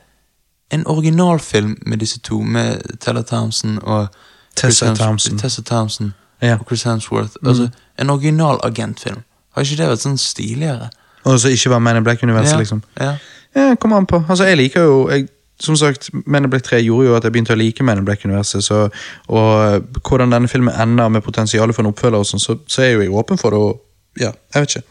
en 0.70 0.86
originalfilm 0.86 1.76
med 1.86 1.98
disse 1.98 2.18
to, 2.20 2.40
med 2.42 2.80
Taylor 3.00 3.22
Thompson 3.22 3.78
og 3.82 4.08
Tessa 4.56 4.86
Chris 4.86 4.98
Thompson. 4.98 5.38
Tessa 5.38 5.62
Thompson 5.62 6.14
Ja. 6.42 6.54
Mm. 6.54 6.60
og 6.60 6.66
Chris 6.66 6.82
Hemsworth. 6.82 7.32
Altså, 7.46 7.68
en 7.98 8.10
original 8.10 8.58
agentfilm. 8.62 9.22
Har 9.54 9.62
ikke 9.62 9.76
det 9.76 9.88
vært 9.88 9.98
sånn 10.04 10.18
stiligere? 10.18 10.90
Og 11.24 11.40
så 11.40 11.48
ikke 11.48 11.70
være 11.70 11.80
Man 11.80 11.96
in 11.96 12.04
Black-universet, 12.04 12.52
Ja, 12.52 12.58
liksom. 12.58 12.82
ja. 13.00 13.16
Ja, 13.56 13.74
kommer 13.74 13.96
an 13.96 14.06
på. 14.06 14.24
Altså, 14.28 14.44
jeg 14.44 14.56
liker 14.56 14.80
jo 14.82 15.08
jeg, 15.10 15.28
Som 15.60 15.76
sagt, 15.76 16.10
Man 16.26 16.44
in 16.44 16.50
Black 16.50 16.62
3 16.64 16.76
gjorde 16.84 17.06
jo 17.08 17.16
at 17.16 17.24
jeg 17.24 17.32
begynte 17.32 17.50
å 17.52 17.56
like 17.58 17.82
Man 17.82 17.98
in 17.98 18.04
Black-universet. 18.04 18.62
så- 18.64 18.90
Og 19.28 19.80
hvordan 20.08 20.30
denne 20.30 20.48
filmen 20.48 20.74
ender 20.80 21.08
med 21.08 21.22
potensialet 21.22 21.74
for 21.74 21.82
en 21.82 21.92
oppfølger, 21.92 22.18
og 22.18 22.24
sånn, 22.26 22.38
så, 22.40 22.58
så 22.68 22.82
er 22.82 22.90
jo 22.92 23.00
jeg 23.00 23.10
åpen 23.10 23.38
for 23.38 23.50
det. 23.50 23.58
og 23.58 23.80
ja, 24.20 24.30
jeg 24.54 24.60
vet 24.62 24.76
ikke. 24.76 24.86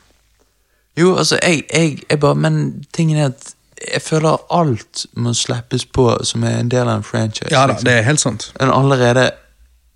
Jo, 0.98 1.16
altså, 1.16 1.40
jeg, 1.44 1.64
jeg, 1.74 2.00
jeg 2.10 2.20
bare 2.20 2.36
Men 2.36 2.84
tingen 2.94 3.18
er 3.18 3.26
at 3.26 3.54
jeg 3.94 4.02
føler 4.02 4.38
alt 4.52 5.06
må 5.14 5.34
slippes 5.34 5.86
på 5.86 6.18
som 6.24 6.44
er 6.44 6.60
en 6.60 6.72
del 6.72 6.88
av 6.88 6.98
en 6.98 7.04
franchise. 7.04 7.52
Ja 7.52 7.62
da, 7.62 7.68
liksom. 7.68 7.86
det 7.86 7.94
er 7.94 8.02
helt 8.02 8.20
sant. 8.20 8.54
en 8.62 8.70
allerede 8.74 9.30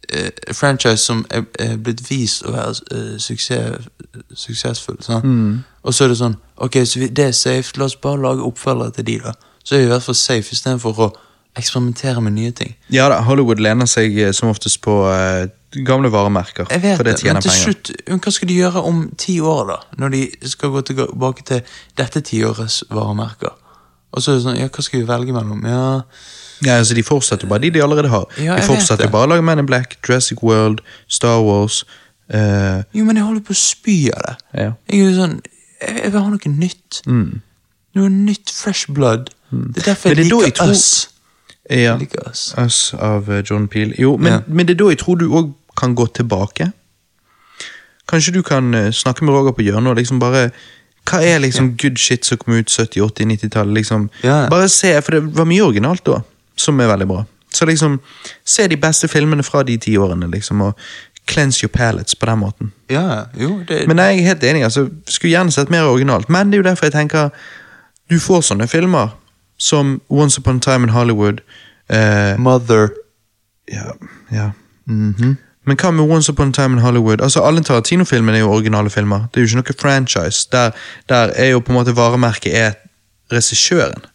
eh, 0.09 0.53
franchise 0.53 0.97
som 0.97 1.25
er, 1.29 1.43
er 1.59 1.77
blitt 1.77 2.03
vist 2.09 2.45
å 2.45 2.53
være 2.53 2.75
eh, 2.91 3.15
suksess, 3.19 3.87
suksessfull. 4.33 5.01
Sant? 5.01 5.25
Mm. 5.25 5.63
Og 5.81 5.93
så 5.93 6.05
er 6.05 6.13
det 6.13 6.19
sånn 6.21 6.37
Ok, 6.61 6.77
så 6.85 7.01
vi, 7.01 7.07
det 7.09 7.25
er 7.25 7.31
safe, 7.33 7.73
la 7.77 7.87
oss 7.89 7.97
bare 7.97 8.21
lage 8.21 8.45
oppfølgere 8.45 8.93
til 8.99 9.07
de, 9.07 9.17
da. 9.25 9.33
Så 9.63 9.75
er 9.75 9.79
vi 9.79 9.89
i 9.89 9.91
hvert 9.95 10.05
fall 10.05 10.17
safe 10.19 10.53
istedenfor 10.53 10.99
å 11.01 11.09
eksperimentere 11.57 12.21
med 12.21 12.35
nye 12.37 12.51
ting. 12.55 12.75
Ja 12.93 13.09
da, 13.09 13.23
Hollywood 13.25 13.59
lener 13.59 13.89
seg 13.89 14.17
eh, 14.19 14.33
som 14.35 14.51
oftest 14.53 14.81
på 14.85 15.01
eh, 15.09 15.47
gamle 15.85 16.11
varemerker. 16.11 16.65
Jeg 16.69 16.81
vet 16.81 16.97
for 16.97 17.03
det 17.07 17.15
det, 17.21 17.33
men 17.33 17.41
til 17.41 17.49
penger. 17.51 17.63
slutt, 17.63 17.91
hva 18.25 18.31
skal 18.31 18.47
de 18.47 18.53
gjøre 18.59 18.83
om 18.83 19.01
ti 19.17 19.39
år, 19.39 19.67
da? 19.67 19.77
Når 19.97 20.09
de 20.11 20.21
skal 20.49 20.69
gå 20.69 20.81
tilbake 20.81 21.43
til 21.47 21.61
dette 21.97 22.21
tiårets 22.21 22.83
varemerker? 22.91 23.53
Og 24.11 24.21
så 24.21 24.31
er 24.31 24.35
det 24.35 24.43
sånn, 24.43 24.59
ja, 24.59 24.67
hva 24.67 24.83
skal 24.83 24.99
vi 24.99 25.07
velge 25.07 25.33
mellom? 25.33 25.65
Ja, 25.65 26.01
Ja, 26.63 26.75
altså 26.77 26.93
De 26.93 27.01
fortsetter 27.03 27.47
bare 27.47 27.59
de 27.63 27.69
de 27.71 27.81
allerede 27.81 28.09
har. 28.09 28.25
Ja, 28.37 28.55
de 28.55 28.61
fortsetter 28.61 29.09
bare 29.09 29.25
å 29.25 29.29
lage 29.31 29.41
Men 29.41 29.59
in 29.59 29.65
Black, 29.65 29.95
Jurassic 30.07 30.43
World, 30.43 30.81
Star 31.07 31.39
Wars 31.41 31.83
Uh... 32.33 32.83
jo, 32.95 33.03
men 33.03 33.17
jeg 33.17 33.25
holder 33.25 33.41
på 33.43 33.51
å 33.51 33.57
spy 33.59 34.09
av 34.15 34.21
det. 34.23 34.35
Ja. 34.53 34.69
Jeg 34.87 34.99
er 35.01 35.09
jo 35.09 35.15
sånn, 35.17 35.33
jeg, 35.81 36.11
vil 36.13 36.21
ha 36.21 36.29
noe 36.31 36.51
nytt. 36.53 37.01
Noe 37.97 38.09
nytt, 38.09 38.53
fresh 38.55 38.87
blood. 38.95 39.33
Det 39.51 39.81
er 39.83 39.89
derfor 39.89 40.13
Mm. 40.13 40.15
Jeg 40.15 40.19
er 40.19 40.29
liker 40.29 40.45
jeg 40.45 40.53
tror- 40.55 40.69
Us. 40.69 41.09
Ja. 41.69 41.97
Us. 42.29 42.53
Us 42.57 42.93
av 42.93 43.27
John 43.49 43.67
Peel. 43.67 43.91
Jo, 43.99 44.15
men, 44.17 44.31
Ja. 44.31 44.39
men 44.47 44.65
det 44.65 44.79
er 44.79 44.83
da 44.85 44.89
jeg 44.89 44.99
tror 44.99 45.15
du 45.19 45.27
òg 45.29 45.53
kan 45.81 45.95
gå 45.97 46.05
tilbake. 46.15 46.69
Kanskje 48.11 48.33
du 48.37 48.41
kan 48.45 48.73
eh, 48.77 48.91
snakke 48.91 49.25
med 49.25 49.33
Roger 49.33 49.55
på 49.57 49.65
hjørnet 49.65 49.93
og 49.93 49.99
liksom 49.99 50.21
bare 50.21 50.49
Hva 51.09 51.17
er 51.25 51.39
liksom 51.41 51.71
good 51.81 51.97
shit 51.97 52.27
som 52.27 52.37
kom 52.37 52.53
ut 52.59 52.69
70-, 52.69 53.01
80-, 53.01 53.25
90-tallet? 53.33 53.73
Liksom. 53.79 54.09
Yeah. 54.23 54.49
Bare 54.51 54.67
se, 54.69 54.93
for 55.01 55.17
det 55.17 55.21
var 55.33 55.47
mye 55.49 55.63
originalt 55.65 56.03
da, 56.05 56.19
som 56.55 56.77
er 56.79 56.91
veldig 56.91 57.07
bra. 57.09 57.23
Så 57.51 57.65
liksom, 57.65 57.97
se 58.45 58.67
de 58.69 58.77
beste 58.77 59.09
filmene 59.09 59.43
fra 59.43 59.63
de 59.65 59.79
ti 59.81 59.95
årene, 59.97 60.29
liksom, 60.31 60.61
og 60.61 60.77
cleanse 61.27 61.63
your 61.63 61.71
palates 61.73 62.15
på 62.15 62.29
den 62.29 62.39
måten. 62.39 62.71
Ja, 62.89 63.25
jo, 63.33 63.63
det, 63.67 63.87
Men 63.87 63.97
jeg 63.97 64.19
er 64.19 64.29
helt 64.29 64.43
enig, 64.43 64.63
altså, 64.63 64.85
skulle 65.07 65.33
gjerne 65.33 65.51
sett 65.51 65.73
mer 65.73 65.89
originalt. 65.89 66.29
Men 66.29 66.51
det 66.51 66.59
er 66.59 66.63
jo 66.63 66.69
derfor 66.69 66.85
jeg 66.91 66.93
tenker 66.99 67.33
du 68.11 68.19
får 68.19 68.45
sånne 68.51 68.67
filmer 68.67 69.13
som 69.61 70.01
Once 70.09 70.39
Upon 70.39 70.57
a 70.57 70.59
Time 70.59 70.87
in 70.87 70.93
Hollywood. 70.93 71.41
eh, 71.89 72.37
Mother. 72.37 72.89
ja, 73.71 73.93
ja. 74.31 74.51
Men 75.65 75.77
hva 75.77 75.91
med 75.93 76.09
Once 76.09 76.31
Upon 76.31 76.49
a 76.49 76.51
Time 76.51 76.77
in 76.77 76.83
Hollywood? 76.83 77.21
Altså, 77.21 77.43
Alle 77.45 77.61
Tarantino-filmene 77.63 78.37
er 78.37 78.41
jo 78.41 78.51
originale 78.51 78.89
filmer. 78.89 79.27
Det 79.29 79.41
er 79.41 79.45
jo 79.45 79.49
ikke 79.49 79.61
noe 79.61 79.81
franchise. 79.81 80.47
Der, 80.51 80.71
der 81.09 81.33
er 81.35 81.51
jo 81.53 81.59
på 81.59 81.71
en 81.71 81.77
måte 81.77 81.95
varemerket 81.95 82.57
er 82.57 82.71
regissøren. 83.31 84.05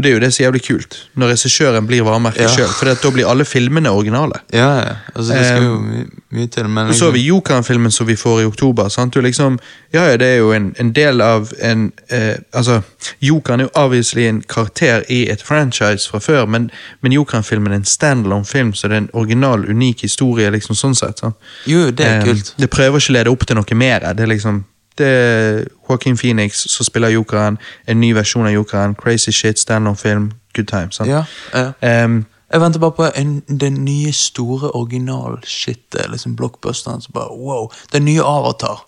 Og 0.00 0.04
det 0.04 0.10
er 0.10 0.14
jo 0.14 0.20
det 0.22 0.28
som 0.32 0.40
er 0.42 0.46
jævlig 0.48 0.60
kult, 0.64 0.94
når 1.20 1.28
regissøren 1.34 1.86
blir 1.86 2.00
varemerket 2.06 2.40
Ja. 2.40 2.48
selv, 2.48 2.70
For 2.72 2.86
da 2.88 3.10
blir 3.12 3.26
alle 3.28 3.44
filmene 3.44 3.90
originale. 3.92 4.38
Ja, 4.52 4.68
ja. 4.80 4.94
Altså, 5.14 5.34
det 5.34 5.44
skal 5.46 5.62
jo 5.62 5.74
Um, 5.74 5.84
my 5.90 6.38
mye 6.38 6.46
til, 6.46 6.68
men 6.68 6.88
Og 6.88 6.94
så 6.94 7.04
har 7.04 7.12
vi 7.12 7.26
Jokeren-filmen 7.26 7.90
som 7.92 8.06
vi 8.06 8.16
får 8.16 8.40
i 8.40 8.44
oktober. 8.48 8.88
sant? 8.88 9.12
Du 9.14 9.20
liksom, 9.20 9.58
ja, 9.92 10.04
ja, 10.06 10.16
Det 10.16 10.26
er 10.26 10.36
jo 10.38 10.52
en, 10.52 10.74
en 10.80 10.92
del 10.92 11.20
av 11.20 11.52
en 11.60 11.92
eh, 12.10 12.36
altså, 12.54 12.80
Jokeren 13.20 13.60
er 13.60 13.64
jo 13.64 13.70
obviously 13.74 14.22
en 14.28 14.40
karakter 14.48 15.02
i 15.10 15.28
et 15.30 15.42
franchise 15.42 16.08
fra 16.10 16.18
før, 16.18 16.46
men, 16.46 16.70
men 17.02 17.12
Jokeren-filmen 17.12 17.72
er 17.72 17.76
en 17.76 17.84
standalone 17.84 18.44
film, 18.46 18.72
så 18.74 18.88
det 18.88 18.94
er 18.94 19.00
en 19.04 19.10
original, 19.12 19.66
unik 19.68 20.00
historie. 20.02 20.50
liksom 20.50 20.74
sånn 20.74 20.94
sett. 20.96 21.18
sant? 21.18 21.34
Jo, 21.66 21.90
det 21.90 22.06
er 22.06 22.18
Eh, 22.20 22.24
kult. 22.24 22.54
Det 22.58 22.70
prøver 22.70 22.96
ikke 22.98 23.10
å 23.10 23.12
lede 23.12 23.30
opp 23.30 23.46
til 23.46 23.56
noe 23.56 23.74
mer. 23.74 24.00
Det 24.14 24.20
er 24.20 24.26
liksom 24.26 24.64
det 25.00 25.06
er 25.08 25.64
Joaquin 25.88 26.16
Phoenix 26.20 26.64
som 26.70 26.84
spiller 26.86 27.08
Jokeren, 27.14 27.56
en 27.88 28.00
ny 28.00 28.12
versjon 28.16 28.46
av 28.46 28.52
Jokeren, 28.54 28.94
crazy 29.00 29.32
shit, 29.32 29.58
standalone 29.58 29.96
film, 29.98 30.30
good 30.56 30.68
time. 30.70 30.92
sant? 30.92 31.08
Ja, 31.10 31.24
ja. 31.54 32.04
Um, 32.04 32.26
Jeg 32.52 32.60
venter 32.60 32.80
bare 32.82 32.92
på 32.96 33.06
en, 33.14 33.36
den 33.60 33.76
nye 33.86 34.10
store 34.12 34.72
original-shitet, 34.74 36.08
liksom 36.10 36.32
blockbusteren. 36.36 37.00
Så 37.00 37.12
bare 37.14 37.30
wow, 37.30 37.68
den 37.92 38.04
nye 38.04 38.22
Avatar. 38.26 38.80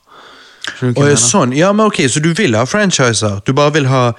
Jeg 0.83 1.19
sånn. 1.19 1.53
Ja, 1.55 1.73
men 1.73 1.87
ok, 1.87 2.01
Så 2.11 2.21
du 2.23 2.33
vil 2.35 2.55
ha 2.59 2.65
franchiser? 2.67 3.41
Du 3.47 3.53
bare 3.53 3.73
vil 3.73 3.87
ha 3.87 4.13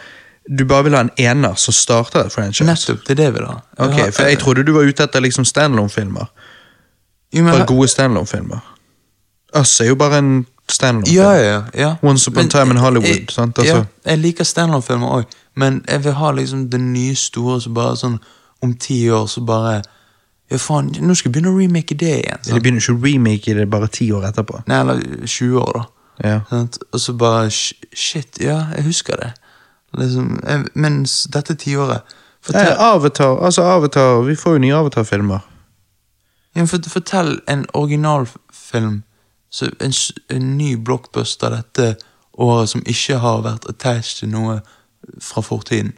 du 0.57 0.65
bare 0.67 0.83
vil 0.83 0.95
ha 0.95 1.01
en 1.05 1.11
ener 1.17 1.53
som 1.55 1.71
starter 1.75 2.25
et 2.25 2.31
franchise? 2.33 2.65
Nettopp, 2.67 3.03
det 3.07 3.11
er 3.11 3.15
det 3.19 3.27
jeg 3.29 3.33
vil 3.37 3.45
ha. 3.47 3.57
Ok, 3.79 3.93
har- 3.99 4.11
For 4.11 4.23
jeg 4.27 4.39
trodde 4.39 4.63
du 4.67 4.73
var 4.75 4.83
ute 4.83 5.03
etter 5.03 5.21
liksom 5.23 5.45
standalone-filmer. 5.45 6.25
Bare 7.33 7.65
gode 7.65 7.87
standalone-filmer. 7.87 8.59
Us 9.55 9.79
er 9.81 9.85
jo 9.91 9.95
bare 9.95 10.17
en 10.17 10.45
standalone-film. 10.73 11.15
Ja, 11.15 11.31
ja, 11.37 11.61
ja. 11.77 11.89
Once 12.01 12.29
Upon 12.31 12.45
a 12.45 12.53
Time 12.53 12.75
in 12.75 12.81
Hollywood, 12.81 13.09
jeg, 13.13 13.29
sant, 13.31 13.57
altså. 13.61 13.75
Ja, 13.83 14.11
jeg 14.11 14.19
liker 14.23 14.47
standalone-filmer 14.47 15.17
òg, 15.19 15.35
men 15.55 15.81
jeg 15.87 16.03
vil 16.05 16.15
ha 16.19 16.31
liksom 16.33 16.67
det 16.73 16.79
nye 16.81 17.15
store 17.15 17.59
som 17.61 17.73
bare 17.77 17.95
sånn 17.99 18.19
om 18.63 18.73
ti 18.79 19.03
år 19.11 19.27
så 19.27 19.43
bare 19.45 19.81
Ja, 20.51 20.57
faen, 20.59 20.89
nå 21.01 21.15
skal 21.15 21.29
jeg 21.29 21.33
begynne 21.37 21.51
å 21.53 21.57
remake 21.57 21.95
det 21.97 22.11
igjen. 22.19 22.41
De 22.45 22.59
begynner 22.59 22.81
ikke 22.83 22.93
å 22.93 22.99
remake 23.01 23.53
det 23.57 23.63
bare 23.71 23.87
ti 23.89 24.09
år 24.13 24.25
etterpå. 24.27 24.59
Nei, 24.69 24.79
eller 24.83 24.99
20 25.25 25.55
år, 25.61 25.71
da. 25.79 25.83
Ja. 26.29 26.35
Sant? 26.49 26.77
Og 26.93 26.99
så 27.01 27.13
bare 27.17 27.47
Shit, 27.49 28.37
ja, 28.43 28.59
jeg 28.75 28.83
husker 28.85 29.17
det. 29.17 29.31
Liksom, 29.97 30.27
jeg, 30.45 30.67
mens 30.75 31.23
dette 31.33 31.55
tiåret 31.55 32.01
Fortell, 32.43 32.73
Eh, 32.73 32.81
Avatar, 32.81 33.37
altså 33.45 33.63
Avatar, 33.63 34.21
vi 34.27 34.35
får 34.35 34.57
jo 34.57 34.61
nye 34.65 34.75
Avatar-filmer. 34.75 35.39
ja, 36.55 36.65
for, 36.65 36.89
fortell 36.89 37.39
en 37.47 37.65
originalfilm, 37.73 39.03
så 39.53 39.69
en, 39.81 39.93
en 40.33 40.57
ny 40.57 40.73
blockbuster 40.81 41.53
dette 41.53 41.93
året 42.33 42.71
som 42.71 42.81
ikke 42.89 43.19
har 43.21 43.43
vært 43.45 43.67
attached 43.69 44.23
til 44.23 44.31
noe 44.33 44.59
fra 45.21 45.43
fortiden. 45.45 45.93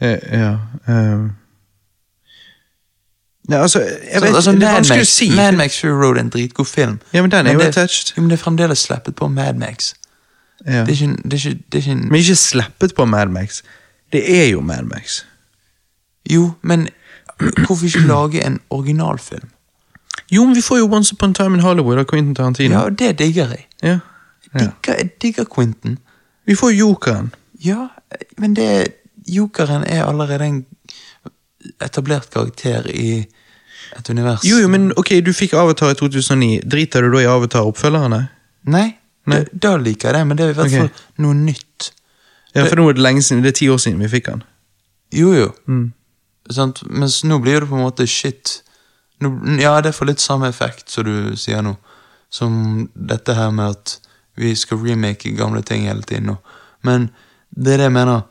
Eh, 0.00 0.20
ja 0.32 0.58
um. 0.88 1.30
Nei, 3.48 3.58
altså, 3.62 3.80
jeg 3.80 4.22
vet, 4.22 4.34
altså, 4.34 4.52
det 4.52 4.62
er 4.62 4.66
Mad 4.66 4.74
vanskelig 4.74 4.98
å 4.98 5.06
Max, 5.06 5.12
si. 5.14 5.28
Mad 5.30 5.52
Max 5.54 5.78
Fury 5.80 5.92
Road 5.94 6.16
er 6.16 6.24
en 6.24 6.30
dritgod 6.34 6.66
film. 6.66 6.96
Ja, 7.12 7.22
men 7.22 7.30
den 7.30 7.46
er 7.46 7.54
jo 7.54 7.60
det, 7.62 7.68
attached. 7.68 8.16
Jo, 8.16 8.22
men 8.22 8.32
det 8.32 8.40
er 8.40 8.42
fremdeles 8.42 8.82
slappet 8.88 9.14
på 9.14 9.28
Mad 9.30 9.60
Max. 9.60 9.92
Ja. 10.64 10.82
Det 10.82 10.96
er 10.96 10.96
ikke, 10.96 11.22
det 11.22 11.32
er 11.32 11.36
ikke, 11.36 11.62
det 11.72 11.78
er 11.78 11.84
ikke 11.84 11.90
en, 11.92 12.08
Men 12.08 12.20
ikke 12.20 12.36
sleppet 12.36 12.94
på 12.96 13.04
Mad 13.04 13.30
Max. 13.30 13.62
Det 14.12 14.24
er 14.40 14.48
jo 14.50 14.60
Mad 14.60 14.82
Max. 14.90 15.20
Jo, 16.30 16.52
men 16.62 16.88
hvorfor 17.66 17.86
ikke 17.86 18.06
lage 18.08 18.46
en 18.46 18.60
originalfilm? 18.70 19.48
Jo, 20.30 20.44
men 20.44 20.54
vi 20.54 20.62
får 20.62 20.78
jo 20.78 20.88
Once 20.90 21.14
Upon 21.14 21.30
a 21.30 21.34
Time 21.34 21.54
in 21.54 21.62
Hollywood 21.62 21.98
av 21.98 22.04
Quentin 22.04 22.34
Tarantino. 22.34 22.74
Ja, 22.74 22.84
og 22.84 22.98
det 22.98 23.18
digger 23.18 23.52
jeg. 23.54 23.66
Ja. 23.82 23.98
Ja. 24.54 24.58
digger, 24.58 24.98
jeg 24.98 25.10
digger 25.22 25.44
Quentin. 25.54 25.98
Vi 26.46 26.54
får 26.54 26.72
Jokeren. 26.72 27.32
Ja, 27.64 27.88
men 28.38 28.54
det 28.56 28.86
Jokeren 29.28 29.84
er 29.86 30.04
allerede 30.04 30.44
en 30.46 30.64
etablert 31.82 32.30
karakter 32.30 32.86
i 32.90 33.26
et 33.96 34.10
univers. 34.10 34.44
Jo, 34.44 34.56
jo, 34.56 34.68
men 34.68 34.92
ok, 34.96 35.18
du 35.26 35.32
fikk 35.34 35.54
Avatar 35.54 35.90
i 35.90 35.98
2009. 35.98 36.60
Driter 36.70 37.02
du 37.02 37.10
da 37.14 37.22
i 37.22 37.30
Avatar-oppfølgerne? 37.30 38.26
Nei, 38.70 38.88
Nei. 39.26 39.42
Da, 39.42 39.58
da 39.62 39.76
liker 39.82 40.08
jeg 40.08 40.14
det, 40.14 40.26
men 40.26 40.38
det 40.38 40.44
er 40.44 40.52
i 40.52 40.56
hvert 40.56 40.70
fall 40.70 40.90
fall 40.90 41.24
noe 41.24 41.34
nytt. 41.38 41.90
Ja, 42.54 42.64
for 42.64 42.78
nå 42.78 42.86
er 42.90 42.96
det 42.96 43.02
lenge 43.02 43.24
siden. 43.26 43.42
Det 43.44 43.52
er 43.52 43.58
ti 43.58 43.68
år 43.72 43.80
siden 43.82 43.98
vi 44.04 44.10
fikk 44.10 44.30
han. 44.30 44.44
Jo, 45.14 45.32
jo. 45.34 45.48
Mm. 45.66 45.88
Sant? 46.54 46.82
Mens 46.86 47.18
nå 47.26 47.40
blir 47.42 47.64
det 47.64 47.70
på 47.70 47.78
en 47.78 47.84
måte 47.84 48.06
shit. 48.10 48.60
Ja, 49.60 49.80
det 49.80 49.94
får 49.96 50.10
litt 50.10 50.20
samme 50.20 50.48
effekt 50.48 50.90
som 50.92 51.06
du 51.06 51.36
sier 51.40 51.62
nå. 51.64 51.76
Som 52.32 52.88
dette 52.94 53.34
her 53.36 53.52
med 53.54 53.76
at 53.76 53.98
vi 54.36 54.52
skal 54.58 54.82
remake 54.82 55.32
gamle 55.36 55.62
ting 55.64 55.86
hele 55.88 56.04
tiden 56.04 56.32
nå. 56.32 56.36
Men 56.84 57.10
det 57.56 57.74
er 57.74 57.84
det 57.84 57.88
jeg 57.88 57.96
mener. 57.96 58.26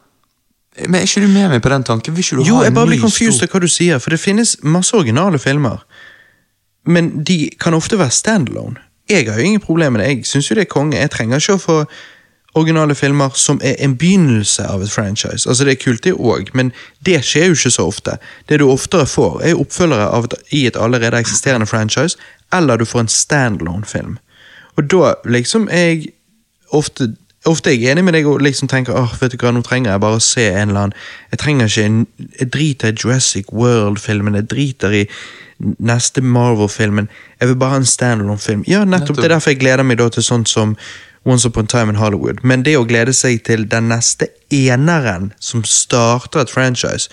Men 0.86 1.00
Er 1.02 1.08
ikke 1.08 1.24
du 1.24 1.32
med 1.32 1.50
meg 1.50 1.62
på 1.64 1.72
den 1.72 1.84
tanken? 1.88 2.16
Vil 2.16 2.24
ikke 2.24 2.38
du 2.38 2.44
Jo, 2.50 2.58
ha 2.60 2.68
jeg 2.68 2.76
bare 2.76 2.92
blir 2.92 3.02
confused 3.02 3.44
av 3.44 3.50
hva 3.50 3.62
du 3.64 3.70
sier, 3.72 4.00
for 4.04 4.12
det 4.14 4.20
finnes 4.20 4.58
masse 4.62 4.94
originale 4.94 5.40
filmer. 5.40 5.82
Men 6.86 7.24
de 7.26 7.50
kan 7.60 7.74
ofte 7.74 7.98
være 7.98 8.14
standalone. 8.14 8.82
Jeg 9.10 9.30
har 9.30 9.40
jo 9.40 9.46
ingen 9.46 9.62
problemer 9.62 9.98
med 9.98 10.06
det. 10.06 10.10
Jeg 10.12 10.26
syns 10.26 10.50
jo 10.50 10.56
det 10.58 10.66
er 10.66 10.74
konge. 10.74 10.98
Jeg 10.98 11.12
trenger 11.14 11.42
ikke 11.42 11.58
å 11.58 11.62
få 11.62 11.78
originale 12.56 12.96
filmer 12.96 13.30
som 13.36 13.60
er 13.64 13.76
en 13.84 13.98
begynnelse 14.00 14.64
av 14.64 14.84
et 14.84 14.92
franchise. 14.92 15.50
Altså 15.50 15.64
Det 15.64 15.72
er 15.72 15.84
kult, 15.84 16.04
det 16.04 16.14
òg, 16.14 16.50
men 16.54 16.72
det 17.06 17.20
skjer 17.26 17.50
jo 17.50 17.58
ikke 17.58 17.72
så 17.72 17.88
ofte. 17.88 18.18
Det 18.50 18.60
du 18.60 18.70
oftere 18.70 19.06
får, 19.06 19.42
er 19.44 19.60
oppfølgere 19.60 20.08
av 20.08 20.30
et, 20.30 20.38
i 20.52 20.66
et 20.68 20.80
allerede 20.80 21.20
eksisterende 21.20 21.68
franchise, 21.68 22.18
eller 22.54 22.78
du 22.78 22.86
får 22.86 23.00
en 23.00 23.12
standalone-film. 23.12 24.18
Og 24.78 24.92
da 24.92 25.14
liksom 25.26 25.70
er 25.72 25.86
jeg 25.86 26.10
ofte 26.72 27.14
Ofte 27.46 27.70
er 27.70 27.76
jeg 27.78 27.92
enig 27.92 28.02
med 28.02 28.16
deg 28.18 28.26
og 28.26 28.40
liksom 28.42 28.66
tenker 28.68 28.96
åh, 28.98 29.12
vet 29.22 29.36
du 29.36 29.38
hva, 29.38 29.52
nå 29.54 29.62
trenger 29.62 29.92
jeg 29.92 30.02
bare 30.02 30.18
å 30.18 30.24
se 30.24 30.48
en 30.50 30.72
eller 30.72 30.88
annen 30.88 30.96
Jeg 31.30 31.40
trenger 31.44 31.68
ikke 31.70 31.84
en 31.86 32.00
Jeg 32.40 32.48
driter 32.56 32.90
i 32.90 32.96
Jurassic 32.98 33.52
World-filmen, 33.54 34.40
jeg 34.40 34.48
driter 34.50 34.96
i 34.98 35.04
neste 35.78 36.22
Marvel-filmen. 36.26 37.06
Jeg 37.40 37.48
vil 37.48 37.56
bare 37.56 37.70
ha 37.70 37.78
en 37.80 37.86
standalone-film. 37.88 38.66
Ja, 38.68 38.82
nettopp. 38.84 38.90
Nettopp. 38.90 39.22
Det 39.22 39.26
er 39.30 39.34
derfor 39.36 39.54
jeg 39.54 39.60
gleder 39.62 39.86
meg 39.88 40.02
da 40.02 40.10
til 40.10 40.26
sånt 40.26 40.50
som 40.52 40.74
Once 41.26 41.46
Upon 41.48 41.64
a 41.66 41.68
Time 41.68 41.90
in 41.90 41.96
Hollywood. 41.96 42.44
Men 42.44 42.64
det 42.64 42.78
å 42.78 42.86
glede 42.86 43.14
seg 43.14 43.44
til 43.44 43.66
den 43.72 43.88
neste 43.90 44.28
eneren 44.54 45.32
som 45.40 45.64
starter 45.64 46.40
et 46.46 46.50
franchise, 46.54 47.10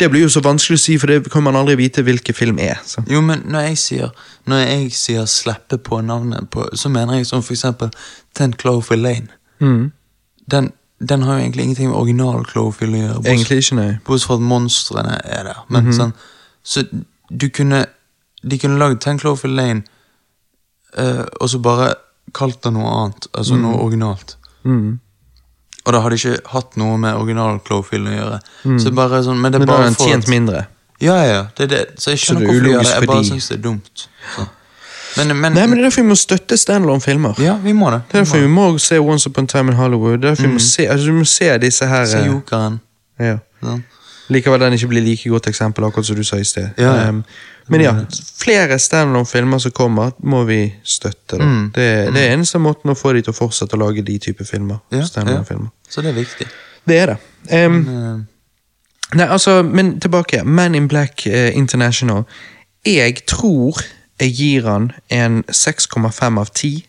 det 0.00 0.08
blir 0.10 0.22
jo 0.24 0.28
så 0.28 0.40
vanskelig 0.42 0.78
å 0.78 0.82
si, 0.82 0.96
for 0.98 1.06
det 1.06 1.30
kan 1.30 1.42
man 1.42 1.54
aldri 1.56 1.76
vite 1.78 2.02
hvilken 2.02 2.34
film 2.34 2.58
er. 2.58 2.80
Så. 2.86 3.04
Jo, 3.10 3.20
men 3.20 3.42
når 3.46 3.60
jeg 3.68 3.78
sier 3.78 4.08
Når 4.46 4.56
jeg 4.66 4.92
sier 4.92 5.24
slippe 5.30 5.78
på 5.78 6.00
navnet 6.02 6.50
på, 6.50 6.64
Så 6.74 6.88
mener 6.88 7.14
jeg 7.14 7.26
som 7.26 7.42
for 7.42 7.52
eksempel 7.54 7.90
Ten 8.34 8.52
Cloverfield 8.52 9.02
Lane. 9.02 9.28
Mm. 9.60 9.92
Den, 10.50 10.72
den 11.08 11.22
har 11.22 11.34
jo 11.38 11.44
egentlig 11.44 11.62
ingenting 11.62 11.88
med 11.90 11.96
original 11.96 12.44
Cloverfield 12.44 12.94
å 12.94 12.98
gjøre. 12.98 13.22
Egentlig 13.30 13.58
ikke, 13.62 13.74
nei. 13.78 13.98
Bortsett 14.04 14.26
fra 14.26 14.34
at 14.34 14.40
monstrene 14.40 15.20
er 15.24 15.44
der. 15.44 15.60
Men 15.68 15.84
Mhm. 15.84 15.92
sånn, 15.92 16.12
så 16.64 16.82
du 17.38 17.48
kunne 17.48 17.86
De 18.44 18.58
kunne 18.58 18.78
lagd 18.78 19.00
Ten 19.00 19.18
Cloverfield 19.18 19.54
Lane 19.56 19.82
uh, 20.98 21.24
og 21.40 21.48
så 21.48 21.58
bare 21.62 21.94
kalt 22.34 22.60
det 22.62 22.72
noe 22.74 22.90
annet. 22.96 23.26
Altså 23.32 23.56
noe 23.60 23.80
originalt. 23.82 24.36
Mm. 24.64 24.98
Og 25.82 25.92
da 25.92 26.00
hadde 26.04 26.18
ikke 26.20 26.36
hatt 26.52 26.76
noe 26.78 26.98
med 27.02 27.14
original 27.18 27.58
Clofield 27.66 28.06
å 28.08 28.14
gjøre. 28.14 28.40
Så 28.80 28.92
bare 28.94 29.22
sånn, 29.26 29.40
Men 29.40 29.52
det 29.52 29.60
er 29.60 29.66
Men 29.66 29.68
bare 29.72 29.92
for 29.94 30.06
tjent 30.08 30.24
at- 30.24 30.30
mindre. 30.30 30.66
Ja, 31.02 31.16
ja, 31.26 31.46
det 31.58 31.64
er 31.64 31.66
det. 31.66 31.98
Så 31.98 32.12
jeg 32.12 32.18
skjønner 32.22 32.40
det 32.40 32.48
er 32.48 32.52
hvorfor 32.52 32.62
de 32.62 32.70
gjør 32.70 32.82
det. 32.82 32.92
Jeg 32.94 33.06
bare 33.08 33.24
synes 33.24 33.42
syns 33.42 33.48
det 33.48 33.58
er 33.58 33.62
dumt. 33.62 34.08
Så. 34.36 34.48
Men, 35.16 35.28
men, 35.40 35.52
Nei, 35.52 35.66
men 35.66 35.76
det 35.76 35.78
er 35.84 35.88
derfor 35.90 36.02
vi 36.02 36.08
må 36.08 36.14
støtte 36.16 36.56
standalone-filmer. 36.56 37.40
Ja, 37.42 37.56
vi 37.60 37.72
må 37.76 37.90
det. 37.90 38.02
Det 38.08 38.14
er 38.20 38.24
derfor 38.24 38.38
vi 38.40 38.46
må 38.48 38.78
se 38.80 38.98
Once 39.02 39.26
Upon 39.28 39.44
a 39.44 39.46
Time 39.46 39.72
in 39.72 39.76
Hollywood. 39.76 40.20
Det 40.22 40.24
er 40.24 40.34
derfor 40.34 40.46
vi 40.46 40.52
må 40.54 40.62
se, 40.62 40.86
altså, 40.88 41.06
vi 41.10 41.16
må 41.18 41.24
se 41.28 41.58
disse 41.58 41.86
her 41.90 42.04
Se 42.06 42.18
eh, 42.18 42.26
Jokeren. 42.30 42.80
ja. 43.20 43.38
sant? 43.62 43.84
Likevel 44.32 44.60
den 44.60 44.76
ikke 44.76 44.88
blir 44.92 45.04
like 45.04 45.30
godt 45.30 45.46
eksempel, 45.50 45.84
akkurat 45.84 46.06
som 46.06 46.16
du 46.18 46.24
sa 46.26 46.38
i 46.40 46.46
sted. 46.48 46.70
Ja, 46.80 46.94
ja. 46.98 47.08
Um, 47.08 47.22
men 47.70 47.84
ja, 47.84 47.92
flere 48.40 48.78
standalone-filmer 48.78 49.58
som 49.62 49.70
kommer, 49.76 50.10
må 50.18 50.42
vi 50.48 50.64
støtte. 50.84 51.38
Da. 51.38 51.44
Mm. 51.44 51.70
Det, 51.74 51.86
det 52.14 52.24
er 52.24 52.34
eneste 52.34 52.58
måten 52.58 52.90
å 52.90 52.96
få 52.98 53.12
de 53.14 53.22
til 53.22 53.34
å 53.34 53.36
fortsette 53.36 53.78
å 53.78 53.82
lage 53.84 54.02
de 54.02 54.18
type 54.18 54.44
filmer. 54.44 54.80
Ja, 54.90 55.02
ja. 55.02 55.06
standalone-filmer. 55.06 55.70
Så 55.88 56.02
det 56.02 56.10
er 56.10 56.18
viktig. 56.18 56.48
Det 56.88 56.98
er 56.98 57.14
det. 57.14 57.18
Um, 57.52 57.82
Eh, 59.12 59.18
Nei, 59.18 59.26
altså, 59.28 59.62
men 59.62 60.00
tilbake. 60.00 60.44
Man 60.44 60.74
in 60.74 60.88
Black 60.88 61.26
uh, 61.26 61.56
International. 61.56 62.24
Jeg 62.86 63.26
tror 63.28 63.76
jeg 64.20 64.32
gir 64.32 64.68
han 64.68 64.90
en 65.10 65.42
6,5 65.52 66.40
av 66.40 66.48
10. 66.54 66.84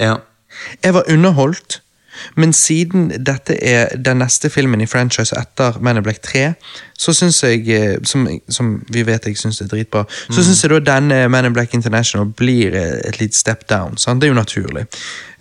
ja. 0.00 0.16
Jeg 0.82 0.94
var 0.94 1.02
underholdt, 1.10 1.82
men 2.36 2.52
siden 2.52 3.10
dette 3.26 3.56
er 3.64 3.96
den 3.96 4.20
neste 4.22 4.50
filmen 4.50 4.80
i 4.80 4.86
franchise 4.86 5.36
etter 5.38 5.78
Man 5.80 5.96
in 5.96 6.02
Black 6.02 6.22
3, 6.22 6.52
så 6.98 7.12
syns 7.12 7.42
jeg, 7.42 7.68
eh, 7.68 7.96
som, 8.04 8.26
som 8.48 8.74
vi 8.92 9.02
vet 9.06 9.26
jeg 9.26 9.38
syns 9.38 9.60
er 9.60 9.68
dritbra, 9.70 10.04
så 10.30 10.44
syns 10.44 10.62
jeg 10.62 10.70
da 10.70 10.80
denne 10.94 11.28
Man 11.28 11.44
in 11.44 11.56
Black 11.56 11.74
International 11.74 12.26
blir 12.36 12.74
eh, 12.74 13.00
et 13.08 13.20
lite 13.20 13.38
step 13.38 13.68
down. 13.70 13.96
Sant? 13.96 14.22
Det 14.22 14.28
er 14.28 14.34
jo 14.34 14.40
naturlig. 14.40 14.86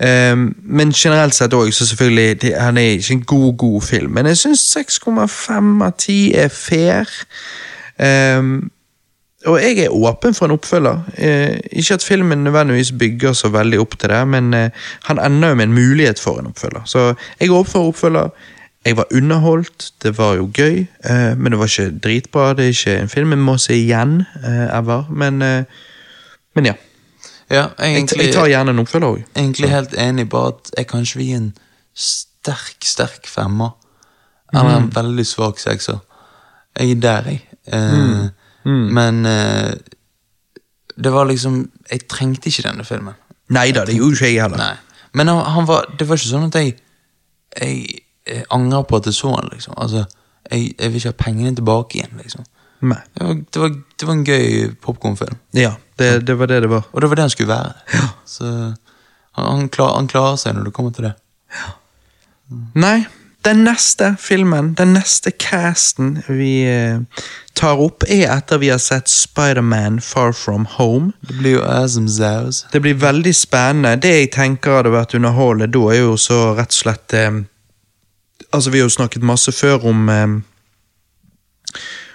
Um, 0.03 0.55
men 0.63 0.91
generelt 0.91 1.35
sett 1.35 1.53
òg, 1.53 1.69
så 1.73 1.85
selvfølgelig 1.87 2.41
det, 2.41 2.55
Han 2.59 2.77
er 2.77 2.97
ikke 2.97 3.13
en 3.13 3.25
god, 3.25 3.57
god 3.57 3.81
film, 3.81 4.11
men 4.11 4.25
jeg 4.25 4.37
syns 4.37 4.77
6,5 4.77 5.83
av 5.83 5.91
10 5.97 6.31
er 6.35 6.47
fair. 6.47 7.09
Um, 8.39 8.71
og 9.45 9.59
jeg 9.61 9.77
er 9.83 9.91
åpen 9.91 10.33
for 10.33 10.47
en 10.47 10.55
oppfølger. 10.55 10.99
Eh, 11.17 11.59
ikke 11.71 11.93
at 11.93 12.03
filmen 12.03 12.43
nødvendigvis 12.43 12.91
bygger 12.99 13.33
så 13.33 13.49
veldig 13.49 13.79
opp 13.79 13.97
til 13.99 14.09
det, 14.09 14.27
men 14.27 14.53
eh, 14.53 14.69
han 15.03 15.19
ender 15.19 15.49
jo 15.49 15.55
med 15.55 15.63
en 15.63 15.73
mulighet 15.73 16.19
for 16.19 16.39
en 16.39 16.47
oppfølger. 16.47 16.81
Så 16.85 17.13
jeg 17.39 17.47
er 17.47 17.55
åpen 17.55 17.71
for 17.71 17.87
oppfølger. 17.87 18.29
Jeg 18.85 18.97
var 18.97 19.05
underholdt, 19.15 19.93
det 20.03 20.17
var 20.17 20.33
jo 20.35 20.49
gøy, 20.53 20.85
eh, 21.09 21.37
men 21.37 21.51
det 21.51 21.59
var 21.59 21.65
ikke 21.65 21.99
dritbra. 22.03 22.53
Det 22.53 22.65
er 22.65 22.69
ikke 22.75 22.97
en 23.01 23.09
film 23.09 23.29
jeg 23.29 23.39
må 23.39 23.57
se 23.57 23.73
igjen, 23.73 24.21
eh, 24.43 24.77
ever. 24.77 25.05
Men, 25.09 25.41
eh, 25.41 25.63
men 26.55 26.65
ja. 26.65 26.73
ja 27.49 27.67
egentlig, 27.79 28.25
jeg 28.25 28.33
tar 28.33 28.47
gjerne 28.47 28.71
en 28.71 28.79
oppfølger 28.79 29.07
òg. 29.07 29.23
egentlig 29.35 29.69
helt 29.69 29.93
enig, 29.93 30.29
bare 30.29 30.47
at 30.47 30.71
jeg 30.77 30.87
kan 30.87 31.01
ikke 31.01 31.19
gi 31.19 31.31
en 31.33 31.53
sterk, 31.95 32.77
sterk 32.83 33.27
femmer. 33.27 33.69
Eller 34.53 34.77
en 34.77 34.91
veldig 34.95 35.25
svak 35.25 35.59
sekser. 35.59 35.97
Jeg 36.79 36.91
er 36.91 36.95
der, 36.95 37.23
jeg. 37.27 37.41
Eh, 38.65 38.87
Men 38.99 39.25
eh, 39.25 39.73
det 40.95 41.11
var 41.11 41.25
liksom 41.25 41.69
Jeg 41.91 42.07
trengte 42.07 42.47
ikke 42.49 42.63
denne 42.69 42.85
filmen. 42.87 43.15
Nei 43.53 43.71
da, 43.75 43.83
det 43.85 43.95
gjorde 43.97 44.15
ikke 44.15 44.29
jeg 44.31 44.41
heller. 44.43 44.57
Nei. 44.57 44.75
Men 45.13 45.27
han, 45.29 45.43
han 45.55 45.67
var, 45.69 45.85
det 45.99 46.07
var 46.09 46.17
ikke 46.17 46.31
sånn 46.31 46.47
at 46.49 46.55
jeg 46.61 46.75
Jeg, 47.59 47.99
jeg 48.25 48.45
angrer 48.49 48.85
på 48.89 48.97
at 48.97 49.05
jeg 49.05 49.13
så 49.13 49.33
han, 49.35 49.49
liksom. 49.53 49.75
Altså, 49.77 50.05
jeg, 50.49 50.73
jeg 50.79 50.89
vil 50.89 50.97
ikke 51.01 51.11
ha 51.11 51.17
pengene 51.23 51.55
tilbake 51.55 51.99
igjen, 51.99 52.15
liksom. 52.23 52.45
Det 52.83 53.23
var, 53.23 53.35
det 53.53 53.61
var, 53.61 53.69
det 53.99 54.07
var 54.07 54.13
en 54.13 54.23
gøy 54.27 54.71
popkornfilm. 54.83 55.37
Ja, 55.55 55.75
det, 56.01 56.07
det 56.27 56.33
var 56.39 56.49
det 56.51 56.61
det 56.65 56.69
var. 56.71 56.87
Og 56.91 57.01
det 57.01 57.09
var 57.09 57.15
det 57.19 57.23
han 57.27 57.29
skulle 57.35 57.53
være. 57.53 58.07
Så 58.25 58.45
han, 58.49 59.45
han, 59.45 59.69
klar, 59.69 59.93
han 59.95 60.09
klarer 60.11 60.35
seg 60.41 60.57
når 60.57 60.67
det 60.67 60.73
kommer 60.75 60.91
til 60.97 61.05
det. 61.07 61.13
Nei, 62.75 63.05
den 63.45 63.63
neste 63.63 64.15
filmen, 64.19 64.73
den 64.73 64.93
neste 64.95 65.31
casten 65.31 66.21
vi 66.27 66.63
eh, 66.63 66.99
tar 67.53 67.81
opp, 67.81 68.05
er 68.07 68.29
etter 68.31 68.61
vi 68.61 68.69
har 68.71 68.79
sett 68.79 69.11
Spider-Man 69.11 69.99
Far 70.01 70.31
From 70.31 70.65
Home. 70.77 71.11
Det 71.21 71.37
blir 71.39 71.57
jo 71.57 71.65
awesome 71.65 72.07
Zows. 72.07 72.65
Det 72.71 72.81
blir 72.81 72.93
veldig 72.93 73.35
spennende. 73.35 73.95
Det 74.01 74.13
jeg 74.15 74.31
tenker 74.31 74.79
hadde 74.79 74.93
vært 74.95 75.15
underholdende 75.17 75.71
da, 75.73 75.83
er 75.91 76.05
jo 76.05 76.15
så 76.17 76.39
rett 76.57 76.71
og 76.71 76.79
slett 76.83 77.19
eh, 77.19 77.43
Altså, 78.53 78.69
vi 78.69 78.77
har 78.77 78.85
jo 78.85 78.93
snakket 78.93 79.23
masse 79.25 79.49
før 79.51 79.87
om 79.89 80.09
eh, 80.13 80.33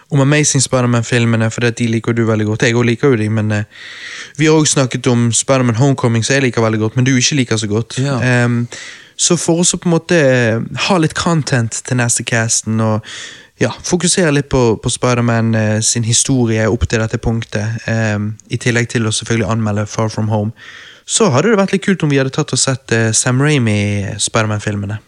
om 0.08 0.20
Amazing 0.20 0.62
Spiderman-filmene, 0.62 1.50
for 1.52 1.68
de 1.68 1.86
liker 1.86 2.12
du 2.16 2.24
veldig 2.24 2.46
godt. 2.46 2.62
Jeg 2.64 2.76
òg 2.76 2.86
liker 2.88 3.12
jo 3.12 3.18
de, 3.20 3.28
men 3.28 3.52
eh, 3.52 3.82
vi 4.38 4.46
har 4.48 4.56
også 4.56 4.78
snakket 4.78 5.06
om 5.10 5.28
Spiderman 5.32 5.76
Homecoming, 5.76 6.24
som 6.24 6.38
jeg 6.38 6.46
liker 6.46 6.64
veldig 6.64 6.80
godt, 6.80 6.96
men 6.96 7.04
du 7.04 7.12
ikke 7.16 7.36
liker 7.42 7.60
så 7.60 7.68
godt. 7.68 7.98
Ja. 8.00 8.16
Ehm, 8.24 8.62
så 9.18 9.36
for 9.40 9.64
oss 9.64 9.74
å 9.74 9.80
på 9.82 9.90
en 9.90 9.96
måte 9.96 10.18
eh, 10.22 10.64
ha 10.88 10.98
litt 11.02 11.16
content 11.18 11.80
til 11.84 11.98
neste 11.98 12.24
casten, 12.26 12.78
og 12.80 13.06
ja, 13.58 13.72
fokusere 13.84 14.30
litt 14.36 14.48
på, 14.52 14.62
på 14.78 14.92
Spiderman 14.94 15.54
eh, 15.58 15.78
sin 15.82 16.06
historie 16.06 16.68
opp 16.70 16.86
til 16.86 17.02
dette 17.02 17.18
punktet, 17.22 17.82
eh, 17.90 18.14
i 18.48 18.60
tillegg 18.62 18.90
til 18.94 19.08
å 19.08 19.14
selvfølgelig 19.14 19.50
anmelde 19.50 19.88
Far 19.90 20.12
From 20.14 20.30
Home, 20.30 20.54
så 21.08 21.30
hadde 21.32 21.50
det 21.50 21.58
vært 21.58 21.74
litt 21.74 21.86
kult 21.86 22.04
om 22.04 22.12
vi 22.12 22.20
hadde 22.20 22.34
tatt 22.36 22.54
og 22.54 22.60
sett 22.60 22.94
eh, 22.94 23.10
Sam 23.16 23.42
Raimi 23.42 24.14
Spiderman-filmene. 24.20 25.00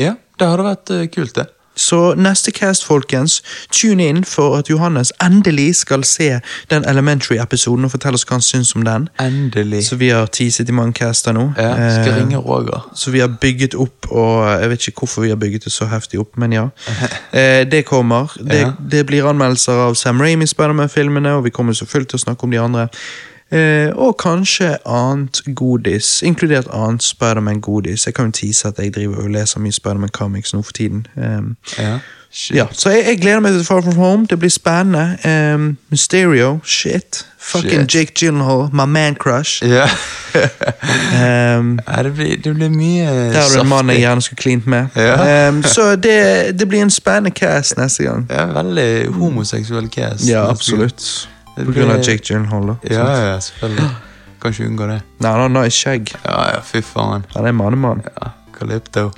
Ja, 0.00 0.16
det 0.40 0.48
hadde 0.50 0.66
vært 0.66 0.92
eh, 0.92 1.06
kult, 1.14 1.36
det. 1.38 1.46
Så 1.76 2.14
neste 2.14 2.50
cast, 2.54 2.84
folkens, 2.86 3.42
tune 3.72 4.04
inn 4.08 4.24
for 4.24 4.56
at 4.58 4.68
Johannes 4.70 5.12
endelig 5.22 5.76
skal 5.76 6.04
se 6.04 6.40
den 6.70 6.84
Elementary-episoden 6.88 7.84
og 7.84 7.90
fortelle 7.90 8.14
oss 8.14 8.24
hva 8.28 8.36
han 8.38 8.44
syns 8.46 8.74
om 8.76 8.84
den. 8.86 9.08
Endelig. 9.20 9.84
Så 9.88 9.96
vi 9.96 10.08
har 10.14 10.26
teaset 10.26 10.68
i 10.68 10.72
mange 10.72 10.92
caster 10.92 11.32
nå. 11.32 11.48
ja, 11.58 11.72
skal 11.74 12.12
Eh, 12.12 12.20
ringe 12.20 12.36
Roger. 12.38 12.86
så 12.94 13.10
vi 13.10 13.20
har 13.20 13.28
bygget 13.40 13.74
opp, 13.74 14.06
og 14.10 14.60
jeg 14.60 14.70
vet 14.70 14.86
ikke 14.88 14.98
hvorfor 15.04 15.22
vi 15.22 15.28
har 15.28 15.36
bygget 15.36 15.64
det 15.64 15.72
så 15.72 15.86
heftig 15.86 16.20
opp, 16.20 16.36
men 16.36 16.52
ja. 16.52 16.68
Eh, 17.32 17.64
det 17.70 17.84
kommer. 17.84 18.30
Det, 18.50 18.74
det 18.90 19.06
blir 19.06 19.26
anmeldelser 19.28 19.72
av 19.88 19.94
Sam 19.94 20.20
Raimi 20.20 20.46
Spiderman-filmene, 20.46 21.32
og 21.34 21.44
vi 21.44 21.50
kommer 21.50 21.72
selvfølgelig 21.72 22.08
til 22.08 22.16
å 22.16 22.24
snakke 22.28 22.44
om 22.44 22.50
de 22.50 22.60
andre. 22.60 22.88
Eh, 23.52 23.90
og 23.96 24.16
kanskje 24.18 24.76
annet 24.86 25.42
godis, 25.54 26.22
inkludert 26.22 26.66
annet 26.72 27.02
Spiderman-godis. 27.02 28.06
Jeg 28.06 28.14
kan 28.14 28.24
jo 28.24 28.30
tease 28.32 28.68
at 28.68 28.78
jeg 28.78 28.94
driver 28.94 29.16
og 29.22 29.30
leser 29.30 29.60
mye 29.60 29.72
Spiderman-comics 29.72 30.54
nå 30.54 30.62
for 30.62 30.72
tiden. 30.72 31.06
Um, 31.16 31.56
Ja. 31.78 31.98
Shit. 32.36 32.56
ja, 32.56 32.64
så 32.72 32.90
jeg, 32.90 33.04
jeg 33.06 33.18
gleder 33.20 33.40
meg 33.40 33.52
til 33.52 33.64
Far 33.64 33.80
From 33.80 33.94
Home. 33.94 34.26
Det 34.30 34.38
blir 34.38 34.50
spennende. 34.50 35.18
Um, 35.54 35.76
Mysterio, 35.90 36.58
shit. 36.64 37.26
Fucking 37.38 37.70
Shit. 37.90 37.94
Jake 37.94 38.12
Gyllenhaal, 38.14 38.68
my 38.72 38.84
man 38.84 39.14
crush. 39.14 39.62
Yeah. 39.64 39.88
Um, 41.14 41.78
ja 41.88 42.02
det, 42.02 42.14
blir, 42.14 42.36
det 42.44 42.54
blir 42.54 42.68
mye 42.68 43.04
der 43.06 43.38
er 43.38 43.48
det 43.52 43.60
en 43.60 43.68
mann 43.68 43.88
jeg 43.90 43.98
gjerne 44.02 44.22
skulle 44.22 44.36
klint 44.42 44.66
med. 44.66 44.86
Yeah. 44.98 45.48
Um, 45.48 45.62
så 45.62 45.96
det, 45.96 46.58
det 46.58 46.68
blir 46.68 46.82
en 46.82 46.90
spennende 46.90 47.30
cast 47.30 47.76
neste 47.78 48.02
gang. 48.04 48.26
Ja, 48.30 48.46
veldig 48.46 49.06
homoseksuell 49.14 49.88
cast. 49.88 50.26
Ja, 50.28 50.48
absolutt. 50.50 51.28
På 51.54 51.72
grunn 51.72 51.90
av 51.90 52.02
Jake 52.02 52.22
Gyllenhaal, 52.24 52.72
da. 52.72 52.76
Ja, 52.90 53.08
ja, 53.32 53.40
selvfølgelig. 53.40 53.90
Kan 54.42 54.52
ikke 54.52 54.66
unngå 54.68 54.86
det. 54.90 55.00
Nei, 55.24 55.30
han 55.40 55.56
har 55.56 55.68
skjegg. 55.72 56.14
Ja, 56.24 56.40
ja, 56.52 56.62
fy 56.64 56.82
faen. 56.84 57.24
Han 57.34 57.46
er 57.48 57.54
mannemann. 57.56 58.02
Ja, 58.18 58.32
Calypto. 58.58 59.10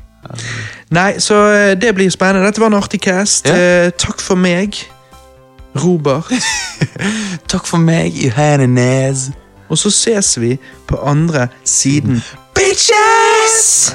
Nei, 0.90 1.18
så 1.22 1.40
eh, 1.52 1.72
det 1.80 1.94
blir 1.94 2.10
spennende. 2.10 2.46
Dette 2.46 2.60
var 2.60 2.70
en 2.70 2.78
artig 2.78 3.00
cast. 3.00 3.48
Ja. 3.48 3.86
Eh, 3.86 3.90
takk 3.98 4.20
for 4.22 4.38
meg, 4.38 4.78
Robert. 5.76 6.30
Takk 7.52 7.66
for 7.66 7.78
meg, 7.78 8.14
Johannes. 8.24 9.30
Og 9.68 9.78
så 9.78 9.90
ses 9.90 10.40
vi 10.40 10.56
på 10.88 10.96
andre 11.02 11.48
siden. 11.64 12.22
Bitches! 12.54 13.94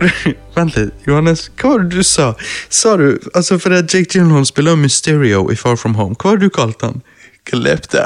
Vent 0.56 0.76
litt, 0.76 0.92
Johannes. 1.06 1.46
Hva 1.60 1.74
var 1.74 1.84
det 1.84 2.00
du 2.00 2.06
sa? 2.06 2.32
Sa 2.72 2.96
du, 3.00 3.18
altså 3.34 3.58
for 3.60 3.74
det 3.74 3.86
Jake 3.92 4.10
Gyllenhaal 4.14 4.46
spiller 4.48 4.78
Mysterio 4.80 5.46
i 5.52 5.56
Far 5.56 5.76
From 5.76 5.94
Home. 6.00 6.16
Hva 6.18 6.32
var 6.32 6.40
det 6.40 6.50
du 6.50 6.56
kalte 6.56 6.90
han? 6.90 7.00
Calypto. 7.48 8.04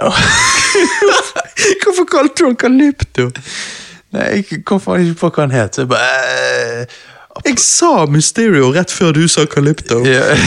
Hvorfor 1.85 2.07
kalte 2.11 2.35
du 2.39 2.47
han 2.49 2.57
Calypto? 2.57 3.31
Nei, 4.15 4.29
jeg 4.31 4.63
kom 4.67 4.79
ikke 4.79 5.19
på 5.25 5.31
hva 5.35 5.47
han 5.47 5.55
het. 5.55 5.79
Jeg 5.79 5.91
bare 5.91 6.07
eh, 6.85 6.99
Jeg 7.49 7.59
sa 7.63 8.07
Mysterio 8.07 8.71
rett 8.75 8.93
før 8.95 9.15
du 9.17 9.25
sa 9.29 9.47
Calypto. 9.51 10.05
Yeah. 10.07 10.39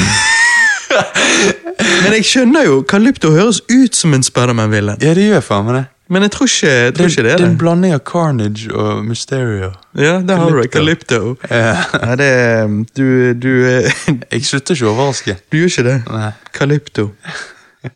Men 2.03 2.15
jeg 2.15 2.25
skjønner 2.25 2.67
jo, 2.67 2.79
Calypto 2.87 3.33
høres 3.35 3.59
ut 3.67 3.95
som 3.95 4.15
en 4.15 4.23
Spiderman-villen. 4.23 4.97
ja, 5.03 5.13
det 5.13 5.27
gjør 5.27 5.43
faen 5.43 5.67
meg 5.67 5.79
det. 5.81 5.85
Men 6.09 6.23
jeg 6.23 6.31
tror 6.31 6.47
ikke, 6.47 6.67
jeg 6.71 6.93
tror 6.95 7.09
ikke 7.11 7.23
det 7.25 7.31
er 7.33 7.37
det 7.41 7.45
er 7.45 7.49
en 7.51 7.57
blanding 7.59 7.93
av 7.93 7.99
Carnage 8.07 8.69
og 8.71 9.03
Mysterio. 9.05 9.73
Ja, 9.97 10.13
det 10.23 10.37
har 10.39 10.49
du 10.53 10.61
det. 10.61 10.69
Calypto. 10.71 11.35
Ja. 11.51 11.73
Nei, 12.05 12.15
det 12.21 12.29
Du, 12.95 13.33
du, 13.33 13.51
eh, 13.67 13.91
Jeg 14.31 14.45
slutter 14.47 14.77
ikke 14.77 14.87
å 14.87 14.93
overraske. 14.95 15.35
du 15.51 15.57
gjør 15.59 15.73
ikke 15.73 15.87
det. 15.89 15.97
Nei. 16.07 16.31
Calypto. 16.55 17.09